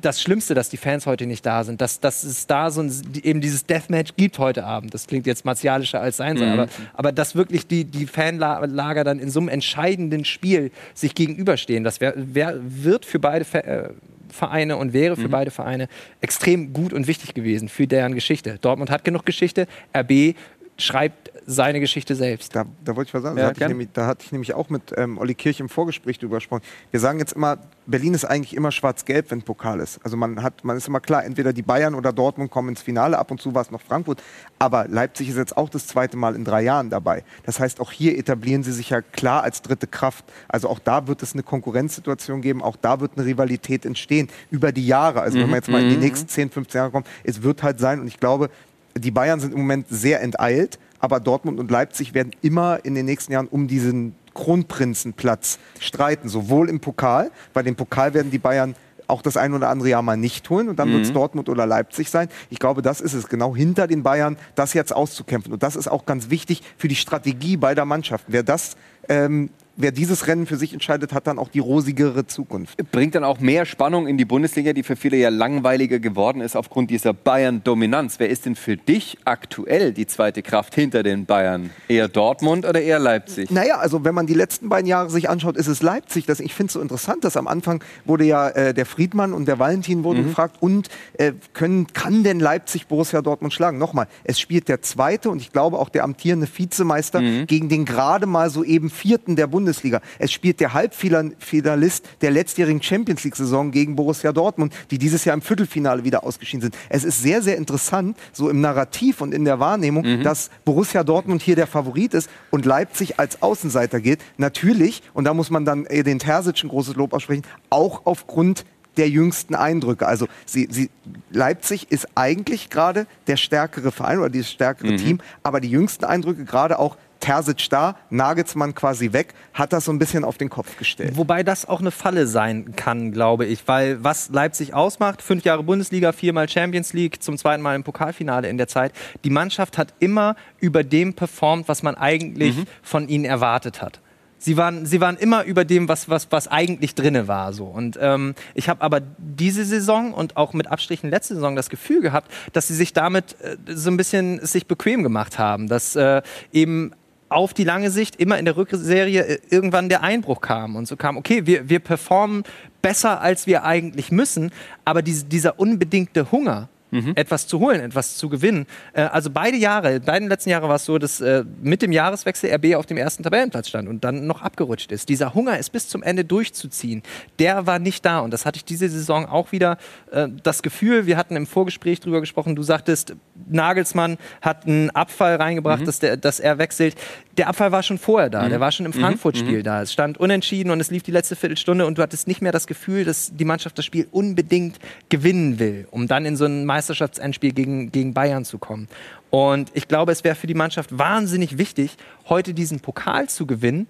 das 0.00 0.22
Schlimmste, 0.22 0.54
dass 0.54 0.68
die 0.68 0.76
Fans 0.76 1.06
heute 1.06 1.26
nicht 1.26 1.44
da 1.44 1.64
sind. 1.64 1.80
Dass, 1.80 2.00
dass 2.00 2.24
es 2.24 2.46
da 2.46 2.70
so 2.70 2.80
ein, 2.82 2.92
eben 3.22 3.40
dieses 3.40 3.66
Deathmatch 3.66 4.12
gibt 4.16 4.38
heute 4.38 4.64
Abend. 4.64 4.94
Das 4.94 5.06
klingt 5.06 5.26
jetzt 5.26 5.44
martialischer 5.44 6.00
als 6.00 6.16
sein 6.16 6.36
soll, 6.36 6.46
mhm. 6.46 6.52
aber, 6.52 6.68
aber 6.94 7.12
dass 7.12 7.34
wirklich 7.34 7.66
die, 7.66 7.84
die 7.84 8.06
Fanlager 8.06 9.04
dann 9.04 9.18
in 9.18 9.30
so 9.30 9.40
einem 9.40 9.48
entscheidenden 9.48 10.24
Spiel 10.24 10.70
sich 10.94 11.14
gegenüberstehen, 11.14 11.84
das 11.84 12.00
wär, 12.00 12.14
wär, 12.16 12.56
wird 12.60 13.04
für 13.04 13.18
beide 13.18 13.44
Fa 13.44 13.58
äh, 13.58 13.88
Vereine 14.30 14.76
und 14.76 14.92
wäre 14.92 15.16
für 15.16 15.28
mhm. 15.28 15.32
beide 15.32 15.50
Vereine 15.50 15.88
extrem 16.20 16.72
gut 16.72 16.92
und 16.92 17.06
wichtig 17.06 17.34
gewesen 17.34 17.68
für 17.68 17.86
deren 17.86 18.14
Geschichte. 18.14 18.58
Dortmund 18.60 18.90
hat 18.90 19.04
genug 19.04 19.26
Geschichte, 19.26 19.66
RB 19.96 20.34
schreibt 20.78 21.29
seine 21.46 21.80
Geschichte 21.80 22.14
selbst. 22.14 22.54
Da, 22.54 22.64
da 22.84 22.96
wollte 22.96 23.08
ich 23.08 23.14
was 23.14 23.22
sagen. 23.22 23.36
Ja, 23.36 23.44
da, 23.44 23.48
hatte 23.50 23.62
ich 23.62 23.68
nämlich, 23.68 23.88
da, 23.92 24.06
hatte 24.06 24.24
ich 24.24 24.32
nämlich, 24.32 24.54
auch 24.54 24.68
mit 24.68 24.92
ähm, 24.96 25.18
Olli 25.18 25.34
Kirch 25.34 25.60
im 25.60 25.68
Vorgespräch 25.68 26.18
drüber 26.18 26.36
gesprochen. 26.36 26.62
Wir 26.90 27.00
sagen 27.00 27.18
jetzt 27.18 27.32
immer, 27.32 27.58
Berlin 27.86 28.14
ist 28.14 28.24
eigentlich 28.24 28.54
immer 28.54 28.72
schwarz-gelb, 28.72 29.30
wenn 29.30 29.42
Pokal 29.42 29.80
ist. 29.80 30.00
Also 30.04 30.16
man, 30.16 30.42
hat, 30.42 30.64
man 30.64 30.76
ist 30.76 30.88
immer 30.88 31.00
klar, 31.00 31.24
entweder 31.24 31.52
die 31.52 31.62
Bayern 31.62 31.94
oder 31.94 32.12
Dortmund 32.12 32.50
kommen 32.50 32.70
ins 32.70 32.82
Finale, 32.82 33.18
ab 33.18 33.30
und 33.30 33.40
zu 33.40 33.54
war 33.54 33.62
es 33.62 33.70
noch 33.70 33.80
Frankfurt. 33.80 34.22
Aber 34.58 34.86
Leipzig 34.88 35.28
ist 35.28 35.36
jetzt 35.36 35.56
auch 35.56 35.68
das 35.68 35.86
zweite 35.86 36.16
Mal 36.16 36.36
in 36.36 36.44
drei 36.44 36.62
Jahren 36.62 36.90
dabei. 36.90 37.24
Das 37.44 37.60
heißt, 37.60 37.80
auch 37.80 37.92
hier 37.92 38.16
etablieren 38.18 38.62
sie 38.62 38.72
sich 38.72 38.90
ja 38.90 39.00
klar 39.00 39.42
als 39.42 39.62
dritte 39.62 39.86
Kraft. 39.86 40.24
Also 40.48 40.68
auch 40.68 40.78
da 40.78 41.06
wird 41.06 41.22
es 41.22 41.32
eine 41.32 41.42
Konkurrenzsituation 41.42 42.40
geben, 42.40 42.62
auch 42.62 42.76
da 42.76 43.00
wird 43.00 43.12
eine 43.16 43.26
Rivalität 43.26 43.84
entstehen 43.84 44.28
über 44.50 44.72
die 44.72 44.86
Jahre. 44.86 45.20
Also 45.20 45.38
wenn 45.38 45.48
man 45.48 45.56
jetzt 45.56 45.68
mal 45.68 45.82
in 45.82 45.90
die 45.90 45.96
mhm. 45.96 46.02
nächsten 46.02 46.28
10, 46.28 46.50
15 46.50 46.78
Jahre 46.78 46.90
kommt, 46.90 47.06
es 47.24 47.42
wird 47.42 47.62
halt 47.62 47.80
sein, 47.80 48.00
und 48.00 48.06
ich 48.06 48.20
glaube, 48.20 48.50
die 48.96 49.10
Bayern 49.10 49.40
sind 49.40 49.52
im 49.52 49.60
Moment 49.60 49.86
sehr 49.88 50.20
enteilt, 50.22 50.78
aber 50.98 51.20
Dortmund 51.20 51.58
und 51.58 51.70
Leipzig 51.70 52.14
werden 52.14 52.32
immer 52.42 52.84
in 52.84 52.94
den 52.94 53.06
nächsten 53.06 53.32
Jahren 53.32 53.48
um 53.48 53.66
diesen 53.68 54.14
Kronprinzenplatz 54.34 55.58
streiten, 55.80 56.28
sowohl 56.28 56.68
im 56.68 56.80
Pokal, 56.80 57.30
bei 57.52 57.62
dem 57.62 57.76
Pokal 57.76 58.14
werden 58.14 58.30
die 58.30 58.38
Bayern 58.38 58.74
auch 59.08 59.22
das 59.22 59.36
ein 59.36 59.54
oder 59.54 59.68
andere 59.68 59.88
Jahr 59.88 60.02
mal 60.02 60.16
nicht 60.16 60.48
holen 60.50 60.68
und 60.68 60.78
dann 60.78 60.88
Mhm. 60.88 60.92
wird 60.94 61.04
es 61.06 61.12
Dortmund 61.12 61.48
oder 61.48 61.66
Leipzig 61.66 62.10
sein. 62.10 62.28
Ich 62.48 62.60
glaube, 62.60 62.80
das 62.80 63.00
ist 63.00 63.12
es, 63.12 63.26
genau 63.26 63.56
hinter 63.56 63.88
den 63.88 64.04
Bayern, 64.04 64.36
das 64.54 64.72
jetzt 64.72 64.94
auszukämpfen. 64.94 65.52
Und 65.52 65.64
das 65.64 65.74
ist 65.74 65.88
auch 65.88 66.06
ganz 66.06 66.30
wichtig 66.30 66.62
für 66.78 66.86
die 66.86 66.94
Strategie 66.94 67.56
beider 67.56 67.84
Mannschaften. 67.84 68.32
Wer 68.32 68.44
das, 68.44 68.76
ähm, 69.08 69.50
wer 69.82 69.92
dieses 69.92 70.26
Rennen 70.26 70.46
für 70.46 70.56
sich 70.56 70.72
entscheidet, 70.72 71.12
hat 71.12 71.26
dann 71.26 71.38
auch 71.38 71.48
die 71.48 71.58
rosigere 71.58 72.26
Zukunft. 72.26 72.76
Bringt 72.92 73.14
dann 73.14 73.24
auch 73.24 73.40
mehr 73.40 73.64
Spannung 73.64 74.06
in 74.06 74.18
die 74.18 74.24
Bundesliga, 74.24 74.72
die 74.72 74.82
für 74.82 74.96
viele 74.96 75.16
ja 75.16 75.28
langweiliger 75.28 75.98
geworden 75.98 76.40
ist 76.40 76.56
aufgrund 76.56 76.90
dieser 76.90 77.12
Bayern-Dominanz. 77.12 78.18
Wer 78.18 78.28
ist 78.28 78.46
denn 78.46 78.54
für 78.54 78.76
dich 78.76 79.18
aktuell 79.24 79.92
die 79.92 80.06
zweite 80.06 80.42
Kraft 80.42 80.74
hinter 80.74 81.02
den 81.02 81.26
Bayern? 81.26 81.70
Eher 81.88 82.08
Dortmund 82.08 82.66
oder 82.66 82.80
eher 82.80 82.98
Leipzig? 82.98 83.50
Naja, 83.50 83.78
also 83.78 84.04
wenn 84.04 84.14
man 84.14 84.26
die 84.26 84.34
letzten 84.34 84.68
beiden 84.68 84.86
Jahre 84.86 85.10
sich 85.10 85.28
anschaut, 85.28 85.56
ist 85.56 85.66
es 85.66 85.82
Leipzig. 85.82 86.26
Das, 86.26 86.40
ich 86.40 86.54
finde 86.54 86.68
es 86.68 86.72
so 86.74 86.80
interessant, 86.80 87.24
dass 87.24 87.36
am 87.36 87.48
Anfang 87.48 87.82
wurde 88.04 88.24
ja 88.24 88.48
äh, 88.48 88.74
der 88.74 88.86
Friedmann 88.86 89.32
und 89.32 89.46
der 89.46 89.58
Valentin 89.58 90.04
wurden 90.04 90.24
gefragt, 90.24 90.56
und 90.60 90.88
äh, 91.14 91.32
können, 91.52 91.86
kann 91.88 92.22
denn 92.22 92.40
Leipzig 92.40 92.86
Borussia 92.86 93.22
Dortmund 93.22 93.52
schlagen? 93.52 93.78
Nochmal, 93.78 94.06
es 94.24 94.38
spielt 94.38 94.68
der 94.68 94.82
zweite 94.82 95.30
und 95.30 95.40
ich 95.40 95.52
glaube 95.52 95.78
auch 95.78 95.88
der 95.88 96.04
amtierende 96.04 96.46
Vizemeister 96.46 97.20
gegen 97.46 97.68
den 97.68 97.84
gerade 97.84 98.26
mal 98.26 98.50
so 98.50 98.64
eben 98.64 98.90
vierten 98.90 99.36
der 99.36 99.46
Bundesliga. 99.46 99.69
Es 100.18 100.32
spielt 100.32 100.60
der 100.60 100.74
Halbfinalist 100.74 102.04
der 102.20 102.30
letztjährigen 102.30 102.82
Champions 102.82 103.24
League-Saison 103.24 103.70
gegen 103.70 103.96
Borussia 103.96 104.32
Dortmund, 104.32 104.74
die 104.90 104.98
dieses 104.98 105.24
Jahr 105.24 105.34
im 105.34 105.42
Viertelfinale 105.42 106.04
wieder 106.04 106.24
ausgeschieden 106.24 106.62
sind. 106.62 106.76
Es 106.88 107.04
ist 107.04 107.22
sehr, 107.22 107.42
sehr 107.42 107.56
interessant, 107.56 108.16
so 108.32 108.50
im 108.50 108.60
Narrativ 108.60 109.20
und 109.20 109.32
in 109.32 109.44
der 109.44 109.60
Wahrnehmung, 109.60 110.22
dass 110.22 110.50
Borussia 110.64 111.04
Dortmund 111.04 111.42
hier 111.42 111.56
der 111.56 111.66
Favorit 111.66 112.14
ist 112.14 112.30
und 112.50 112.64
Leipzig 112.64 113.18
als 113.18 113.42
Außenseiter 113.42 114.00
gilt. 114.00 114.20
Natürlich, 114.36 115.02
und 115.14 115.24
da 115.24 115.34
muss 115.34 115.50
man 115.50 115.64
dann 115.64 115.84
den 115.84 116.18
Terzic 116.18 116.62
ein 116.64 116.68
großes 116.68 116.96
Lob 116.96 117.12
aussprechen, 117.12 117.42
auch 117.70 118.02
aufgrund 118.04 118.64
der 118.96 119.08
jüngsten 119.08 119.54
Eindrücke. 119.54 120.06
Also 120.06 120.26
sie, 120.46 120.68
sie, 120.70 120.90
Leipzig 121.30 121.90
ist 121.90 122.08
eigentlich 122.16 122.70
gerade 122.70 123.06
der 123.28 123.36
stärkere 123.36 123.92
Verein 123.92 124.18
oder 124.18 124.30
das 124.30 124.50
stärkere 124.50 124.96
Team, 124.96 125.20
aber 125.42 125.60
die 125.60 125.70
jüngsten 125.70 126.04
Eindrücke, 126.04 126.44
gerade 126.44 126.78
auch 126.78 126.96
Terzic 127.20 127.68
da, 127.70 127.96
Nagelsmann 128.10 128.74
quasi 128.74 129.12
weg, 129.12 129.34
hat 129.52 129.72
das 129.72 129.84
so 129.84 129.92
ein 129.92 129.98
bisschen 129.98 130.24
auf 130.24 130.38
den 130.38 130.48
Kopf 130.48 130.76
gestellt. 130.76 131.16
Wobei 131.16 131.42
das 131.42 131.68
auch 131.68 131.80
eine 131.80 131.90
Falle 131.90 132.26
sein 132.26 132.74
kann, 132.76 133.12
glaube 133.12 133.46
ich, 133.46 133.68
weil 133.68 134.02
was 134.02 134.30
Leipzig 134.30 134.74
ausmacht, 134.74 135.22
fünf 135.22 135.44
Jahre 135.44 135.62
Bundesliga, 135.62 136.12
viermal 136.12 136.48
Champions 136.48 136.92
League, 136.92 137.22
zum 137.22 137.36
zweiten 137.36 137.62
Mal 137.62 137.76
im 137.76 137.84
Pokalfinale 137.84 138.48
in 138.48 138.56
der 138.56 138.68
Zeit, 138.68 138.92
die 139.24 139.30
Mannschaft 139.30 139.78
hat 139.78 139.94
immer 140.00 140.34
über 140.58 140.82
dem 140.82 141.14
performt, 141.14 141.68
was 141.68 141.82
man 141.82 141.94
eigentlich 141.94 142.56
von 142.82 143.08
ihnen 143.08 143.24
erwartet 143.24 143.82
hat. 143.82 144.00
Sie 144.42 144.56
waren, 144.56 144.86
sie 144.86 145.02
waren 145.02 145.18
immer 145.18 145.44
über 145.44 145.66
dem, 145.66 145.86
was, 145.86 146.08
was, 146.08 146.28
was 146.30 146.48
eigentlich 146.48 146.94
drinne 146.94 147.28
war. 147.28 147.52
So. 147.52 147.66
Und 147.66 147.98
ähm, 148.00 148.34
ich 148.54 148.70
habe 148.70 148.80
aber 148.80 149.02
diese 149.18 149.66
Saison 149.66 150.14
und 150.14 150.38
auch 150.38 150.54
mit 150.54 150.66
Abstrichen 150.66 151.10
letzte 151.10 151.34
Saison 151.34 151.56
das 151.56 151.68
Gefühl 151.68 152.00
gehabt, 152.00 152.32
dass 152.54 152.66
sie 152.66 152.74
sich 152.74 152.94
damit 152.94 153.36
äh, 153.42 153.56
so 153.66 153.90
ein 153.90 153.98
bisschen 153.98 154.44
sich 154.44 154.66
bequem 154.66 155.02
gemacht 155.02 155.38
haben. 155.38 155.68
Dass 155.68 155.94
äh, 155.94 156.22
eben 156.52 156.92
auf 157.30 157.54
die 157.54 157.64
lange 157.64 157.90
Sicht 157.90 158.16
immer 158.16 158.38
in 158.38 158.44
der 158.44 158.56
Rückserie 158.56 159.24
äh, 159.24 159.38
irgendwann 159.48 159.88
der 159.88 160.02
Einbruch 160.02 160.40
kam 160.40 160.76
und 160.76 160.86
so 160.86 160.96
kam, 160.96 161.16
okay, 161.16 161.46
wir, 161.46 161.68
wir 161.68 161.78
performen 161.78 162.44
besser, 162.82 163.20
als 163.20 163.46
wir 163.46 163.64
eigentlich 163.64 164.12
müssen, 164.12 164.50
aber 164.84 165.00
dies, 165.00 165.26
dieser 165.28 165.58
unbedingte 165.58 166.30
Hunger, 166.32 166.68
etwas 167.14 167.46
zu 167.46 167.60
holen, 167.60 167.80
etwas 167.80 168.16
zu 168.16 168.28
gewinnen. 168.28 168.66
Äh, 168.92 169.02
also 169.02 169.30
beide 169.30 169.56
Jahre, 169.56 170.00
beiden 170.00 170.28
letzten 170.28 170.50
Jahre 170.50 170.68
war 170.68 170.76
es 170.76 170.84
so, 170.84 170.98
dass 170.98 171.20
äh, 171.20 171.44
mit 171.62 171.82
dem 171.82 171.92
Jahreswechsel 171.92 172.52
RB 172.54 172.74
auf 172.74 172.86
dem 172.86 172.96
ersten 172.96 173.22
Tabellenplatz 173.22 173.68
stand 173.68 173.88
und 173.88 174.04
dann 174.04 174.26
noch 174.26 174.42
abgerutscht 174.42 174.92
ist. 174.92 175.08
Dieser 175.08 175.34
Hunger, 175.34 175.58
es 175.58 175.70
bis 175.70 175.88
zum 175.88 176.02
Ende 176.02 176.24
durchzuziehen, 176.24 177.02
der 177.38 177.66
war 177.66 177.78
nicht 177.78 178.04
da. 178.04 178.20
Und 178.20 178.32
das 178.32 178.46
hatte 178.46 178.56
ich 178.56 178.64
diese 178.64 178.88
Saison 178.88 179.26
auch 179.26 179.52
wieder 179.52 179.78
äh, 180.10 180.28
das 180.42 180.62
Gefühl, 180.62 181.06
wir 181.06 181.16
hatten 181.16 181.36
im 181.36 181.46
Vorgespräch 181.46 182.00
drüber 182.00 182.20
gesprochen, 182.20 182.56
du 182.56 182.62
sagtest, 182.62 183.14
Nagelsmann 183.48 184.18
hat 184.42 184.66
einen 184.66 184.90
Abfall 184.90 185.36
reingebracht, 185.36 185.86
dass, 185.86 185.98
der, 185.98 186.16
dass 186.16 186.40
er 186.40 186.58
wechselt. 186.58 186.94
Der 187.36 187.48
Abfall 187.48 187.72
war 187.72 187.82
schon 187.82 187.98
vorher 187.98 188.28
da, 188.28 188.48
der 188.48 188.60
war 188.60 188.70
schon 188.70 188.86
im 188.86 188.92
Frankfurt-Spiel 188.92 189.62
da. 189.62 189.82
Es 189.82 189.92
stand 189.92 190.18
unentschieden 190.18 190.70
und 190.70 190.80
es 190.80 190.90
lief 190.90 191.02
die 191.02 191.10
letzte 191.10 191.36
Viertelstunde 191.36 191.86
und 191.86 191.96
du 191.96 192.02
hattest 192.02 192.28
nicht 192.28 192.42
mehr 192.42 192.52
das 192.52 192.66
Gefühl, 192.66 193.04
dass 193.04 193.32
die 193.34 193.44
Mannschaft 193.44 193.78
das 193.78 193.84
Spiel 193.84 194.08
unbedingt 194.10 194.78
gewinnen 195.08 195.58
will, 195.58 195.86
um 195.90 196.06
dann 196.06 196.26
in 196.26 196.36
so 196.36 196.44
ein 196.44 196.64
Meisterschaftsendspiel 196.80 197.52
gegen, 197.52 197.92
gegen 197.92 198.14
Bayern 198.14 198.46
zu 198.46 198.58
kommen. 198.58 198.88
Und 199.28 199.70
ich 199.74 199.86
glaube, 199.86 200.12
es 200.12 200.24
wäre 200.24 200.34
für 200.34 200.46
die 200.46 200.54
Mannschaft 200.54 200.96
wahnsinnig 200.96 201.58
wichtig, 201.58 201.96
heute 202.28 202.54
diesen 202.54 202.80
Pokal 202.80 203.28
zu 203.28 203.46
gewinnen. 203.46 203.86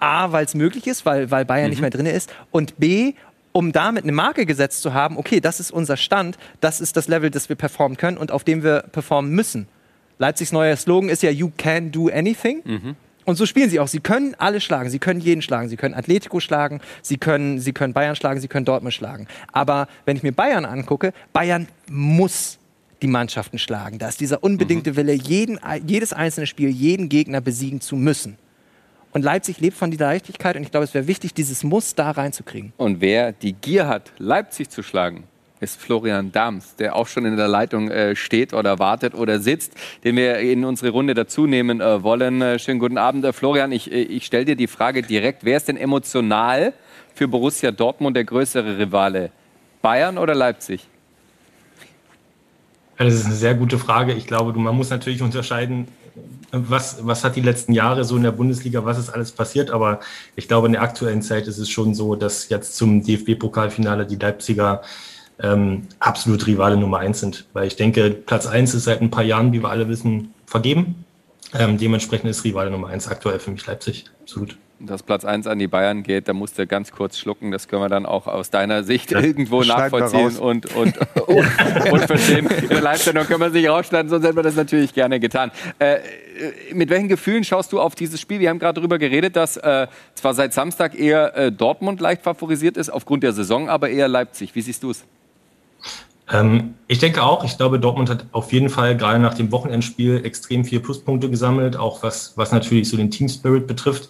A, 0.00 0.32
weil 0.32 0.46
es 0.46 0.54
möglich 0.54 0.86
ist, 0.86 1.04
weil, 1.04 1.30
weil 1.30 1.44
Bayern 1.44 1.70
nicht 1.70 1.80
mehr 1.80 1.90
drin 1.90 2.06
ist. 2.06 2.32
Und 2.50 2.78
B, 2.78 3.12
um 3.52 3.70
damit 3.72 4.04
eine 4.04 4.12
Marke 4.12 4.46
gesetzt 4.46 4.82
zu 4.82 4.94
haben, 4.94 5.18
okay, 5.18 5.40
das 5.40 5.60
ist 5.60 5.70
unser 5.70 5.96
Stand, 5.96 6.38
das 6.60 6.80
ist 6.80 6.96
das 6.96 7.06
Level, 7.06 7.30
das 7.30 7.48
wir 7.48 7.56
performen 7.56 7.96
können 7.96 8.16
und 8.16 8.32
auf 8.32 8.44
dem 8.44 8.62
wir 8.62 8.80
performen 8.90 9.30
müssen. 9.32 9.68
Leipzigs 10.18 10.52
neuer 10.52 10.76
Slogan 10.76 11.10
ist 11.10 11.22
ja 11.22 11.30
You 11.30 11.52
can 11.56 11.92
do 11.92 12.08
anything. 12.08 12.96
Und 13.24 13.36
so 13.36 13.46
spielen 13.46 13.70
sie 13.70 13.80
auch. 13.80 13.88
Sie 13.88 14.00
können 14.00 14.34
alle 14.38 14.60
schlagen. 14.60 14.90
Sie 14.90 14.98
können 14.98 15.20
jeden 15.20 15.42
schlagen. 15.42 15.68
Sie 15.68 15.76
können 15.76 15.94
Atletico 15.94 16.40
schlagen. 16.40 16.80
Sie 17.02 17.16
können, 17.16 17.58
sie 17.58 17.72
können 17.72 17.92
Bayern 17.92 18.16
schlagen. 18.16 18.40
Sie 18.40 18.48
können 18.48 18.66
Dortmund 18.66 18.94
schlagen. 18.94 19.26
Aber 19.52 19.88
wenn 20.04 20.16
ich 20.16 20.22
mir 20.22 20.32
Bayern 20.32 20.64
angucke, 20.64 21.12
Bayern 21.32 21.68
muss 21.90 22.58
die 23.02 23.06
Mannschaften 23.06 23.58
schlagen. 23.58 23.98
Da 23.98 24.08
ist 24.08 24.20
dieser 24.20 24.42
unbedingte 24.42 24.96
Wille, 24.96 25.12
jeden, 25.12 25.58
jedes 25.86 26.12
einzelne 26.12 26.46
Spiel, 26.46 26.68
jeden 26.68 27.08
Gegner 27.08 27.40
besiegen 27.40 27.80
zu 27.80 27.96
müssen. 27.96 28.36
Und 29.12 29.22
Leipzig 29.22 29.60
lebt 29.60 29.76
von 29.76 29.90
dieser 29.90 30.06
Leichtigkeit. 30.06 30.56
Und 30.56 30.62
ich 30.62 30.70
glaube, 30.70 30.84
es 30.84 30.94
wäre 30.94 31.06
wichtig, 31.06 31.34
dieses 31.34 31.62
Muss 31.62 31.94
da 31.94 32.10
reinzukriegen. 32.10 32.72
Und 32.76 33.00
wer 33.00 33.32
die 33.32 33.52
Gier 33.52 33.86
hat, 33.86 34.12
Leipzig 34.18 34.70
zu 34.70 34.82
schlagen, 34.82 35.24
ist 35.64 35.80
Florian 35.80 36.30
Dams, 36.30 36.76
der 36.76 36.94
auch 36.94 37.08
schon 37.08 37.26
in 37.26 37.36
der 37.36 37.48
Leitung 37.48 37.90
äh, 37.90 38.14
steht 38.14 38.54
oder 38.54 38.78
wartet 38.78 39.14
oder 39.14 39.40
sitzt, 39.40 39.72
den 40.04 40.16
wir 40.16 40.38
in 40.38 40.64
unsere 40.64 40.90
Runde 40.90 41.14
dazu 41.14 41.46
nehmen 41.46 41.80
äh, 41.80 42.02
wollen. 42.02 42.40
Äh, 42.40 42.58
schönen 42.58 42.78
guten 42.78 42.98
Abend, 42.98 43.24
äh, 43.24 43.32
Florian. 43.32 43.72
Ich, 43.72 43.90
äh, 43.90 44.02
ich 44.02 44.26
stelle 44.26 44.44
dir 44.44 44.56
die 44.56 44.68
Frage 44.68 45.02
direkt, 45.02 45.44
wer 45.44 45.56
ist 45.56 45.66
denn 45.66 45.76
emotional 45.76 46.72
für 47.14 47.26
Borussia 47.26 47.72
Dortmund 47.72 48.16
der 48.16 48.24
größere 48.24 48.78
Rivale? 48.78 49.30
Bayern 49.82 50.18
oder 50.18 50.34
Leipzig? 50.34 50.86
Das 52.96 53.12
ist 53.12 53.26
eine 53.26 53.34
sehr 53.34 53.54
gute 53.54 53.78
Frage. 53.78 54.12
Ich 54.12 54.26
glaube, 54.26 54.56
man 54.58 54.76
muss 54.76 54.90
natürlich 54.90 55.20
unterscheiden, 55.20 55.88
was, 56.52 56.98
was 57.02 57.24
hat 57.24 57.36
die 57.36 57.40
letzten 57.40 57.72
Jahre 57.72 58.04
so 58.04 58.16
in 58.16 58.22
der 58.22 58.30
Bundesliga, 58.30 58.84
was 58.84 58.98
ist 58.98 59.10
alles 59.10 59.32
passiert. 59.32 59.70
Aber 59.70 60.00
ich 60.36 60.46
glaube, 60.46 60.66
in 60.66 60.72
der 60.74 60.82
aktuellen 60.82 61.22
Zeit 61.22 61.48
ist 61.48 61.58
es 61.58 61.68
schon 61.68 61.94
so, 61.94 62.14
dass 62.14 62.48
jetzt 62.48 62.76
zum 62.76 63.02
DFB-Pokalfinale 63.02 64.06
die 64.06 64.16
Leipziger 64.16 64.82
ähm, 65.42 65.88
absolut 65.98 66.46
Rivale 66.46 66.76
Nummer 66.76 66.98
eins 66.98 67.20
sind. 67.20 67.46
Weil 67.52 67.66
ich 67.66 67.76
denke, 67.76 68.10
Platz 68.10 68.46
eins 68.46 68.74
ist 68.74 68.84
seit 68.84 69.00
ein 69.00 69.10
paar 69.10 69.24
Jahren, 69.24 69.52
wie 69.52 69.62
wir 69.62 69.70
alle 69.70 69.88
wissen, 69.88 70.32
vergeben. 70.46 71.04
Ähm, 71.52 71.78
dementsprechend 71.78 72.30
ist 72.30 72.44
Rivale 72.44 72.70
Nummer 72.70 72.88
eins 72.88 73.08
aktuell 73.08 73.38
für 73.38 73.50
mich 73.50 73.66
Leipzig. 73.66 74.06
Absolut. 74.22 74.56
Dass 74.80 75.04
Platz 75.04 75.24
1 75.24 75.46
an 75.46 75.58
die 75.60 75.68
Bayern 75.68 76.02
geht, 76.02 76.28
da 76.28 76.32
musst 76.32 76.58
du 76.58 76.66
ganz 76.66 76.90
kurz 76.90 77.16
schlucken. 77.16 77.52
Das 77.52 77.68
können 77.68 77.80
wir 77.80 77.88
dann 77.88 78.06
auch 78.06 78.26
aus 78.26 78.50
deiner 78.50 78.82
Sicht 78.82 79.12
Ja, 79.12 79.20
irgendwo 79.20 79.62
schneiden 79.62 79.82
nachvollziehen 79.82 80.36
und, 80.38 80.66
und, 80.76 80.98
und, 81.28 81.92
und 81.92 82.00
verstehen. 82.06 82.48
In 82.50 82.68
der 82.68 82.80
Live-Sendung 82.80 83.24
können 83.26 83.40
wir 83.40 83.46
es 83.46 83.52
nicht 83.52 83.68
rausschneiden, 83.68 84.10
sonst 84.10 84.24
hätten 84.24 84.36
wir 84.36 84.42
das 84.42 84.56
natürlich 84.56 84.92
gerne 84.92 85.20
getan. 85.20 85.52
Äh, 85.78 85.94
äh, 85.94 86.00
mit 86.72 86.90
welchen 86.90 87.08
Gefühlen 87.08 87.44
schaust 87.44 87.72
du 87.72 87.80
auf 87.80 87.94
dieses 87.94 88.20
Spiel? 88.20 88.40
Wir 88.40 88.50
haben 88.50 88.58
gerade 88.58 88.80
darüber 88.80 88.98
geredet, 88.98 89.36
dass 89.36 89.56
äh, 89.56 89.86
zwar 90.14 90.34
seit 90.34 90.52
Samstag 90.52 90.98
eher 90.98 91.36
äh, 91.36 91.52
Dortmund 91.52 92.00
leicht 92.00 92.22
favorisiert 92.22 92.76
ist, 92.76 92.90
aufgrund 92.90 93.22
der 93.22 93.32
Saison, 93.32 93.68
aber 93.68 93.90
eher 93.90 94.08
Leipzig. 94.08 94.54
Wie 94.54 94.60
siehst 94.60 94.82
du 94.82 94.90
es? 94.90 95.04
Ähm, 96.32 96.74
ich 96.88 96.98
denke 96.98 97.22
auch, 97.22 97.44
ich 97.44 97.56
glaube, 97.56 97.78
Dortmund 97.78 98.08
hat 98.08 98.26
auf 98.32 98.52
jeden 98.52 98.70
Fall 98.70 98.96
gerade 98.96 99.18
nach 99.18 99.34
dem 99.34 99.52
Wochenendspiel 99.52 100.24
extrem 100.24 100.64
viele 100.64 100.80
Pluspunkte 100.80 101.30
gesammelt, 101.30 101.76
auch 101.76 102.02
was, 102.02 102.32
was 102.36 102.52
natürlich 102.52 102.88
so 102.88 102.96
den 102.96 103.10
Team 103.10 103.28
Spirit 103.28 103.66
betrifft. 103.66 104.08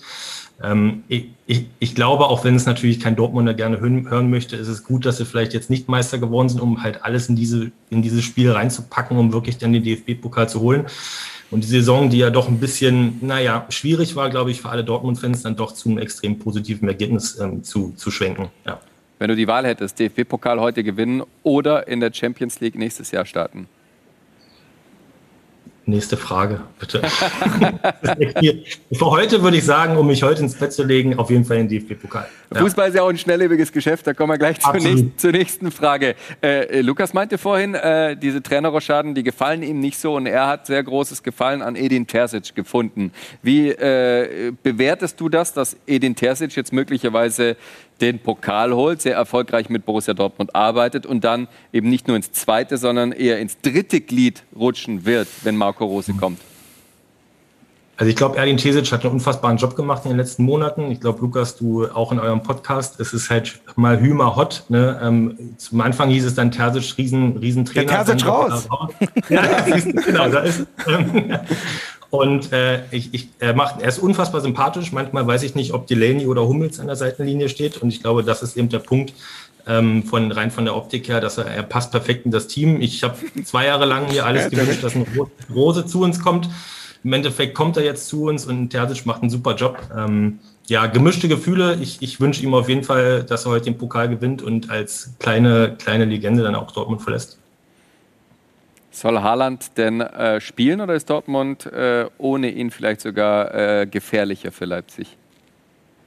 Ähm, 0.63 1.03
ich, 1.09 1.27
ich, 1.47 1.67
ich 1.81 1.95
glaube, 1.95 2.27
auch 2.27 2.45
wenn 2.45 2.55
es 2.55 2.67
natürlich 2.67 3.01
kein 3.01 3.17
Dortmunder 3.17 3.55
gerne 3.55 3.81
hören, 3.81 4.09
hören 4.09 4.31
möchte, 4.31 4.57
ist 4.57 4.69
es 4.69 4.85
gut, 4.85 5.05
dass 5.05 5.17
sie 5.17 5.25
vielleicht 5.25 5.53
jetzt 5.53 5.71
nicht 5.71 5.89
Meister 5.89 6.19
geworden 6.19 6.49
sind, 6.49 6.61
um 6.61 6.83
halt 6.83 7.05
alles 7.05 7.29
in, 7.29 7.37
diese, 7.37 7.73
in 7.91 8.03
dieses 8.03 8.23
Spiel 8.23 8.51
reinzupacken, 8.53 9.17
um 9.17 9.33
wirklich 9.33 9.59
dann 9.59 9.73
den 9.73 9.83
DFB-Pokal 9.83 10.49
zu 10.49 10.61
holen. 10.61 10.87
Und 11.51 11.63
die 11.63 11.69
Saison, 11.69 12.11
die 12.11 12.19
ja 12.19 12.31
doch 12.31 12.49
ein 12.49 12.59
bisschen, 12.59 13.19
naja, 13.21 13.67
schwierig 13.69 14.17
war, 14.17 14.31
glaube 14.31 14.51
ich, 14.51 14.61
für 14.61 14.71
alle 14.71 14.85
Dortmund-Fans, 14.85 15.43
dann 15.43 15.57
doch 15.57 15.73
zu 15.73 15.89
einem 15.89 15.99
extrem 15.99 16.39
positiven 16.39 16.89
Ergebnis 16.89 17.39
ähm, 17.39 17.63
zu, 17.63 17.93
zu 17.97 18.11
schwenken. 18.11 18.49
Ja. 18.67 18.81
Wenn 19.25 19.31
du 19.31 19.37
die 19.37 19.49
Wahl 19.49 19.65
hättest, 19.65 19.99
DFB-Pokal 20.01 20.61
heute 20.61 20.85
gewinnen 20.85 21.23
oder 21.43 21.89
in 21.89 22.01
der 22.01 22.13
Champions 22.13 22.61
League 22.61 22.75
nächstes 22.75 23.11
Jahr 23.11 23.25
starten? 23.25 23.69
Nächste 25.87 26.17
Frage, 26.17 26.61
bitte. 26.79 27.03
Für 28.93 29.07
heute 29.07 29.43
würde 29.43 29.59
ich 29.59 29.65
sagen, 29.65 29.99
um 29.99 30.07
mich 30.07 30.23
heute 30.23 30.41
ins 30.41 30.55
Bett 30.55 30.73
zu 30.73 30.83
legen, 30.83 31.19
auf 31.19 31.29
jeden 31.29 31.45
Fall 31.45 31.59
den 31.59 31.69
DFB-Pokal. 31.69 32.27
Ja. 32.55 32.61
Fußball 32.61 32.89
ist 32.89 32.95
ja 32.95 33.03
auch 33.03 33.11
ein 33.11 33.19
schnelllebiges 33.19 33.71
Geschäft, 33.71 34.07
da 34.07 34.15
kommen 34.15 34.33
wir 34.33 34.39
gleich 34.39 34.61
zur, 34.61 34.73
nächsten, 34.73 35.19
zur 35.19 35.33
nächsten 35.33 35.71
Frage. 35.71 36.15
Äh, 36.43 36.81
Lukas 36.81 37.13
meinte 37.13 37.37
vorhin, 37.37 37.75
äh, 37.75 38.17
diese 38.17 38.43
Trainerroschaden, 38.43 39.15
die 39.15 39.23
gefallen 39.23 39.63
ihm 39.63 39.81
nicht 39.81 39.99
so 39.99 40.15
und 40.15 40.25
er 40.25 40.47
hat 40.47 40.67
sehr 40.67 40.83
großes 40.83 41.23
Gefallen 41.23 41.61
an 41.61 41.77
Edin 41.77 42.07
Terzic 42.07 42.55
gefunden. 42.55 43.13
Wie 43.43 43.69
äh, 43.69 44.53
bewertest 44.63 45.21
du 45.21 45.29
das, 45.29 45.53
dass 45.53 45.77
Edin 45.87 46.17
Terzic 46.17 46.57
jetzt 46.57 46.73
möglicherweise 46.73 47.59
den 48.01 48.19
Pokal 48.19 48.75
holt, 48.75 49.03
sehr 49.03 49.15
erfolgreich 49.15 49.69
mit 49.69 49.87
Borussia 49.87 50.15
Dortmund 50.15 50.55
arbeitet 50.55 51.07
und 51.07 51.25
dann 51.25 51.49
eben 51.73 51.89
nicht 51.89 52.09
nur 52.09 52.17
ins 52.17 52.33
zweite, 52.33 52.77
sondern 52.77 53.13
eher 53.13 53.39
ins 53.39 53.61
dritte 53.61 54.01
Glied 54.01 54.43
rutschen 54.55 55.05
wird, 55.05 55.29
wenn 55.43 55.57
Marco 55.57 55.85
Rose 55.85 56.13
mhm. 56.13 56.19
kommt? 56.19 56.41
Also 57.97 58.11
ich 58.11 58.17
glaube, 58.17 58.37
Erdin 58.37 58.57
Tesic 58.57 58.91
hat 58.91 59.05
einen 59.05 59.15
unfassbaren 59.15 59.57
Job 59.57 59.77
gemacht 59.77 60.03
in 60.05 60.11
den 60.11 60.19
letzten 60.19 60.43
Monaten. 60.43 60.91
Ich 60.91 61.01
glaube, 61.01 61.21
Lukas, 61.21 61.57
du 61.57 61.87
auch 61.87 62.11
in 62.11 62.19
eurem 62.19 62.43
Podcast, 62.43 62.99
es 62.99 63.13
ist 63.13 63.31
halt 63.31 63.61
mal 63.77 64.01
Hümer 64.01 64.35
hot. 64.35 64.65
Ne? 64.69 65.01
Ähm, 65.01 65.55
zum 65.59 65.81
Anfang 65.81 66.11
hieß 66.11 66.25
es 66.25 66.35
dann 66.35 66.51
Terzic, 66.51 66.99
riesen, 66.99 67.37
Riesentrainer. 67.37 67.87
Der 67.87 68.05
Terzic 68.05 68.27
raus. 68.27 68.69
raus. 68.69 68.91
ja, 69.29 69.43
genau, 70.07 70.29
da 70.29 70.41
ist 70.41 70.67
ähm, 70.89 71.39
Und 72.15 72.53
äh, 72.53 72.83
ich, 72.93 73.13
ich, 73.13 73.29
er, 73.41 73.55
macht, 73.55 73.83
er 73.83 73.89
ist 73.89 73.99
unfassbar 73.99 74.41
sympathisch. 74.41 74.93
Manchmal 74.93 75.27
weiß 75.27 75.43
ich 75.43 75.57
nicht, 75.57 75.75
ob 75.75 75.89
Delaney 75.89 76.29
oder 76.29 76.47
Hummels 76.47 76.79
an 76.79 76.87
der 76.87 76.95
Seitenlinie 76.95 77.49
steht. 77.49 77.79
Und 77.79 77.89
ich 77.89 78.01
glaube, 78.03 78.23
das 78.23 78.41
ist 78.41 78.57
eben 78.57 78.69
der 78.69 78.79
Punkt 78.79 79.15
ähm, 79.67 80.05
von 80.05 80.31
rein 80.31 80.53
von 80.53 80.65
der 80.65 80.77
Optik 80.77 81.09
her, 81.09 81.21
dass 81.21 81.39
er, 81.39 81.47
er 81.47 81.65
passt 81.65 81.91
perfekt 81.91 82.25
in 82.25 82.31
das 82.31 82.47
Team. 82.47 82.81
Ich 82.81 83.03
habe 83.03 83.17
zwei 83.45 83.67
Jahre 83.67 83.85
lang 83.85 84.09
hier 84.09 84.27
alles 84.27 84.49
gewünscht, 84.49 84.85
dass 84.85 84.95
eine 84.95 85.07
Rose 85.53 85.87
zu 85.87 86.03
uns 86.03 86.21
kommt. 86.21 86.49
Im 87.03 87.13
Endeffekt 87.13 87.57
kommt 87.57 87.77
er 87.77 87.83
jetzt 87.83 88.07
zu 88.07 88.27
uns 88.27 88.47
und 88.47 88.71
Terzic 88.71 89.07
macht 89.07 89.23
einen 89.23 89.31
super 89.31 89.57
Job. 89.57 89.77
Ähm, 89.97 90.39
ja, 90.69 90.87
gemischte 90.87 91.27
Gefühle. 91.27 91.79
Ich, 91.81 92.01
ich 92.01 92.21
wünsche 92.21 92.45
ihm 92.45 92.55
auf 92.55 92.69
jeden 92.69 92.85
Fall, 92.85 93.25
dass 93.25 93.45
er 93.45 93.51
heute 93.51 93.65
den 93.65 93.77
Pokal 93.77 94.09
gewinnt 94.09 94.41
und 94.41 94.71
als 94.71 95.15
kleine, 95.19 95.75
kleine 95.77 96.05
Legende 96.05 96.45
dann 96.45 96.55
auch 96.55 96.71
Dortmund 96.71 97.03
verlässt. 97.03 97.39
Soll 98.95 99.21
Haaland 99.21 99.77
denn 99.77 100.01
äh, 100.01 100.41
spielen 100.41 100.81
oder 100.81 100.95
ist 100.95 101.11
Dortmund 101.11 101.67
äh, 101.67 102.07
ohne 102.17 102.51
ihn 102.51 102.71
vielleicht 102.71 103.01
sogar 103.01 103.53
äh, 103.53 103.87
gefährlicher 103.87 104.53
für 104.53 104.67
Leipzig? 104.67 105.17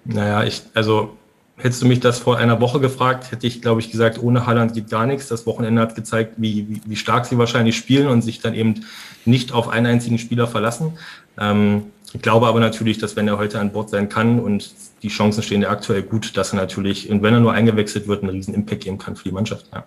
Naja, 0.05 0.45
ich, 0.45 0.63
also 0.73 1.17
hättest 1.57 1.81
du 1.81 1.85
mich 1.85 1.99
das 1.99 2.19
vor 2.19 2.37
einer 2.37 2.61
Woche 2.61 2.79
gefragt, 2.79 3.31
hätte 3.31 3.45
ich, 3.45 3.61
glaube 3.61 3.81
ich, 3.81 3.91
gesagt, 3.91 4.23
ohne 4.23 4.47
Haaland 4.47 4.73
geht 4.73 4.89
gar 4.89 5.05
nichts. 5.05 5.27
Das 5.27 5.45
Wochenende 5.45 5.81
hat 5.81 5.95
gezeigt, 5.95 6.35
wie, 6.37 6.65
wie, 6.69 6.81
wie 6.85 6.95
stark 6.95 7.25
sie 7.25 7.37
wahrscheinlich 7.37 7.75
spielen 7.75 8.07
und 8.07 8.21
sich 8.21 8.39
dann 8.39 8.53
eben 8.53 8.85
nicht 9.25 9.51
auf 9.51 9.67
einen 9.67 9.87
einzigen 9.87 10.17
Spieler 10.17 10.47
verlassen. 10.47 10.97
Ähm, 11.37 11.87
ich 12.13 12.21
glaube 12.21 12.47
aber 12.47 12.61
natürlich, 12.61 12.99
dass 12.99 13.17
wenn 13.17 13.27
er 13.27 13.37
heute 13.37 13.59
an 13.59 13.73
Bord 13.73 13.89
sein 13.89 14.07
kann 14.07 14.39
und 14.39 14.71
die 15.03 15.09
Chancen 15.09 15.43
stehen 15.43 15.61
ja 15.61 15.69
aktuell 15.71 16.03
gut, 16.03 16.37
dass 16.37 16.53
er 16.53 16.55
natürlich, 16.55 17.09
und 17.09 17.21
wenn 17.21 17.33
er 17.33 17.41
nur 17.41 17.51
eingewechselt 17.51 18.07
wird, 18.07 18.23
einen 18.23 18.31
riesen 18.31 18.53
Impact 18.53 18.85
geben 18.85 18.97
kann 18.97 19.17
für 19.17 19.25
die 19.25 19.33
Mannschaft. 19.33 19.65
Ja. 19.73 19.83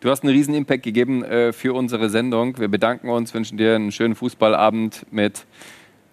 Du 0.00 0.08
hast 0.10 0.22
einen 0.22 0.32
riesen 0.32 0.54
Impact 0.54 0.82
gegeben 0.82 1.22
äh, 1.24 1.52
für 1.52 1.74
unsere 1.74 2.08
Sendung. 2.08 2.58
Wir 2.58 2.68
bedanken 2.68 3.10
uns, 3.10 3.34
wünschen 3.34 3.58
dir 3.58 3.74
einen 3.74 3.92
schönen 3.92 4.14
Fußballabend 4.14 5.06
mit 5.10 5.44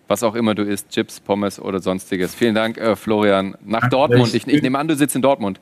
was 0.08 0.24
auch 0.24 0.36
immer 0.36 0.56
du 0.56 0.64
isst, 0.64 0.90
Chips, 0.90 1.20
Pommes 1.20 1.60
oder 1.60 1.80
sonstiges. 1.80 2.34
Vielen 2.34 2.56
Dank, 2.56 2.78
äh, 2.78 2.96
Florian. 2.96 3.56
Nach 3.66 3.90
Dortmund. 3.90 4.34
Ich, 4.34 4.48
ich 4.48 4.62
nehme 4.62 4.80
an, 4.80 4.88
du 4.88 4.96
sitzt 4.96 5.16
in 5.16 5.22
Dortmund. 5.22 5.60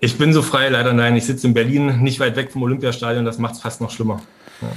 Ich 0.00 0.18
bin 0.18 0.32
so 0.32 0.42
frei, 0.42 0.68
leider 0.68 0.92
nein. 0.92 1.16
Ich 1.16 1.24
sitze 1.24 1.46
in 1.46 1.54
Berlin, 1.54 2.02
nicht 2.02 2.20
weit 2.20 2.36
weg 2.36 2.52
vom 2.52 2.62
Olympiastadion. 2.64 3.24
Das 3.24 3.38
macht 3.38 3.54
es 3.54 3.60
fast 3.60 3.80
noch 3.80 3.90
schlimmer. 3.90 4.20
Ja. 4.60 4.68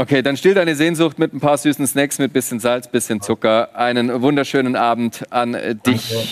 Okay, 0.00 0.22
dann 0.22 0.36
still 0.36 0.54
deine 0.54 0.74
Sehnsucht 0.74 1.18
mit 1.18 1.32
ein 1.32 1.40
paar 1.40 1.58
süßen 1.58 1.86
Snacks, 1.86 2.18
mit 2.18 2.32
bisschen 2.32 2.60
Salz, 2.60 2.88
bisschen 2.88 3.20
Zucker. 3.20 3.74
Einen 3.74 4.22
wunderschönen 4.22 4.76
Abend 4.76 5.24
an 5.30 5.52
dich. 5.86 6.08
Danke. 6.08 6.28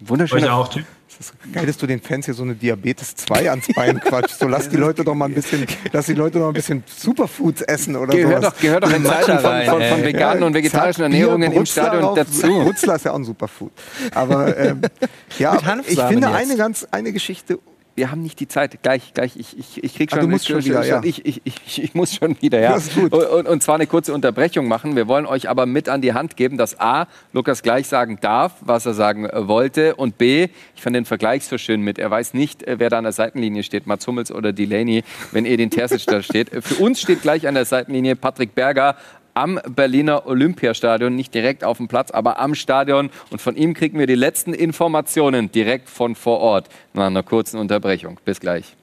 Wunderschöner. 0.00 0.46
Euch 0.46 0.50
auch. 0.50 0.68
Tschüss. 0.70 0.84
Es 1.18 1.26
ist 1.26 1.52
geil, 1.52 1.66
dass 1.66 1.78
du 1.78 1.86
den 1.86 2.00
Fans 2.00 2.26
hier 2.26 2.34
so 2.34 2.42
eine 2.42 2.54
Diabetes 2.54 3.14
2 3.16 3.50
ans 3.50 3.66
Bein 3.74 4.00
quatschst. 4.00 4.38
So 4.38 4.48
lass 4.48 4.68
die 4.68 4.76
Leute 4.76 5.02
doch 5.02 5.14
mal 5.14 5.26
ein 5.26 5.34
bisschen, 5.34 5.66
lass 5.92 6.06
die 6.06 6.14
Leute 6.14 6.38
doch 6.38 6.48
ein 6.48 6.52
bisschen 6.52 6.84
Superfoods 6.86 7.62
essen 7.62 7.96
oder 7.96 8.14
gehört 8.14 8.42
sowas. 8.42 8.54
Doch, 8.54 8.60
gehört 8.60 8.84
doch 8.84 8.92
in 8.92 9.04
Zeiten 9.04 9.38
von, 9.38 9.62
von, 9.62 9.82
von 9.82 10.02
veganen 10.04 10.40
ja, 10.40 10.46
und 10.46 10.54
vegetarischen 10.54 11.04
Ernährungen 11.04 11.52
im 11.52 11.64
Stadion 11.64 12.14
dazu. 12.14 12.46
Brutzler 12.46 12.96
ist 12.96 13.04
ja 13.06 13.12
auch 13.12 13.16
ein 13.16 13.24
Superfood. 13.24 13.72
Aber 14.12 14.56
ähm, 14.58 14.82
ja, 15.38 15.56
ich 15.86 16.00
finde 16.00 16.28
jetzt. 16.28 16.36
eine 16.36 16.56
ganz, 16.56 16.86
eine 16.90 17.12
Geschichte 17.12 17.58
wir 17.96 18.10
haben 18.10 18.22
nicht 18.22 18.38
die 18.38 18.46
Zeit. 18.46 18.82
Gleich, 18.82 19.14
gleich, 19.14 19.36
ich, 19.36 19.58
ich, 19.58 19.82
ich 19.82 19.94
krieg 19.94 20.10
schon, 20.10 20.20
Ach, 20.20 20.24
du 20.24 20.28
musst 20.28 20.46
schon 20.46 20.64
wieder, 20.64 20.84
ja. 20.84 21.02
ich, 21.02 21.24
ich, 21.24 21.40
ich, 21.44 21.82
ich, 21.82 21.94
muss 21.94 22.14
schon 22.14 22.40
wieder, 22.40 22.60
ja. 22.60 22.78
Und, 23.10 23.48
und, 23.48 23.62
zwar 23.62 23.76
eine 23.76 23.86
kurze 23.86 24.12
Unterbrechung 24.12 24.68
machen. 24.68 24.96
Wir 24.96 25.08
wollen 25.08 25.26
euch 25.26 25.48
aber 25.48 25.64
mit 25.64 25.88
an 25.88 26.02
die 26.02 26.12
Hand 26.12 26.36
geben, 26.36 26.58
dass 26.58 26.78
A, 26.78 27.08
Lukas 27.32 27.62
gleich 27.62 27.88
sagen 27.88 28.18
darf, 28.20 28.52
was 28.60 28.84
er 28.84 28.92
sagen 28.94 29.24
äh, 29.24 29.48
wollte 29.48 29.96
und 29.96 30.18
B, 30.18 30.48
ich 30.74 30.82
fand 30.82 30.94
den 30.94 31.06
Vergleich 31.06 31.46
so 31.46 31.56
schön 31.56 31.80
mit, 31.80 31.98
er 31.98 32.10
weiß 32.10 32.34
nicht, 32.34 32.62
äh, 32.64 32.78
wer 32.78 32.90
da 32.90 32.98
an 32.98 33.04
der 33.04 33.12
Seitenlinie 33.12 33.62
steht, 33.62 33.86
Mats 33.86 34.06
Hummels 34.06 34.30
oder 34.30 34.52
Delaney, 34.52 35.02
wenn 35.32 35.46
ihr 35.46 35.56
den 35.56 35.70
Terzic 35.70 36.04
da 36.06 36.22
steht. 36.22 36.50
Für 36.50 36.82
uns 36.82 37.00
steht 37.00 37.22
gleich 37.22 37.48
an 37.48 37.54
der 37.54 37.64
Seitenlinie 37.64 38.14
Patrick 38.14 38.54
Berger, 38.54 38.96
am 39.36 39.60
Berliner 39.68 40.26
Olympiastadion, 40.26 41.14
nicht 41.14 41.34
direkt 41.34 41.62
auf 41.62 41.76
dem 41.76 41.88
Platz, 41.88 42.10
aber 42.10 42.40
am 42.40 42.54
Stadion. 42.54 43.10
Und 43.30 43.40
von 43.40 43.54
ihm 43.54 43.74
kriegen 43.74 43.98
wir 43.98 44.06
die 44.06 44.14
letzten 44.14 44.54
Informationen 44.54 45.52
direkt 45.52 45.90
von 45.90 46.14
vor 46.14 46.40
Ort 46.40 46.68
nach 46.94 47.06
einer 47.06 47.22
kurzen 47.22 47.58
Unterbrechung. 47.58 48.18
Bis 48.24 48.40
gleich. 48.40 48.76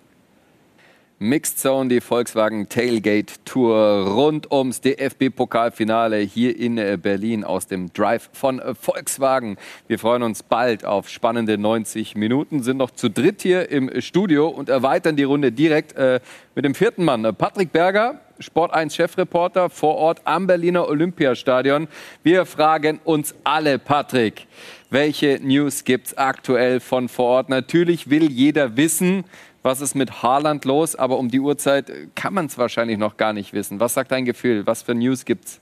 Mixed 1.24 1.58
Zone, 1.58 1.88
die 1.88 2.02
Volkswagen 2.02 2.68
Tailgate 2.68 3.36
Tour 3.46 4.08
rund 4.14 4.52
ums 4.52 4.82
DFB-Pokalfinale 4.82 6.18
hier 6.18 6.60
in 6.60 6.78
äh, 6.78 6.98
Berlin 7.02 7.46
aus 7.46 7.66
dem 7.66 7.94
Drive 7.94 8.30
von 8.34 8.60
äh, 8.60 8.76
Volkswagen. 8.76 9.58
Wir 9.88 10.00
freuen 10.00 10.22
uns 10.22 10.44
bald 10.44 10.84
auf 10.84 11.08
spannende 11.08 11.58
90 11.58 12.16
Minuten, 12.16 12.62
sind 12.62 12.76
noch 12.76 12.92
zu 12.92 13.10
dritt 13.10 13.42
hier 13.42 13.70
im 13.70 13.90
Studio 14.02 14.50
und 14.50 14.68
erweitern 14.68 15.16
die 15.16 15.24
Runde 15.24 15.54
direkt 15.54 15.94
äh, 15.96 16.20
mit 16.56 16.66
dem 16.66 16.76
vierten 16.76 17.06
Mann, 17.06 17.24
Patrick 17.38 17.72
Berger, 17.72 18.20
Sport 18.44 18.74
1 18.74 18.96
Chefreporter 18.96 19.70
vor 19.70 19.96
Ort 19.96 20.22
am 20.26 20.46
Berliner 20.46 20.88
Olympiastadion. 20.88 21.88
Wir 22.22 22.46
fragen 22.46 23.00
uns 23.04 23.34
alle, 23.44 23.80
Patrick, 23.80 24.46
welche 24.90 25.40
News 25.42 25.84
gibt 25.84 26.08
es 26.08 26.18
aktuell 26.18 26.80
von 26.80 27.10
vor 27.10 27.26
Ort? 27.26 27.50
Natürlich 27.50 28.10
will 28.10 28.30
jeder 28.32 28.78
wissen, 28.78 29.24
was 29.64 29.82
ist 29.82 29.96
mit 29.96 30.22
Haaland 30.22 30.66
los, 30.66 30.96
aber 30.96 31.18
um 31.18 31.30
die 31.30 31.40
Uhrzeit 31.40 31.92
kann 32.16 32.34
man 32.34 32.46
es 32.48 32.58
wahrscheinlich 32.58 32.98
noch 32.98 33.18
gar 33.18 33.34
nicht 33.34 33.54
wissen. 33.54 33.80
Was 33.80 33.94
sagt 33.94 34.12
dein 34.12 34.26
Gefühl? 34.26 34.68
Was 34.68 34.84
für 34.84 34.94
News 34.94 35.26
gibt's? 35.26 35.60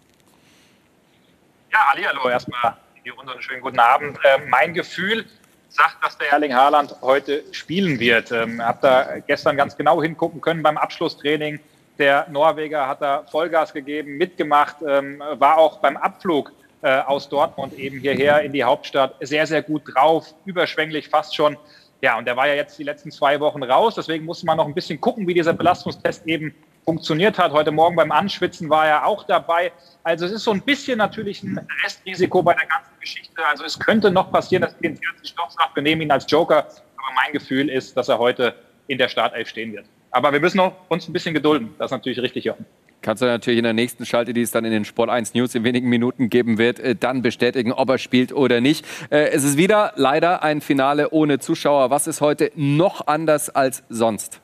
Ja, 1.72 1.80
Ali, 1.92 2.04
hallo 2.04 2.28
erstmal 2.28 2.76
die 3.06 3.10
Runde 3.10 3.32
einen 3.32 3.42
schönen 3.42 3.62
guten 3.62 3.80
Abend. 3.80 4.18
Äh, 4.24 4.40
mein 4.50 4.74
Gefühl 4.74 5.26
sagt, 5.70 6.04
dass 6.04 6.18
der 6.18 6.32
Erling 6.32 6.54
Haaland 6.54 6.96
heute 7.02 7.44
spielen 7.52 8.00
wird. 8.00 8.32
Ähm, 8.32 8.62
habe 8.62 8.80
da 8.82 9.20
gestern 9.26 9.56
ganz 9.56 9.78
genau 9.78 10.02
hingucken 10.02 10.42
können 10.42 10.62
beim 10.62 10.78
Abschlusstraining. 10.78 11.60
Der 11.98 12.28
Norweger 12.30 12.88
hat 12.88 13.02
da 13.02 13.24
Vollgas 13.30 13.74
gegeben, 13.74 14.18
mitgemacht, 14.18 14.78
ähm, 14.88 15.22
war 15.38 15.58
auch 15.58 15.80
beim 15.80 15.98
Abflug 15.98 16.52
äh, 16.82 17.00
aus 17.02 17.30
Dortmund 17.30 17.74
eben 17.74 18.00
hierher 18.00 18.42
in 18.42 18.54
die 18.54 18.64
Hauptstadt 18.64 19.16
sehr, 19.22 19.46
sehr 19.46 19.62
gut 19.62 19.84
drauf, 19.94 20.34
überschwänglich 20.46 21.10
fast 21.10 21.36
schon. 21.36 21.58
Ja, 22.02 22.18
und 22.18 22.26
der 22.26 22.36
war 22.36 22.48
ja 22.48 22.56
jetzt 22.56 22.80
die 22.80 22.84
letzten 22.84 23.12
zwei 23.12 23.40
Wochen 23.40 23.62
raus, 23.62 23.96
deswegen 23.96 24.26
muss 24.26 24.44
man 24.44 24.58
noch 24.58 24.66
ein 24.66 24.74
bisschen 24.74 25.00
gucken, 25.00 25.28
wie 25.28 25.36
dieser 25.36 25.54
Belastungstest 25.54 26.26
eben 26.26 26.56
funktioniert 26.84 27.38
hat. 27.38 27.52
Heute 27.52 27.72
Morgen 27.72 27.96
beim 27.96 28.12
Anschwitzen 28.12 28.70
war 28.70 28.88
er 28.88 29.06
auch 29.06 29.24
dabei. 29.24 29.72
Also 30.04 30.26
es 30.26 30.32
ist 30.32 30.44
so 30.44 30.52
ein 30.52 30.62
bisschen 30.62 30.98
natürlich 30.98 31.44
ein 31.44 31.68
Restrisiko 31.84 32.42
bei 32.42 32.54
der 32.54 32.66
ganzen 32.66 33.00
Geschichte. 33.00 33.46
Also 33.46 33.64
es 33.64 33.80
könnte 33.80 34.10
noch 34.10 34.32
passieren, 34.32 34.64
dass 34.64 34.78
den 34.80 34.98
40 34.98 35.36
doch 35.36 35.52
sagt, 35.52 35.76
wir 35.76 35.84
nehmen 35.84 36.02
ihn 36.02 36.12
als 36.12 36.26
Joker. 36.30 36.58
Aber 36.58 37.14
mein 37.16 37.32
Gefühl 37.34 37.70
ist, 37.70 37.96
dass 37.96 38.10
er 38.10 38.18
heute 38.18 38.56
in 38.88 38.98
der 38.98 39.08
Startelf 39.08 39.50
stehen 39.50 39.74
wird. 39.74 39.86
Aber 40.12 40.34
wir 40.34 40.40
müssen 40.40 40.58
noch 40.58 40.74
uns 40.90 41.08
ein 41.08 41.14
bisschen 41.14 41.34
gedulden. 41.34 41.74
Das 41.78 41.88
ist 41.88 41.92
natürlich 41.92 42.20
richtig, 42.20 42.44
Jochen. 42.44 42.66
Kannst 43.02 43.24
du 43.24 43.26
natürlich 43.26 43.58
in 43.58 43.64
der 43.64 43.74
nächsten 43.74 44.06
Schalte, 44.06 44.32
die 44.32 44.42
es 44.42 44.52
dann 44.52 44.64
in 44.64 44.72
den 44.72 44.86
Sport 44.86 45.10
1 45.10 45.34
News 45.34 45.56
in 45.56 45.64
wenigen 45.64 45.90
Minuten 45.90 46.30
geben 46.30 46.60
wird, 46.60 46.80
äh, 46.80 46.96
dann 46.96 47.24
bestätigen, 47.24 47.72
ob 47.72 47.90
er 47.90 47.98
spielt 47.98 48.32
oder 48.32 48.62
nicht. 48.62 48.86
Äh, 49.10 49.30
es 49.30 49.44
ist 49.44 49.58
wieder 49.58 49.94
leider 49.96 50.44
ein 50.44 50.62
Finale 50.62 51.10
ohne 51.10 51.40
Zuschauer. 51.40 51.90
Was 51.90 52.06
ist 52.06 52.22
heute 52.22 52.52
noch 52.56 53.08
anders 53.08 53.50
als 53.50 53.84
sonst? 53.90 54.40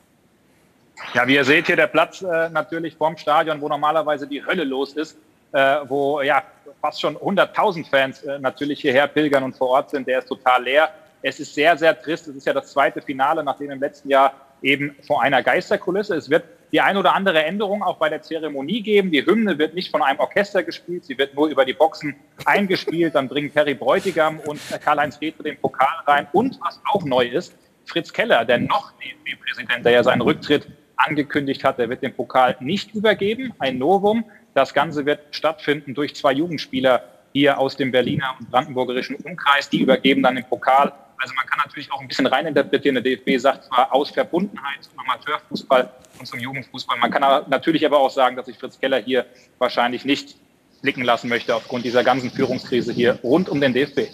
Ja, 1.14 1.26
wie 1.28 1.34
ihr 1.34 1.44
seht 1.44 1.66
hier 1.66 1.76
der 1.76 1.86
Platz 1.86 2.22
äh, 2.22 2.48
natürlich 2.50 2.96
vorm 2.96 3.16
Stadion, 3.16 3.60
wo 3.60 3.68
normalerweise 3.68 4.26
die 4.26 4.44
Hölle 4.44 4.64
los 4.64 4.94
ist, 4.94 5.16
äh, 5.52 5.76
wo 5.86 6.20
ja 6.22 6.42
fast 6.80 7.00
schon 7.00 7.16
100.000 7.16 7.88
Fans 7.88 8.22
äh, 8.24 8.40
natürlich 8.40 8.80
hierher 8.80 9.06
pilgern 9.06 9.44
und 9.44 9.56
vor 9.56 9.68
Ort 9.68 9.90
sind. 9.90 10.08
Der 10.08 10.18
ist 10.18 10.28
total 10.28 10.64
leer. 10.64 10.90
Es 11.22 11.38
ist 11.38 11.54
sehr, 11.54 11.76
sehr 11.78 12.00
trist. 12.00 12.26
Es 12.26 12.34
ist 12.34 12.46
ja 12.46 12.52
das 12.52 12.72
zweite 12.72 13.00
Finale, 13.00 13.44
nachdem 13.44 13.70
im 13.70 13.80
letzten 13.80 14.08
Jahr 14.08 14.32
eben 14.62 14.96
vor 15.06 15.22
einer 15.22 15.42
Geisterkulisse. 15.42 16.14
Es 16.14 16.30
wird 16.30 16.44
die 16.72 16.80
ein 16.80 16.96
oder 16.96 17.14
andere 17.14 17.42
Änderung 17.44 17.82
auch 17.82 17.96
bei 17.96 18.08
der 18.08 18.22
Zeremonie 18.22 18.82
geben. 18.82 19.10
Die 19.10 19.24
Hymne 19.24 19.58
wird 19.58 19.74
nicht 19.74 19.90
von 19.90 20.02
einem 20.02 20.20
Orchester 20.20 20.62
gespielt, 20.62 21.04
sie 21.04 21.16
wird 21.16 21.34
nur 21.34 21.48
über 21.48 21.64
die 21.64 21.72
Boxen 21.72 22.14
eingespielt. 22.44 23.14
Dann 23.14 23.28
bringen 23.28 23.50
Perry 23.50 23.74
Bräutigam 23.74 24.40
und 24.40 24.60
Karl-Heinz 24.84 25.20
Riedle 25.20 25.44
den 25.44 25.56
Pokal 25.58 25.88
rein. 26.06 26.26
Und 26.32 26.58
was 26.62 26.80
auch 26.92 27.04
neu 27.04 27.26
ist, 27.26 27.54
Fritz 27.86 28.12
Keller, 28.12 28.44
der 28.44 28.58
noch 28.58 28.92
DFB-Präsident, 28.92 29.84
der 29.84 29.92
ja 29.92 30.04
seinen 30.04 30.20
Rücktritt 30.20 30.68
angekündigt 30.96 31.64
hat, 31.64 31.78
der 31.78 31.88
wird 31.88 32.02
den 32.02 32.14
Pokal 32.14 32.56
nicht 32.60 32.94
übergeben. 32.94 33.52
Ein 33.58 33.78
Novum. 33.78 34.24
Das 34.54 34.74
Ganze 34.74 35.06
wird 35.06 35.20
stattfinden 35.30 35.94
durch 35.94 36.14
zwei 36.14 36.32
Jugendspieler 36.32 37.02
hier 37.32 37.58
aus 37.58 37.76
dem 37.76 37.92
Berliner 37.92 38.34
und 38.38 38.50
brandenburgerischen 38.50 39.16
Umkreis. 39.16 39.70
Die 39.70 39.80
übergeben 39.80 40.22
dann 40.22 40.34
den 40.34 40.44
Pokal. 40.44 40.92
Also 41.18 41.34
man 41.34 41.46
kann 41.46 41.58
natürlich 41.64 41.90
auch 41.92 42.00
ein 42.00 42.08
bisschen 42.08 42.26
reininterpretieren. 42.26 42.94
Der 42.94 43.02
DFB 43.02 43.40
sagt 43.40 43.64
zwar 43.64 43.92
aus 43.92 44.10
Verbundenheit 44.10 44.84
zum 44.84 44.98
Amateurfußball 45.00 45.90
und 46.18 46.26
zum 46.26 46.38
Jugendfußball. 46.38 46.98
Man 46.98 47.10
kann 47.10 47.22
natürlich 47.48 47.84
aber 47.84 47.98
auch 47.98 48.10
sagen, 48.10 48.36
dass 48.36 48.46
sich 48.46 48.58
Fritz 48.58 48.78
Keller 48.78 48.98
hier 48.98 49.26
wahrscheinlich 49.58 50.04
nicht 50.04 50.36
blicken 50.82 51.02
lassen 51.02 51.28
möchte 51.28 51.54
aufgrund 51.54 51.84
dieser 51.84 52.04
ganzen 52.04 52.30
Führungskrise 52.30 52.92
hier 52.92 53.18
rund 53.22 53.48
um 53.48 53.60
den 53.60 53.72
DFB. 53.72 54.08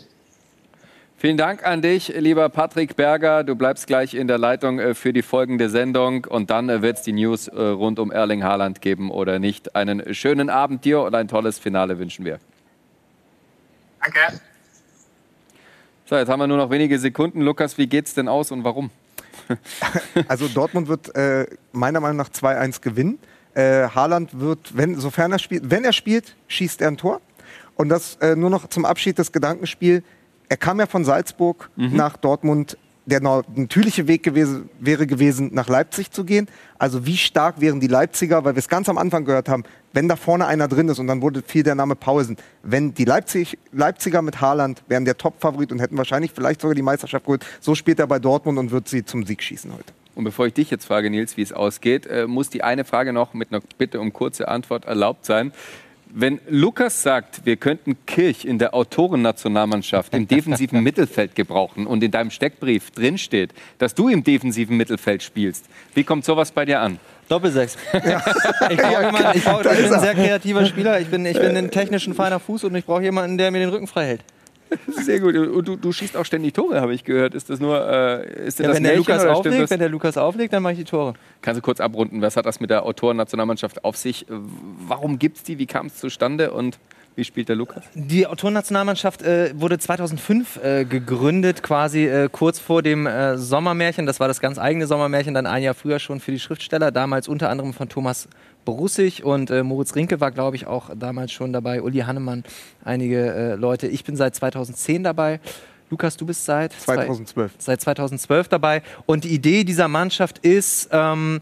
Vielen 1.17 1.37
Dank 1.37 1.65
an 1.65 1.81
dich, 1.81 2.09
lieber 2.09 2.49
Patrick 2.49 2.97
Berger. 2.97 3.45
Du 3.45 3.55
bleibst 3.55 3.87
gleich 3.87 4.15
in 4.15 4.29
der 4.29 4.37
Leitung 4.37 4.79
äh, 4.79 4.95
für 4.95 5.13
die 5.13 5.23
folgende 5.23 5.71
Sendung 5.71 6.27
und 6.27 6.51
dann 6.51 6.69
äh, 6.69 6.83
wird 6.83 6.99
es 6.99 7.03
die 7.03 7.13
News 7.13 7.49
äh, 7.49 7.59
rund 7.59 7.99
um 7.99 8.13
Erling 8.13 8.45
Haaland 8.45 8.83
geben 8.83 9.11
oder 9.11 9.39
nicht. 9.39 9.75
Einen 9.75 10.15
schönen 10.15 10.51
Abend 10.51 10.85
dir 10.85 11.01
und 11.01 11.15
ein 11.15 11.29
tolles 11.29 11.59
Finale 11.59 11.99
wünschen 11.99 12.25
wir. 12.25 12.41
Danke. 14.03 14.41
So, 16.07 16.17
jetzt 16.17 16.29
haben 16.29 16.41
wir 16.41 16.47
nur 16.47 16.59
noch 16.59 16.71
wenige 16.71 16.99
Sekunden. 16.99 17.41
Lukas, 17.41 17.79
wie 17.79 17.87
geht's 17.87 18.15
denn 18.15 18.29
aus 18.29 18.51
und 18.51 18.65
warum? 18.65 18.91
also 20.29 20.49
Dortmund 20.49 20.89
wird 20.89 21.15
äh, 21.15 21.47
meiner 21.73 22.01
Meinung 22.01 22.19
nach 22.19 22.29
2-1 22.29 22.81
gewinnen. 22.81 23.19
Äh, 23.55 23.89
Haaland 23.89 24.39
wird, 24.39 24.77
wenn, 24.77 24.97
sofern 24.97 25.33
er 25.33 25.39
spielt, 25.39 25.71
wenn 25.71 25.85
er 25.85 25.93
spielt, 25.93 26.37
schießt 26.49 26.83
er 26.83 26.89
ein 26.89 26.97
Tor. 26.97 27.21
Und 27.77 27.89
das 27.89 28.17
äh, 28.17 28.37
nur 28.37 28.51
noch 28.51 28.69
zum 28.69 28.85
Abschied 28.85 29.19
des 29.19 29.33
Gedankenspiels 29.33 30.03
er 30.49 30.57
kam 30.57 30.79
ja 30.79 30.87
von 30.87 31.05
Salzburg 31.05 31.71
mhm. 31.77 31.97
nach 31.97 32.17
Dortmund. 32.17 32.77
Der 33.07 33.21
natürliche 33.21 34.09
Weg 34.09 34.23
gewesen, 34.23 34.71
wäre 34.81 35.07
gewesen, 35.07 35.51
nach 35.53 35.69
Leipzig 35.69 36.11
zu 36.11 36.25
gehen. 36.25 36.49
Also 36.79 37.05
wie 37.05 37.19
stark 37.19 37.61
wären 37.61 37.81
die 37.81 37.87
Leipziger, 37.87 38.45
weil 38.45 38.55
wir 38.55 38.61
es 38.61 38.69
ganz 38.69 38.89
am 38.89 38.97
Anfang 38.97 39.25
gehört 39.25 39.49
haben, 39.49 39.65
wenn 39.93 40.09
da 40.09 40.17
vorne 40.17 40.47
einer 40.47 40.69
drin 40.69 40.89
ist 40.89 40.99
und 40.99 41.07
dann 41.07 41.21
wurde 41.21 41.43
viel 41.47 41.63
der 41.63 41.75
Name 41.75 41.97
Pausen. 41.97 42.37
Wenn 42.63 42.95
die 42.95 43.05
Leipzig, 43.05 43.59
Leipziger 43.73 44.23
mit 44.23 44.41
Haaland 44.41 44.83
wären 44.89 45.05
der 45.05 45.19
Top-Favorit 45.19 45.71
und 45.71 45.81
hätten 45.81 45.99
wahrscheinlich 45.99 46.33
vielleicht 46.35 46.63
sogar 46.63 46.75
die 46.75 46.83
Meisterschaft 46.83 47.27
geholt. 47.27 47.45
So 47.61 47.75
spielt 47.75 48.01
er 48.01 48.07
bei 48.07 48.19
Dortmund 48.19 48.59
und 48.59 48.71
wird 48.71 48.89
sie 48.89 49.05
zum 49.05 49.25
Sieg 49.27 49.43
schießen 49.43 49.73
heute. 49.73 49.93
Und 50.15 50.25
bevor 50.25 50.47
ich 50.47 50.55
dich 50.55 50.71
jetzt 50.71 50.85
frage, 50.87 51.11
Nils, 51.11 51.37
wie 51.37 51.43
es 51.43 51.53
ausgeht, 51.53 52.07
äh, 52.07 52.27
muss 52.27 52.49
die 52.49 52.63
eine 52.63 52.85
Frage 52.85 53.13
noch 53.13 53.35
mit 53.35 53.53
einer 53.53 53.61
Bitte 53.79 54.01
um 54.01 54.13
kurze 54.13 54.49
Antwort 54.49 54.85
erlaubt 54.85 55.27
sein. 55.27 55.53
Wenn 56.17 56.39
Lukas 56.49 57.03
sagt, 57.03 57.45
wir 57.45 57.57
könnten 57.57 57.97
Kirch 58.07 58.45
in 58.45 58.61
der 58.61 58.73
Autorennationalmannschaft 58.73 60.15
im 60.15 60.29
defensiven 60.29 60.81
Mittelfeld 60.85 61.35
gebrauchen 61.35 61.89
und 61.89 62.05
in 62.05 62.13
deinem 62.13 62.31
Steckbrief 62.31 62.93
drinsteht, 62.93 63.53
dass 63.79 63.97
du 63.97 64.09
im 64.09 64.23
defensiven 64.23 64.77
Mittelfeld 64.77 65.25
spielst, 65.25 65.67
wie 65.93 66.05
kommt 66.05 66.25
sowas 66.25 66.53
bei 66.53 66.67
dir 66.67 66.79
an? 66.79 67.01
Doppelsechs. 67.29 67.77
Ja. 67.93 68.23
Ich, 68.71 68.77
brauch 68.77 69.01
jemanden, 69.01 69.39
ich, 69.39 69.45
brauch, 69.45 69.65
ich 69.65 69.83
bin 69.83 69.93
ein 69.93 70.01
sehr 70.01 70.15
kreativer 70.15 70.65
Spieler, 70.67 71.01
ich 71.01 71.09
bin, 71.09 71.27
ich 71.27 71.37
bin 71.37 71.57
ein 71.57 71.73
technischen 71.73 72.15
feiner 72.15 72.39
Fuß 72.39 72.63
und 72.63 72.77
ich 72.77 72.85
brauche 72.85 73.03
jemanden, 73.03 73.37
der 73.37 73.51
mir 73.51 73.59
den 73.59 73.71
Rücken 73.71 73.89
frei 73.89 74.07
hält. 74.07 74.21
Sehr 74.89 75.21
gut. 75.21 75.37
Und 75.37 75.69
du, 75.69 75.77
du 75.77 75.93
schießt 75.93 76.17
auch 76.17 76.25
ständig 76.25 76.55
Tore, 76.55 76.81
habe 76.81 76.95
ich 76.95 77.05
gehört. 77.05 77.35
Ist 77.35 77.51
das 77.51 77.61
nur. 77.61 77.87
Äh, 77.87 78.47
ist 78.47 78.59
ja, 78.59 78.67
das 78.67 78.77
wenn, 78.77 78.85
der 78.85 78.97
Lukas 78.97 79.25
auflegt, 79.25 79.71
wenn 79.71 79.79
der 79.79 79.89
Lukas 79.89 80.17
auflegt, 80.17 80.53
dann 80.53 80.63
mache 80.63 80.73
ich 80.73 80.79
die 80.79 80.85
Tore. 80.85 81.15
Kannst 81.43 81.59
du 81.59 81.63
kurz 81.63 81.81
abrunden? 81.81 82.23
Was 82.23 82.37
hat 82.37 82.47
das 82.47 82.61
mit 82.61 82.71
der 82.71 82.85
Autorennationalmannschaft 82.85 83.85
auf 83.85 83.97
sich? 83.97 84.27
Warum 84.29 85.19
gibt 85.19 85.39
es 85.39 85.43
die? 85.43 85.59
Wie 85.59 85.67
kam 85.67 85.87
es 85.87 85.97
zustande? 85.97 86.53
Und 86.53 86.79
wie 87.17 87.25
spielt 87.25 87.49
der 87.49 87.57
Lukas? 87.57 87.85
Die 87.95 88.27
Autorennationalmannschaft 88.27 89.23
äh, 89.23 89.53
wurde 89.55 89.79
2005 89.79 90.57
äh, 90.57 90.85
gegründet, 90.85 91.63
quasi 91.63 92.07
äh, 92.07 92.29
kurz 92.31 92.59
vor 92.59 92.83
dem 92.83 93.07
äh, 93.07 93.39
Sommermärchen. 93.39 94.05
Das 94.05 94.19
war 94.19 94.27
das 94.27 94.41
ganz 94.41 94.59
eigene 94.59 94.87
Sommermärchen, 94.89 95.33
dann 95.33 95.47
ein 95.47 95.63
Jahr 95.63 95.75
früher 95.75 96.01
schon 96.01 96.19
für 96.19 96.33
die 96.33 96.41
Schriftsteller, 96.41 96.91
damals 96.91 97.29
unter 97.29 97.51
anderem 97.51 97.73
von 97.73 97.89
Thomas 97.89 98.29
Borussig 98.65 99.25
und 99.25 99.51
äh, 99.51 99.63
Moritz 99.63 99.95
Rinke 99.95 100.21
war, 100.21 100.31
glaube 100.31 100.57
ich, 100.57 100.67
auch 100.67 100.91
damals 100.95 101.33
schon 101.33 101.53
dabei. 101.53 101.83
Uli 101.83 102.01
Hannemann, 102.01 102.45
einige 102.85 103.33
äh, 103.35 103.55
Leute. 103.55 103.87
Ich 103.87 104.05
bin 104.05 104.17
seit 104.17 104.35
2010 104.35 105.05
dabei. 105.05 105.41
Lukas, 105.91 106.17
du 106.17 106.27
bist 106.27 106.45
seit 106.45 106.73
2012. 106.73 107.53
Zwei, 107.53 107.63
seit 107.63 107.81
2012 107.81 108.49
dabei. 108.49 108.83
Und 109.07 109.25
die 109.25 109.29
Idee 109.29 109.65
dieser 109.65 109.89
Mannschaft 109.89 110.39
ist, 110.39 110.89
ähm, 110.93 111.41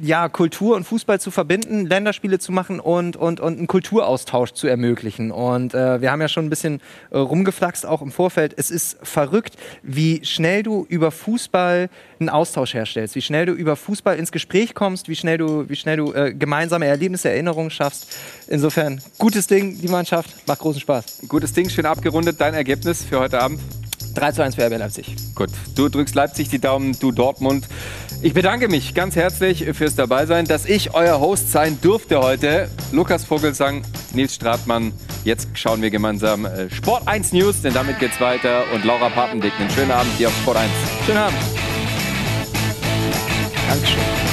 ja, 0.00 0.28
Kultur 0.28 0.76
und 0.76 0.84
Fußball 0.84 1.20
zu 1.20 1.30
verbinden, 1.30 1.86
Länderspiele 1.86 2.38
zu 2.38 2.52
machen 2.52 2.80
und, 2.80 3.16
und, 3.16 3.40
und 3.40 3.58
einen 3.58 3.66
Kulturaustausch 3.66 4.52
zu 4.52 4.68
ermöglichen. 4.68 5.30
Und 5.30 5.74
äh, 5.74 6.00
wir 6.00 6.12
haben 6.12 6.20
ja 6.20 6.28
schon 6.28 6.46
ein 6.46 6.50
bisschen 6.50 6.80
äh, 7.10 7.18
rumgeflaxt, 7.18 7.84
auch 7.84 8.00
im 8.00 8.12
Vorfeld. 8.12 8.54
Es 8.56 8.70
ist 8.70 8.98
verrückt, 9.02 9.56
wie 9.82 10.24
schnell 10.24 10.62
du 10.62 10.86
über 10.88 11.10
Fußball 11.10 11.90
einen 12.20 12.28
Austausch 12.28 12.74
herstellst, 12.74 13.14
wie 13.14 13.22
schnell 13.22 13.46
du 13.46 13.52
über 13.52 13.76
Fußball 13.76 14.16
ins 14.16 14.32
Gespräch 14.32 14.74
kommst, 14.74 15.08
wie 15.08 15.16
schnell 15.16 15.38
du, 15.38 15.68
wie 15.68 15.76
schnell 15.76 15.96
du 15.96 16.12
äh, 16.12 16.32
gemeinsame 16.32 16.86
Erlebnisse, 16.86 17.30
Erinnerungen 17.30 17.70
schaffst. 17.70 18.16
Insofern, 18.46 19.00
gutes 19.18 19.46
Ding, 19.46 19.80
die 19.80 19.88
Mannschaft, 19.88 20.46
macht 20.46 20.60
großen 20.60 20.80
Spaß. 20.80 21.22
Gutes 21.28 21.52
Ding, 21.52 21.68
schön 21.68 21.86
abgerundet. 21.86 22.40
Dein 22.40 22.54
Ergebnis 22.54 23.04
für 23.04 23.20
heute 23.20 23.40
Abend? 23.40 23.47
Abend. 23.48 23.60
3 24.14 24.32
zu 24.32 24.42
1 24.42 24.54
für 24.56 24.66
RB 24.66 24.78
Leipzig. 24.78 25.14
Gut, 25.34 25.50
du 25.76 25.88
drückst 25.88 26.14
Leipzig 26.14 26.48
die 26.48 26.58
Daumen, 26.58 26.98
du 26.98 27.12
Dortmund. 27.12 27.68
Ich 28.20 28.34
bedanke 28.34 28.68
mich 28.68 28.94
ganz 28.94 29.14
herzlich 29.14 29.64
fürs 29.74 29.94
Dabeisein, 29.94 30.44
dass 30.44 30.66
ich 30.66 30.94
euer 30.94 31.20
Host 31.20 31.52
sein 31.52 31.78
durfte 31.80 32.20
heute. 32.20 32.68
Lukas 32.90 33.24
Vogelsang, 33.24 33.82
Nils 34.12 34.34
Stratmann. 34.34 34.92
Jetzt 35.24 35.48
schauen 35.54 35.82
wir 35.82 35.90
gemeinsam 35.90 36.46
äh, 36.46 36.68
Sport 36.70 37.06
1 37.06 37.32
News, 37.32 37.62
denn 37.62 37.74
damit 37.74 37.98
geht's 38.00 38.20
weiter. 38.20 38.64
Und 38.74 38.84
Laura 38.84 39.08
Papendick, 39.08 39.52
einen 39.58 39.70
schönen 39.70 39.92
Abend 39.92 40.12
hier 40.16 40.28
auf 40.28 40.36
Sport 40.38 40.56
1. 40.56 40.70
Schönen 41.06 41.18
Abend. 41.18 41.38
Dankeschön. 43.68 44.27